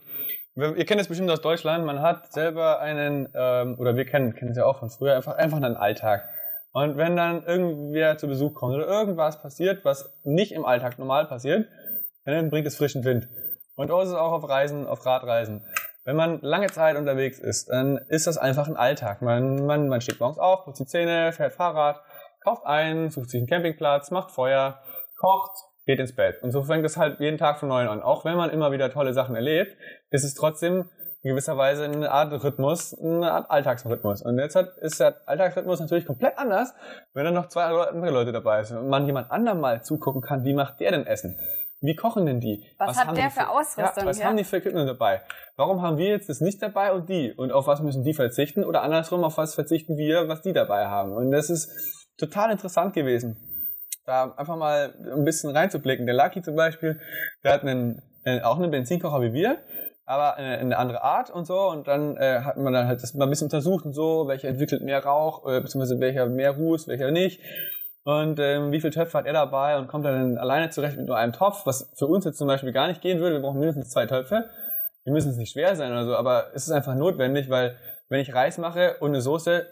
ihr 0.55 0.87
kennt 0.87 1.01
es 1.01 1.09
bestimmt 1.09 1.29
aus 1.29 1.41
Deutschland, 1.41 1.85
man 1.85 2.01
hat 2.03 2.33
selber 2.33 2.79
einen, 2.79 3.29
ähm, 3.35 3.75
oder 3.81 3.97
wir 3.97 4.05
kennen, 4.05 4.37
kennen 4.37 4.53
es 4.53 4.57
ja 4.57 4.65
auch 4.65 4.79
von 4.79 4.91
früher, 4.91 5.17
einfach, 5.17 5.35
einfach 5.35 5.57
einen 5.57 5.77
Alltag. 5.77 6.29
Und 6.71 6.97
wenn 6.99 7.17
dann 7.17 7.43
irgendwer 7.43 8.17
zu 8.17 8.29
Besuch 8.29 8.55
kommt 8.55 8.77
oder 8.77 8.87
irgendwas 8.87 9.43
passiert, 9.43 9.85
was 9.85 10.09
nicht 10.23 10.53
im 10.53 10.65
Alltag 10.65 11.01
normal 11.01 11.27
passiert, 11.27 11.67
dann 12.25 12.49
bringt 12.49 12.69
es 12.69 12.77
frischen 12.77 13.03
Wind. 13.03 13.29
Und 13.75 13.89
so 13.89 14.01
ist 14.01 14.13
auch 14.13 14.31
auf 14.31 14.49
Reisen, 14.49 14.87
auf 14.87 15.05
Radreisen. 15.05 15.67
Wenn 16.05 16.15
man 16.15 16.41
lange 16.43 16.69
Zeit 16.69 16.97
unterwegs 16.97 17.41
ist, 17.41 17.71
dann 17.71 17.99
ist 18.07 18.29
das 18.29 18.39
einfach 18.39 18.69
ein 18.69 18.77
Alltag. 18.77 19.21
Man, 19.21 19.67
man, 19.67 19.89
man 19.89 20.01
steht 20.01 20.21
morgens 20.21 20.39
auf, 20.39 20.65
putzt 20.65 20.79
die 20.79 20.87
Zähne, 20.87 21.33
fährt 21.33 21.55
Fahrrad, 21.55 22.01
kauft 22.45 22.65
ein, 22.67 23.11
sucht 23.11 23.31
sich 23.31 23.41
einen 23.41 23.49
Campingplatz, 23.49 24.13
macht 24.13 24.31
Feuer, 24.31 24.81
kocht, 25.19 25.53
geht 25.85 26.01
ins 26.01 26.15
Bett. 26.15 26.43
Und 26.43 26.53
so 26.53 26.63
fängt 26.63 26.85
es 26.85 26.97
halt 26.97 27.21
jeden 27.21 27.39
Tag 27.39 27.59
von 27.59 27.69
neuem 27.69 27.89
an. 27.89 28.03
Auch 28.03 28.25
wenn 28.25 28.37
man 28.37 28.51
immer 28.51 28.73
wieder 28.73 28.91
tolle 28.91 29.13
Sachen 29.13 29.35
erlebt, 29.35 29.77
ist 30.11 30.25
es 30.25 30.35
trotzdem 30.35 30.89
in 31.23 31.31
gewisser 31.31 31.57
Weise 31.57 31.85
eine 31.85 32.11
Art 32.11 32.33
Rhythmus, 32.45 32.97
eine 32.97 33.33
Art 33.33 33.51
Alltagsrhythmus. 33.51 34.23
Und 34.23 34.39
jetzt 34.39 34.55
hat, 34.55 34.69
ist 34.81 35.01
der 35.01 35.17
Alltagsrhythmus 35.27 35.81
natürlich 35.81 36.07
komplett 36.07 36.39
anders, 36.39 36.75
wenn 37.13 37.25
dann 37.25 37.35
noch 37.35 37.49
zwei 37.49 37.65
andere 37.65 38.13
Leute 38.13 38.33
dabei 38.33 38.63
sind 38.63 38.79
und 38.79 38.89
man 38.89 39.07
jemand 39.07 39.31
anderem 39.31 39.61
mal 39.61 39.83
zugucken 39.83 40.23
kann, 40.23 40.45
wie 40.45 40.55
macht 40.55 40.79
der 40.81 40.93
denn 40.93 41.07
Essen? 41.07 41.37
Wie 41.81 41.95
kochen 41.95 42.27
denn 42.27 42.41
die? 42.41 42.65
Was, 42.79 42.91
was 42.91 43.07
hat 43.07 43.17
der 43.17 43.31
für, 43.31 43.41
für 43.41 43.49
Ausrüstung? 43.51 44.05
Ja, 44.05 44.07
was 44.07 44.19
ja? 44.19 44.27
haben 44.27 44.37
die 44.37 44.45
für 44.45 44.57
Equipment 44.57 44.89
dabei? 44.89 45.23
Warum 45.57 45.81
haben 45.81 45.97
wir 45.97 46.09
jetzt 46.09 46.29
das 46.29 46.41
nicht 46.41 46.61
dabei 46.61 46.93
und 46.93 47.09
die? 47.09 47.33
Und 47.33 47.53
auf 47.53 47.67
was 47.67 47.81
müssen 47.83 48.03
die 48.03 48.15
verzichten? 48.15 48.65
Oder 48.65 48.83
andersrum, 48.83 49.23
auf 49.25 49.39
was 49.39 49.55
verzichten 49.55 49.97
wir, 49.97 50.29
was 50.29 50.43
die 50.43 50.53
dabei 50.53 50.87
haben? 50.87 51.13
Und 51.13 51.31
das 51.31 51.51
ist 51.51 51.71
total 52.19 52.51
interessant 52.51 52.95
gewesen 52.95 53.48
da 54.09 54.35
einfach 54.37 54.57
mal 54.57 54.95
ein 55.15 55.25
bisschen 55.25 55.55
reinzublicken. 55.55 56.07
Der 56.07 56.15
Lucky 56.15 56.43
zum 56.43 56.57
Beispiel, 56.57 56.99
der 57.45 57.53
hat 57.53 57.63
einen, 57.63 58.03
äh, 58.25 58.41
auch 58.41 58.59
einen 58.59 58.71
Benzinkocher 58.71 59.21
wie 59.21 59.33
wir, 59.33 59.59
aber 60.07 60.37
eine, 60.37 60.59
eine 60.59 60.79
andere 60.79 61.03
Art 61.03 61.31
und 61.31 61.47
so. 61.47 61.69
Und 61.69 61.87
dann 61.87 62.17
äh, 62.17 62.41
hat 62.41 62.57
man 62.57 62.73
dann 62.73 62.87
halt 62.87 63.03
das 63.03 63.15
mal 63.15 63.25
ein 63.25 63.31
bisschen 63.31 63.47
untersucht 63.47 63.85
und 63.85 63.93
so, 63.93 64.27
welcher 64.27 64.49
entwickelt 64.49 64.83
mehr 64.83 65.05
Rauch, 65.05 65.47
äh, 65.47 65.61
beziehungsweise 65.61 66.01
welcher 66.01 66.27
mehr 66.27 66.53
Ruß, 66.53 66.89
welcher 66.89 67.11
nicht. 67.11 67.41
Und 68.05 68.41
ähm, 68.41 68.73
wie 68.73 68.81
viel 68.81 68.91
Töpfe 68.91 69.19
hat 69.19 69.27
er 69.27 69.35
dabei 69.35 69.79
und 69.79 69.87
kommt 69.89 70.07
dann 70.07 70.39
alleine 70.39 70.71
zurecht 70.71 70.97
mit 70.97 71.07
nur 71.07 71.19
einem 71.19 71.35
Topf, 71.35 71.67
was 71.67 71.93
für 71.99 72.07
uns 72.07 72.25
jetzt 72.25 72.39
zum 72.39 72.49
Beispiel 72.49 72.73
gar 72.73 72.89
nicht 72.89 73.03
gehen 73.03 73.21
würde. 73.21 73.37
Wir 73.37 73.43
brauchen 73.43 73.61
mindestens 73.61 73.91
zwei 73.91 74.07
Töpfe. 74.07 74.49
Die 75.05 75.11
müssen 75.11 75.31
es 75.31 75.37
nicht 75.37 75.53
schwer 75.53 75.77
sein 75.77 75.93
oder 75.93 76.07
so, 76.07 76.17
aber 76.17 76.47
es 76.55 76.67
ist 76.67 76.73
einfach 76.73 76.95
notwendig, 76.95 77.51
weil 77.51 77.77
wenn 78.09 78.21
ich 78.21 78.35
Reis 78.35 78.57
mache 78.57 78.97
und 79.01 79.11
eine 79.11 79.21
Soße, 79.21 79.67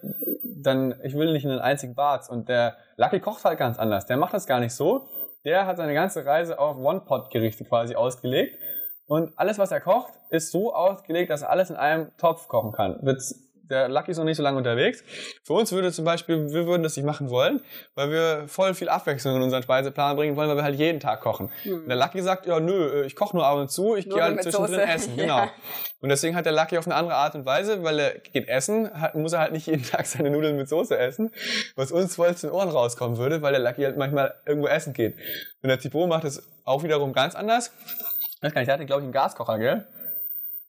dann, 0.62 0.94
ich 1.02 1.14
will 1.14 1.32
nicht 1.32 1.46
einen 1.46 1.58
einzigen 1.58 1.94
Bart. 1.94 2.28
Und 2.28 2.48
der 2.48 2.76
Lucky 2.96 3.20
kocht 3.20 3.44
halt 3.44 3.58
ganz 3.58 3.78
anders. 3.78 4.06
Der 4.06 4.16
macht 4.16 4.34
das 4.34 4.46
gar 4.46 4.60
nicht 4.60 4.74
so. 4.74 5.08
Der 5.44 5.66
hat 5.66 5.76
seine 5.76 5.94
ganze 5.94 6.24
Reise 6.24 6.58
auf 6.58 6.76
One-Pot-Gerichte 6.76 7.64
quasi 7.64 7.94
ausgelegt. 7.94 8.60
Und 9.06 9.38
alles, 9.38 9.58
was 9.58 9.70
er 9.70 9.80
kocht, 9.80 10.12
ist 10.30 10.50
so 10.50 10.74
ausgelegt, 10.74 11.30
dass 11.30 11.42
er 11.42 11.50
alles 11.50 11.70
in 11.70 11.76
einem 11.76 12.16
Topf 12.16 12.48
kochen 12.48 12.72
kann. 12.72 12.98
Wird 13.02 13.22
der 13.70 13.88
Lucky 13.88 14.10
ist 14.10 14.18
noch 14.18 14.24
nicht 14.24 14.36
so 14.36 14.42
lange 14.42 14.58
unterwegs. 14.58 15.02
Für 15.42 15.54
uns 15.54 15.72
würde 15.72 15.92
zum 15.92 16.04
Beispiel, 16.04 16.48
wir 16.50 16.66
würden 16.66 16.82
das 16.82 16.96
nicht 16.96 17.04
machen 17.04 17.30
wollen, 17.30 17.60
weil 17.94 18.10
wir 18.10 18.44
voll 18.48 18.74
viel 18.74 18.88
Abwechslung 18.88 19.36
in 19.36 19.42
unseren 19.42 19.62
Speiseplan 19.62 20.16
bringen 20.16 20.36
wollen, 20.36 20.48
weil 20.48 20.56
wir 20.56 20.62
halt 20.62 20.76
jeden 20.76 21.00
Tag 21.00 21.20
kochen. 21.20 21.50
Mhm. 21.64 21.88
Der 21.88 21.96
Lucky 21.96 22.22
sagt, 22.22 22.46
ja 22.46 22.60
nö, 22.60 23.04
ich 23.04 23.16
koche 23.16 23.36
nur 23.36 23.46
ab 23.46 23.56
und 23.58 23.70
zu, 23.70 23.96
ich 23.96 24.08
gehe 24.08 24.22
halt 24.22 24.42
zwischendrin 24.42 24.74
Soße. 24.74 24.82
essen. 24.86 25.16
Genau. 25.26 25.38
Ja. 25.38 25.50
Und 26.00 26.10
deswegen 26.10 26.36
hat 26.36 26.44
der 26.46 26.52
Lucky 26.52 26.78
auf 26.78 26.86
eine 26.86 26.94
andere 26.94 27.16
Art 27.16 27.34
und 27.34 27.46
Weise, 27.46 27.82
weil 27.82 27.98
er 27.98 28.18
geht 28.18 28.48
essen, 28.48 28.90
hat, 29.00 29.14
muss 29.14 29.32
er 29.32 29.40
halt 29.40 29.52
nicht 29.52 29.66
jeden 29.66 29.82
Tag 29.90 30.06
seine 30.06 30.30
Nudeln 30.30 30.56
mit 30.56 30.68
Soße 30.68 30.96
essen, 30.96 31.32
was 31.74 31.90
uns 31.90 32.16
voll 32.16 32.34
zu 32.36 32.48
den 32.48 32.54
Ohren 32.54 32.68
rauskommen 32.68 33.16
würde, 33.16 33.42
weil 33.42 33.52
der 33.52 33.60
Lucky 33.60 33.82
halt 33.82 33.96
manchmal 33.96 34.34
irgendwo 34.46 34.68
essen 34.68 34.92
geht. 34.92 35.16
Und 35.62 35.68
der 35.68 35.78
Thibaut 35.78 36.08
macht 36.08 36.24
es 36.24 36.48
auch 36.64 36.82
wiederum 36.82 37.12
ganz 37.12 37.34
anders. 37.34 37.72
Ich 38.36 38.42
weiß 38.42 38.52
gar 38.52 38.60
nicht, 38.60 38.68
der 38.68 38.74
hatte, 38.74 38.86
glaube 38.86 39.00
ich, 39.00 39.04
einen 39.04 39.12
Gaskocher, 39.12 39.58
gell? 39.58 39.86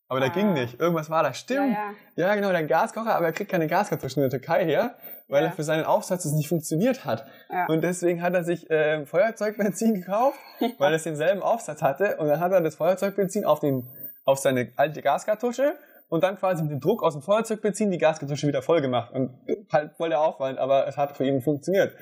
Aber 0.09 0.19
ah. 0.19 0.23
der 0.23 0.29
ging 0.29 0.53
nicht. 0.53 0.79
Irgendwas 0.79 1.09
war 1.09 1.23
da. 1.23 1.33
Stimmt. 1.33 1.73
Ja, 1.73 1.91
ja. 2.15 2.27
ja, 2.27 2.35
genau, 2.35 2.51
der 2.51 2.63
Gaskocher, 2.63 3.15
aber 3.15 3.25
er 3.25 3.33
kriegt 3.33 3.51
keine 3.51 3.67
Gaskartuschen 3.67 4.23
in 4.23 4.29
der 4.29 4.39
Türkei 4.39 4.65
her, 4.65 4.95
weil 5.27 5.43
ja. 5.43 5.49
er 5.49 5.55
für 5.55 5.63
seinen 5.63 5.85
Aufsatz 5.85 6.25
es 6.25 6.33
nicht 6.33 6.47
funktioniert 6.47 7.05
hat. 7.05 7.25
Und 7.67 7.83
deswegen 7.83 8.21
hat 8.21 8.33
er 8.33 8.43
sich 8.43 8.69
äh, 8.69 9.05
Feuerzeugbenzin 9.05 9.95
gekauft, 9.95 10.39
weil 10.77 10.93
es 10.93 11.03
denselben 11.03 11.41
Aufsatz 11.41 11.81
hatte. 11.81 12.17
Und 12.17 12.27
dann 12.27 12.39
hat 12.39 12.51
er 12.51 12.61
das 12.61 12.75
Feuerzeugbenzin 12.75 13.45
auf, 13.45 13.59
den, 13.59 13.87
auf 14.23 14.39
seine 14.39 14.71
alte 14.77 15.01
Gaskartusche 15.01 15.75
und 16.09 16.23
dann 16.23 16.37
quasi 16.37 16.63
mit 16.63 16.71
dem 16.71 16.79
Druck 16.79 17.03
aus 17.03 17.13
dem 17.13 17.21
Feuerzeugbenzin 17.21 17.91
die 17.91 17.97
Gaskartusche 17.97 18.47
wieder 18.47 18.61
voll 18.61 18.81
gemacht. 18.81 19.11
Und 19.11 19.37
halt 19.71 19.91
voll 19.97 20.09
der 20.09 20.21
Aufwand, 20.21 20.57
aber 20.57 20.87
es 20.87 20.95
hat 20.95 21.17
für 21.17 21.25
ihn 21.25 21.41
funktioniert. 21.41 21.93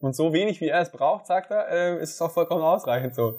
Und 0.00 0.14
so 0.14 0.34
wenig 0.34 0.60
wie 0.60 0.68
er 0.68 0.82
es 0.82 0.92
braucht, 0.92 1.26
sagt 1.26 1.50
er, 1.50 1.68
äh, 1.70 2.02
ist 2.02 2.14
es 2.14 2.20
auch 2.20 2.30
vollkommen 2.30 2.62
ausreichend 2.62 3.14
so. 3.14 3.38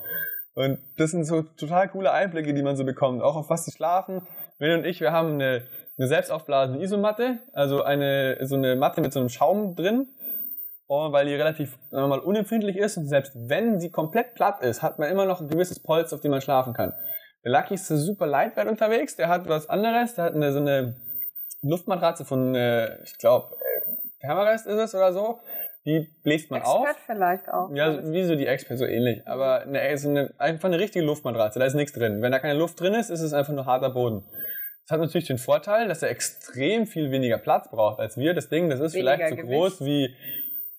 Und 0.55 0.79
das 0.97 1.11
sind 1.11 1.25
so 1.25 1.41
total 1.41 1.89
coole 1.89 2.11
Einblicke, 2.11 2.53
die 2.53 2.63
man 2.63 2.77
so 2.77 2.85
bekommt. 2.85 3.21
Auch 3.21 3.35
auf 3.35 3.49
was 3.49 3.65
sie 3.65 3.71
schlafen. 3.71 4.25
Will 4.57 4.73
und 4.77 4.85
ich, 4.85 5.01
wir 5.01 5.11
haben 5.11 5.33
eine, 5.33 5.67
eine 5.97 6.07
selbst 6.07 6.31
aufblasende 6.31 6.81
Isomatte, 6.81 7.39
also 7.53 7.83
eine, 7.83 8.37
so 8.41 8.55
eine 8.55 8.77
Matte 8.77 9.01
mit 9.01 9.11
so 9.11 9.19
einem 9.19 9.29
Schaum 9.29 9.75
drin. 9.75 10.07
Und 10.87 11.11
weil 11.11 11.25
die 11.25 11.35
relativ 11.35 11.77
mal, 11.91 12.19
unempfindlich 12.19 12.77
ist 12.77 12.95
und 12.97 13.07
selbst 13.07 13.33
wenn 13.35 13.79
sie 13.79 13.89
komplett 13.89 14.35
platt 14.35 14.61
ist, 14.61 14.81
hat 14.81 14.97
man 14.97 15.09
immer 15.09 15.25
noch 15.25 15.41
ein 15.41 15.49
gewisses 15.49 15.81
Polster, 15.81 16.15
auf 16.15 16.21
dem 16.21 16.31
man 16.31 16.41
schlafen 16.41 16.73
kann. 16.73 16.93
Der 17.43 17.51
Lucky 17.51 17.73
ist 17.73 17.87
super 17.87 18.27
lightweight 18.27 18.67
unterwegs, 18.67 19.15
der 19.15 19.27
hat 19.27 19.49
was 19.49 19.67
anderes, 19.67 20.13
der 20.13 20.25
hat 20.25 20.35
eine, 20.35 20.51
so 20.51 20.59
eine 20.59 20.95
Luftmatratze 21.63 22.23
von, 22.23 22.53
äh, 22.53 23.01
ich 23.03 23.17
glaube, 23.17 23.55
Thermarest 24.19 24.67
ist 24.67 24.77
es 24.77 24.95
oder 24.95 25.11
so 25.11 25.39
die 25.85 26.09
bläst 26.23 26.49
man 26.49 26.61
Expert 26.61 26.75
auf. 26.75 26.87
Expert 26.87 27.05
vielleicht 27.05 27.49
auch. 27.49 27.69
Ja, 27.73 28.11
wie 28.11 28.23
so 28.23 28.35
die 28.35 28.47
Expert, 28.47 28.79
so 28.79 28.85
ähnlich. 28.85 29.25
Aber 29.27 29.61
eine, 29.61 29.97
so 29.97 30.09
eine, 30.09 30.33
einfach 30.39 30.67
eine 30.67 30.79
richtige 30.79 31.05
Luftmatratze, 31.05 31.59
da 31.59 31.65
ist 31.65 31.75
nichts 31.75 31.93
drin. 31.93 32.21
Wenn 32.21 32.31
da 32.31 32.39
keine 32.39 32.57
Luft 32.57 32.79
drin 32.79 32.93
ist, 32.93 33.09
ist 33.09 33.21
es 33.21 33.33
einfach 33.33 33.53
nur 33.53 33.65
harter 33.65 33.91
Boden. 33.91 34.23
Das 34.83 34.91
hat 34.91 34.99
natürlich 34.99 35.27
den 35.27 35.37
Vorteil, 35.37 35.87
dass 35.87 36.03
er 36.03 36.09
extrem 36.09 36.85
viel 36.85 37.11
weniger 37.11 37.37
Platz 37.37 37.69
braucht 37.69 37.99
als 37.99 38.17
wir. 38.17 38.33
Das 38.33 38.49
Ding, 38.49 38.69
das 38.69 38.79
ist 38.79 38.93
weniger 38.93 39.15
vielleicht 39.15 39.29
so 39.29 39.35
Gewicht. 39.35 39.51
groß 39.51 39.85
wie, 39.85 40.15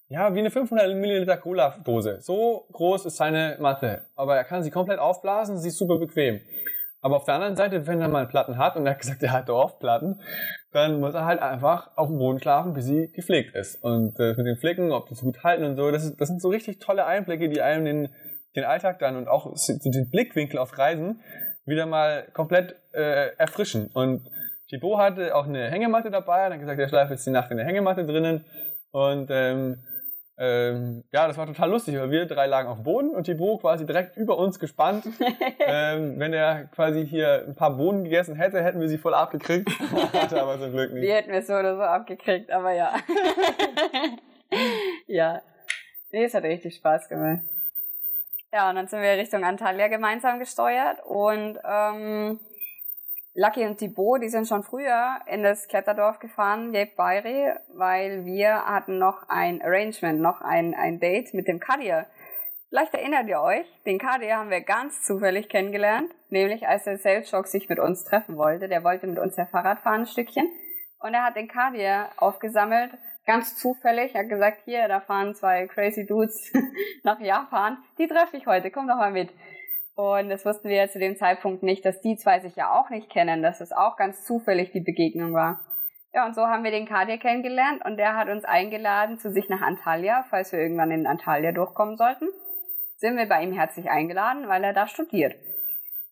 ja, 0.09 0.35
wie 0.35 0.41
eine 0.41 0.51
500 0.51 0.95
Milliliter 0.95 1.37
Cola-Dose. 1.37 2.19
So 2.21 2.67
groß 2.73 3.07
ist 3.07 3.17
seine 3.17 3.57
Matte. 3.61 4.07
Aber 4.15 4.37
er 4.37 4.45
kann 4.45 4.63
sie 4.63 4.71
komplett 4.71 4.99
aufblasen, 4.99 5.59
sie 5.59 5.69
ist 5.69 5.79
super 5.79 5.99
bequem. 5.99 6.41
Aber 7.07 7.19
auf 7.19 7.25
der 7.25 7.37
anderen 7.37 7.55
Seite, 7.55 7.87
wenn 7.87 8.01
er 8.01 8.09
mal 8.09 8.27
Platten 8.27 8.59
hat, 8.59 8.75
und 8.75 8.85
er 8.85 8.95
hat 8.95 8.99
gesagt, 8.99 9.23
er 9.23 9.31
hat 9.31 9.49
Dorfplatten, 9.49 10.21
dann 10.73 10.99
muss 10.99 11.15
er 11.15 11.25
halt 11.25 11.41
einfach 11.41 11.97
auf 11.97 12.09
dem 12.09 12.19
Boden 12.19 12.41
schlafen, 12.41 12.73
bis 12.73 12.87
sie 12.87 13.13
gepflegt 13.13 13.55
ist. 13.55 13.81
Und 13.81 14.19
äh, 14.19 14.35
mit 14.37 14.45
den 14.45 14.57
Flicken, 14.57 14.91
ob 14.91 15.07
die 15.07 15.15
so 15.15 15.25
gut 15.25 15.45
halten 15.45 15.63
und 15.63 15.77
so, 15.77 15.93
das, 15.93 16.05
ist, 16.05 16.21
das 16.21 16.27
sind 16.27 16.43
so 16.43 16.49
richtig 16.49 16.81
tolle 16.81 17.07
Einblicke, 17.07 17.49
die 17.49 17.63
einem 17.63 17.85
den, 17.85 18.09
den 18.57 18.65
Alltag 18.65 18.99
dann 18.99 19.15
und 19.15 19.29
auch 19.29 19.55
den 19.69 20.11
Blickwinkel 20.11 20.59
auf 20.59 20.77
Reisen 20.77 21.21
wieder 21.65 21.87
mal 21.87 22.27
komplett 22.33 22.75
äh, 22.93 23.37
erfrischen. 23.37 23.87
Und 23.95 24.29
Thibaut 24.69 24.99
hatte 24.99 25.37
auch 25.37 25.47
eine 25.47 25.71
Hängematte 25.71 26.11
dabei, 26.11 26.39
er 26.39 26.55
hat 26.55 26.59
gesagt, 26.59 26.81
er 26.81 26.89
schläft 26.89 27.13
jetzt 27.13 27.25
die 27.25 27.31
Nacht 27.31 27.53
in 27.53 27.59
der 27.59 27.67
Hängematte 27.67 28.05
drinnen. 28.05 28.47
Und 28.91 29.29
ähm, 29.31 29.85
ähm, 30.39 31.05
ja, 31.13 31.27
das 31.27 31.39
war 31.39 31.47
total 31.47 31.71
lustig, 31.71 31.97
weil 31.99 32.11
wir 32.11 32.27
drei 32.27 32.47
lagen 32.47 32.69
auf 32.69 32.79
dem 32.79 32.85
Boden 32.85 33.11
und 33.11 33.25
Thibaut 33.25 33.63
quasi 33.63 33.87
direkt 33.87 34.17
über 34.19 34.37
uns 34.37 34.59
gespannt. 34.59 35.07
ähm, 35.61 36.19
wenn 36.19 36.35
er 36.35 36.67
quasi 36.67 37.07
hier 37.07 37.45
ein 37.47 37.55
paar 37.55 37.77
Bohnen 37.77 38.05
gegessen 38.05 38.37
hätte, 38.37 38.63
hätten 38.63 38.81
wir 38.81 38.89
sie 38.89 38.99
voll 38.99 39.15
abgekriegt. 39.15 39.69
Hatte 40.13 40.43
aber 40.43 40.59
zum 40.59 40.73
Glück 40.73 40.93
nicht. 40.93 41.05
Die 41.05 41.13
hätten 41.13 41.33
wir 41.33 41.43
so 41.43 41.55
oder 41.55 41.77
so 41.77 41.83
abgekriegt, 41.83 42.51
aber 42.51 42.73
ja. 42.73 42.95
ja. 45.07 45.41
Nee, 46.11 46.25
es 46.25 46.35
hat 46.35 46.45
richtig 46.45 46.77
Spaß 46.77 47.09
gemacht. 47.09 47.41
Ja, 48.53 48.71
und 48.71 48.77
dann 48.77 48.87
sind 48.89 49.01
wir 49.01 49.13
Richtung 49.13 49.43
Antalya 49.43 49.89
gemeinsam 49.89 50.39
gesteuert 50.39 50.99
und 51.05 51.59
ähm, 51.65 52.41
Lucky 53.39 53.67
und 53.67 53.77
Thibaut, 53.77 54.23
die 54.23 54.31
sind 54.31 54.49
schon 54.49 54.63
früher 54.63 55.19
in 55.27 55.43
das 55.43 55.69
Kletterdorf 55.69 56.21
gefahren, 56.21 56.73
Jape 56.73 56.93
Bayri, 56.97 57.53
weil 57.75 58.25
wir 58.25 58.65
hatten 58.65 58.99
noch 58.99 59.29
ein 59.29 59.61
Arrangement, 59.61 60.23
noch 60.23 60.41
ein, 60.41 60.75
ein 60.75 61.01
Date 61.01 61.35
mit 61.35 61.47
dem 61.47 61.61
Kadir. 61.61 62.07
Vielleicht 62.71 62.95
erinnert 62.95 63.29
ihr 63.29 63.43
euch, 63.43 63.67
den 63.85 63.99
Kadir 63.99 64.39
haben 64.39 64.49
wir 64.49 64.63
ganz 64.63 65.03
zufällig 65.03 65.51
kennengelernt, 65.51 66.11
nämlich 66.31 66.67
als 66.67 66.85
der 66.85 66.97
Saleshock 66.97 67.47
sich 67.47 67.69
mit 67.69 67.79
uns 67.79 68.05
treffen 68.05 68.39
wollte. 68.39 68.69
Der 68.69 68.83
wollte 68.83 69.07
mit 69.07 69.19
uns 69.19 69.37
ja 69.37 69.45
Fahrrad 69.45 69.81
fahren 69.81 70.01
ein 70.01 70.07
Stückchen. 70.07 70.49
Und 71.01 71.13
er 71.13 71.25
hat 71.25 71.37
den 71.37 71.47
Kadir 71.47 72.09
aufgesammelt, 72.17 72.93
ganz 73.27 73.55
zufällig. 73.59 74.15
Er 74.15 74.23
hat 74.23 74.31
gesagt, 74.31 74.63
hier, 74.65 74.89
da 74.89 75.01
fahren 75.01 75.35
zwei 75.35 75.67
crazy 75.67 76.07
Dudes 76.07 76.55
nach 77.03 77.21
Japan. 77.21 77.77
Die 77.99 78.09
treffe 78.09 78.39
ich 78.39 78.47
heute, 78.47 78.71
komm 78.71 78.89
doch 78.89 78.97
mal 78.97 79.13
mit. 79.13 79.29
Und 79.97 80.29
das 80.29 80.45
wussten 80.45 80.69
wir 80.69 80.77
ja 80.77 80.89
zu 80.89 80.99
dem 80.99 81.17
Zeitpunkt 81.17 81.63
nicht, 81.63 81.85
dass 81.87 82.03
die 82.03 82.17
zwei 82.17 82.41
sich 82.41 82.55
ja 82.55 82.71
auch 82.71 82.91
nicht 82.91 83.09
kennen, 83.11 83.43
dass 83.43 83.63
es 83.63 83.73
auch 83.73 83.97
ganz 83.97 84.25
zufällig 84.25 84.71
die 84.71 84.83
Begegnung 84.83 85.33
war. 85.33 85.61
Ja, 86.13 86.27
und 86.27 86.35
so 86.35 86.47
haben 86.47 86.65
wir 86.65 86.71
den 86.71 86.87
Kadir 86.87 87.19
kennengelernt 87.19 87.83
und 87.85 87.97
der 87.97 88.15
hat 88.15 88.29
uns 88.29 88.45
eingeladen 88.45 89.19
zu 89.19 89.31
sich 89.31 89.49
nach 89.49 89.63
Antalya, 89.63 90.25
falls 90.29 90.53
wir 90.53 90.61
irgendwann 90.61 90.91
in 90.91 91.07
Antalya 91.07 91.53
durchkommen 91.53 91.97
sollten. 91.97 92.29
Sind 92.97 93.17
wir 93.17 93.27
bei 93.27 93.43
ihm 93.43 93.53
herzlich 93.53 93.91
eingeladen, 93.91 94.49
weil 94.49 94.65
er 94.65 94.75
da 94.75 94.87
studiert. 94.87 95.35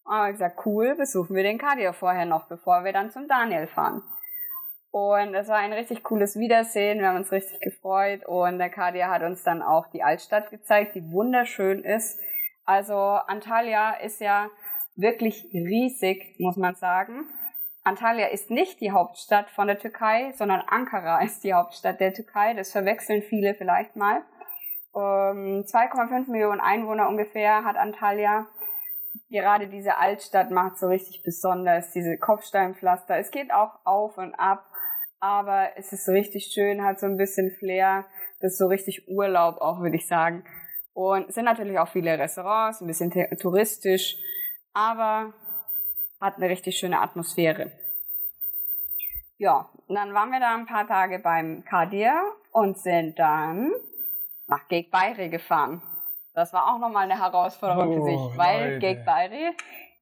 Und 0.04 0.14
haben 0.14 0.32
gesagt, 0.32 0.60
cool, 0.66 0.94
besuchen 0.96 1.36
wir 1.36 1.42
den 1.42 1.58
Kadir 1.58 1.92
vorher 1.92 2.26
noch, 2.26 2.48
bevor 2.48 2.84
wir 2.84 2.92
dann 2.92 3.10
zum 3.10 3.28
Daniel 3.28 3.66
fahren. 3.66 4.02
Und 4.90 5.34
es 5.34 5.48
war 5.48 5.56
ein 5.56 5.72
richtig 5.72 6.04
cooles 6.04 6.36
Wiedersehen. 6.36 7.00
Wir 7.00 7.08
haben 7.08 7.16
uns 7.16 7.32
richtig 7.32 7.60
gefreut. 7.60 8.24
Und 8.26 8.58
der 8.58 8.70
Kadia 8.70 9.10
hat 9.10 9.22
uns 9.22 9.42
dann 9.42 9.60
auch 9.60 9.88
die 9.90 10.02
Altstadt 10.02 10.50
gezeigt, 10.50 10.94
die 10.94 11.10
wunderschön 11.10 11.82
ist. 11.82 12.20
Also 12.64 12.94
Antalya 12.94 13.94
ist 13.94 14.20
ja 14.20 14.48
wirklich 14.96 15.44
riesig, 15.52 16.36
muss 16.38 16.56
man 16.56 16.74
sagen. 16.74 17.28
Antalya 17.82 18.28
ist 18.28 18.50
nicht 18.50 18.80
die 18.80 18.92
Hauptstadt 18.92 19.50
von 19.50 19.66
der 19.66 19.78
Türkei, 19.78 20.32
sondern 20.32 20.62
Ankara 20.66 21.22
ist 21.24 21.44
die 21.44 21.54
Hauptstadt 21.54 22.00
der 22.00 22.12
Türkei. 22.12 22.54
Das 22.54 22.72
verwechseln 22.72 23.22
viele 23.22 23.54
vielleicht 23.54 23.96
mal. 23.96 24.22
2,5 24.94 26.14
ähm, 26.14 26.24
Millionen 26.28 26.60
Einwohner 26.60 27.08
ungefähr 27.08 27.64
hat 27.64 27.76
Antalya. 27.76 28.46
Gerade 29.28 29.68
diese 29.68 29.96
Altstadt 29.96 30.52
macht 30.52 30.78
so 30.78 30.86
richtig 30.86 31.22
besonders, 31.24 31.90
diese 31.90 32.16
Kopfsteinpflaster. 32.16 33.18
Es 33.18 33.32
geht 33.32 33.52
auch 33.52 33.72
auf 33.84 34.16
und 34.18 34.34
ab 34.34 34.64
aber 35.24 35.70
es 35.76 35.90
ist 35.90 36.06
richtig 36.10 36.52
schön, 36.52 36.84
hat 36.84 37.00
so 37.00 37.06
ein 37.06 37.16
bisschen 37.16 37.50
Flair. 37.58 38.04
Das 38.40 38.52
ist 38.52 38.58
so 38.58 38.66
richtig 38.66 39.08
Urlaub 39.08 39.56
auch, 39.56 39.80
würde 39.80 39.96
ich 39.96 40.06
sagen. 40.06 40.44
Und 40.94 41.28
es 41.28 41.34
sind 41.34 41.44
natürlich 41.44 41.78
auch 41.78 41.88
viele 41.88 42.18
Restaurants, 42.18 42.80
ein 42.80 42.86
bisschen 42.86 43.10
touristisch, 43.38 44.16
aber 44.72 45.34
hat 46.20 46.36
eine 46.36 46.48
richtig 46.48 46.78
schöne 46.78 47.00
Atmosphäre. 47.00 47.72
Ja, 49.36 49.68
und 49.88 49.96
dann 49.96 50.14
waren 50.14 50.30
wir 50.30 50.40
da 50.40 50.54
ein 50.54 50.66
paar 50.66 50.86
Tage 50.86 51.18
beim 51.18 51.64
Kadir 51.64 52.14
und 52.52 52.78
sind 52.78 53.18
dann 53.18 53.72
nach 54.46 54.68
Geg 54.68 54.90
Bayri 54.92 55.28
gefahren. 55.28 55.82
Das 56.32 56.52
war 56.52 56.72
auch 56.72 56.78
nochmal 56.78 57.10
eine 57.10 57.20
Herausforderung 57.20 57.88
oh, 57.88 57.94
für 57.94 58.10
sich, 58.10 58.38
weil 58.38 58.78
Geg 58.78 59.04
Bayri 59.04 59.50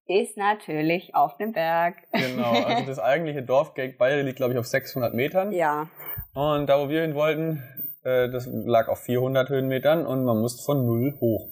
ist 0.06 0.36
natürlich 0.36 1.14
auf 1.14 1.36
dem 1.38 1.52
Berg. 1.52 1.96
Genau, 2.12 2.52
also 2.66 2.86
das 2.86 2.98
eigentliche 2.98 3.42
Dorf 3.42 3.72
Bayre 3.74 4.22
liegt, 4.22 4.36
glaube 4.36 4.52
ich, 4.52 4.58
auf 4.58 4.66
600 4.66 5.14
Metern. 5.14 5.52
Ja. 5.52 5.88
Und 6.34 6.66
da, 6.66 6.78
wo 6.78 6.88
wir 6.88 7.02
hin 7.02 7.14
wollten, 7.14 7.62
äh, 8.04 8.28
das 8.30 8.48
lag 8.50 8.88
auf 8.88 9.00
400 9.00 9.48
Höhenmetern 9.48 10.06
und 10.06 10.24
man 10.24 10.40
musste 10.40 10.62
von 10.64 10.86
null 10.86 11.16
hoch. 11.20 11.48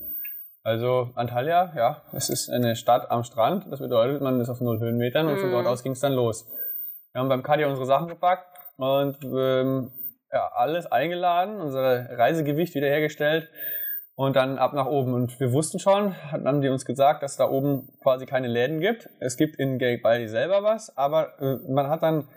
Also 0.63 1.11
Antalya, 1.15 1.73
ja, 1.77 2.03
es 2.13 2.29
ist 2.29 2.51
eine 2.51 2.77
Stadt 2.77 3.11
am 3.11 3.25
Strand. 3.25 3.67
Das 3.71 3.81
bedeutet, 3.81 4.21
man 4.21 4.41
ist 4.41 4.49
auf 4.49 4.61
null 4.61 4.79
Höhenmetern 4.79 5.29
und 5.29 5.39
von 5.39 5.51
dort 5.51 5.65
mhm. 5.65 5.71
aus 5.71 5.83
ging 5.83 5.93
es 5.93 6.01
dann 6.01 6.13
los. 6.13 6.47
Wir 7.13 7.21
haben 7.21 7.29
beim 7.29 7.43
Kadi 7.43 7.65
unsere 7.65 7.87
Sachen 7.87 8.09
gepackt 8.09 8.47
und 8.77 9.19
ähm, 9.25 9.93
ja, 10.33 10.51
alles 10.55 10.87
eingeladen, 10.87 11.61
unser 11.61 12.09
Reisegewicht 12.17 12.75
wiederhergestellt 12.75 13.49
und 14.15 14.37
dann 14.37 14.59
ab 14.59 14.75
nach 14.75 14.87
oben. 14.87 15.15
Und 15.15 15.41
wir 15.41 15.53
wussten 15.53 15.79
schon, 15.79 16.15
haben 16.31 16.61
die 16.61 16.69
uns 16.69 16.85
gesagt, 16.85 17.23
dass 17.23 17.37
da 17.37 17.49
oben 17.49 17.89
quasi 18.03 18.27
keine 18.27 18.49
Läden 18.49 18.81
gibt. 18.81 19.09
Es 19.19 19.37
gibt 19.37 19.57
in 19.57 19.79
Garibaldi 19.79 20.29
selber 20.29 20.63
was, 20.63 20.97
aber 20.97 21.41
äh, 21.41 21.57
man 21.73 21.89
hat 21.89 22.03
dann 22.03 22.29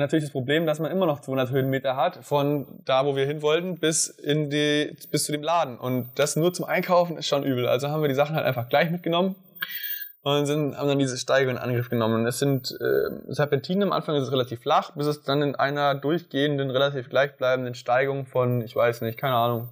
natürlich 0.00 0.24
das 0.24 0.32
Problem, 0.32 0.66
dass 0.66 0.78
man 0.78 0.90
immer 0.90 1.06
noch 1.06 1.20
200 1.20 1.50
Höhenmeter 1.50 1.96
hat 1.96 2.24
von 2.24 2.66
da, 2.84 3.06
wo 3.06 3.16
wir 3.16 3.26
hin 3.26 3.42
wollten, 3.42 3.78
bis 3.78 4.08
in 4.08 4.50
die 4.50 4.96
bis 5.10 5.24
zu 5.24 5.32
dem 5.32 5.42
Laden. 5.42 5.78
Und 5.78 6.10
das 6.16 6.36
nur 6.36 6.52
zum 6.52 6.64
Einkaufen 6.64 7.16
ist 7.16 7.26
schon 7.26 7.44
übel. 7.44 7.68
Also 7.68 7.88
haben 7.88 8.02
wir 8.02 8.08
die 8.08 8.14
Sachen 8.14 8.36
halt 8.36 8.46
einfach 8.46 8.68
gleich 8.68 8.90
mitgenommen 8.90 9.36
und 10.22 10.46
sind, 10.46 10.76
haben 10.76 10.88
dann 10.88 10.98
diese 10.98 11.16
Steige 11.16 11.50
in 11.50 11.58
Angriff 11.58 11.88
genommen. 11.88 12.26
Es 12.26 12.38
sind 12.38 12.70
äh, 12.72 13.32
Serpentinen 13.32 13.84
am 13.84 13.92
Anfang 13.92 14.16
ist 14.16 14.24
es 14.24 14.32
relativ 14.32 14.60
flach, 14.60 14.92
bis 14.96 15.06
es 15.06 15.22
dann 15.22 15.42
in 15.42 15.54
einer 15.54 15.94
durchgehenden, 15.94 16.70
relativ 16.70 17.08
gleichbleibenden 17.08 17.74
Steigung 17.74 18.26
von, 18.26 18.62
ich 18.62 18.74
weiß 18.74 19.02
nicht, 19.02 19.18
keine 19.18 19.34
Ahnung, 19.34 19.68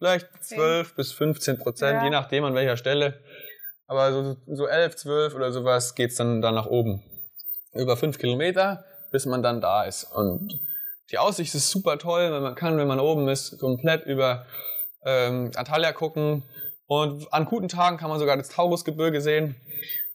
Vielleicht 0.00 0.28
12 0.40 0.94
bis 0.94 1.12
15 1.12 1.58
Prozent, 1.58 1.98
ja. 1.98 2.04
je 2.04 2.10
nachdem 2.10 2.44
an 2.44 2.54
welcher 2.54 2.78
Stelle. 2.78 3.20
Aber 3.86 4.12
so, 4.12 4.36
so 4.46 4.66
11, 4.66 4.96
12 4.96 5.34
oder 5.34 5.52
sowas 5.52 5.94
geht's 5.94 6.16
dann, 6.16 6.40
dann 6.40 6.54
nach 6.54 6.64
oben. 6.64 7.02
Über 7.74 7.98
5 7.98 8.16
Kilometer, 8.18 8.82
bis 9.10 9.26
man 9.26 9.42
dann 9.42 9.60
da 9.60 9.84
ist. 9.84 10.04
Und 10.04 10.60
die 11.10 11.18
Aussicht 11.18 11.54
ist 11.54 11.70
super 11.70 11.98
toll, 11.98 12.30
weil 12.30 12.40
man 12.40 12.54
kann, 12.54 12.76
wenn 12.76 12.88
man 12.88 13.00
oben 13.00 13.28
ist, 13.28 13.58
komplett 13.58 14.06
über 14.06 14.46
ähm, 15.04 15.50
Antalya 15.56 15.92
gucken. 15.92 16.44
Und 16.86 17.32
an 17.32 17.44
guten 17.44 17.68
Tagen 17.68 17.96
kann 17.96 18.10
man 18.10 18.18
sogar 18.18 18.36
das 18.36 18.48
Taurusgebirge 18.48 19.20
sehen. 19.20 19.56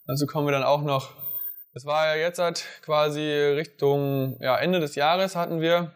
Dazu 0.06 0.26
kommen 0.26 0.46
wir 0.46 0.52
dann 0.52 0.62
auch 0.62 0.82
noch. 0.82 1.10
Es 1.74 1.84
war 1.84 2.06
ja 2.06 2.14
jetzt 2.14 2.38
halt 2.38 2.64
quasi 2.82 3.20
Richtung 3.20 4.38
ja, 4.40 4.56
Ende 4.56 4.80
des 4.80 4.94
Jahres 4.94 5.36
hatten 5.36 5.60
wir 5.60 5.92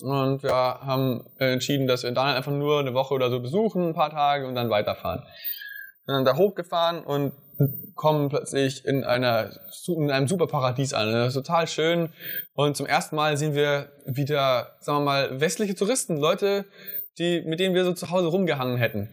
und 0.00 0.42
wir 0.42 0.52
haben 0.52 1.24
entschieden, 1.38 1.86
dass 1.86 2.02
wir 2.02 2.10
Daniel 2.10 2.36
einfach 2.36 2.52
nur 2.52 2.80
eine 2.80 2.94
Woche 2.94 3.14
oder 3.14 3.30
so 3.30 3.40
besuchen, 3.40 3.88
ein 3.88 3.94
paar 3.94 4.10
Tage 4.10 4.46
und 4.46 4.54
dann 4.54 4.70
weiterfahren. 4.70 5.22
Wir 6.04 6.14
sind 6.14 6.24
dann 6.26 6.36
da 6.36 6.36
hochgefahren 6.36 7.04
und 7.04 7.32
kommen 7.94 8.28
plötzlich 8.28 8.84
in, 8.84 9.04
einer, 9.04 9.50
in 9.86 10.10
einem 10.10 10.28
super 10.28 10.46
Paradies 10.46 10.92
an. 10.92 11.12
Das 11.12 11.28
ist 11.28 11.34
total 11.34 11.66
schön. 11.66 12.10
Und 12.54 12.76
zum 12.76 12.86
ersten 12.86 13.16
Mal 13.16 13.36
sehen 13.36 13.54
wir 13.54 13.92
wieder, 14.06 14.76
sagen 14.80 14.98
wir 14.98 15.04
mal, 15.04 15.40
westliche 15.40 15.74
Touristen, 15.74 16.16
Leute, 16.16 16.64
die, 17.18 17.42
mit 17.42 17.60
denen 17.60 17.74
wir 17.74 17.84
so 17.84 17.92
zu 17.92 18.10
Hause 18.10 18.28
rumgehangen 18.28 18.76
hätten. 18.76 19.10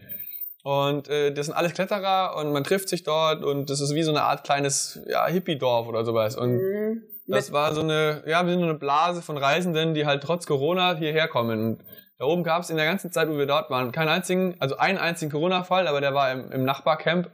Und 0.64 1.08
äh, 1.08 1.32
das 1.32 1.46
sind 1.46 1.54
alles 1.54 1.74
Kletterer 1.74 2.36
und 2.36 2.52
man 2.52 2.62
trifft 2.62 2.88
sich 2.88 3.02
dort 3.02 3.42
und 3.42 3.68
das 3.68 3.80
ist 3.80 3.94
wie 3.94 4.02
so 4.04 4.12
eine 4.12 4.22
Art 4.22 4.44
kleines 4.44 5.00
ja, 5.08 5.26
Hippie-Dorf 5.26 5.88
oder 5.88 6.04
sowas. 6.04 6.36
Und 6.36 6.54
mhm. 6.54 7.02
Das 7.26 7.52
war 7.52 7.72
so 7.74 7.82
eine, 7.82 8.22
ja, 8.26 8.44
wir 8.44 8.52
sind 8.52 8.62
eine 8.62 8.74
Blase 8.74 9.22
von 9.22 9.36
Reisenden, 9.36 9.94
die 9.94 10.06
halt 10.06 10.22
trotz 10.22 10.46
Corona 10.46 10.96
hierher 10.96 11.28
kommen. 11.28 11.64
Und 11.64 11.84
da 12.18 12.24
oben 12.24 12.42
gab 12.42 12.62
es 12.62 12.70
in 12.70 12.76
der 12.76 12.86
ganzen 12.86 13.12
Zeit, 13.12 13.28
wo 13.28 13.38
wir 13.38 13.46
dort 13.46 13.70
waren, 13.70 13.92
keinen 13.92 14.08
einzigen, 14.08 14.56
also 14.58 14.76
einen 14.76 14.98
einzigen 14.98 15.30
Corona-Fall, 15.30 15.86
aber 15.86 16.00
der 16.00 16.14
war 16.14 16.32
im, 16.32 16.50
im 16.52 16.64
Nachbarcamp 16.64 17.30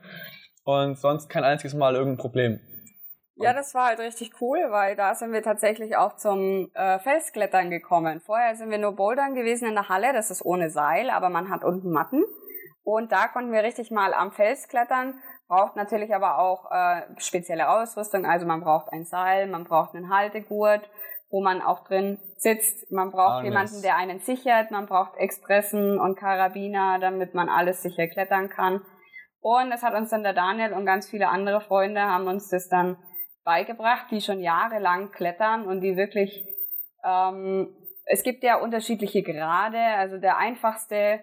und 0.68 0.98
sonst 0.98 1.28
kein 1.28 1.44
einziges 1.44 1.74
Mal 1.74 1.94
irgendein 1.94 2.18
Problem. 2.18 2.60
Ja, 3.36 3.52
das 3.52 3.72
war 3.74 3.86
halt 3.86 4.00
richtig 4.00 4.32
cool, 4.40 4.58
weil 4.70 4.96
da 4.96 5.14
sind 5.14 5.32
wir 5.32 5.42
tatsächlich 5.42 5.96
auch 5.96 6.16
zum 6.16 6.70
äh, 6.74 6.98
Felsklettern 6.98 7.70
gekommen. 7.70 8.20
Vorher 8.20 8.56
sind 8.56 8.70
wir 8.70 8.78
nur 8.78 8.96
Bouldern 8.96 9.34
gewesen 9.34 9.68
in 9.68 9.74
der 9.74 9.88
Halle, 9.88 10.12
das 10.12 10.30
ist 10.30 10.44
ohne 10.44 10.70
Seil, 10.70 11.10
aber 11.10 11.30
man 11.30 11.48
hat 11.48 11.64
unten 11.64 11.90
Matten. 11.90 12.24
Und 12.82 13.12
da 13.12 13.28
konnten 13.28 13.52
wir 13.52 13.62
richtig 13.62 13.90
mal 13.90 14.12
am 14.12 14.32
Fels 14.32 14.66
klettern 14.68 15.20
braucht 15.48 15.76
natürlich 15.76 16.14
aber 16.14 16.38
auch 16.38 16.70
äh, 16.70 17.02
spezielle 17.16 17.70
Ausrüstung. 17.70 18.26
Also 18.26 18.46
man 18.46 18.60
braucht 18.60 18.92
ein 18.92 19.04
Seil, 19.04 19.48
man 19.48 19.64
braucht 19.64 19.94
einen 19.94 20.14
Haltegurt, 20.14 20.88
wo 21.30 21.42
man 21.42 21.62
auch 21.62 21.84
drin 21.84 22.18
sitzt. 22.36 22.90
Man 22.92 23.10
braucht 23.10 23.42
oh, 23.42 23.44
jemanden, 23.44 23.82
der 23.82 23.96
einen 23.96 24.20
sichert. 24.20 24.70
Man 24.70 24.86
braucht 24.86 25.16
Expressen 25.16 25.98
und 25.98 26.16
Karabiner, 26.16 26.98
damit 27.00 27.34
man 27.34 27.48
alles 27.48 27.82
sicher 27.82 28.06
klettern 28.06 28.50
kann. 28.50 28.82
Und 29.40 29.70
das 29.70 29.82
hat 29.82 29.94
uns 29.94 30.10
dann 30.10 30.22
der 30.22 30.34
Daniel 30.34 30.72
und 30.72 30.86
ganz 30.86 31.08
viele 31.08 31.28
andere 31.28 31.60
Freunde 31.60 32.00
haben 32.00 32.26
uns 32.26 32.48
das 32.48 32.68
dann 32.68 32.96
beigebracht, 33.44 34.06
die 34.10 34.20
schon 34.20 34.40
jahrelang 34.40 35.10
klettern 35.12 35.66
und 35.66 35.80
die 35.80 35.96
wirklich, 35.96 36.44
ähm, 37.04 37.74
es 38.04 38.22
gibt 38.22 38.42
ja 38.42 38.56
unterschiedliche 38.56 39.22
Grade. 39.22 39.78
Also 39.78 40.18
der 40.18 40.36
einfachste 40.38 41.20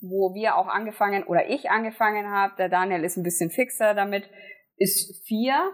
wo 0.00 0.34
wir 0.34 0.56
auch 0.56 0.68
angefangen 0.68 1.24
oder 1.24 1.48
ich 1.48 1.70
angefangen 1.70 2.30
habe, 2.30 2.54
der 2.56 2.68
Daniel 2.68 3.04
ist 3.04 3.16
ein 3.16 3.22
bisschen 3.22 3.50
fixer 3.50 3.94
damit, 3.94 4.28
ist 4.76 5.26
vier. 5.26 5.72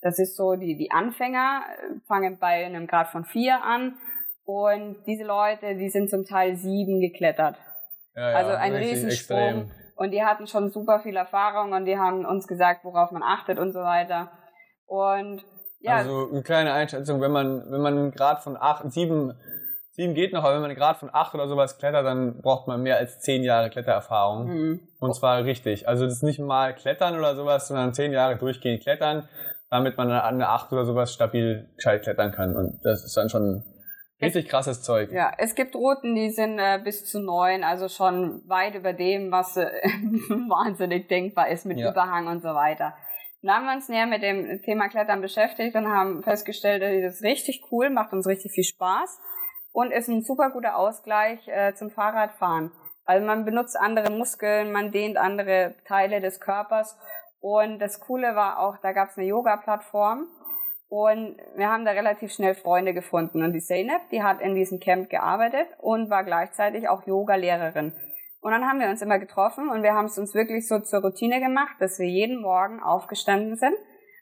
Das 0.00 0.18
ist 0.18 0.36
so, 0.36 0.54
die, 0.54 0.76
die 0.76 0.90
Anfänger 0.90 1.64
fangen 2.06 2.38
bei 2.38 2.64
einem 2.64 2.86
Grad 2.86 3.08
von 3.08 3.24
vier 3.24 3.62
an 3.62 3.96
und 4.44 5.02
diese 5.06 5.24
Leute, 5.24 5.76
die 5.76 5.88
sind 5.88 6.10
zum 6.10 6.24
Teil 6.24 6.56
sieben 6.56 7.00
geklettert. 7.00 7.56
Ja, 8.14 8.30
ja, 8.30 8.36
also 8.36 8.50
ein 8.52 8.74
Riesensprung. 8.74 9.62
Extrem. 9.62 9.83
Und 9.96 10.10
die 10.10 10.24
hatten 10.24 10.46
schon 10.46 10.70
super 10.70 11.00
viel 11.00 11.16
Erfahrung 11.16 11.72
und 11.72 11.84
die 11.84 11.98
haben 11.98 12.24
uns 12.24 12.46
gesagt, 12.48 12.84
worauf 12.84 13.10
man 13.10 13.22
achtet 13.22 13.58
und 13.58 13.72
so 13.72 13.80
weiter. 13.80 14.30
Und 14.86 15.44
ja. 15.80 15.96
Also 15.96 16.28
eine 16.30 16.42
kleine 16.42 16.72
Einschätzung, 16.72 17.20
wenn 17.20 17.30
man, 17.30 17.70
wenn 17.70 17.80
man 17.80 17.98
einen 17.98 18.10
Grad 18.10 18.42
von 18.42 18.56
acht, 18.56 18.90
sieben 18.90 19.34
Sieben 19.96 20.14
geht 20.14 20.32
noch, 20.32 20.42
aber 20.42 20.54
wenn 20.54 20.62
man 20.62 20.74
gerade 20.74 20.98
von 20.98 21.10
acht 21.12 21.34
oder 21.36 21.46
sowas 21.46 21.78
klettert, 21.78 22.04
dann 22.04 22.42
braucht 22.42 22.66
man 22.66 22.82
mehr 22.82 22.96
als 22.96 23.20
zehn 23.20 23.44
Jahre 23.44 23.70
Klettererfahrung. 23.70 24.46
Mhm. 24.48 24.80
Und 24.98 25.14
zwar 25.14 25.44
richtig. 25.44 25.86
Also 25.86 26.04
das 26.04 26.14
ist 26.14 26.24
nicht 26.24 26.40
mal 26.40 26.74
Klettern 26.74 27.16
oder 27.16 27.36
sowas, 27.36 27.68
sondern 27.68 27.94
zehn 27.94 28.12
Jahre 28.12 28.36
durchgehend 28.36 28.82
Klettern, 28.82 29.28
damit 29.70 29.96
man 29.96 30.10
an 30.10 30.34
eine 30.34 30.48
acht 30.48 30.72
oder 30.72 30.84
sowas 30.84 31.12
stabil 31.12 31.70
gescheit 31.76 32.02
klettern 32.02 32.32
kann. 32.32 32.56
Und 32.56 32.80
das 32.82 33.04
ist 33.04 33.16
dann 33.16 33.28
schon 33.28 33.62
richtig 34.20 34.48
krasses 34.48 34.82
Zeug. 34.82 35.10
Ja, 35.12 35.32
es 35.38 35.54
gibt 35.54 35.74
Routen, 35.74 36.14
die 36.14 36.30
sind 36.30 36.58
äh, 36.58 36.80
bis 36.82 37.04
zu 37.04 37.20
neun, 37.20 37.64
also 37.64 37.88
schon 37.88 38.42
weit 38.48 38.74
über 38.74 38.92
dem, 38.92 39.30
was 39.30 39.56
äh, 39.56 39.66
wahnsinnig 40.28 41.08
denkbar 41.08 41.48
ist 41.48 41.66
mit 41.66 41.78
ja. 41.78 41.90
Überhang 41.90 42.26
und 42.26 42.42
so 42.42 42.54
weiter. 42.54 42.94
Dann 43.42 43.56
haben 43.56 43.66
wir 43.66 43.74
uns 43.74 43.88
näher 43.88 44.06
mit 44.06 44.22
dem 44.22 44.62
Thema 44.62 44.88
Klettern 44.88 45.20
beschäftigt 45.20 45.76
und 45.76 45.86
haben 45.86 46.22
festgestellt, 46.22 46.82
dass 46.82 47.18
das 47.18 47.22
richtig 47.22 47.62
cool, 47.70 47.90
macht 47.90 48.12
uns 48.12 48.26
richtig 48.26 48.52
viel 48.52 48.64
Spaß 48.64 49.20
und 49.72 49.90
ist 49.92 50.08
ein 50.08 50.22
super 50.22 50.50
guter 50.50 50.76
Ausgleich 50.76 51.46
äh, 51.48 51.74
zum 51.74 51.90
Fahrradfahren. 51.90 52.72
Also 53.04 53.26
man 53.26 53.44
benutzt 53.44 53.76
andere 53.78 54.10
Muskeln, 54.10 54.72
man 54.72 54.92
dehnt 54.92 55.18
andere 55.18 55.74
Teile 55.86 56.20
des 56.20 56.40
Körpers. 56.40 56.96
Und 57.40 57.78
das 57.80 58.00
Coole 58.00 58.34
war 58.34 58.58
auch, 58.60 58.78
da 58.78 58.92
gab 58.92 59.10
es 59.10 59.18
eine 59.18 59.26
Yoga-Plattform 59.26 60.26
und 60.94 61.36
wir 61.56 61.68
haben 61.68 61.84
da 61.84 61.90
relativ 61.90 62.32
schnell 62.32 62.54
Freunde 62.54 62.94
gefunden. 62.94 63.42
Und 63.42 63.52
die 63.52 63.60
Zeynep, 63.60 64.10
die 64.12 64.22
hat 64.22 64.40
in 64.40 64.54
diesem 64.54 64.78
Camp 64.78 65.10
gearbeitet 65.10 65.66
und 65.78 66.08
war 66.08 66.22
gleichzeitig 66.22 66.88
auch 66.88 67.04
Yoga-Lehrerin. 67.04 67.92
Und 68.40 68.52
dann 68.52 68.64
haben 68.64 68.78
wir 68.78 68.88
uns 68.88 69.02
immer 69.02 69.18
getroffen 69.18 69.70
und 69.70 69.82
wir 69.82 69.94
haben 69.94 70.04
es 70.04 70.18
uns 70.18 70.34
wirklich 70.34 70.68
so 70.68 70.78
zur 70.78 71.00
Routine 71.00 71.40
gemacht, 71.40 71.74
dass 71.80 71.98
wir 71.98 72.06
jeden 72.06 72.40
Morgen 72.40 72.80
aufgestanden 72.80 73.56
sind, 73.56 73.74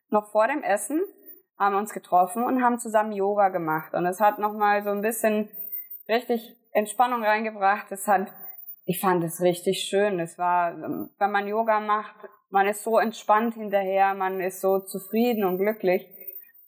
noch 0.08 0.30
vor 0.30 0.46
dem 0.46 0.62
Essen 0.62 1.02
haben 1.58 1.76
uns 1.76 1.92
getroffen 1.92 2.42
und 2.42 2.62
haben 2.62 2.78
zusammen 2.78 3.12
Yoga 3.12 3.50
gemacht. 3.50 3.92
Und 3.92 4.06
es 4.06 4.18
hat 4.18 4.38
nochmal 4.38 4.82
so 4.82 4.90
ein 4.90 5.02
bisschen 5.02 5.50
richtig 6.08 6.56
Entspannung 6.72 7.22
reingebracht. 7.22 7.92
Es 7.92 8.08
hat, 8.08 8.32
ich 8.86 8.98
fand 8.98 9.22
es 9.24 9.42
richtig 9.42 9.80
schön. 9.80 10.20
Es 10.20 10.38
war, 10.38 10.74
wenn 11.18 11.30
man 11.30 11.46
Yoga 11.46 11.80
macht, 11.80 12.16
man 12.48 12.66
ist 12.66 12.82
so 12.82 12.98
entspannt 12.98 13.54
hinterher, 13.54 14.14
man 14.14 14.40
ist 14.40 14.62
so 14.62 14.78
zufrieden 14.78 15.44
und 15.44 15.58
glücklich. 15.58 16.08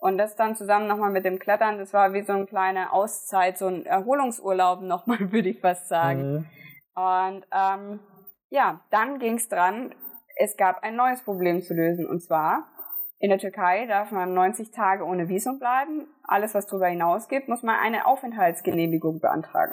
Und 0.05 0.19
das 0.19 0.37
dann 0.37 0.55
zusammen 0.55 0.87
nochmal 0.87 1.11
mit 1.11 1.25
dem 1.25 1.39
Klettern, 1.39 1.79
das 1.79 1.95
war 1.95 2.13
wie 2.13 2.21
so 2.21 2.35
eine 2.35 2.45
kleine 2.45 2.93
Auszeit, 2.93 3.57
so 3.57 3.69
ein 3.69 3.87
Erholungsurlaub 3.87 4.83
nochmal, 4.83 5.17
würde 5.33 5.49
ich 5.49 5.63
fast 5.63 5.89
sagen. 5.89 6.31
Mhm. 6.31 6.47
Und 6.95 7.47
ähm, 7.51 8.01
ja, 8.51 8.81
dann 8.91 9.19
ging 9.19 9.37
es 9.37 9.49
dran, 9.49 9.95
es 10.37 10.59
gab 10.59 10.83
ein 10.83 10.95
neues 10.95 11.23
Problem 11.23 11.63
zu 11.63 11.73
lösen. 11.73 12.07
Und 12.07 12.23
zwar, 12.23 12.69
in 13.19 13.31
der 13.31 13.39
Türkei 13.39 13.87
darf 13.87 14.11
man 14.11 14.35
90 14.35 14.73
Tage 14.73 15.07
ohne 15.07 15.31
Visum 15.31 15.59
bleiben. 15.59 16.07
Alles, 16.25 16.55
was 16.55 16.67
darüber 16.67 16.89
hinausgeht, 16.89 17.49
muss 17.49 17.63
man 17.63 17.77
eine 17.77 18.05
Aufenthaltsgenehmigung 18.05 19.21
beantragen. 19.21 19.73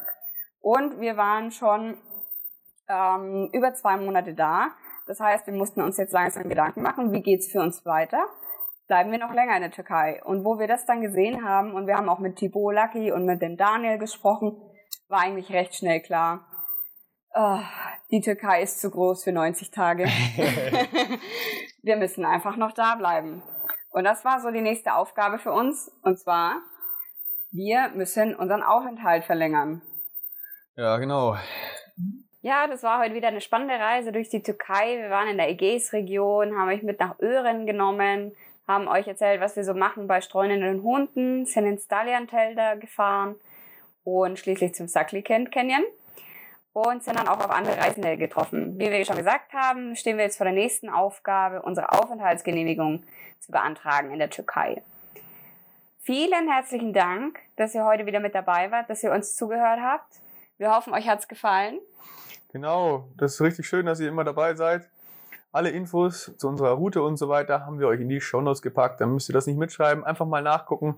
Und 0.61 1.01
wir 1.01 1.17
waren 1.17 1.51
schon 1.51 1.97
ähm, 2.87 3.49
über 3.51 3.73
zwei 3.73 3.97
Monate 3.97 4.33
da. 4.33 4.69
Das 5.07 5.19
heißt, 5.19 5.45
wir 5.47 5.53
mussten 5.53 5.81
uns 5.81 5.97
jetzt 5.97 6.13
langsam 6.13 6.47
Gedanken 6.47 6.83
machen, 6.83 7.11
wie 7.11 7.21
geht's 7.21 7.51
für 7.51 7.59
uns 7.59 7.85
weiter? 7.85 8.29
Bleiben 8.87 9.11
wir 9.11 9.19
noch 9.19 9.33
länger 9.33 9.55
in 9.55 9.61
der 9.61 9.71
Türkei? 9.71 10.21
Und 10.23 10.43
wo 10.43 10.59
wir 10.59 10.67
das 10.67 10.85
dann 10.85 11.01
gesehen 11.01 11.45
haben, 11.45 11.73
und 11.73 11.87
wir 11.87 11.95
haben 11.95 12.09
auch 12.09 12.19
mit 12.19 12.37
Thibaut 12.37 12.73
Lucky 12.73 13.11
und 13.11 13.25
mit 13.25 13.41
dem 13.41 13.57
Daniel 13.57 13.97
gesprochen, 13.97 14.57
war 15.07 15.21
eigentlich 15.21 15.51
recht 15.51 15.75
schnell 15.75 16.01
klar, 16.01 16.45
oh, 17.33 17.59
die 18.11 18.21
Türkei 18.21 18.61
ist 18.61 18.81
zu 18.81 18.89
groß 18.89 19.23
für 19.23 19.31
90 19.31 19.71
Tage. 19.71 20.03
wir 21.83 21.95
müssen 21.97 22.25
einfach 22.25 22.57
noch 22.57 22.73
da 22.73 22.95
bleiben. 22.95 23.43
Und 23.91 24.05
das 24.05 24.23
war 24.23 24.39
so 24.39 24.51
die 24.51 24.61
nächste 24.61 24.93
Aufgabe 24.93 25.37
für 25.37 25.51
uns. 25.51 25.91
Und 26.03 26.19
zwar, 26.19 26.61
wir 27.51 27.89
müssen 27.89 28.35
unseren 28.35 28.63
Aufenthalt 28.63 29.25
verlängern. 29.25 29.81
Ja, 30.75 30.97
genau. 30.97 31.35
Ja, 32.41 32.65
das 32.67 32.81
war 32.81 32.99
heute 32.99 33.13
wieder 33.13 33.27
eine 33.27 33.41
spannende 33.41 33.75
Reise 33.75 34.11
durch 34.11 34.29
die 34.29 34.41
Türkei. 34.41 34.97
Wir 34.97 35.09
waren 35.09 35.27
in 35.27 35.37
der 35.37 35.49
Ägäisregion, 35.49 36.57
haben 36.57 36.69
euch 36.69 36.81
mit 36.81 36.99
nach 36.99 37.19
Ören 37.19 37.67
genommen, 37.67 38.33
haben 38.67 38.87
euch 38.87 39.07
erzählt, 39.07 39.41
was 39.41 39.55
wir 39.55 39.63
so 39.63 39.73
machen 39.73 40.07
bei 40.07 40.21
streunenden 40.21 40.83
Hunden, 40.83 41.45
sind 41.45 41.65
ins 41.65 41.87
Dalian-Tälder 41.87 42.77
gefahren 42.77 43.35
und 44.03 44.39
schließlich 44.39 44.73
zum 44.73 44.87
Sakli-Kent 44.87 45.51
Canyon 45.51 45.83
und 46.73 47.03
sind 47.03 47.17
dann 47.17 47.27
auch 47.27 47.39
auf 47.39 47.49
andere 47.49 47.77
Reisende 47.77 48.17
getroffen. 48.17 48.79
Wie 48.79 48.89
wir 48.89 49.05
schon 49.05 49.17
gesagt 49.17 49.53
haben, 49.53 49.95
stehen 49.95 50.17
wir 50.17 50.23
jetzt 50.23 50.37
vor 50.37 50.45
der 50.45 50.53
nächsten 50.53 50.89
Aufgabe, 50.89 51.61
unsere 51.61 51.91
Aufenthaltsgenehmigung 51.91 53.03
zu 53.39 53.51
beantragen 53.51 54.11
in 54.11 54.19
der 54.19 54.29
Türkei. 54.29 54.81
Vielen 55.99 56.49
herzlichen 56.49 56.93
Dank, 56.93 57.39
dass 57.57 57.75
ihr 57.75 57.85
heute 57.85 58.05
wieder 58.05 58.19
mit 58.19 58.33
dabei 58.33 58.71
wart, 58.71 58.89
dass 58.89 59.03
ihr 59.03 59.11
uns 59.11 59.35
zugehört 59.35 59.79
habt. 59.81 60.21
Wir 60.57 60.75
hoffen, 60.75 60.93
euch 60.93 61.07
hat's 61.07 61.27
gefallen. 61.27 61.79
Genau, 62.51 63.07
das 63.17 63.35
ist 63.35 63.41
richtig 63.41 63.67
schön, 63.67 63.85
dass 63.85 63.99
ihr 63.99 64.09
immer 64.09 64.23
dabei 64.23 64.55
seid. 64.55 64.89
Alle 65.53 65.69
Infos 65.69 66.31
zu 66.37 66.47
unserer 66.47 66.71
Route 66.71 67.03
und 67.03 67.17
so 67.17 67.27
weiter 67.27 67.65
haben 67.65 67.79
wir 67.79 67.87
euch 67.87 67.99
in 67.99 68.07
die 68.07 68.21
Shownotes 68.21 68.61
gepackt. 68.61 69.01
Dann 69.01 69.13
müsst 69.13 69.29
ihr 69.29 69.33
das 69.33 69.47
nicht 69.47 69.57
mitschreiben, 69.57 70.05
einfach 70.05 70.25
mal 70.25 70.41
nachgucken 70.41 70.97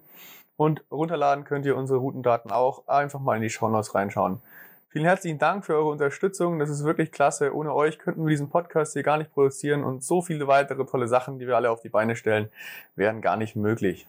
und 0.58 0.84
runterladen 0.92 1.44
könnt 1.44 1.66
ihr 1.66 1.76
unsere 1.76 2.00
Routendaten 2.00 2.52
auch. 2.52 2.88
Einfach 2.88 3.20
mal 3.20 3.36
in 3.36 3.42
die 3.42 3.50
Shownotes 3.50 3.96
reinschauen. 3.96 4.42
Vielen 4.90 5.06
herzlichen 5.06 5.40
Dank 5.40 5.66
für 5.66 5.74
eure 5.74 5.90
Unterstützung. 5.90 6.60
Das 6.60 6.70
ist 6.70 6.84
wirklich 6.84 7.12
klasse. 7.12 7.56
Ohne 7.56 7.74
euch 7.74 7.98
könnten 7.98 8.24
wir 8.24 8.30
diesen 8.30 8.52
Podcast 8.52 8.94
hier 8.94 9.02
gar 9.02 9.18
nicht 9.18 9.34
produzieren 9.34 9.84
und 9.84 10.04
so 10.04 10.22
viele 10.22 10.46
weitere 10.46 10.86
tolle 10.86 11.08
Sachen, 11.08 11.40
die 11.40 11.48
wir 11.48 11.56
alle 11.56 11.72
auf 11.72 11.82
die 11.82 11.90
Beine 11.90 12.16
stellen, 12.16 12.50
wären 12.96 13.22
gar 13.22 13.38
nicht 13.38 13.56
möglich. 13.56 14.08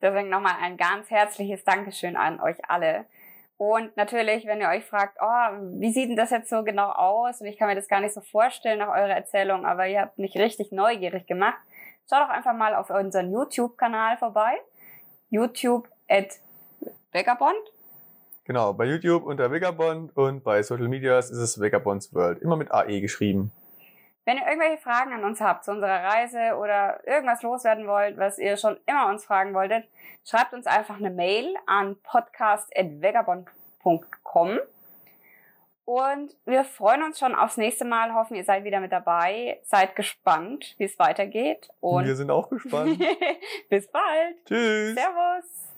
Deswegen 0.00 0.30
nochmal 0.30 0.54
ein 0.62 0.78
ganz 0.78 1.10
herzliches 1.10 1.64
Dankeschön 1.64 2.16
an 2.16 2.40
euch 2.40 2.56
alle. 2.66 3.04
Und 3.64 3.96
natürlich, 3.96 4.44
wenn 4.44 4.60
ihr 4.60 4.68
euch 4.68 4.84
fragt, 4.84 5.18
oh, 5.20 5.78
wie 5.78 5.92
sieht 5.92 6.08
denn 6.08 6.16
das 6.16 6.30
jetzt 6.30 6.50
so 6.50 6.64
genau 6.64 6.90
aus? 6.90 7.40
Und 7.40 7.46
ich 7.46 7.56
kann 7.56 7.68
mir 7.68 7.76
das 7.76 7.86
gar 7.86 8.00
nicht 8.00 8.12
so 8.12 8.20
vorstellen 8.20 8.80
nach 8.80 8.88
eurer 8.88 9.14
Erzählung, 9.14 9.64
aber 9.64 9.86
ihr 9.86 10.00
habt 10.00 10.18
mich 10.18 10.36
richtig 10.36 10.72
neugierig 10.72 11.28
gemacht. 11.28 11.58
Schaut 12.10 12.22
doch 12.22 12.28
einfach 12.28 12.54
mal 12.54 12.74
auf 12.74 12.90
unseren 12.90 13.30
YouTube-Kanal 13.30 14.16
vorbei. 14.16 14.54
YouTube 15.30 15.88
at 16.08 16.40
Vagabond 17.12 17.54
Genau, 18.46 18.72
bei 18.72 18.86
YouTube 18.86 19.24
unter 19.24 19.52
Vegabond 19.52 20.16
und 20.16 20.42
bei 20.42 20.64
Social 20.64 20.88
Medias 20.88 21.30
ist 21.30 21.38
es 21.38 21.60
Vegabonds 21.60 22.12
World. 22.12 22.42
Immer 22.42 22.56
mit 22.56 22.72
AE 22.72 23.00
geschrieben. 23.00 23.52
Wenn 24.24 24.36
ihr 24.36 24.46
irgendwelche 24.46 24.78
Fragen 24.78 25.12
an 25.12 25.24
uns 25.24 25.40
habt 25.40 25.64
zu 25.64 25.72
unserer 25.72 26.04
Reise 26.04 26.54
oder 26.56 27.04
irgendwas 27.06 27.42
loswerden 27.42 27.88
wollt, 27.88 28.18
was 28.18 28.38
ihr 28.38 28.56
schon 28.56 28.78
immer 28.86 29.08
uns 29.08 29.24
fragen 29.24 29.52
wolltet, 29.52 29.88
schreibt 30.24 30.52
uns 30.52 30.66
einfach 30.66 30.98
eine 30.98 31.10
Mail 31.10 31.56
an 31.66 31.96
podcast.vegabond.com. 32.02 34.60
Und 35.84 36.36
wir 36.44 36.62
freuen 36.64 37.02
uns 37.02 37.18
schon 37.18 37.34
aufs 37.34 37.56
nächste 37.56 37.84
Mal. 37.84 38.14
Hoffen, 38.14 38.36
ihr 38.36 38.44
seid 38.44 38.62
wieder 38.62 38.78
mit 38.78 38.92
dabei. 38.92 39.58
Seid 39.64 39.96
gespannt, 39.96 40.76
wie 40.78 40.84
es 40.84 40.96
weitergeht. 40.98 41.70
Und 41.80 42.06
wir 42.06 42.14
sind 42.14 42.30
auch 42.30 42.48
gespannt. 42.48 42.98
Bis 43.68 43.90
bald. 43.90 44.36
Tschüss. 44.46 44.94
Servus. 44.94 45.71